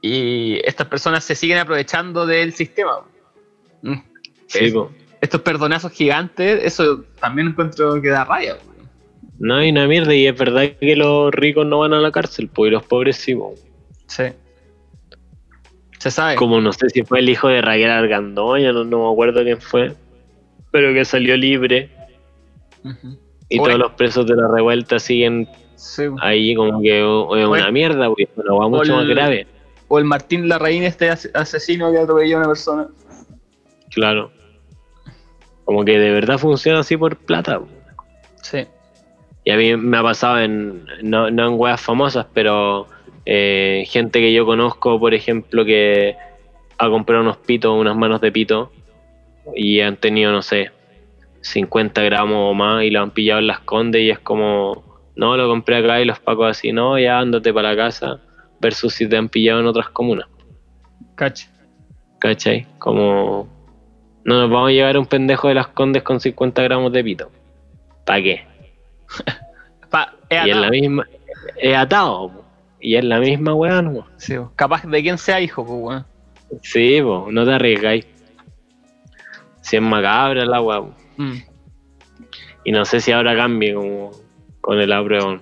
y 0.00 0.60
estas 0.64 0.86
personas 0.86 1.24
se 1.24 1.34
siguen 1.34 1.58
aprovechando 1.58 2.24
del 2.26 2.52
sistema. 2.52 3.04
Sí. 4.58 4.74
Estos 5.20 5.40
perdonazos 5.40 5.92
gigantes, 5.92 6.60
eso 6.64 7.04
también 7.20 7.48
encuentro 7.48 8.00
que 8.00 8.08
da 8.08 8.24
raya. 8.24 8.56
No 9.38 9.56
hay 9.56 9.70
una 9.70 9.86
mierda 9.86 10.14
y 10.14 10.26
es 10.26 10.36
verdad 10.38 10.72
que 10.80 10.96
los 10.96 11.32
ricos 11.32 11.66
no 11.66 11.78
van 11.80 11.92
a 11.94 11.98
la 12.00 12.12
cárcel, 12.12 12.48
pues 12.52 12.68
y 12.68 12.72
los 12.72 12.84
pobres 12.84 13.16
sí. 13.16 13.36
Sí. 14.06 14.24
Se 15.98 16.10
sabe. 16.10 16.36
Como 16.36 16.60
no 16.60 16.72
sé 16.72 16.90
si 16.90 17.02
fue 17.02 17.20
el 17.20 17.28
hijo 17.30 17.48
de 17.48 17.62
Raquel 17.62 17.90
Argandoña, 17.90 18.72
no, 18.72 18.84
no 18.84 19.06
me 19.06 19.12
acuerdo 19.12 19.42
quién 19.42 19.60
fue, 19.60 19.94
pero 20.70 20.92
que 20.92 21.04
salió 21.04 21.36
libre 21.36 21.88
y 23.48 23.58
Oye. 23.58 23.68
todos 23.70 23.78
los 23.78 23.92
presos 23.92 24.26
de 24.26 24.36
la 24.36 24.46
revuelta 24.48 24.98
siguen 24.98 25.48
Sí. 25.76 26.04
ahí 26.20 26.54
como 26.54 26.80
que 26.82 27.00
es 27.00 27.46
una 27.48 27.70
mierda, 27.70 28.08
pues, 28.12 28.28
es 28.28 28.44
una 28.46 28.68
mucho 28.68 28.96
más 28.96 29.06
grave, 29.06 29.46
O 29.88 29.98
el 29.98 30.04
Martín 30.04 30.48
Larraín, 30.48 30.82
este 30.82 31.08
ase- 31.10 31.30
asesino 31.34 31.90
que 31.92 31.98
atropelló 31.98 32.36
a 32.36 32.40
una 32.40 32.48
persona. 32.48 32.88
claro. 33.90 34.30
Como 35.64 35.84
que 35.84 35.98
de 35.98 36.10
verdad 36.10 36.38
funciona 36.38 36.80
así 36.80 36.96
por 36.96 37.16
plata. 37.16 37.60
Sí. 38.42 38.66
Y 39.44 39.50
a 39.50 39.56
mí 39.56 39.76
me 39.76 39.98
ha 39.98 40.02
pasado 40.02 40.40
en, 40.40 40.84
no, 41.02 41.30
no 41.30 41.48
en 41.48 41.58
weas 41.58 41.80
famosas, 41.80 42.26
pero 42.32 42.86
eh, 43.26 43.84
gente 43.88 44.20
que 44.20 44.32
yo 44.32 44.44
conozco, 44.44 44.98
por 44.98 45.14
ejemplo, 45.14 45.64
que 45.64 46.16
ha 46.78 46.88
comprado 46.88 47.22
unos 47.22 47.36
pitos, 47.38 47.78
unas 47.78 47.96
manos 47.96 48.20
de 48.20 48.32
pito, 48.32 48.72
y 49.54 49.80
han 49.80 49.96
tenido, 49.96 50.32
no 50.32 50.42
sé, 50.42 50.70
50 51.42 52.02
gramos 52.02 52.50
o 52.50 52.54
más, 52.54 52.84
y 52.84 52.90
lo 52.90 53.02
han 53.02 53.10
pillado 53.10 53.40
en 53.40 53.46
las 53.46 53.60
condes, 53.60 54.02
y 54.02 54.10
es 54.10 54.18
como, 54.18 54.82
no, 55.16 55.36
lo 55.36 55.48
compré 55.48 55.76
acá, 55.76 56.00
y 56.00 56.04
los 56.04 56.18
pacos 56.20 56.50
así, 56.50 56.72
no, 56.72 56.98
ya 56.98 57.18
ándate 57.18 57.52
para 57.52 57.70
la 57.70 57.76
casa, 57.76 58.20
versus 58.60 58.94
si 58.94 59.08
te 59.08 59.16
han 59.16 59.28
pillado 59.28 59.60
en 59.60 59.66
otras 59.66 59.88
comunas, 59.90 60.28
Cacha. 61.14 61.48
¿cachai? 62.18 62.66
Como, 62.78 63.48
no 64.24 64.40
nos 64.40 64.50
vamos 64.50 64.70
a 64.70 64.72
llevar 64.72 64.96
a 64.96 65.00
un 65.00 65.06
pendejo 65.06 65.48
de 65.48 65.54
las 65.54 65.68
condes 65.68 66.02
con 66.02 66.20
50 66.20 66.62
gramos 66.62 66.92
de 66.92 67.04
pito. 67.04 67.30
¿Para 68.04 68.22
qué? 68.22 68.46
Pa- 69.90 70.14
es 70.28 70.46
Y 70.46 70.50
es 70.50 70.56
atado. 70.56 70.60
la 70.64 70.70
misma, 70.70 71.06
es 71.56 71.76
atado, 71.76 72.28
po. 72.32 72.44
y 72.80 72.96
es 72.96 73.04
la 73.04 73.18
misma 73.20 73.54
weá, 73.54 73.82
¿no? 73.82 74.06
Sí, 74.16 74.34
capaz 74.56 74.84
de 74.84 75.02
quien 75.02 75.18
sea 75.18 75.40
hijo, 75.40 75.64
pues, 75.64 75.78
weón. 75.80 76.06
Sí, 76.62 77.00
po, 77.02 77.28
no 77.30 77.44
te 77.44 77.52
arriesgáis. 77.52 78.06
Si 79.60 79.76
es 79.76 79.82
macabra 79.82 80.44
la 80.44 80.58
po. 80.60 80.92
Mm. 81.16 81.36
y 82.64 82.72
no 82.72 82.84
sé 82.84 83.00
si 83.00 83.12
ahora 83.12 83.36
cambie 83.36 83.74
como 83.74 84.10
con 84.60 84.80
el 84.80 84.92
apruebo. 84.92 85.38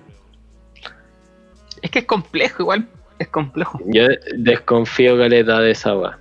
Es 1.81 1.89
que 1.91 1.99
es 1.99 2.05
complejo, 2.05 2.63
igual. 2.63 2.87
Es 3.19 3.27
complejo. 3.29 3.79
Yo 3.87 4.03
desconfío 4.37 5.17
caleta 5.17 5.59
de 5.59 5.71
esa 5.71 5.95
weá. 5.97 6.19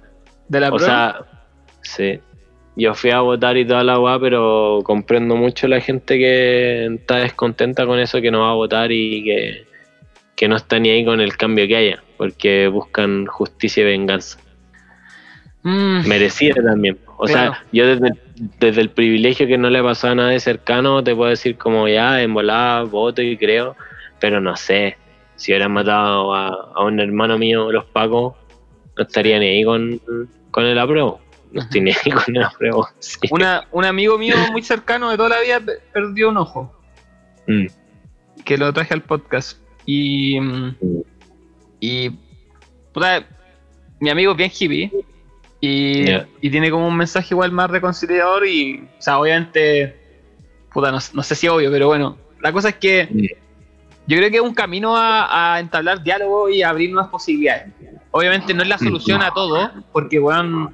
De 0.48 0.60
la 0.60 0.68
O 0.72 0.76
prueba. 0.76 1.24
sea, 1.24 1.24
sí. 1.82 2.20
Yo 2.74 2.94
fui 2.94 3.10
a 3.10 3.20
votar 3.20 3.56
y 3.58 3.66
toda 3.66 3.84
la 3.84 3.98
weá, 3.98 4.18
pero 4.18 4.80
comprendo 4.84 5.36
mucho 5.36 5.68
la 5.68 5.80
gente 5.80 6.16
que 6.18 6.86
está 6.86 7.16
descontenta 7.18 7.84
con 7.86 7.98
eso, 7.98 8.20
que 8.20 8.30
no 8.30 8.40
va 8.40 8.50
a 8.52 8.54
votar 8.54 8.90
y 8.90 9.22
que, 9.24 9.64
que 10.36 10.48
no 10.48 10.56
está 10.56 10.78
ni 10.78 10.88
ahí 10.90 11.04
con 11.04 11.20
el 11.20 11.36
cambio 11.36 11.66
que 11.68 11.76
haya, 11.76 12.02
porque 12.16 12.68
buscan 12.68 13.26
justicia 13.26 13.82
y 13.82 13.86
venganza. 13.86 14.38
Mm. 15.64 16.08
merecida 16.08 16.54
también. 16.62 16.98
O 17.18 17.24
Claro. 17.26 17.52
sea, 17.52 17.64
yo 17.72 17.86
desde, 17.86 18.18
desde 18.58 18.80
el 18.80 18.90
privilegio 18.90 19.46
que 19.46 19.56
no 19.58 19.70
le 19.70 19.80
pasó 19.82 20.08
a 20.08 20.14
nadie 20.14 20.40
cercano, 20.40 21.04
te 21.04 21.14
puedo 21.14 21.30
decir 21.30 21.56
como 21.56 21.86
ya, 21.86 22.20
en 22.22 22.34
volada, 22.34 22.82
voto 22.82 23.22
y 23.22 23.36
creo, 23.36 23.76
pero 24.18 24.40
no 24.40 24.56
sé, 24.56 24.96
si 25.36 25.52
hubieran 25.52 25.72
matado 25.72 26.34
a, 26.34 26.48
a 26.74 26.84
un 26.84 26.98
hermano 26.98 27.38
mío, 27.38 27.70
los 27.70 27.84
pacos, 27.84 28.34
no 28.96 29.04
estaría 29.04 29.38
ni 29.38 29.46
ahí 29.46 29.64
con, 29.64 30.00
con 30.50 30.64
el 30.64 30.78
apruebo. 30.78 31.20
No 31.52 31.60
estoy 31.62 31.80
ni 31.82 31.90
ahí 31.90 32.10
con 32.10 32.36
el 32.36 32.42
apruebo. 32.42 32.88
sí. 32.98 33.18
Una, 33.30 33.66
un 33.72 33.84
amigo 33.84 34.16
mío 34.18 34.34
muy 34.52 34.62
cercano 34.62 35.10
de 35.10 35.16
toda 35.16 35.28
la 35.30 35.40
vida 35.40 35.60
pe- 35.60 35.78
perdió 35.92 36.30
un 36.30 36.38
ojo. 36.38 36.72
Mm, 37.46 37.66
que 38.44 38.56
lo 38.58 38.72
traje 38.72 38.94
al 38.94 39.02
podcast. 39.02 39.58
Y. 39.86 40.40
mm, 40.40 40.76
Y. 41.80 42.10
Puta, 42.92 43.26
mi 44.00 44.10
amigo 44.10 44.32
es 44.32 44.36
bien 44.38 44.50
hippie. 44.58 44.90
Y, 45.60 46.06
y 46.40 46.50
tiene 46.50 46.70
como 46.70 46.88
un 46.88 46.96
mensaje 46.96 47.34
igual 47.34 47.52
más 47.52 47.70
reconciliador. 47.70 48.46
Y. 48.46 48.88
O 48.98 49.02
sea, 49.02 49.18
obviamente. 49.18 49.96
Puta, 50.72 50.90
no, 50.90 50.98
no 51.12 51.22
sé 51.22 51.34
si 51.34 51.48
obvio, 51.48 51.70
pero 51.70 51.88
bueno. 51.88 52.16
La 52.40 52.52
cosa 52.52 52.70
es 52.70 52.76
que. 52.76 53.08
Mm. 53.10 53.26
Yo 54.08 54.16
creo 54.16 54.30
que 54.30 54.36
es 54.38 54.42
un 54.42 54.54
camino 54.54 54.96
a, 54.96 55.54
a 55.54 55.60
entablar 55.60 56.02
diálogo 56.02 56.48
y 56.48 56.62
a 56.62 56.70
abrir 56.70 56.90
nuevas 56.90 57.08
posibilidades. 57.10 57.72
Obviamente 58.10 58.52
no 58.52 58.62
es 58.62 58.68
la 58.68 58.76
solución 58.76 59.22
a 59.22 59.30
todo, 59.32 59.70
porque, 59.92 60.18
weón, 60.18 60.70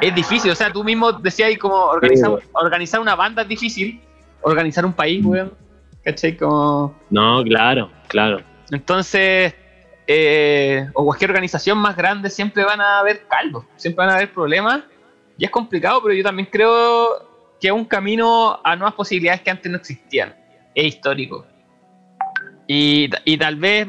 es 0.00 0.14
difícil. 0.14 0.50
O 0.50 0.54
sea, 0.54 0.72
tú 0.72 0.82
mismo 0.84 1.12
decías 1.12 1.48
ahí 1.48 1.56
como 1.56 1.76
organizar, 1.76 2.30
Sí, 2.40 2.48
organizar 2.52 3.00
una 3.00 3.14
banda 3.14 3.42
es 3.42 3.48
difícil. 3.48 4.00
Organizar 4.42 4.84
un 4.84 4.92
país, 4.92 5.24
weón. 5.24 5.52
¿Cachai? 6.04 6.36
Como. 6.36 6.94
No, 7.10 7.42
claro, 7.44 7.90
claro. 8.08 8.42
Entonces, 8.70 9.54
eh, 10.06 10.88
o 10.94 11.04
cualquier 11.04 11.30
organización 11.30 11.78
más 11.78 11.96
grande 11.96 12.28
siempre 12.30 12.64
van 12.64 12.80
a 12.80 12.98
haber 12.98 13.26
caldos, 13.28 13.64
siempre 13.76 14.04
van 14.04 14.14
a 14.14 14.16
haber 14.16 14.32
problemas. 14.32 14.82
Y 15.38 15.44
es 15.44 15.50
complicado, 15.50 16.02
pero 16.02 16.14
yo 16.14 16.22
también 16.22 16.48
creo 16.50 17.56
que 17.60 17.68
es 17.68 17.72
un 17.72 17.84
camino 17.84 18.60
a 18.64 18.74
nuevas 18.76 18.94
posibilidades 18.94 19.42
que 19.42 19.50
antes 19.50 19.70
no 19.70 19.78
existían. 19.78 20.34
Es 20.74 20.86
histórico. 20.86 21.46
Y, 22.66 23.10
y 23.24 23.36
tal 23.36 23.56
vez 23.56 23.88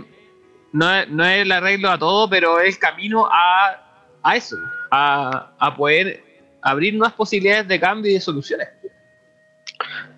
no 0.71 1.05
no 1.07 1.25
es 1.25 1.41
el 1.41 1.51
arreglo 1.51 1.89
a 1.89 1.97
todo, 1.97 2.29
pero 2.29 2.59
es 2.59 2.75
el 2.75 2.79
camino 2.79 3.27
a, 3.31 3.82
a 4.23 4.35
eso, 4.37 4.55
a, 4.91 5.51
a 5.59 5.75
poder 5.75 6.23
abrir 6.61 6.93
nuevas 6.95 7.13
posibilidades 7.13 7.67
de 7.67 7.79
cambio 7.79 8.09
y 8.11 8.15
de 8.15 8.21
soluciones. 8.21 8.69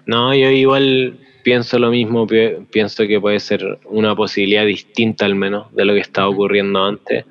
No, 0.06 0.34
yo 0.36 0.50
igual 0.50 1.18
pienso 1.44 1.80
lo 1.80 1.90
mismo, 1.90 2.28
pi- 2.28 2.58
pienso 2.72 3.06
que 3.08 3.20
puede 3.20 3.40
ser 3.40 3.80
una 3.86 4.16
posibilidad 4.16 4.66
distinta 4.66 5.26
al 5.26 5.36
menos 5.36 5.74
de 5.74 5.86
lo 5.86 5.94
que 5.94 6.00
estaba 6.02 6.28
ocurriendo 6.30 6.84
antes, 6.84 7.26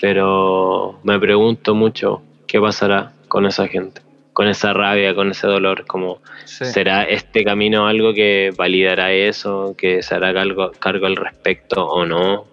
pero 0.00 0.98
me 1.02 1.18
pregunto 1.20 1.74
mucho 1.74 2.22
qué 2.46 2.60
pasará 2.60 3.12
con 3.28 3.46
esa 3.46 3.68
gente, 3.68 4.00
con 4.32 4.48
esa 4.48 4.72
rabia, 4.72 5.14
con 5.14 5.30
ese 5.30 5.46
dolor, 5.46 5.84
como 5.86 6.20
Sí. 6.46 6.64
será 6.64 7.04
este 7.04 7.44
camino 7.44 7.86
algo 7.86 8.12
que 8.14 8.52
validará 8.56 9.12
eso, 9.12 9.74
que 9.76 10.02
se 10.02 10.14
hará 10.14 10.32
cargo, 10.32 10.72
cargo 10.78 11.06
al 11.06 11.16
respecto 11.16 11.86
o 11.86 12.04
no, 12.06 12.46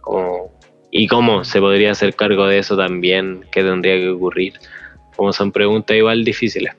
Como- 0.00 0.57
y 0.90 1.06
cómo 1.06 1.44
se 1.44 1.60
podría 1.60 1.92
hacer 1.92 2.14
cargo 2.14 2.46
de 2.46 2.58
eso 2.58 2.76
también, 2.76 3.44
qué 3.52 3.62
tendría 3.62 3.94
que 3.96 4.08
ocurrir, 4.10 4.54
como 5.16 5.32
son 5.32 5.52
preguntas 5.52 5.96
igual 5.96 6.24
difíciles. 6.24 6.74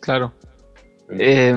Claro. 0.00 0.32
Eh, 1.10 1.54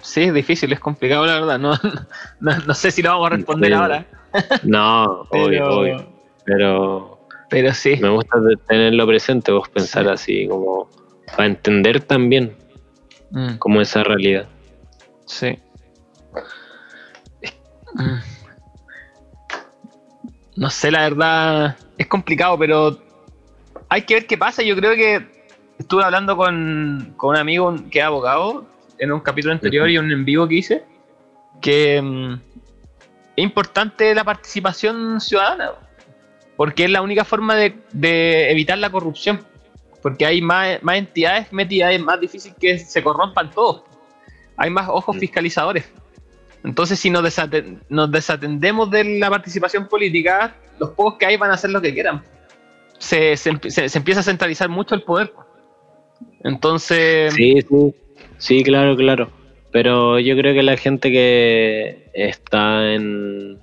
sí, 0.00 0.22
es 0.24 0.34
difícil, 0.34 0.72
es 0.72 0.80
complicado, 0.80 1.26
la 1.26 1.34
verdad. 1.34 1.58
No, 1.58 1.72
no, 2.40 2.58
no 2.66 2.74
sé 2.74 2.90
si 2.90 3.02
lo 3.02 3.10
vamos 3.10 3.26
a 3.26 3.36
responder 3.36 3.70
Sí. 3.70 3.74
ahora. 3.74 4.06
No, 4.64 5.04
obvio, 5.30 5.48
Pero, 5.48 5.76
obvio. 5.78 6.06
Pero 6.44 7.18
pero 7.48 7.72
sí. 7.72 7.96
me 8.02 8.10
gusta 8.10 8.36
tenerlo 8.68 9.06
presente, 9.06 9.50
vos 9.52 9.68
pensar 9.68 10.08
así, 10.08 10.46
como 10.48 10.88
para 11.36 11.46
entender 11.46 12.00
también 12.00 12.54
Mm, 13.30 13.56
como 13.58 13.80
esa 13.80 14.04
realidad. 14.04 14.46
sí. 15.26 15.58
Mm. 17.94 18.35
No 20.56 20.70
sé, 20.70 20.90
la 20.90 21.02
verdad. 21.02 21.76
Es 21.98 22.06
complicado, 22.06 22.58
pero 22.58 22.98
hay 23.88 24.02
que 24.02 24.14
ver 24.14 24.26
qué 24.26 24.38
pasa. 24.38 24.62
Yo 24.62 24.74
creo 24.76 24.94
que 24.94 25.26
estuve 25.78 26.02
hablando 26.02 26.36
con, 26.36 27.14
con 27.16 27.30
un 27.30 27.36
amigo 27.36 27.74
que 27.90 27.98
es 27.98 28.04
abogado 28.04 28.66
en 28.98 29.12
un 29.12 29.20
capítulo 29.20 29.52
anterior 29.52 29.88
y 29.90 29.98
un 29.98 30.10
en 30.10 30.24
vivo 30.24 30.48
que 30.48 30.54
hice. 30.54 30.84
Que 31.60 32.00
mm, 32.02 32.34
es 33.36 33.44
importante 33.44 34.14
la 34.14 34.24
participación 34.24 35.20
ciudadana. 35.20 35.72
Porque 36.56 36.84
es 36.84 36.90
la 36.90 37.02
única 37.02 37.24
forma 37.24 37.54
de, 37.54 37.76
de 37.92 38.50
evitar 38.50 38.78
la 38.78 38.88
corrupción. 38.90 39.44
Porque 40.02 40.24
hay 40.24 40.40
más, 40.40 40.82
más 40.82 40.96
entidades 40.96 41.52
metidas, 41.52 41.92
es 41.92 42.00
más 42.00 42.18
difícil 42.20 42.54
que 42.58 42.78
se 42.78 43.02
corrompan 43.02 43.50
todos. 43.50 43.82
Hay 44.56 44.70
más 44.70 44.88
ojos 44.88 45.16
Mm. 45.16 45.18
fiscalizadores. 45.20 45.84
Entonces, 46.66 46.98
si 46.98 47.08
nos, 47.10 47.22
desaten- 47.22 47.78
nos 47.88 48.10
desatendemos 48.10 48.90
de 48.90 49.04
la 49.18 49.30
participación 49.30 49.86
política, 49.88 50.54
los 50.78 50.90
pocos 50.90 51.14
que 51.18 51.24
hay 51.26 51.36
van 51.38 51.50
a 51.52 51.54
hacer 51.54 51.70
lo 51.70 51.80
que 51.80 51.94
quieran. 51.94 52.22
Se, 52.98 53.36
se- 53.36 53.88
se 53.88 53.98
empieza 53.98 54.20
a 54.20 54.24
centralizar 54.24 54.68
mucho 54.68 54.94
el 54.94 55.02
poder. 55.02 55.32
Entonces, 56.44 57.32
Sí, 57.34 57.60
sí, 57.62 57.94
sí, 58.38 58.62
claro, 58.64 58.96
claro. 58.96 59.30
Pero 59.72 60.18
yo 60.18 60.36
creo 60.36 60.54
que 60.54 60.62
la 60.62 60.76
gente 60.76 61.10
que 61.10 62.08
está 62.14 62.92
en, 62.94 63.58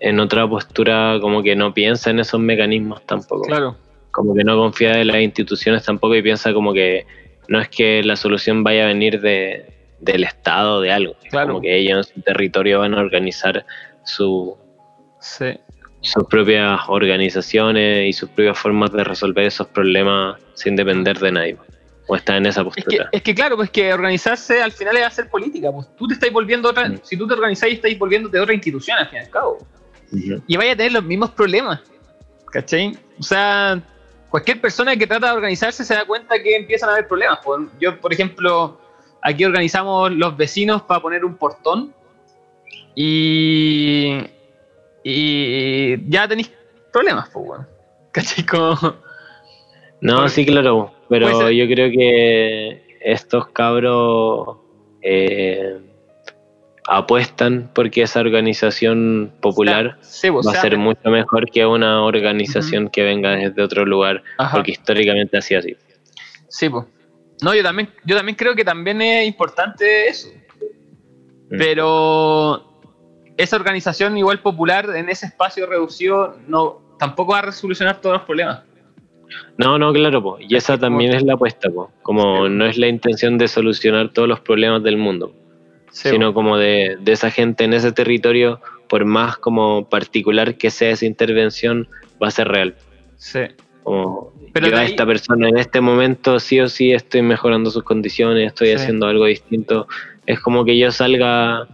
en 0.00 0.20
otra 0.20 0.48
postura 0.48 1.18
como 1.20 1.42
que 1.42 1.54
no 1.56 1.74
piensa 1.74 2.10
en 2.10 2.20
esos 2.20 2.40
mecanismos 2.40 3.04
tampoco. 3.06 3.42
claro, 3.42 3.76
Como 4.10 4.34
que 4.34 4.44
no 4.44 4.56
confía 4.56 5.00
en 5.00 5.08
las 5.08 5.20
instituciones 5.20 5.84
tampoco 5.84 6.14
y 6.16 6.22
piensa 6.22 6.52
como 6.54 6.72
que 6.72 7.06
no 7.48 7.60
es 7.60 7.68
que 7.68 8.02
la 8.02 8.16
solución 8.16 8.62
vaya 8.64 8.84
a 8.84 8.86
venir 8.86 9.20
de, 9.20 9.66
del 10.00 10.24
Estado 10.24 10.80
de 10.80 10.92
algo. 10.92 11.14
Claro. 11.30 11.48
Como 11.48 11.60
que 11.62 11.76
ellos 11.76 12.08
en 12.08 12.14
su 12.14 12.20
territorio 12.22 12.80
van 12.80 12.94
a 12.94 13.00
organizar 13.00 13.64
su, 14.04 14.56
sí, 15.20 15.58
sus 16.00 16.24
propias 16.28 16.80
organizaciones 16.88 18.08
y 18.08 18.12
sus 18.12 18.28
propias 18.30 18.58
formas 18.58 18.92
de 18.92 19.04
resolver 19.04 19.44
esos 19.46 19.66
problemas 19.68 20.40
sin 20.54 20.76
depender 20.76 21.18
de 21.18 21.32
nadie. 21.32 21.56
O 22.08 22.16
está 22.16 22.36
en 22.36 22.46
esa 22.46 22.62
Es 22.62 22.74
que, 22.74 22.82
postura. 22.82 23.08
es 23.12 23.22
que 23.22 23.34
claro, 23.34 23.56
pues 23.56 23.70
que 23.70 23.92
organizarse 23.92 24.60
al 24.62 24.72
final 24.72 24.96
es 24.96 25.04
hacer 25.06 25.28
política. 25.28 25.70
Pues 25.70 25.86
tú 25.96 26.08
te 26.08 26.14
estás 26.14 26.32
volviendo 26.32 26.68
otra, 26.70 26.88
Mm. 26.88 26.98
si 27.04 27.16
tú 27.16 27.26
te 27.26 27.34
organizás 27.34 27.68
y 27.68 27.74
estás 27.74 27.96
volviéndote 27.98 28.40
otra 28.40 28.52
institución 28.54 28.98
al 28.98 29.08
fin 29.08 29.18
y 29.18 29.22
al 29.22 29.30
cabo. 29.30 29.58
Y 30.48 30.56
vaya 30.56 30.72
a 30.72 30.76
tener 30.76 30.90
los 30.92 31.04
mismos 31.04 31.30
problemas. 31.30 31.80
¿Cachai? 32.50 32.98
O 33.16 33.22
sea, 33.22 33.80
cualquier 34.28 34.60
persona 34.60 34.96
que 34.96 35.06
trata 35.06 35.28
de 35.28 35.32
organizarse 35.34 35.84
se 35.84 35.94
da 35.94 36.04
cuenta 36.04 36.42
que 36.42 36.56
empiezan 36.56 36.88
a 36.88 36.92
haber 36.94 37.06
problemas. 37.06 37.38
Pues, 37.44 37.60
Yo, 37.80 38.00
por 38.00 38.12
ejemplo, 38.12 38.80
aquí 39.22 39.44
organizamos 39.44 40.12
los 40.12 40.36
vecinos 40.36 40.82
para 40.82 41.00
poner 41.00 41.24
un 41.24 41.36
portón 41.36 41.94
y, 42.94 44.18
y 45.04 46.10
ya 46.10 46.28
tenéis 46.28 46.52
problemas, 46.92 47.28
pues, 47.32 47.48
weón. 47.48 47.66
¿Cachai? 48.12 48.44
Como, 48.44 48.76
No, 50.00 50.28
sí, 50.28 50.44
claro, 50.44 50.92
pero 51.08 51.50
yo 51.50 51.66
creo 51.66 51.90
que 51.90 52.98
estos 53.00 53.48
cabros 53.48 54.58
eh, 55.02 55.78
apuestan 56.86 57.70
porque 57.72 58.02
esa 58.02 58.20
organización 58.20 59.32
popular 59.40 59.96
sí, 60.00 60.30
pues, 60.30 60.46
va 60.46 60.50
o 60.50 60.54
a 60.54 60.60
ser 60.60 60.76
mucho 60.76 61.08
mejor 61.08 61.48
que 61.50 61.64
una 61.64 62.02
organización 62.02 62.88
que 62.88 63.04
venga 63.04 63.36
desde 63.36 63.62
otro 63.62 63.86
lugar, 63.86 64.22
ajá. 64.38 64.56
porque 64.56 64.72
históricamente 64.72 65.36
ha 65.38 65.42
sido 65.42 65.60
así. 65.60 65.76
Sí, 66.48 66.68
pues. 66.68 66.84
No, 67.42 67.54
yo 67.54 67.62
también, 67.62 67.88
yo 68.04 68.16
también 68.16 68.36
creo 68.36 68.54
que 68.54 68.64
también 68.64 69.00
es 69.02 69.26
importante 69.26 70.08
eso. 70.08 70.28
Mm. 71.50 71.58
Pero 71.58 72.82
esa 73.36 73.56
organización 73.56 74.16
igual 74.18 74.40
popular 74.40 74.88
en 74.94 75.08
ese 75.08 75.26
espacio 75.26 75.66
reducido 75.66 76.38
no 76.46 76.82
tampoco 76.98 77.32
va 77.32 77.38
a 77.38 77.42
resolucionar 77.42 78.00
todos 78.00 78.16
los 78.18 78.26
problemas. 78.26 78.62
No, 79.56 79.78
no, 79.78 79.92
claro, 79.92 80.22
po. 80.22 80.38
y 80.40 80.56
esa 80.56 80.76
también 80.76 81.14
es 81.14 81.22
la 81.22 81.34
apuesta, 81.34 81.70
po. 81.70 81.90
como 82.02 82.46
Sí. 82.46 82.52
no 82.52 82.66
es 82.66 82.76
la 82.76 82.88
intención 82.88 83.38
de 83.38 83.48
solucionar 83.48 84.12
todos 84.12 84.28
los 84.28 84.40
problemas 84.40 84.82
del 84.82 84.96
mundo, 84.96 85.32
Sí, 85.92 86.10
sino 86.10 86.34
como 86.34 86.56
de, 86.56 86.98
de 87.00 87.12
esa 87.12 87.30
gente 87.30 87.64
en 87.64 87.72
ese 87.72 87.92
territorio, 87.92 88.60
por 88.88 89.04
más 89.04 89.36
como 89.38 89.88
particular 89.88 90.56
que 90.56 90.70
sea 90.70 90.90
esa 90.90 91.06
intervención, 91.06 91.88
va 92.22 92.28
a 92.28 92.30
ser 92.32 92.48
real. 92.48 92.74
sí. 93.16 93.40
Como 93.82 94.32
Pero 94.52 94.68
yo 94.68 94.76
a 94.76 94.80
ahí- 94.80 94.86
esta 94.90 95.06
persona 95.06 95.48
en 95.48 95.58
este 95.58 95.80
momento 95.80 96.38
sí 96.40 96.60
o 96.60 96.68
sí 96.68 96.92
estoy 96.92 97.22
mejorando 97.22 97.70
sus 97.70 97.82
condiciones, 97.82 98.48
estoy 98.48 98.68
Sí. 98.68 98.74
haciendo 98.74 99.06
algo 99.06 99.26
distinto. 99.26 99.86
Es 100.26 100.40
como 100.40 100.64
que 100.64 100.76
yo 100.78 100.90
salga, 100.90 101.66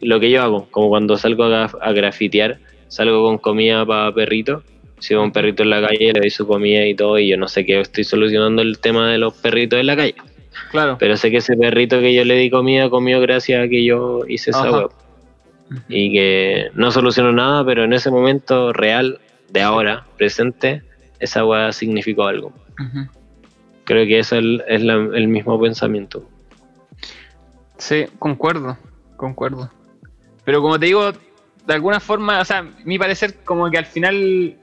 lo 0.00 0.20
que 0.20 0.30
yo 0.30 0.42
hago, 0.42 0.66
como 0.70 0.88
cuando 0.88 1.16
salgo 1.16 1.44
a, 1.44 1.64
a 1.64 1.92
grafitear, 1.92 2.58
salgo 2.88 3.22
con 3.24 3.38
comida 3.38 3.84
para 3.84 4.12
perrito. 4.12 4.62
Si 4.98 5.12
veo 5.14 5.22
un 5.22 5.32
perrito 5.32 5.62
en 5.62 5.70
la 5.70 5.80
calle, 5.86 6.12
le 6.12 6.20
doy 6.20 6.30
su 6.30 6.46
comida 6.46 6.86
y 6.86 6.94
todo, 6.94 7.18
y 7.18 7.28
yo 7.28 7.36
no 7.36 7.48
sé 7.48 7.66
qué 7.66 7.80
estoy 7.80 8.04
solucionando 8.04 8.62
el 8.62 8.78
tema 8.78 9.10
de 9.10 9.18
los 9.18 9.34
perritos 9.34 9.78
en 9.78 9.86
la 9.86 9.96
calle. 9.96 10.14
Claro. 10.70 10.96
Pero 10.98 11.16
sé 11.18 11.30
que 11.30 11.36
ese 11.38 11.54
perrito 11.54 12.00
que 12.00 12.14
yo 12.14 12.24
le 12.24 12.34
di 12.36 12.48
comida 12.48 12.88
comió 12.88 13.20
gracias 13.20 13.62
a 13.62 13.68
que 13.68 13.84
yo 13.84 14.20
hice 14.26 14.50
esa 14.52 14.70
web. 14.70 14.90
Y 15.88 16.12
que 16.12 16.68
no 16.74 16.90
solucionó 16.92 17.32
nada, 17.32 17.64
pero 17.64 17.84
en 17.84 17.92
ese 17.92 18.10
momento 18.10 18.72
real, 18.72 19.18
de 19.50 19.60
ahora, 19.62 20.06
presente, 20.16 20.82
esa 21.20 21.44
web 21.44 21.72
significó 21.72 22.24
algo. 22.26 22.52
Creo 23.84 24.04
que 24.06 24.18
eso 24.18 24.36
es 24.36 24.42
el, 24.42 24.64
es 24.68 24.82
la- 24.82 24.94
el 24.94 25.28
mismo 25.28 25.60
pensamiento. 25.60 26.28
Sí, 27.78 28.06
concuerdo, 28.18 28.76
concuerdo. 29.16 29.70
Pero 30.44 30.60
como 30.62 30.78
te 30.78 30.86
digo, 30.86 31.12
de 31.12 31.74
alguna 31.74 32.00
forma, 32.00 32.40
o 32.40 32.44
sea, 32.44 32.62
mi 32.84 32.98
parecer 32.98 33.36
como 33.44 33.70
que 33.70 33.78
al 33.78 33.86
final 33.86 34.56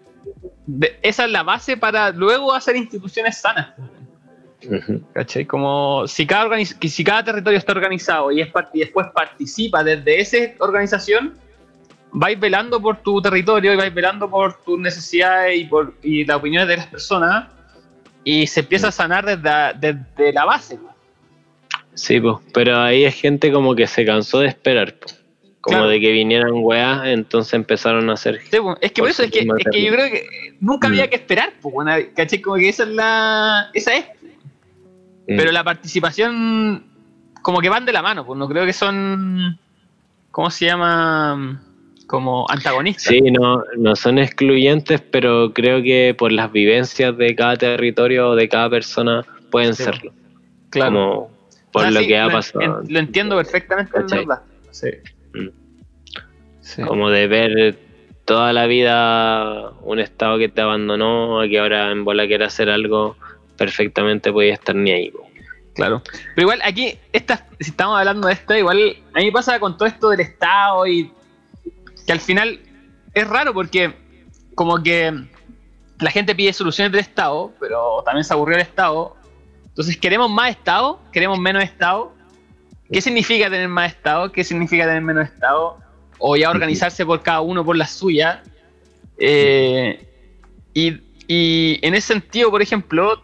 de- 0.65 0.99
esa 1.01 1.25
es 1.25 1.31
la 1.31 1.43
base 1.43 1.77
para 1.77 2.11
luego 2.11 2.53
hacer 2.53 2.75
instituciones 2.75 3.37
sanas. 3.39 3.73
¿Cachai? 5.13 5.45
Como 5.45 6.07
si 6.07 6.25
cada, 6.25 6.49
si 6.63 7.03
cada 7.03 7.23
territorio 7.23 7.59
está 7.59 7.73
organizado 7.73 8.31
y, 8.31 8.39
es 8.41 8.49
y 8.73 8.79
después 8.79 9.07
participa 9.13 9.83
desde 9.83 10.21
esa 10.21 10.37
organización, 10.59 11.33
vais 12.13 12.39
velando 12.39 12.81
por 12.81 12.97
tu 12.97 13.21
territorio 13.21 13.73
y 13.73 13.75
vais 13.75 13.93
velando 13.93 14.29
por 14.29 14.61
tus 14.63 14.79
necesidades 14.79 15.59
y 15.59 15.65
por 15.65 15.93
y 16.03 16.23
las 16.25 16.37
opiniones 16.37 16.67
de 16.67 16.77
las 16.77 16.87
personas 16.87 17.47
y 18.23 18.47
se 18.47 18.61
empieza 18.61 18.87
a 18.87 18.91
sanar 18.91 19.25
desde, 19.25 19.73
desde 19.79 20.31
la 20.33 20.45
base. 20.45 20.79
Sí, 21.95 22.19
pues, 22.19 22.37
pero 22.53 22.79
ahí 22.79 23.03
es 23.03 23.15
gente 23.15 23.51
como 23.51 23.75
que 23.75 23.85
se 23.87 24.05
cansó 24.05 24.39
de 24.39 24.47
esperar, 24.47 24.95
po. 24.95 25.07
como 25.61 25.77
Claro. 25.77 25.89
de 25.89 25.99
que 25.99 26.11
vinieran 26.11 26.51
weas, 26.55 27.01
entonces 27.05 27.53
empezaron 27.53 28.09
a 28.09 28.13
hacer. 28.13 28.41
Sí, 28.49 28.57
es 28.81 28.91
que 28.91 29.01
por 29.01 29.09
eso 29.11 29.23
es 29.23 29.31
que, 29.31 29.39
es 29.39 29.47
que 29.71 29.81
yo 29.83 29.91
creo 29.93 30.09
que 30.11 30.27
nunca 30.59 30.87
Mm. 30.87 30.91
había 30.91 31.09
que 31.09 31.15
esperar, 31.17 31.53
pues, 31.61 31.73
bueno, 31.73 31.91
¿cachai? 32.15 32.41
Como 32.41 32.55
que 32.57 32.69
esa 32.69 32.83
es 32.83 32.89
la. 32.89 33.69
Esa 33.73 33.95
es. 33.95 34.05
Mm. 35.27 35.37
Pero 35.37 35.51
la 35.51 35.63
participación, 35.63 36.83
como 37.41 37.59
que 37.61 37.69
van 37.69 37.85
de 37.85 37.93
la 37.93 38.01
mano, 38.01 38.25
pues 38.25 38.37
no 38.37 38.47
creo 38.49 38.65
que 38.65 38.73
son. 38.73 39.57
¿Cómo 40.31 40.49
se 40.49 40.65
llama? 40.65 41.61
Como 42.07 42.45
antagonistas. 42.49 43.03
Sí, 43.05 43.21
no, 43.21 43.63
no 43.77 43.95
son 43.95 44.19
excluyentes, 44.19 45.01
pero 45.01 45.51
creo 45.53 45.81
que 45.81 46.15
por 46.17 46.31
las 46.31 46.51
vivencias 46.51 47.17
de 47.17 47.35
cada 47.35 47.55
territorio 47.55 48.29
o 48.31 48.35
de 48.35 48.47
cada 48.49 48.69
persona 48.69 49.25
pueden 49.51 49.73
Sí, 49.73 49.83
serlo. 49.83 50.11
claro. 50.69 50.91
Como 50.91 51.31
por 51.71 51.81
O 51.81 51.85
sea, 51.85 51.91
lo 51.91 51.99
sí, 52.01 52.07
que 52.07 52.17
ha 52.17 52.25
lo, 52.27 52.31
pasado. 52.31 52.81
en- 52.83 52.93
lo 52.93 52.99
entiendo 52.99 53.35
perfectamente, 53.37 53.91
en 53.95 54.01
¿Cachai? 54.03 54.19
verdad. 54.25 54.41
Sí. 54.71 54.87
Mm. 55.33 55.49
Sí. 56.61 56.81
Como 56.83 57.09
de 57.09 57.27
ver 57.27 57.79
toda 58.25 58.53
la 58.53 58.67
vida 58.67 59.71
un 59.81 59.99
estado 59.99 60.37
que 60.37 60.49
te 60.49 60.61
abandonó, 60.61 61.41
a 61.41 61.47
que 61.47 61.59
ahora 61.59 61.91
en 61.91 62.05
bola 62.05 62.25
quiera 62.27 62.47
hacer 62.47 62.69
algo, 62.69 63.15
perfectamente 63.57 64.31
podía 64.31 64.53
estar 64.53 64.75
ni 64.75 64.91
ahí. 64.91 65.11
Claro. 65.75 66.01
Pero 66.35 66.43
igual 66.45 66.59
aquí, 66.63 66.97
esta, 67.11 67.47
si 67.59 67.71
estamos 67.71 67.97
hablando 67.97 68.27
de 68.27 68.33
esto, 68.33 68.55
igual 68.55 68.95
a 69.13 69.19
mí 69.19 69.25
me 69.25 69.31
pasa 69.31 69.59
con 69.59 69.75
todo 69.77 69.87
esto 69.87 70.09
del 70.09 70.19
Estado 70.21 70.85
y 70.87 71.11
que 72.05 72.11
al 72.11 72.19
final 72.19 72.59
es 73.13 73.27
raro 73.27 73.53
porque 73.53 73.93
como 74.55 74.81
que 74.81 75.13
la 75.99 76.11
gente 76.11 76.35
pide 76.35 76.53
soluciones 76.53 76.91
del 76.91 77.01
Estado, 77.01 77.53
pero 77.59 78.03
también 78.03 78.23
se 78.23 78.33
aburrió 78.33 78.55
el 78.55 78.61
Estado. 78.61 79.15
Entonces 79.67 79.97
queremos 79.97 80.29
más 80.29 80.51
Estado, 80.51 80.99
queremos 81.11 81.39
menos 81.39 81.63
Estado. 81.63 82.13
¿Qué 82.91 83.01
significa 83.01 83.49
tener 83.49 83.69
más 83.69 83.91
Estado? 83.91 84.31
¿Qué 84.31 84.43
significa 84.43 84.85
tener 84.85 85.01
menos 85.01 85.25
Estado? 85.25 85.77
O 86.19 86.35
ya 86.35 86.49
organizarse 86.49 87.05
por 87.05 87.21
cada 87.23 87.41
uno 87.41 87.65
por 87.65 87.75
la 87.75 87.87
suya. 87.87 88.43
Eh, 89.17 90.07
y, 90.73 91.01
y 91.27 91.79
en 91.81 91.95
ese 91.95 92.13
sentido, 92.13 92.51
por 92.51 92.61
ejemplo, 92.61 93.23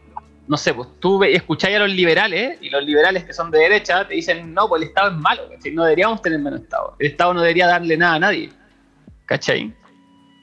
no 0.49 0.57
sé, 0.57 0.73
pues 0.73 0.87
tú 0.99 1.23
escucháis 1.23 1.75
a 1.75 1.79
los 1.79 1.91
liberales 1.91 2.57
y 2.59 2.71
los 2.71 2.83
liberales 2.83 3.23
que 3.23 3.33
son 3.33 3.51
de 3.51 3.59
derecha 3.59 4.07
te 4.07 4.15
dicen, 4.15 4.51
no, 4.51 4.67
pues 4.67 4.81
el 4.81 4.87
Estado 4.87 5.11
es 5.11 5.17
malo, 5.17 5.43
no 5.73 5.83
deberíamos 5.83 6.23
tener 6.23 6.39
menos 6.39 6.61
Estado. 6.61 6.95
El 6.97 7.11
Estado 7.11 7.35
no 7.35 7.41
debería 7.41 7.67
darle 7.67 7.95
nada 7.95 8.15
a 8.15 8.19
nadie, 8.19 8.49
¿cachai? 9.29 9.71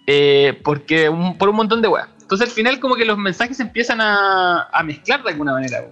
Eh, 0.07 0.59
porque 0.63 1.11
por 1.37 1.49
un 1.49 1.57
montón 1.57 1.83
de 1.83 1.89
weas. 1.89 2.09
Entonces 2.23 2.49
al 2.49 2.55
final 2.55 2.79
como 2.79 2.95
que 2.95 3.05
los 3.05 3.19
mensajes 3.19 3.59
empiezan 3.59 4.01
a, 4.01 4.69
mezclar 4.85 5.23
de 5.25 5.31
alguna 5.31 5.53
manera. 5.53 5.85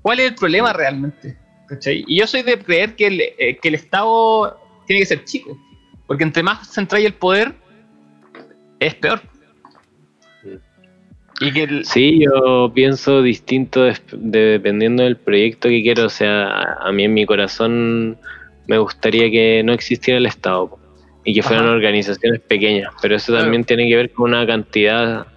¿Cuál 0.00 0.20
es 0.20 0.28
el 0.30 0.34
problema 0.36 0.72
realmente? 0.72 1.36
¿cachai? 1.68 2.04
Y 2.06 2.20
yo 2.20 2.26
soy 2.28 2.42
de 2.42 2.58
creer 2.58 2.94
que 2.94 3.08
el, 3.08 3.20
eh, 3.20 3.58
que 3.60 3.68
el 3.68 3.74
Estado 3.74 4.58
tiene 4.86 5.00
que 5.00 5.06
ser 5.06 5.24
chico, 5.24 5.58
porque 6.06 6.22
entre 6.22 6.42
más 6.42 6.68
central 6.68 7.04
el 7.04 7.14
poder, 7.14 7.54
es 8.78 8.94
peor. 8.94 9.20
Sí, 11.84 12.20
yo 12.22 12.70
pienso 12.74 13.22
distinto 13.22 13.88
dependiendo 14.12 15.02
del 15.04 15.16
proyecto 15.16 15.68
que 15.68 15.82
quiero. 15.82 16.04
O 16.06 16.10
sea, 16.10 16.74
a 16.80 16.92
mí 16.92 17.04
en 17.04 17.14
mi 17.14 17.24
corazón 17.24 18.18
me 18.66 18.78
gustaría 18.78 19.30
que 19.30 19.62
no 19.64 19.72
existiera 19.72 20.18
el 20.18 20.26
Estado 20.26 20.79
y 21.30 21.34
que 21.34 21.42
fueran 21.44 21.68
organizaciones 21.68 22.40
pequeñas, 22.40 22.92
pero 23.00 23.14
eso 23.14 23.32
también 23.32 23.62
tiene 23.62 23.88
que 23.88 23.94
ver 23.94 24.10
con 24.10 24.30
una 24.30 24.44
cantidad 24.44 25.28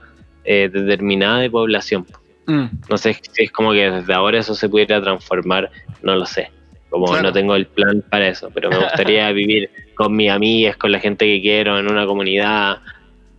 eh, 0.44 0.68
determinada 0.74 1.40
de 1.40 1.52
población. 1.52 2.07
Mm. 2.48 2.65
No 2.90 2.98
sé 2.98 3.14
si 3.14 3.44
es 3.44 3.52
como 3.52 3.74
que 3.74 3.91
desde 3.91 4.11
ahora 4.11 4.40
eso 4.40 4.56
se 4.56 4.68
pudiera 4.68 4.99
transformar, 4.99 5.70
no 6.02 6.15
lo 6.15 6.26
sé. 6.26 6.49
Como 6.90 7.15
no 7.15 7.32
tengo 7.32 7.56
el 7.56 7.68
plan 7.68 8.03
para 8.10 8.28
eso, 8.28 8.49
pero 8.52 8.72
me 8.72 8.80
gustaría 8.80 9.32
vivir 9.34 9.70
con 9.94 10.15
mis 10.15 10.32
amigas, 10.32 10.78
con 10.78 10.91
la 10.91 10.99
gente 10.99 11.26
que 11.26 11.40
quiero, 11.41 11.78
en 11.78 11.88
una 11.88 12.07
comunidad, 12.07 12.80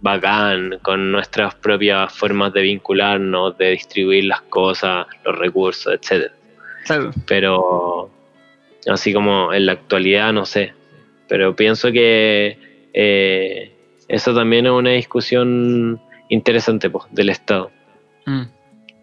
bacán, 0.00 0.78
con 0.80 1.10
nuestras 1.10 1.56
propias 1.56 2.12
formas 2.12 2.52
de 2.52 2.62
vincularnos, 2.62 3.58
de 3.58 3.70
distribuir 3.70 4.26
las 4.26 4.42
cosas, 4.42 5.08
los 5.24 5.36
recursos, 5.36 5.92
etc. 5.92 6.30
Pero 7.26 8.10
así 8.86 9.12
como 9.12 9.52
en 9.52 9.66
la 9.66 9.72
actualidad, 9.72 10.32
no 10.32 10.46
sé. 10.46 10.72
Pero 11.34 11.56
pienso 11.56 11.90
que 11.90 12.56
eh, 12.92 13.72
eso 14.06 14.32
también 14.32 14.66
es 14.66 14.70
una 14.70 14.90
discusión 14.90 16.00
interesante 16.28 16.88
pues, 16.88 17.06
del 17.10 17.28
Estado. 17.28 17.72
Mm. 18.24 18.42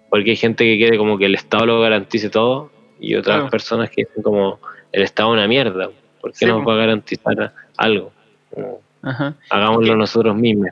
Porque 0.09 0.29
hay 0.29 0.37
gente 0.37 0.63
que 0.63 0.77
quiere 0.77 0.97
como 0.97 1.17
que 1.17 1.25
el 1.25 1.35
Estado 1.35 1.65
lo 1.65 1.81
garantice 1.81 2.29
todo 2.29 2.71
y 3.01 3.15
otras 3.15 3.51
personas 3.51 3.89
que 3.89 4.05
dicen 4.05 4.23
como 4.23 4.61
el 4.93 5.01
Estado 5.01 5.33
es 5.33 5.39
una 5.39 5.47
mierda. 5.49 5.89
¿Por 6.21 6.31
qué 6.31 6.45
no 6.45 6.59
nos 6.59 6.69
va 6.69 6.75
a 6.75 6.77
garantizar 6.77 7.53
algo? 7.75 8.13
Hagámoslo 9.49 9.97
nosotros 9.97 10.33
mismos. 10.33 10.71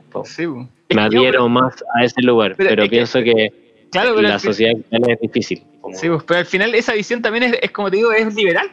Me 0.88 1.02
adhiero 1.02 1.46
más 1.46 1.84
a 1.94 2.04
ese 2.04 2.22
lugar, 2.22 2.54
pero, 2.56 2.88
pienso 2.88 3.22
que, 3.22 3.52
la 3.92 4.38
sociedad 4.38 4.72
es 4.90 5.20
difícil. 5.20 5.62
Sí, 5.92 6.08
pero 6.26 6.40
al 6.40 6.46
final 6.46 6.74
esa 6.74 6.94
visión 6.94 7.20
también 7.20 7.54
es, 7.60 7.70
como 7.70 7.90
te 7.90 7.98
digo, 7.98 8.12
es 8.12 8.34
liberal. 8.34 8.70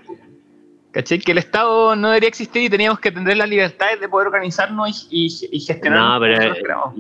¿Cachai? 0.92 1.20
Que 1.20 1.34
el 1.34 1.38
Estado 1.38 1.96
no 1.96 2.10
debería 2.10 2.30
existir 2.30 2.64
y 2.64 2.70
teníamos 2.70 3.00
que 3.00 3.12
tener 3.12 3.38
las 3.38 3.50
libertades 3.50 4.00
de 4.00 4.10
poder 4.10 4.28
organizarnos 4.28 5.08
y, 5.12 5.30
gestionar. 5.30 6.00
No, 6.00 6.20
pero 6.20 6.94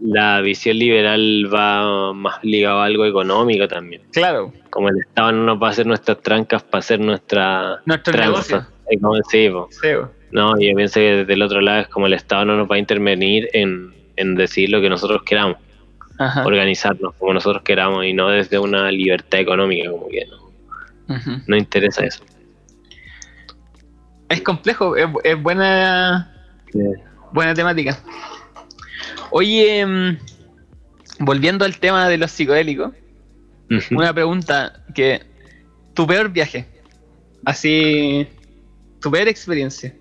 la 0.00 0.40
visión 0.40 0.78
liberal 0.78 1.48
va 1.52 2.12
más 2.12 2.42
ligado 2.42 2.80
a 2.80 2.84
algo 2.84 3.06
económico 3.06 3.66
también. 3.66 4.02
Claro. 4.12 4.52
Como 4.70 4.88
el 4.88 4.98
Estado 4.98 5.32
no 5.32 5.44
nos 5.44 5.62
va 5.62 5.68
a 5.68 5.70
hacer 5.70 5.86
nuestras 5.86 6.20
trancas 6.20 6.62
para 6.62 6.80
hacer 6.80 7.00
nuestra 7.00 7.80
Nuestro 7.86 8.12
negocio. 8.18 8.66
Sí, 9.30 9.88
no, 10.30 10.58
yo 10.58 10.74
pienso 10.76 11.00
que 11.00 11.16
desde 11.16 11.32
el 11.32 11.42
otro 11.42 11.60
lado 11.60 11.80
es 11.80 11.88
como 11.88 12.06
el 12.06 12.12
Estado 12.12 12.44
no 12.44 12.56
nos 12.56 12.70
va 12.70 12.76
a 12.76 12.78
intervenir 12.78 13.48
en, 13.52 13.94
decir 14.36 14.70
lo 14.70 14.80
que 14.80 14.88
nosotros 14.88 15.22
queramos, 15.24 15.58
organizarnos 16.44 17.14
como 17.14 17.34
nosotros 17.34 17.62
queramos 17.62 18.04
y 18.04 18.12
no 18.12 18.28
desde 18.28 18.58
una 18.58 18.90
libertad 18.90 19.40
económica, 19.40 19.90
como 19.90 20.08
que 20.08 20.26
no, 20.26 21.42
no 21.46 21.56
interesa 21.56 22.04
eso. 22.04 22.22
Es 24.28 24.40
complejo, 24.42 24.96
es, 24.96 25.42
buena, 25.42 26.32
buena 27.32 27.54
temática. 27.54 27.98
Oye, 29.30 29.80
em, 29.80 30.18
volviendo 31.20 31.64
al 31.64 31.78
tema 31.78 32.08
de 32.08 32.18
los 32.18 32.30
psicodélicos, 32.30 32.92
una 33.90 34.12
pregunta 34.12 34.84
que 34.94 35.22
tu 35.94 36.06
peor 36.06 36.30
viaje, 36.30 36.66
así, 37.44 38.26
tu 39.00 39.10
peor 39.10 39.28
experiencia. 39.28 39.94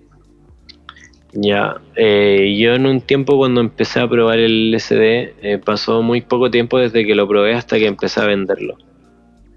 Ya, 1.33 1.75
eh, 1.95 2.55
yo 2.57 2.75
en 2.75 2.85
un 2.85 3.01
tiempo 3.01 3.37
cuando 3.37 3.59
empecé 3.59 3.99
a 3.99 4.07
probar 4.07 4.39
el 4.39 4.71
LSD, 4.71 5.33
eh, 5.41 5.61
pasó 5.63 6.01
muy 6.01 6.21
poco 6.21 6.49
tiempo 6.49 6.79
desde 6.79 7.05
que 7.05 7.13
lo 7.13 7.27
probé 7.27 7.53
hasta 7.55 7.77
que 7.77 7.87
empecé 7.87 8.21
a 8.21 8.25
venderlo. 8.25 8.77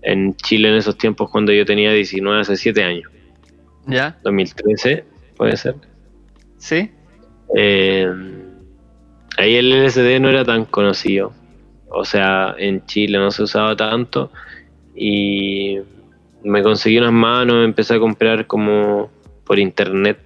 En 0.03 0.35
Chile 0.35 0.71
en 0.71 0.75
esos 0.75 0.99
tiempos 0.99 1.31
cuando 1.31 1.53
yo 1.53 1.65
tenía 1.65 1.93
19, 1.93 2.41
hace 2.41 2.57
7 2.57 2.83
años. 2.83 3.11
¿Ya? 3.89 4.17
2013, 4.23 5.05
puede 5.37 5.57
ser. 5.57 5.75
Sí. 6.59 6.91
Eh, 7.57 8.07
ahí 9.37 9.57
el 9.57 9.73
LSD 9.73 10.21
no 10.21 10.29
era 10.29 10.45
tan 10.45 10.65
conocido. 10.65 11.33
O 11.89 12.05
sea, 12.05 12.55
en 12.59 12.85
Chile 12.87 13.19
no 13.19 13.31
se 13.31 13.43
usaba 13.43 13.75
tanto. 13.75 14.31
Y 14.95 15.79
me 16.43 16.63
conseguí 16.63 16.99
unas 16.99 17.13
manos, 17.13 17.65
empecé 17.65 17.95
a 17.95 17.99
comprar 17.99 18.47
como 18.47 19.11
por 19.45 19.59
internet 19.59 20.19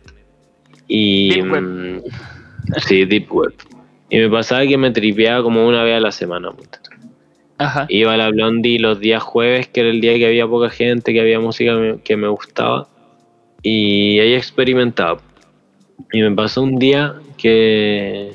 y. 0.88 1.34
Deep 1.34 1.52
Web. 1.52 1.62
Mm, 1.62 2.00
sí, 2.78 3.04
Deep 3.04 3.32
Web. 3.32 3.54
Y 4.10 4.18
me 4.18 4.28
pasaba 4.28 4.66
que 4.66 4.76
me 4.76 4.90
tripeaba 4.90 5.42
como 5.42 5.66
una 5.66 5.82
vez 5.84 5.96
a 5.96 6.00
la 6.00 6.12
semana. 6.12 6.50
Ajá. 7.58 7.86
Iba 7.88 8.14
a 8.14 8.16
la 8.16 8.28
Blondie 8.30 8.78
los 8.78 8.98
días 8.98 9.22
jueves, 9.22 9.68
que 9.68 9.80
era 9.80 9.90
el 9.90 10.00
día 10.00 10.14
que 10.14 10.26
había 10.26 10.46
poca 10.46 10.68
gente, 10.68 11.12
que 11.12 11.20
había 11.20 11.38
música 11.38 11.74
que 12.04 12.16
me 12.16 12.28
gustaba. 12.28 12.88
Y 13.62 14.18
ahí 14.18 14.34
experimentaba. 14.34 15.20
Y 16.12 16.20
me 16.20 16.32
pasó 16.32 16.62
un 16.62 16.78
día 16.78 17.14
que 17.36 18.32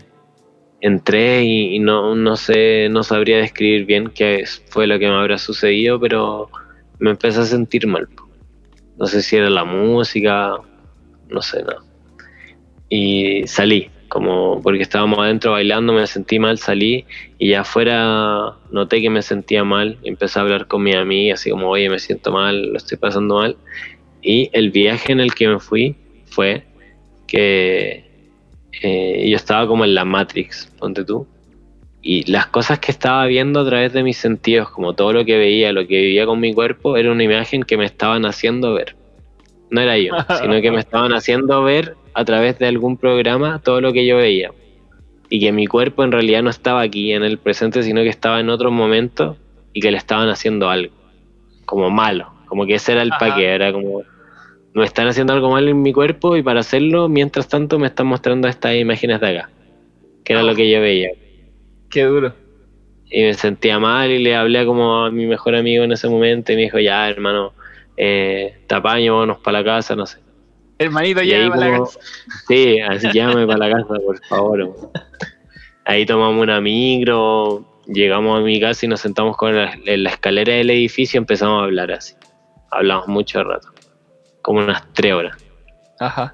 entré 0.82 1.44
y, 1.44 1.80
no, 1.80 2.16
no 2.16 2.36
sé, 2.36 2.88
no 2.90 3.04
sabría 3.04 3.38
describir 3.38 3.86
bien 3.86 4.12
qué 4.14 4.46
fue 4.70 4.88
lo 4.88 4.98
que 5.00 5.08
me 5.08 5.16
habrá 5.16 5.38
sucedido, 5.38 6.00
pero 6.00 6.50
me 7.00 7.12
empecé 7.12 7.42
a 7.42 7.46
sentir 7.46 7.88
mal. 7.88 8.08
No 8.98 9.06
sé 9.06 9.22
si 9.22 9.36
era 9.36 9.50
la 9.50 9.64
música, 9.66 10.54
no 11.30 11.42
sé 11.42 11.62
nada 11.64 11.88
y 12.90 13.46
salí, 13.48 13.90
como 14.08 14.62
porque 14.62 14.82
estábamos 14.82 15.20
adentro 15.20 15.52
bailando, 15.52 15.94
me 15.94 16.08
sentí 16.08 16.40
mal, 16.40 16.58
salí 16.58 17.06
y 17.38 17.54
afuera 17.54 18.54
noté 18.72 19.02
que 19.02 19.10
me 19.10 19.22
sentía 19.22 19.64
mal, 19.64 19.98
empecé 20.04 20.40
a 20.40 20.44
hablar 20.44 20.68
con 20.68 20.84
mi 20.84 20.94
amiga, 20.94 21.34
así 21.34 21.50
como, 21.50 21.70
oye, 21.70 21.90
me 21.90 22.00
siento 22.00 22.32
mal, 22.32 22.72
lo 22.72 22.78
estoy 22.78 22.98
pasando 22.98 23.36
mal. 23.36 23.58
Y 24.28 24.50
el 24.52 24.72
viaje 24.72 25.14
en 25.14 25.22
el 25.22 25.34
que 25.34 25.48
me 25.48 25.58
fui 25.58 25.96
fue 26.26 26.66
que 27.28 28.04
eh, 28.82 29.26
yo 29.30 29.38
estaba 29.38 29.66
como 29.68 29.86
en 29.86 29.96
la 29.96 30.04
Matrix, 30.04 30.70
ponte 30.78 31.06
tú. 31.06 31.26
Y 32.02 32.30
las 32.30 32.48
cosas 32.48 32.80
que 32.80 32.92
estaba 32.92 33.26
viendo 33.26 33.62
a 33.62 33.66
través 33.66 33.94
de 33.94 34.04
mis 34.04 34.18
sentidos, 34.18 34.70
como 34.70 34.96
todo 34.96 35.14
lo 35.14 35.24
que 35.24 35.38
veía, 35.38 35.72
lo 35.72 35.88
que 35.88 36.02
vivía 36.02 36.26
con 36.26 36.42
mi 36.42 36.54
cuerpo, 36.54 36.98
era 36.98 37.10
una 37.10 37.24
imagen 37.24 37.64
que 37.64 37.78
me 37.78 37.86
estaban 37.86 38.26
haciendo 38.26 38.74
ver. 38.74 38.98
No 39.70 39.80
era 39.80 39.98
yo, 39.98 40.12
sino 40.42 40.62
que 40.62 40.72
me 40.72 40.82
estaban 40.82 41.14
haciendo 41.14 41.64
ver 41.64 41.96
a 42.14 42.26
través 42.26 42.60
de 42.60 42.68
algún 42.68 42.98
programa 42.98 43.62
todo 43.64 43.80
lo 43.80 43.94
que 43.94 44.06
yo 44.06 44.18
veía. 44.18 44.52
Y 45.30 45.40
que 45.40 45.54
mi 45.54 45.68
cuerpo 45.68 46.04
en 46.04 46.12
realidad 46.12 46.44
no 46.44 46.50
estaba 46.50 46.82
aquí 46.82 47.14
en 47.14 47.24
el 47.24 47.38
presente, 47.38 47.82
sino 47.82 48.04
que 48.04 48.10
estaba 48.10 48.42
en 48.42 48.50
otro 48.50 48.72
momento 48.72 49.38
y 49.72 49.80
que 49.80 49.90
le 49.90 49.98
estaban 49.98 50.28
haciendo 50.28 50.70
algo. 50.70 50.94
Como 51.64 51.90
malo. 51.90 52.34
Como 52.48 52.66
que 52.66 52.76
ese 52.76 52.92
era 52.92 53.04
el 53.04 53.12
paquete. 53.12 53.56
Era 53.56 53.72
como, 53.72 54.04
me 54.78 54.86
están 54.86 55.08
haciendo 55.08 55.34
algo 55.34 55.50
malo 55.50 55.70
en 55.70 55.82
mi 55.82 55.92
cuerpo 55.92 56.38
y 56.38 56.44
para 56.44 56.60
hacerlo, 56.60 57.10
mientras 57.10 57.48
tanto 57.48 57.80
me 57.80 57.88
están 57.88 58.08
mostrando 58.08 58.48
estas 58.48 58.76
imágenes 58.76 59.20
de 59.20 59.28
acá. 59.28 59.50
Que 60.24 60.34
era 60.34 60.44
lo 60.44 60.54
que 60.56 60.70
yo 60.70 60.80
veía. 60.82 61.10
Qué 61.90 62.04
duro. 62.04 62.34
Y 63.10 63.24
me 63.24 63.34
sentía 63.34 63.80
mal 63.80 64.12
y 64.12 64.20
le 64.20 64.36
hablé 64.36 64.66
como 64.66 65.06
a 65.06 65.12
mi 65.12 65.26
mejor 65.26 65.56
amigo 65.56 65.84
en 65.84 65.94
ese 65.94 66.10
momento 66.10 66.52
y 66.52 66.56
me 66.58 66.64
dijo, 66.64 66.80
ya 66.80 67.10
hermano, 67.10 67.54
eh, 67.96 68.60
tapaño, 68.68 69.14
vámonos 69.14 69.40
para 69.40 69.60
la 69.60 69.66
casa, 69.66 69.96
no 69.96 70.06
sé. 70.06 70.20
Hermanito, 70.78 71.22
llévame 71.22 71.50
para 71.50 71.72
la 71.72 71.80
casa. 71.80 72.00
Sí, 72.48 72.80
así 72.80 73.08
llévame 73.12 73.48
para 73.48 73.68
la 73.68 73.78
casa, 73.78 73.96
por 74.06 74.20
favor. 74.26 74.76
Ahí 75.86 76.06
tomamos 76.06 76.42
una 76.42 76.62
micro, 76.62 77.66
llegamos 77.88 78.40
a 78.40 78.44
mi 78.44 78.60
casa 78.60 78.86
y 78.86 78.90
nos 78.90 79.00
sentamos 79.00 79.38
con 79.38 79.56
en 79.56 80.04
la 80.04 80.10
escalera 80.10 80.54
del 80.54 80.70
edificio 80.70 81.18
y 81.18 81.20
empezamos 81.20 81.62
a 81.62 81.64
hablar 81.64 81.92
así. 81.92 82.14
Hablamos 82.70 83.08
mucho 83.08 83.44
rato, 83.44 83.70
como 84.48 84.60
unas 84.60 84.82
tres 84.94 85.12
horas. 85.12 85.36
Ajá. 86.00 86.34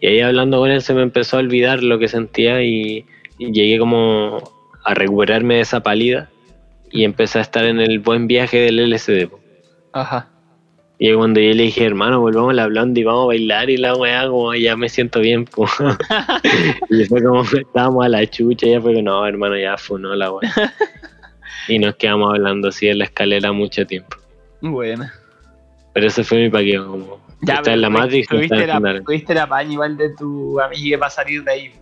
Y 0.00 0.08
ahí 0.08 0.20
hablando 0.20 0.58
con 0.58 0.72
él 0.72 0.82
se 0.82 0.92
me 0.92 1.02
empezó 1.02 1.36
a 1.36 1.40
olvidar 1.40 1.80
lo 1.80 2.00
que 2.00 2.08
sentía 2.08 2.64
y, 2.64 3.06
y 3.38 3.52
llegué 3.52 3.78
como 3.78 4.42
a 4.84 4.92
recuperarme 4.94 5.54
de 5.54 5.60
esa 5.60 5.84
pálida 5.84 6.30
y 6.90 7.04
empecé 7.04 7.38
a 7.38 7.42
estar 7.42 7.64
en 7.64 7.78
el 7.78 8.00
buen 8.00 8.26
viaje 8.26 8.58
del 8.58 8.90
LSD. 8.90 9.28
Ajá. 9.92 10.30
Y 10.98 11.14
cuando 11.14 11.38
yo 11.38 11.54
le 11.54 11.62
dije, 11.62 11.84
hermano, 11.84 12.18
volvamos 12.18 12.50
a 12.50 12.54
la 12.54 12.86
y 12.92 13.04
vamos 13.04 13.22
a 13.22 13.26
bailar 13.28 13.70
y 13.70 13.76
la 13.76 13.94
weá, 13.94 14.26
como 14.26 14.52
ya 14.56 14.76
me 14.76 14.88
siento 14.88 15.20
bien, 15.20 15.44
po. 15.44 15.68
y 16.90 17.04
fue 17.04 17.22
como, 17.22 17.42
estábamos 17.44 18.04
a 18.04 18.08
la 18.08 18.26
chucha, 18.26 18.66
y 18.66 18.72
ya 18.72 18.80
fue 18.80 18.94
como, 18.94 19.04
no, 19.04 19.24
hermano, 19.24 19.56
ya 19.56 19.76
fue, 19.76 20.00
no, 20.00 20.12
la 20.16 20.32
weá. 20.32 20.52
y 21.68 21.78
nos 21.78 21.94
quedamos 21.94 22.34
hablando 22.34 22.66
así 22.70 22.88
en 22.88 22.98
la 22.98 23.04
escalera 23.04 23.52
mucho 23.52 23.86
tiempo. 23.86 24.16
Bueno. 24.60 25.06
Pero 25.92 26.06
ese 26.06 26.24
fue 26.24 26.38
mi 26.38 26.50
paqueo, 26.50 26.86
como, 26.86 27.20
está 27.46 27.72
en 27.72 27.80
la 27.82 27.90
Matrix, 27.90 28.28
tuviste 28.28 28.62
en 28.62 28.68
la, 28.68 29.02
tuviste 29.04 29.34
la 29.34 29.46
paña 29.46 29.72
igual 29.72 29.96
de 29.96 30.10
tu 30.16 30.58
amiga 30.60 30.98
para 30.98 31.10
salir 31.10 31.44
de 31.44 31.50
ahí. 31.52 31.72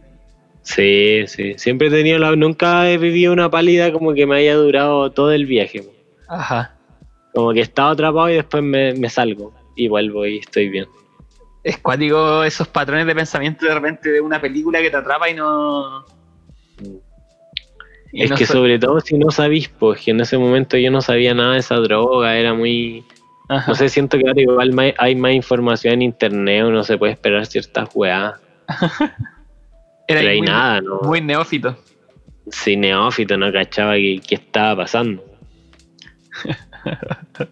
Sí, 0.62 1.24
sí, 1.26 1.54
siempre 1.56 1.88
he 1.88 1.90
tenido 1.90 2.18
la, 2.18 2.34
nunca 2.36 2.90
he 2.90 2.98
vivido 2.98 3.32
una 3.32 3.50
pálida 3.50 3.92
como 3.92 4.12
que 4.12 4.26
me 4.26 4.36
haya 4.36 4.56
durado 4.56 5.10
todo 5.10 5.32
el 5.32 5.46
viaje. 5.46 5.82
Ajá. 6.28 6.74
Como 7.32 7.52
que 7.52 7.60
he 7.60 7.62
estado 7.62 7.90
atrapado 7.90 8.28
y 8.30 8.34
después 8.34 8.62
me, 8.62 8.92
me 8.94 9.08
salgo 9.08 9.52
y 9.76 9.88
vuelvo 9.88 10.26
y 10.26 10.38
estoy 10.38 10.68
bien. 10.68 10.86
Es 11.62 11.78
cuático 11.78 12.42
esos 12.42 12.66
patrones 12.68 13.06
de 13.06 13.14
pensamiento 13.14 13.66
de 13.66 13.74
repente 13.74 14.10
de 14.10 14.20
una 14.20 14.40
película 14.40 14.80
que 14.80 14.90
te 14.90 14.96
atrapa 14.96 15.28
y 15.30 15.34
no. 15.34 16.04
y 18.12 18.22
es 18.24 18.30
no 18.30 18.36
que 18.36 18.46
so- 18.46 18.54
sobre 18.54 18.78
todo 18.78 19.00
si 19.00 19.16
no 19.18 19.30
sabís, 19.30 19.68
pues 19.68 20.00
que 20.00 20.10
en 20.10 20.20
ese 20.20 20.36
momento 20.36 20.76
yo 20.76 20.90
no 20.90 21.00
sabía 21.00 21.32
nada 21.34 21.52
de 21.54 21.60
esa 21.60 21.76
droga, 21.76 22.36
era 22.36 22.54
muy... 22.54 23.04
Ajá. 23.50 23.72
No 23.72 23.74
sé, 23.74 23.88
siento 23.88 24.16
que 24.16 24.28
ahora 24.28 24.40
igual 24.40 24.94
hay 24.96 25.16
más 25.16 25.32
información 25.32 25.94
en 25.94 26.02
internet, 26.02 26.64
uno 26.64 26.84
se 26.84 26.96
puede 26.96 27.14
esperar 27.14 27.44
ciertas 27.46 27.88
weas, 27.94 28.34
Era 30.06 30.20
pero 30.20 30.28
hay 30.28 30.38
muy, 30.38 30.46
nada, 30.46 30.80
¿no? 30.80 31.00
muy 31.00 31.20
neófito. 31.20 31.76
Sin 32.48 32.82
neófito, 32.82 33.36
no 33.36 33.52
cachaba 33.52 33.94
qué, 33.94 34.20
qué 34.24 34.36
estaba 34.36 34.84
pasando. 34.84 35.24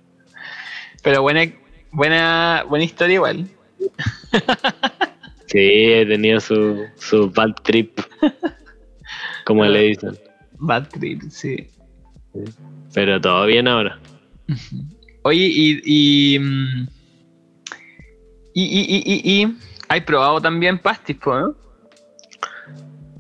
Pero 1.02 1.22
buena, 1.22 1.52
buena, 1.90 2.64
buena 2.68 2.84
historia 2.84 3.14
igual. 3.14 3.48
Sí, 5.46 5.58
he 5.58 6.06
tenido 6.06 6.38
su, 6.38 6.84
su 6.96 7.28
bad 7.30 7.54
trip, 7.64 7.98
como 9.44 9.64
le 9.64 9.80
dicen. 9.80 10.16
Bad 10.58 10.88
trip, 10.90 11.22
sí. 11.28 11.68
Pero 12.94 13.20
todo 13.20 13.46
bien 13.46 13.66
ahora. 13.66 13.98
Oye, 15.22 15.46
y. 15.46 15.82
Y, 16.34 16.38
mm, 16.38 16.88
y, 18.54 18.62
y, 18.62 18.80
y, 18.80 19.02
y, 19.06 19.42
y- 19.42 19.56
hay 19.88 20.00
probado 20.02 20.40
también 20.40 20.78
pastis, 20.78 21.16
po, 21.16 21.34
¿no? 21.38 21.54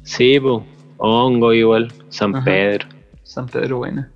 Sí, 0.02 0.38
pues, 0.40 0.62
hongo 0.98 1.52
igual, 1.52 1.92
San. 2.10 2.44
Pedro. 2.44 2.86
San 3.22 3.46
Pedro 3.46 3.78
Buena. 3.78 4.10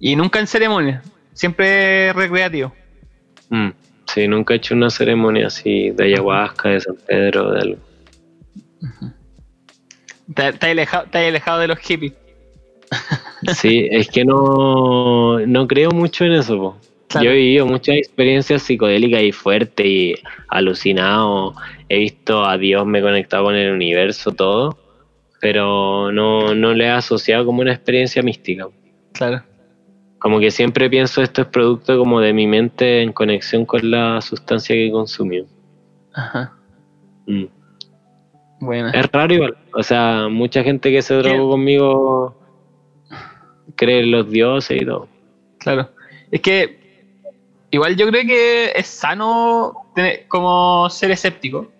Y 0.00 0.16
nunca 0.16 0.38
en 0.38 0.46
ceremonia, 0.46 1.02
siempre 1.32 2.12
recreativo. 2.12 2.72
Mm, 3.50 3.70
Sí, 4.06 4.28
nunca 4.28 4.54
he 4.54 4.58
hecho 4.58 4.74
una 4.74 4.90
ceremonia 4.90 5.46
así 5.48 5.90
de 5.90 6.04
ayahuasca, 6.04 6.68
de 6.68 6.80
San 6.80 6.94
Pedro, 7.06 7.50
de 7.52 7.60
algo. 7.60 7.78
Has 10.36 10.62
alejado, 10.62 11.06
alejado 11.12 11.58
de 11.60 11.68
los 11.68 11.78
hippies. 11.78 12.12
Sí, 13.56 13.88
es 13.90 14.08
que 14.08 14.24
no, 14.24 15.40
no 15.40 15.66
creo 15.66 15.90
mucho 15.90 16.24
en 16.24 16.32
eso. 16.32 16.56
po. 16.58 16.76
Claro. 17.14 17.26
Yo 17.26 17.30
he 17.30 17.36
vivido 17.36 17.66
muchas 17.66 17.96
experiencias 17.96 18.62
psicodélicas 18.62 19.22
y 19.22 19.30
fuertes 19.30 19.86
y 19.86 20.14
alucinado. 20.48 21.54
He 21.88 21.98
visto 21.98 22.44
a 22.44 22.58
Dios, 22.58 22.84
me 22.86 22.98
he 22.98 23.02
conectado 23.02 23.44
con 23.44 23.54
el 23.54 23.72
universo, 23.72 24.32
todo. 24.32 24.76
Pero 25.40 26.10
no, 26.10 26.54
no 26.56 26.74
le 26.74 26.86
he 26.86 26.90
asociado 26.90 27.46
como 27.46 27.60
una 27.60 27.72
experiencia 27.72 28.20
mística. 28.22 28.66
Claro. 29.12 29.44
Como 30.18 30.40
que 30.40 30.50
siempre 30.50 30.90
pienso 30.90 31.22
esto 31.22 31.42
es 31.42 31.48
producto 31.48 31.96
como 31.98 32.20
de 32.20 32.32
mi 32.32 32.48
mente 32.48 33.02
en 33.02 33.12
conexión 33.12 33.64
con 33.64 33.88
la 33.88 34.20
sustancia 34.20 34.74
que 34.74 34.90
consumió. 34.90 35.46
Ajá. 36.14 36.52
Mm. 37.26 37.44
Buena. 38.58 38.90
Es 38.90 39.06
raro 39.12 39.34
igual. 39.34 39.56
O 39.72 39.84
sea, 39.84 40.26
mucha 40.28 40.64
gente 40.64 40.90
que 40.90 41.00
se 41.00 41.14
drogó 41.14 41.50
conmigo 41.50 42.36
cree 43.76 44.00
en 44.00 44.10
los 44.10 44.28
dioses 44.28 44.82
y 44.82 44.84
todo. 44.84 45.06
Claro. 45.58 45.90
Es 46.32 46.40
que 46.40 46.83
igual 47.74 47.96
yo 47.96 48.06
creo 48.08 48.22
que 48.26 48.72
es 48.74 48.86
sano 48.86 49.72
tener- 49.94 50.26
como 50.28 50.88
ser 50.90 51.10
escéptico. 51.10 51.70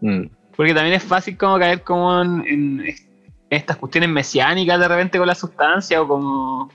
Mm. 0.00 0.24
Porque 0.56 0.74
también 0.74 0.94
es 0.96 1.02
fácil 1.04 1.36
como 1.38 1.58
caer 1.58 1.82
como 1.82 2.20
en, 2.20 2.44
en 2.46 2.80
est- 2.86 3.08
estas 3.48 3.76
cuestiones 3.76 4.10
mesiánicas 4.10 4.78
de 4.78 4.88
repente 4.88 5.18
con 5.18 5.26
la 5.26 5.34
sustancia 5.34 6.02
o 6.02 6.06
como, 6.08 6.70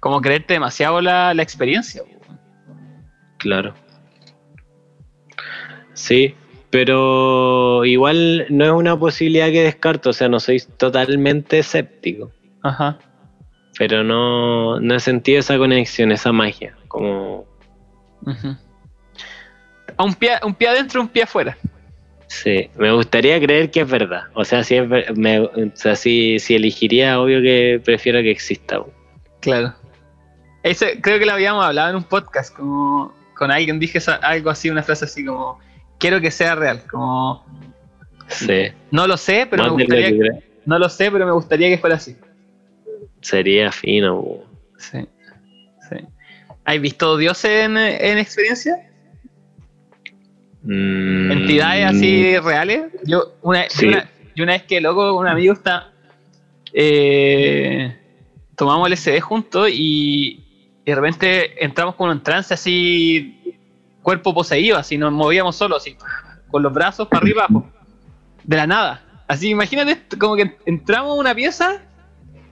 como 0.00 0.20
creerte 0.20 0.54
demasiado 0.54 1.00
la, 1.00 1.32
la 1.34 1.42
experiencia. 1.42 2.02
Claro. 3.38 3.74
Sí, 5.94 6.34
pero 6.70 7.84
igual 7.84 8.46
no 8.50 8.64
es 8.64 8.72
una 8.72 8.98
posibilidad 8.98 9.46
que 9.46 9.62
descarto, 9.62 10.10
o 10.10 10.12
sea, 10.12 10.28
no 10.28 10.40
soy 10.40 10.60
totalmente 10.76 11.58
escéptico, 11.60 12.30
Ajá. 12.62 12.98
pero 13.78 14.04
no, 14.04 14.78
no 14.80 14.94
he 14.94 15.00
sentido 15.00 15.38
esa 15.40 15.56
conexión, 15.56 16.12
esa 16.12 16.32
magia, 16.32 16.76
como, 16.88 17.45
A 19.96 20.02
un 20.04 20.14
pie, 20.14 20.32
un 20.44 20.54
pie 20.54 20.68
adentro, 20.68 21.00
un 21.00 21.08
pie 21.08 21.22
afuera. 21.22 21.56
sí, 22.26 22.68
me 22.76 22.92
gustaría 22.92 23.40
creer 23.40 23.70
que 23.70 23.80
es 23.80 23.88
verdad, 23.88 24.24
o 24.34 24.44
sea, 24.44 24.62
si, 24.64 24.74
es 24.76 24.88
me- 25.16 25.40
o 25.40 25.50
sea, 25.74 25.94
si, 25.96 26.38
si 26.38 26.54
elegiría, 26.54 27.20
obvio 27.20 27.40
que 27.40 27.80
prefiero 27.84 28.20
que 28.20 28.30
exista. 28.30 28.80
Claro. 29.40 29.74
Eso, 30.62 30.86
creo 31.00 31.18
que 31.20 31.26
lo 31.26 31.32
habíamos 31.32 31.64
hablado 31.64 31.90
en 31.90 31.96
un 31.96 32.04
podcast, 32.04 32.54
como 32.54 33.14
con 33.36 33.50
alguien 33.50 33.78
dije 33.78 34.00
algo 34.22 34.50
así, 34.50 34.68
una 34.70 34.82
frase 34.82 35.04
así 35.04 35.24
como, 35.24 35.60
quiero 35.98 36.20
que 36.20 36.30
sea 36.30 36.54
real, 36.56 36.82
como, 36.90 37.44
Sí, 38.28 38.72
no 38.90 39.06
lo 39.06 39.16
sé, 39.16 39.46
pero 39.48 39.62
Más 39.62 39.72
me 39.72 39.84
gustaría, 39.84 40.08
que 40.08 40.30
no 40.64 40.78
lo 40.80 40.88
sé, 40.88 41.12
pero 41.12 41.24
me 41.26 41.30
gustaría 41.32 41.68
que 41.68 41.78
fuera 41.78 41.94
así. 41.94 42.16
sería 43.20 43.70
fino. 43.70 44.40
sí. 44.78 45.06
¿Has 46.66 46.80
visto 46.80 47.16
dioses 47.16 47.50
en, 47.64 47.76
en 47.76 48.18
experiencia? 48.18 48.90
Mm, 50.62 51.30
¿Entidades 51.32 51.86
así 51.86 52.38
reales? 52.38 52.92
Yo 53.04 53.34
una, 53.42 53.68
Sí. 53.70 53.86
una, 53.86 54.10
yo 54.34 54.44
una 54.44 54.52
vez 54.54 54.62
que 54.64 54.80
loco, 54.80 55.14
un 55.16 55.28
amigo 55.28 55.52
está... 55.54 55.92
eh, 56.72 57.96
tomamos 58.56 58.90
LSD 58.90 59.20
juntos 59.20 59.68
y, 59.70 60.44
y 60.84 60.90
de 60.90 60.94
repente 60.94 61.64
entramos 61.64 61.94
como 61.94 62.10
en 62.12 62.22
trance 62.22 62.52
así, 62.54 63.58
cuerpo 64.02 64.34
poseído, 64.34 64.76
así 64.76 64.98
nos 64.98 65.12
movíamos 65.12 65.56
solos, 65.56 65.82
así, 65.82 65.96
con 66.50 66.62
los 66.62 66.72
brazos 66.72 67.06
para 67.08 67.22
arriba, 67.22 67.44
abajo, 67.44 67.70
de 68.44 68.56
la 68.56 68.66
nada. 68.66 69.02
Así, 69.28 69.50
imagínate, 69.50 70.00
como 70.18 70.36
que 70.36 70.56
entramos 70.66 71.12
a 71.16 71.20
una 71.20 71.34
pieza 71.34 71.82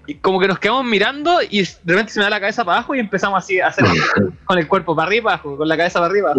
y 0.06 0.14
como 0.16 0.38
que 0.38 0.48
nos 0.48 0.58
quedamos 0.58 0.84
mirando 0.84 1.40
y 1.42 1.62
de 1.62 1.68
repente 1.84 2.12
se 2.12 2.20
me 2.20 2.24
da 2.24 2.30
la 2.30 2.40
cabeza 2.40 2.64
para 2.64 2.78
abajo 2.78 2.94
y 2.94 3.00
empezamos 3.00 3.38
así 3.38 3.60
a 3.60 3.68
hacer 3.68 3.84
con 4.44 4.58
el 4.58 4.68
cuerpo 4.68 4.94
para 4.94 5.08
arriba, 5.08 5.32
abajo, 5.32 5.56
con 5.56 5.68
la 5.68 5.76
cabeza 5.76 5.98
para 6.00 6.10
arriba. 6.10 6.32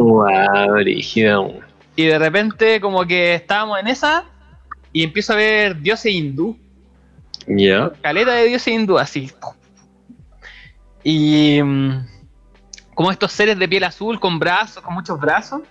Brígido. 0.73 1.53
Y 1.95 2.05
de 2.05 2.19
repente 2.19 2.79
como 2.81 3.05
que 3.05 3.35
estábamos 3.35 3.79
en 3.79 3.87
esa 3.87 4.25
y 4.91 5.03
empiezo 5.03 5.33
a 5.33 5.37
ver 5.37 5.81
dioses 5.81 6.13
hindú, 6.13 6.57
Ya, 7.47 7.91
caleta 8.01 8.33
de 8.33 8.45
dioses 8.47 8.73
hindú, 8.73 8.97
así. 8.97 9.31
Y 11.03 11.61
mm, 11.61 12.05
como 12.93 13.11
estos 13.11 13.31
seres 13.31 13.57
de 13.59 13.67
piel 13.67 13.83
azul 13.83 14.19
con 14.19 14.39
brazos, 14.39 14.83
con 14.83 14.93
muchos 14.93 15.19
brazos, 15.19 15.61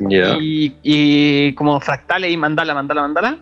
ya. 0.00 0.36
y, 0.40 0.76
y 0.82 1.52
como 1.54 1.80
fractales 1.80 2.30
y 2.32 2.36
mandala, 2.36 2.74
mandala, 2.74 3.02
mandala. 3.02 3.38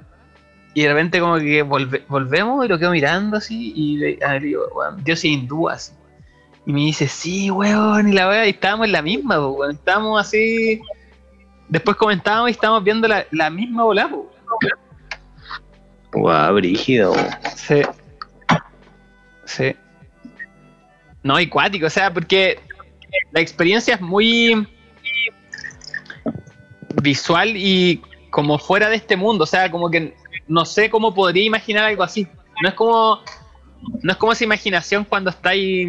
Y 0.77 0.83
de 0.83 0.89
repente 0.91 1.21
como 1.21 1.39
que 1.39 1.65
volve- 1.65 2.05
volvemos 2.07 2.63
y 2.63 2.69
lo 2.69 2.79
quedo 2.79 2.91
mirando 2.91 3.39
así 3.39 3.73
y 3.75 3.97
le, 3.97 4.19
a 4.23 4.33
ver, 4.33 4.43
digo, 4.43 4.67
weón, 4.75 5.03
dioses 5.03 5.25
hindú 5.25 5.71
así. 5.71 5.95
Y 6.67 6.73
me 6.75 6.81
dice, 6.81 7.09
sí, 7.09 7.51
weón, 7.51 8.11
y 8.11 8.13
la 8.13 8.29
weá, 8.29 8.45
y 8.47 8.51
estábamos 8.51 8.85
en 8.85 8.93
la 8.93 9.01
misma, 9.01 9.41
weón, 9.49 9.71
estábamos 9.71 10.21
así. 10.21 10.83
Después 11.71 11.97
comentábamos 11.97 12.51
y 12.51 12.53
estábamos 12.53 12.85
viendo 12.85 13.09
la, 13.09 13.25
la 13.31 13.49
misma 13.49 13.85
bola, 13.85 14.07
po. 14.11 14.31
Guau, 16.13 16.55
brígido. 16.57 17.15
Sí. 17.55 17.81
Sí. 19.47 19.75
No, 21.23 21.41
y 21.41 21.47
cuático, 21.49 21.87
o 21.87 21.91
sea, 21.91 22.13
porque 22.13 22.61
la 23.33 23.41
experiencia 23.41 23.95
es 23.95 24.01
muy 24.03 24.69
visual 27.03 27.57
y 27.57 28.03
como 28.29 28.59
fuera 28.59 28.91
de 28.91 28.97
este 28.97 29.17
mundo, 29.17 29.45
o 29.45 29.47
sea, 29.47 29.71
como 29.71 29.91
que 29.91 30.15
no 30.49 30.65
sé 30.65 30.91
cómo 30.91 31.15
podría 31.15 31.45
imaginar 31.45 31.85
algo 31.85 32.03
así. 32.03 32.27
No 32.63 32.69
es 32.69 32.75
como 32.75 33.21
no 34.03 34.13
es 34.13 34.19
como 34.19 34.33
esa 34.33 34.45
imaginación 34.45 35.05
cuando 35.05 35.31
estáis 35.31 35.89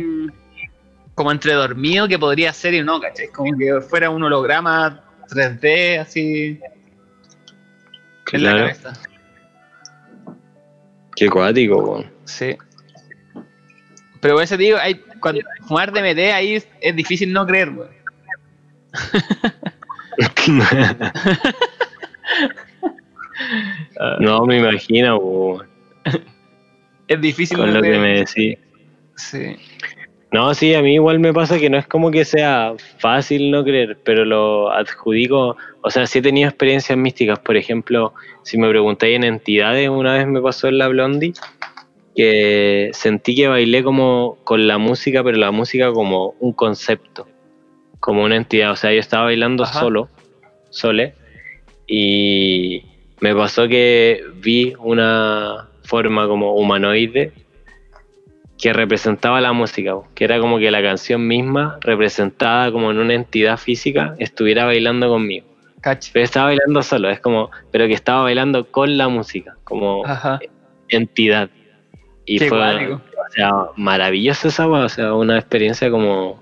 como 1.15 1.31
entre 1.31 1.53
dormido 1.53 2.07
que 2.07 2.19
podría 2.19 2.53
ser 2.53 2.75
y 2.75 2.83
no, 2.83 2.99
¿cachai? 2.99 3.29
Como 3.29 3.57
que 3.57 3.81
fuera 3.81 4.09
un 4.09 4.23
holograma 4.23 5.03
3D 5.29 5.99
así 5.99 6.59
en 8.31 8.43
la 8.43 8.51
cabeza. 8.51 8.93
Qué 11.15 11.29
cuático, 11.29 11.77
weón. 11.77 12.11
Sí. 12.25 12.55
Pero 14.21 14.35
por 14.35 14.43
eso 14.43 14.57
te 14.57 14.63
digo, 14.63 14.77
hay, 14.77 14.95
cuando 15.19 15.41
fumar 15.67 15.91
DMT 15.91 16.19
ahí 16.33 16.55
es, 16.55 16.67
es 16.81 16.95
difícil 16.95 17.33
no 17.33 17.47
creer, 17.47 17.69
weón. 17.69 17.89
no 24.19 24.45
me 24.45 24.57
imagino, 24.57 25.19
Es 27.07 27.21
difícil 27.21 27.57
con 27.57 27.67
no 27.67 27.75
lo 27.75 27.81
que 27.81 27.97
me 27.97 28.19
decís. 28.19 28.57
Sí. 29.15 29.55
No, 30.31 30.53
sí, 30.53 30.73
a 30.73 30.81
mí 30.81 30.95
igual 30.95 31.19
me 31.19 31.33
pasa 31.33 31.57
que 31.57 31.69
no 31.69 31.77
es 31.77 31.87
como 31.87 32.11
que 32.11 32.25
sea 32.25 32.73
fácil 32.99 33.49
no 33.49 33.63
creer, 33.63 33.97
pero 34.03 34.25
lo 34.25 34.69
adjudico, 34.71 35.55
o 35.81 35.89
sea, 35.89 36.05
sí 36.05 36.19
he 36.19 36.21
tenido 36.21 36.49
experiencias 36.49 36.97
místicas, 36.97 37.39
por 37.39 37.55
ejemplo, 37.55 38.13
si 38.43 38.57
me 38.57 38.69
preguntáis 38.69 39.15
en 39.15 39.23
entidades, 39.23 39.87
una 39.87 40.15
vez 40.15 40.27
me 40.27 40.41
pasó 40.41 40.67
en 40.67 40.79
la 40.79 40.89
Blondie, 40.89 41.33
que 42.13 42.89
sentí 42.91 43.35
que 43.35 43.47
bailé 43.47 43.83
como 43.83 44.37
con 44.43 44.67
la 44.67 44.77
música, 44.77 45.23
pero 45.23 45.37
la 45.37 45.51
música 45.51 45.93
como 45.93 46.35
un 46.41 46.51
concepto, 46.51 47.25
como 48.01 48.23
una 48.23 48.35
entidad, 48.35 48.71
o 48.71 48.75
sea, 48.75 48.91
yo 48.91 48.99
estaba 48.99 49.25
bailando 49.25 49.63
Ajá. 49.63 49.79
solo, 49.79 50.09
sole, 50.71 51.13
y 51.87 52.83
me 53.19 53.35
pasó 53.35 53.67
que 53.67 54.23
vi 54.35 54.73
una 54.79 55.67
forma 55.83 56.27
como 56.27 56.53
humanoide 56.55 57.31
que 58.57 58.73
representaba 58.73 59.39
la 59.39 59.53
música, 59.53 59.95
que 60.15 60.23
era 60.23 60.39
como 60.39 60.57
que 60.57 60.71
la 60.71 60.81
canción 60.81 61.27
misma, 61.27 61.77
representada 61.81 62.71
como 62.71 62.89
en 62.91 62.97
una 62.97 63.13
entidad 63.13 63.57
física, 63.57 64.15
estuviera 64.17 64.65
bailando 64.65 65.07
conmigo. 65.09 65.45
Pero 66.11 66.25
estaba 66.25 66.47
bailando 66.47 66.81
solo, 66.81 67.09
es 67.09 67.19
como, 67.19 67.51
pero 67.71 67.87
que 67.87 67.93
estaba 67.93 68.23
bailando 68.23 68.65
con 68.71 68.97
la 68.97 69.07
música, 69.09 69.55
como 69.63 70.03
Ajá. 70.05 70.39
entidad. 70.89 71.49
Y 72.25 72.39
Qué 72.39 72.49
fue, 72.49 72.57
o 72.93 72.99
sea, 73.35 73.51
maravilloso 73.77 74.47
esa 74.49 74.67
o 74.67 74.89
sea, 74.89 75.13
una 75.13 75.37
experiencia 75.37 75.89
como 75.91 76.41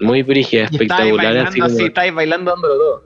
muy 0.00 0.22
brígida, 0.22 0.62
Y 0.62 0.64
estáis 0.64 0.82
espectacular. 0.82 1.16
bailando 1.26 1.48
así 1.48 1.60
como- 1.60 1.86
estáis 1.86 2.14
bailando 2.14 2.50
dándolo 2.50 2.74
todo. 2.76 3.02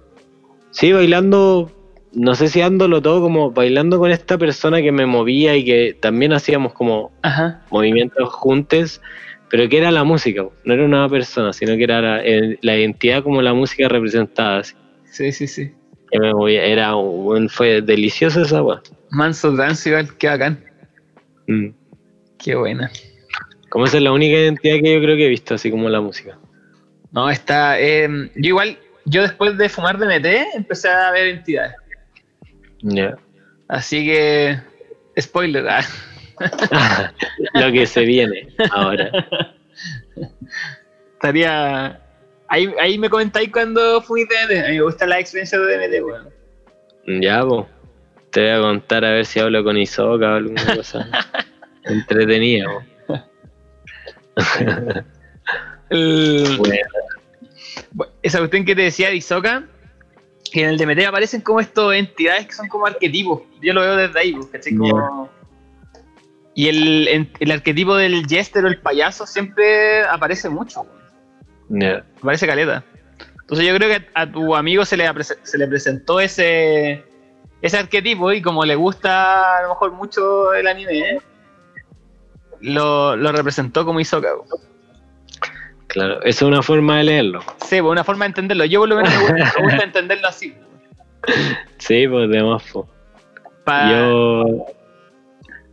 Sí, 0.70 0.92
bailando, 0.92 1.70
no 2.16 2.34
sé 2.34 2.48
si 2.48 2.60
dándolo 2.60 3.02
todo, 3.02 3.20
como 3.20 3.50
bailando 3.50 3.98
con 3.98 4.10
esta 4.10 4.38
persona 4.38 4.80
que 4.80 4.90
me 4.90 5.04
movía 5.06 5.54
y 5.54 5.64
que 5.64 5.96
también 6.00 6.32
hacíamos 6.32 6.72
como 6.72 7.12
Ajá. 7.22 7.62
movimientos 7.70 8.32
juntos, 8.32 9.02
pero 9.50 9.68
que 9.68 9.76
era 9.78 9.90
la 9.90 10.02
música, 10.02 10.44
no 10.64 10.74
era 10.74 10.84
una 10.84 11.08
persona, 11.08 11.52
sino 11.52 11.76
que 11.76 11.84
era 11.84 12.00
la, 12.00 12.76
identidad 12.76 13.22
como 13.22 13.42
la 13.42 13.52
música 13.52 13.86
representada. 13.88 14.58
así, 14.60 14.74
Sí, 15.04 15.30
sí, 15.30 15.46
sí. 15.46 15.72
que 16.10 16.18
me 16.18 16.32
movía, 16.32 16.64
era 16.64 16.96
un- 16.96 17.48
fue 17.50 17.82
delicioso 17.82 18.42
esa 18.42 18.62
weá. 18.62 18.80
Manso 19.10 19.52
dance 19.52 19.88
igual, 19.88 20.16
qué 20.16 20.26
bacán. 20.28 20.64
Mm. 21.46 21.68
Qué 22.38 22.54
buena. 22.54 22.90
Como 23.68 23.84
esa 23.84 23.98
es 23.98 24.02
la 24.02 24.12
única 24.12 24.36
identidad 24.38 24.76
que 24.82 24.94
yo 24.94 25.00
creo 25.00 25.16
que 25.16 25.26
he 25.26 25.28
visto, 25.28 25.54
así 25.54 25.70
como 25.70 25.88
la 25.90 26.00
música. 26.00 26.38
No, 27.12 27.28
está. 27.30 27.78
eh, 27.80 28.08
yo 28.36 28.48
igual, 28.48 28.78
yo 29.04 29.22
después 29.22 29.56
de 29.58 29.68
fumar 29.68 29.98
DMT 29.98 30.26
empecé 30.54 30.88
a 30.88 31.10
ver 31.12 31.28
entidades. 31.28 31.74
Ya. 32.88 33.16
Así 33.68 34.04
que. 34.06 34.58
Spoiler. 35.20 35.66
ah. 35.68 35.84
Lo 37.54 37.72
que 37.72 37.86
se 37.86 38.02
viene 38.02 38.48
ahora. 38.70 39.10
Estaría. 41.14 42.00
Ahí, 42.48 42.72
ahí 42.80 42.98
me 42.98 43.10
comentáis 43.10 43.50
cuando 43.50 44.00
fui 44.02 44.24
DMT. 44.24 44.64
A 44.64 44.68
mí 44.68 44.76
me 44.76 44.82
gusta 44.82 45.06
la 45.06 45.18
experiencia 45.18 45.58
de 45.58 45.76
DMT, 45.88 46.04
weón. 46.04 46.28
Ya, 47.22 47.42
po. 47.42 47.68
Te 48.30 48.40
voy 48.42 48.50
a 48.50 48.60
contar 48.60 49.04
a 49.04 49.10
ver 49.12 49.24
si 49.26 49.40
hablo 49.40 49.64
con 49.64 49.76
Isoca 49.78 50.32
o 50.32 50.34
alguna 50.36 50.76
cosa 50.76 51.08
entretenida. 51.84 52.66
El- 55.90 56.56
Bueno, 56.58 56.74
Bueno, 57.92 58.12
Esa 58.22 58.38
cuestión 58.38 58.64
que 58.64 58.74
te 58.76 58.82
decía 58.82 59.08
de 59.08 59.16
Isoka, 59.16 59.64
que 60.50 60.62
en 60.64 60.70
el 60.70 60.78
DMT 60.78 61.04
aparecen 61.06 61.40
como 61.40 61.60
estas 61.60 61.92
entidades 61.94 62.46
que 62.46 62.52
son 62.52 62.68
como 62.68 62.86
arquetipos. 62.86 63.42
Yo 63.62 63.72
lo 63.72 63.80
veo 63.80 63.96
desde 63.96 64.18
ahí, 64.20 64.32
pues, 64.32 64.46
¿cachai? 64.46 64.74
Como- 64.76 65.28
Y 66.54 66.68
el, 66.68 67.30
el 67.38 67.50
arquetipo 67.50 67.96
del 67.96 68.26
jester 68.26 68.64
o 68.64 68.68
el 68.68 68.80
payaso 68.80 69.26
siempre 69.26 70.04
aparece 70.04 70.48
mucho, 70.48 70.86
ya. 71.68 72.04
aparece 72.18 72.46
caleta. 72.46 72.82
Entonces 73.42 73.66
yo 73.66 73.76
creo 73.76 73.88
que 73.90 74.06
a 74.14 74.30
tu 74.30 74.56
amigo 74.56 74.84
se 74.84 74.96
le, 74.96 75.08
se 75.42 75.58
le 75.58 75.66
presentó 75.68 76.18
ese, 76.18 77.04
ese 77.62 77.76
arquetipo 77.78 78.32
y 78.32 78.42
como 78.42 78.64
le 78.64 78.74
gusta 78.74 79.58
a 79.58 79.62
lo 79.62 79.68
mejor 79.68 79.92
mucho 79.92 80.52
el 80.54 80.66
anime, 80.66 81.18
lo, 82.60 83.16
lo 83.16 83.32
representó 83.32 83.84
como 83.84 84.00
weón. 84.00 84.42
Claro, 85.88 86.20
esa 86.22 86.28
es 86.44 86.48
una 86.48 86.62
forma 86.62 86.98
de 86.98 87.04
leerlo. 87.04 87.40
Sí, 87.58 87.80
pues 87.80 87.92
una 87.92 88.04
forma 88.04 88.24
de 88.24 88.28
entenderlo. 88.30 88.64
Yo 88.64 88.80
por 88.80 88.88
lo 88.88 88.96
menos 88.96 89.12
me 89.14 89.20
gusta, 89.20 89.52
me 89.58 89.62
gusta 89.64 89.84
entenderlo 89.84 90.28
así. 90.28 90.54
Sí, 91.78 92.06
pues 92.08 92.30
de 92.30 92.42
más. 92.42 92.62
Pa- 93.64 93.90
Yo 93.90 94.44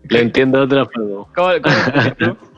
lo 0.09 0.17
entiendo 0.19 0.57
de 0.59 0.63
otra 0.65 0.85
forma. 0.85 1.25
¿Cómo-? 1.35 2.37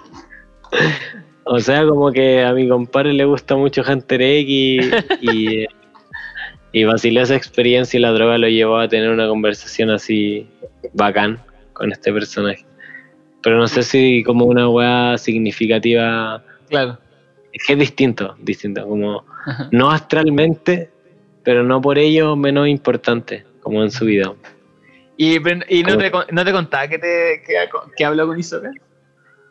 O 1.47 1.59
sea, 1.59 1.85
como 1.85 2.11
que 2.11 2.43
a 2.43 2.53
mi 2.53 2.67
compadre 2.67 3.13
le 3.13 3.23
gusta 3.25 3.55
mucho 3.55 3.83
Hunter 3.87 4.19
X 4.21 4.91
y, 5.21 5.65
y 6.71 6.83
vaciló 6.85 7.21
esa 7.21 7.35
experiencia 7.35 7.97
y 7.97 8.01
la 8.01 8.11
droga 8.11 8.37
lo 8.39 8.47
llevó 8.47 8.77
a 8.79 8.87
tener 8.87 9.09
una 9.11 9.27
conversación 9.27 9.91
así 9.91 10.47
bacán 10.93 11.39
con 11.73 11.91
este 11.91 12.11
personaje. 12.11 12.65
Pero 13.43 13.57
no 13.57 13.67
sé 13.67 13.83
si 13.83 14.23
como 14.23 14.45
una 14.45 14.67
weá 14.69 15.17
significativa. 15.19 16.41
Claro. 16.69 16.97
Que 17.65 17.73
es 17.73 17.79
distinto, 17.79 18.35
distinto. 18.39 18.85
Como 18.87 19.23
Ajá. 19.45 19.69
no 19.71 19.89
astralmente, 19.91 20.89
pero 21.43 21.63
no 21.63 21.81
por 21.81 21.97
ello 21.97 22.35
menos 22.35 22.67
importante, 22.67 23.45
como 23.61 23.81
en 23.83 23.91
su 23.91 24.05
vida. 24.05 24.33
Y, 25.17 25.39
pero- 25.39 25.61
y 25.69 25.83
no, 25.83 25.97
te, 25.97 26.11
con- 26.11 26.25
no 26.31 26.43
te 26.43 26.51
contaba 26.51 26.87
que, 26.87 26.97
te, 26.99 27.43
que, 27.45 27.55
que 27.95 28.05
habló 28.05 28.27
con 28.27 28.37
Isoka. 28.39 28.71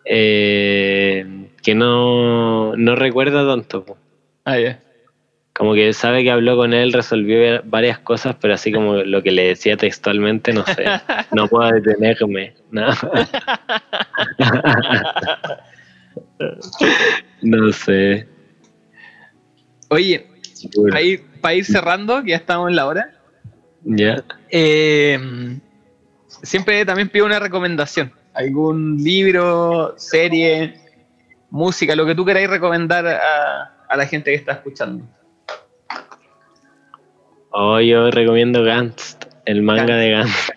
Eh, 0.04 1.48
que 1.62 1.74
no, 1.74 2.76
no 2.76 2.94
recuerda 2.96 3.46
tanto. 3.46 3.84
po. 3.84 3.96
Ah, 4.44 4.58
ya. 4.58 4.80
Como 5.54 5.72
que 5.74 5.92
sabe 5.92 6.22
que 6.24 6.30
habló 6.32 6.56
con 6.56 6.74
él, 6.74 6.92
resolvió 6.92 7.62
varias 7.64 8.00
cosas, 8.00 8.36
pero 8.40 8.54
así 8.54 8.72
como 8.72 8.96
lo 8.96 9.22
que 9.22 9.30
le 9.30 9.46
decía 9.48 9.76
textualmente, 9.76 10.52
no 10.52 10.64
sé. 10.66 10.84
No 11.32 11.46
puedo 11.48 11.70
detenerme. 11.70 12.54
No, 12.70 12.86
no 17.42 17.72
sé. 17.72 18.26
Oye, 19.88 20.26
Bueno, 20.76 20.90
para 20.90 21.02
ir, 21.02 21.22
para 21.40 21.54
ir 21.54 21.64
cerrando, 21.64 22.22
que 22.22 22.30
ya 22.30 22.36
estamos 22.36 22.70
en 22.70 22.76
la 22.76 22.86
hora. 22.86 23.12
Ya. 23.84 24.24
Eh, 24.50 25.18
siempre 26.42 26.84
también 26.84 27.08
pido 27.08 27.26
una 27.26 27.38
recomendación. 27.38 28.12
Algún 28.32 28.96
libro, 28.96 29.94
serie, 29.96 30.74
música, 31.50 31.94
lo 31.94 32.06
que 32.06 32.14
tú 32.14 32.24
queráis 32.24 32.48
recomendar 32.48 33.06
a, 33.06 33.86
a 33.88 33.96
la 33.96 34.06
gente 34.06 34.30
que 34.30 34.36
está 34.36 34.52
escuchando. 34.52 35.04
Oh, 37.50 37.78
yo 37.80 38.10
recomiendo 38.10 38.64
Gantz, 38.64 39.16
el 39.44 39.62
manga 39.62 39.96
de 39.96 40.10
Gantz. 40.10 40.50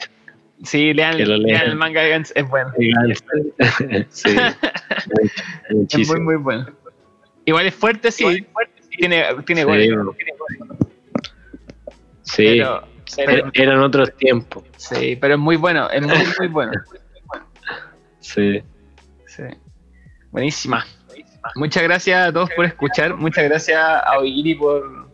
Sí, 0.64 0.94
lean, 0.94 1.18
lean 1.18 1.42
lean. 1.44 1.62
el 1.70 1.76
manga 1.76 2.02
de 2.02 2.10
Gantz, 2.10 2.32
es 2.36 2.48
bueno. 2.50 2.72
Sí, 4.10 4.30
Es 6.00 6.08
muy, 6.10 6.20
muy 6.20 6.36
bueno. 6.38 6.66
Igual 7.46 7.68
es 7.68 7.76
fuerte, 7.76 8.12
sí. 8.12 8.46
Tiene, 8.98 9.26
tiene 9.46 9.62
Sí, 9.62 9.68
goles. 9.68 9.90
Sí, 12.24 12.44
pero, 12.60 12.88
pero- 13.16 13.46
er- 13.48 13.52
eran 13.54 13.80
otros 13.80 14.16
tiempos. 14.18 14.64
sí, 14.78 15.16
pero 15.20 15.36
es 15.36 15.40
muy 15.40 15.56
bueno, 15.56 15.90
es 15.90 16.02
muy, 16.02 16.18
muy 16.40 16.48
bueno. 16.48 16.72
Sí. 18.20 18.62
Sí. 19.26 19.44
Buenísima. 20.32 20.86
Muchas 21.56 21.82
gracias 21.84 22.28
a 22.28 22.34
todos 22.34 22.50
por 22.58 22.66
escuchar. 22.66 23.16
Muchas 23.16 23.46
gracias 23.46 23.80
a 23.80 24.18
Oigiri 24.20 24.56
por, 24.56 25.07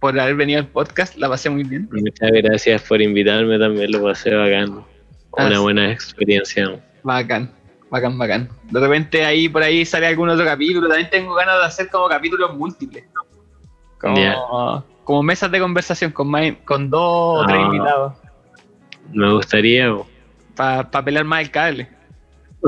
por 0.00 0.18
haber 0.18 0.34
venido 0.36 0.60
al 0.60 0.66
podcast. 0.68 1.16
La 1.16 1.28
pasé 1.28 1.50
muy 1.50 1.64
bien. 1.64 1.88
Muchas 1.92 2.30
gracias 2.32 2.82
por 2.82 3.00
invitarme 3.00 3.58
también, 3.58 3.90
lo 3.92 4.02
pasé 4.02 4.34
bacán. 4.34 4.84
Ah, 5.38 5.46
Una 5.46 5.56
sí. 5.56 5.62
buena 5.62 5.92
experiencia. 5.92 6.80
Bacán, 7.02 7.50
bacán, 7.90 8.18
bacán. 8.18 8.48
De 8.70 8.80
repente 8.80 9.24
ahí 9.24 9.48
por 9.48 9.62
ahí 9.62 9.84
sale 9.84 10.06
algún 10.06 10.28
otro 10.28 10.44
capítulo. 10.44 10.88
También 10.88 11.10
tengo 11.10 11.34
ganas 11.34 11.58
de 11.60 11.64
hacer 11.66 11.88
como 11.90 12.08
capítulos 12.08 12.54
múltiples. 12.56 13.04
Como, 14.00 14.84
como 15.04 15.22
mesas 15.22 15.50
de 15.50 15.60
conversación 15.60 16.10
con, 16.12 16.28
más- 16.28 16.54
con 16.64 16.90
dos 16.90 17.42
o 17.42 17.46
tres 17.46 17.58
Ah. 17.60 17.64
invitados. 17.66 18.12
Me 19.12 19.32
gustaría. 19.32 19.94
Para 20.56 20.90
pelar 21.04 21.24
más 21.24 21.42
el 21.42 21.50
cable. 21.50 21.88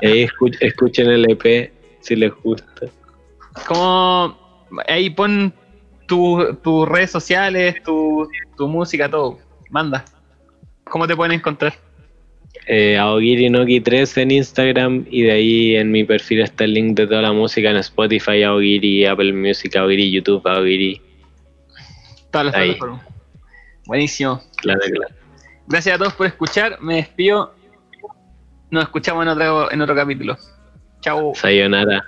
Eh, 0.00 0.26
escu- 0.28 0.56
escuchen 0.60 1.08
el 1.10 1.30
EP 1.30 1.72
si 2.00 2.16
les 2.16 2.32
gusta. 2.42 2.86
Como 3.66 4.36
ahí 4.86 5.10
pon 5.10 5.52
tu- 6.08 6.54
tus 6.62 6.88
redes 6.88 7.12
sociales, 7.12 7.76
tu, 7.84 8.28
tu 8.56 8.66
música, 8.66 9.08
todo. 9.08 9.38
Manda. 9.70 10.04
¿Cómo 10.84 11.06
te 11.06 11.14
pueden 11.14 11.32
encontrar? 11.32 11.74
Eh, 12.66 12.98
Aogirinoki3 12.98 14.22
en 14.22 14.30
Instagram 14.32 15.06
y 15.10 15.22
de 15.22 15.32
ahí 15.32 15.76
en 15.76 15.90
mi 15.92 16.02
perfil 16.04 16.40
está 16.40 16.64
el 16.64 16.74
link 16.74 16.96
de 16.96 17.06
toda 17.06 17.22
la 17.22 17.32
música 17.32 17.70
en 17.70 17.76
Spotify, 17.76 18.42
Aogiri, 18.42 19.04
Apple 19.06 19.32
Music, 19.32 19.76
Aogiri, 19.76 20.10
YouTube, 20.10 20.46
Aogiri. 20.46 21.00
Todas 22.30 22.46
las 22.46 22.54
plataformas. 22.54 23.06
Buenísimo. 23.86 24.42
Claro, 24.56 24.80
claro. 24.80 25.14
Gracias 25.66 25.94
a 25.94 25.98
todos 25.98 26.14
por 26.14 26.26
escuchar. 26.26 26.78
Me 26.80 26.96
despido. 26.96 27.54
Nos 28.70 28.84
escuchamos 28.84 29.22
en 29.22 29.28
otro, 29.28 29.70
en 29.72 29.80
otro 29.80 29.94
capítulo. 29.94 30.36
Chao. 31.00 31.32
Sayonara. 31.34 32.02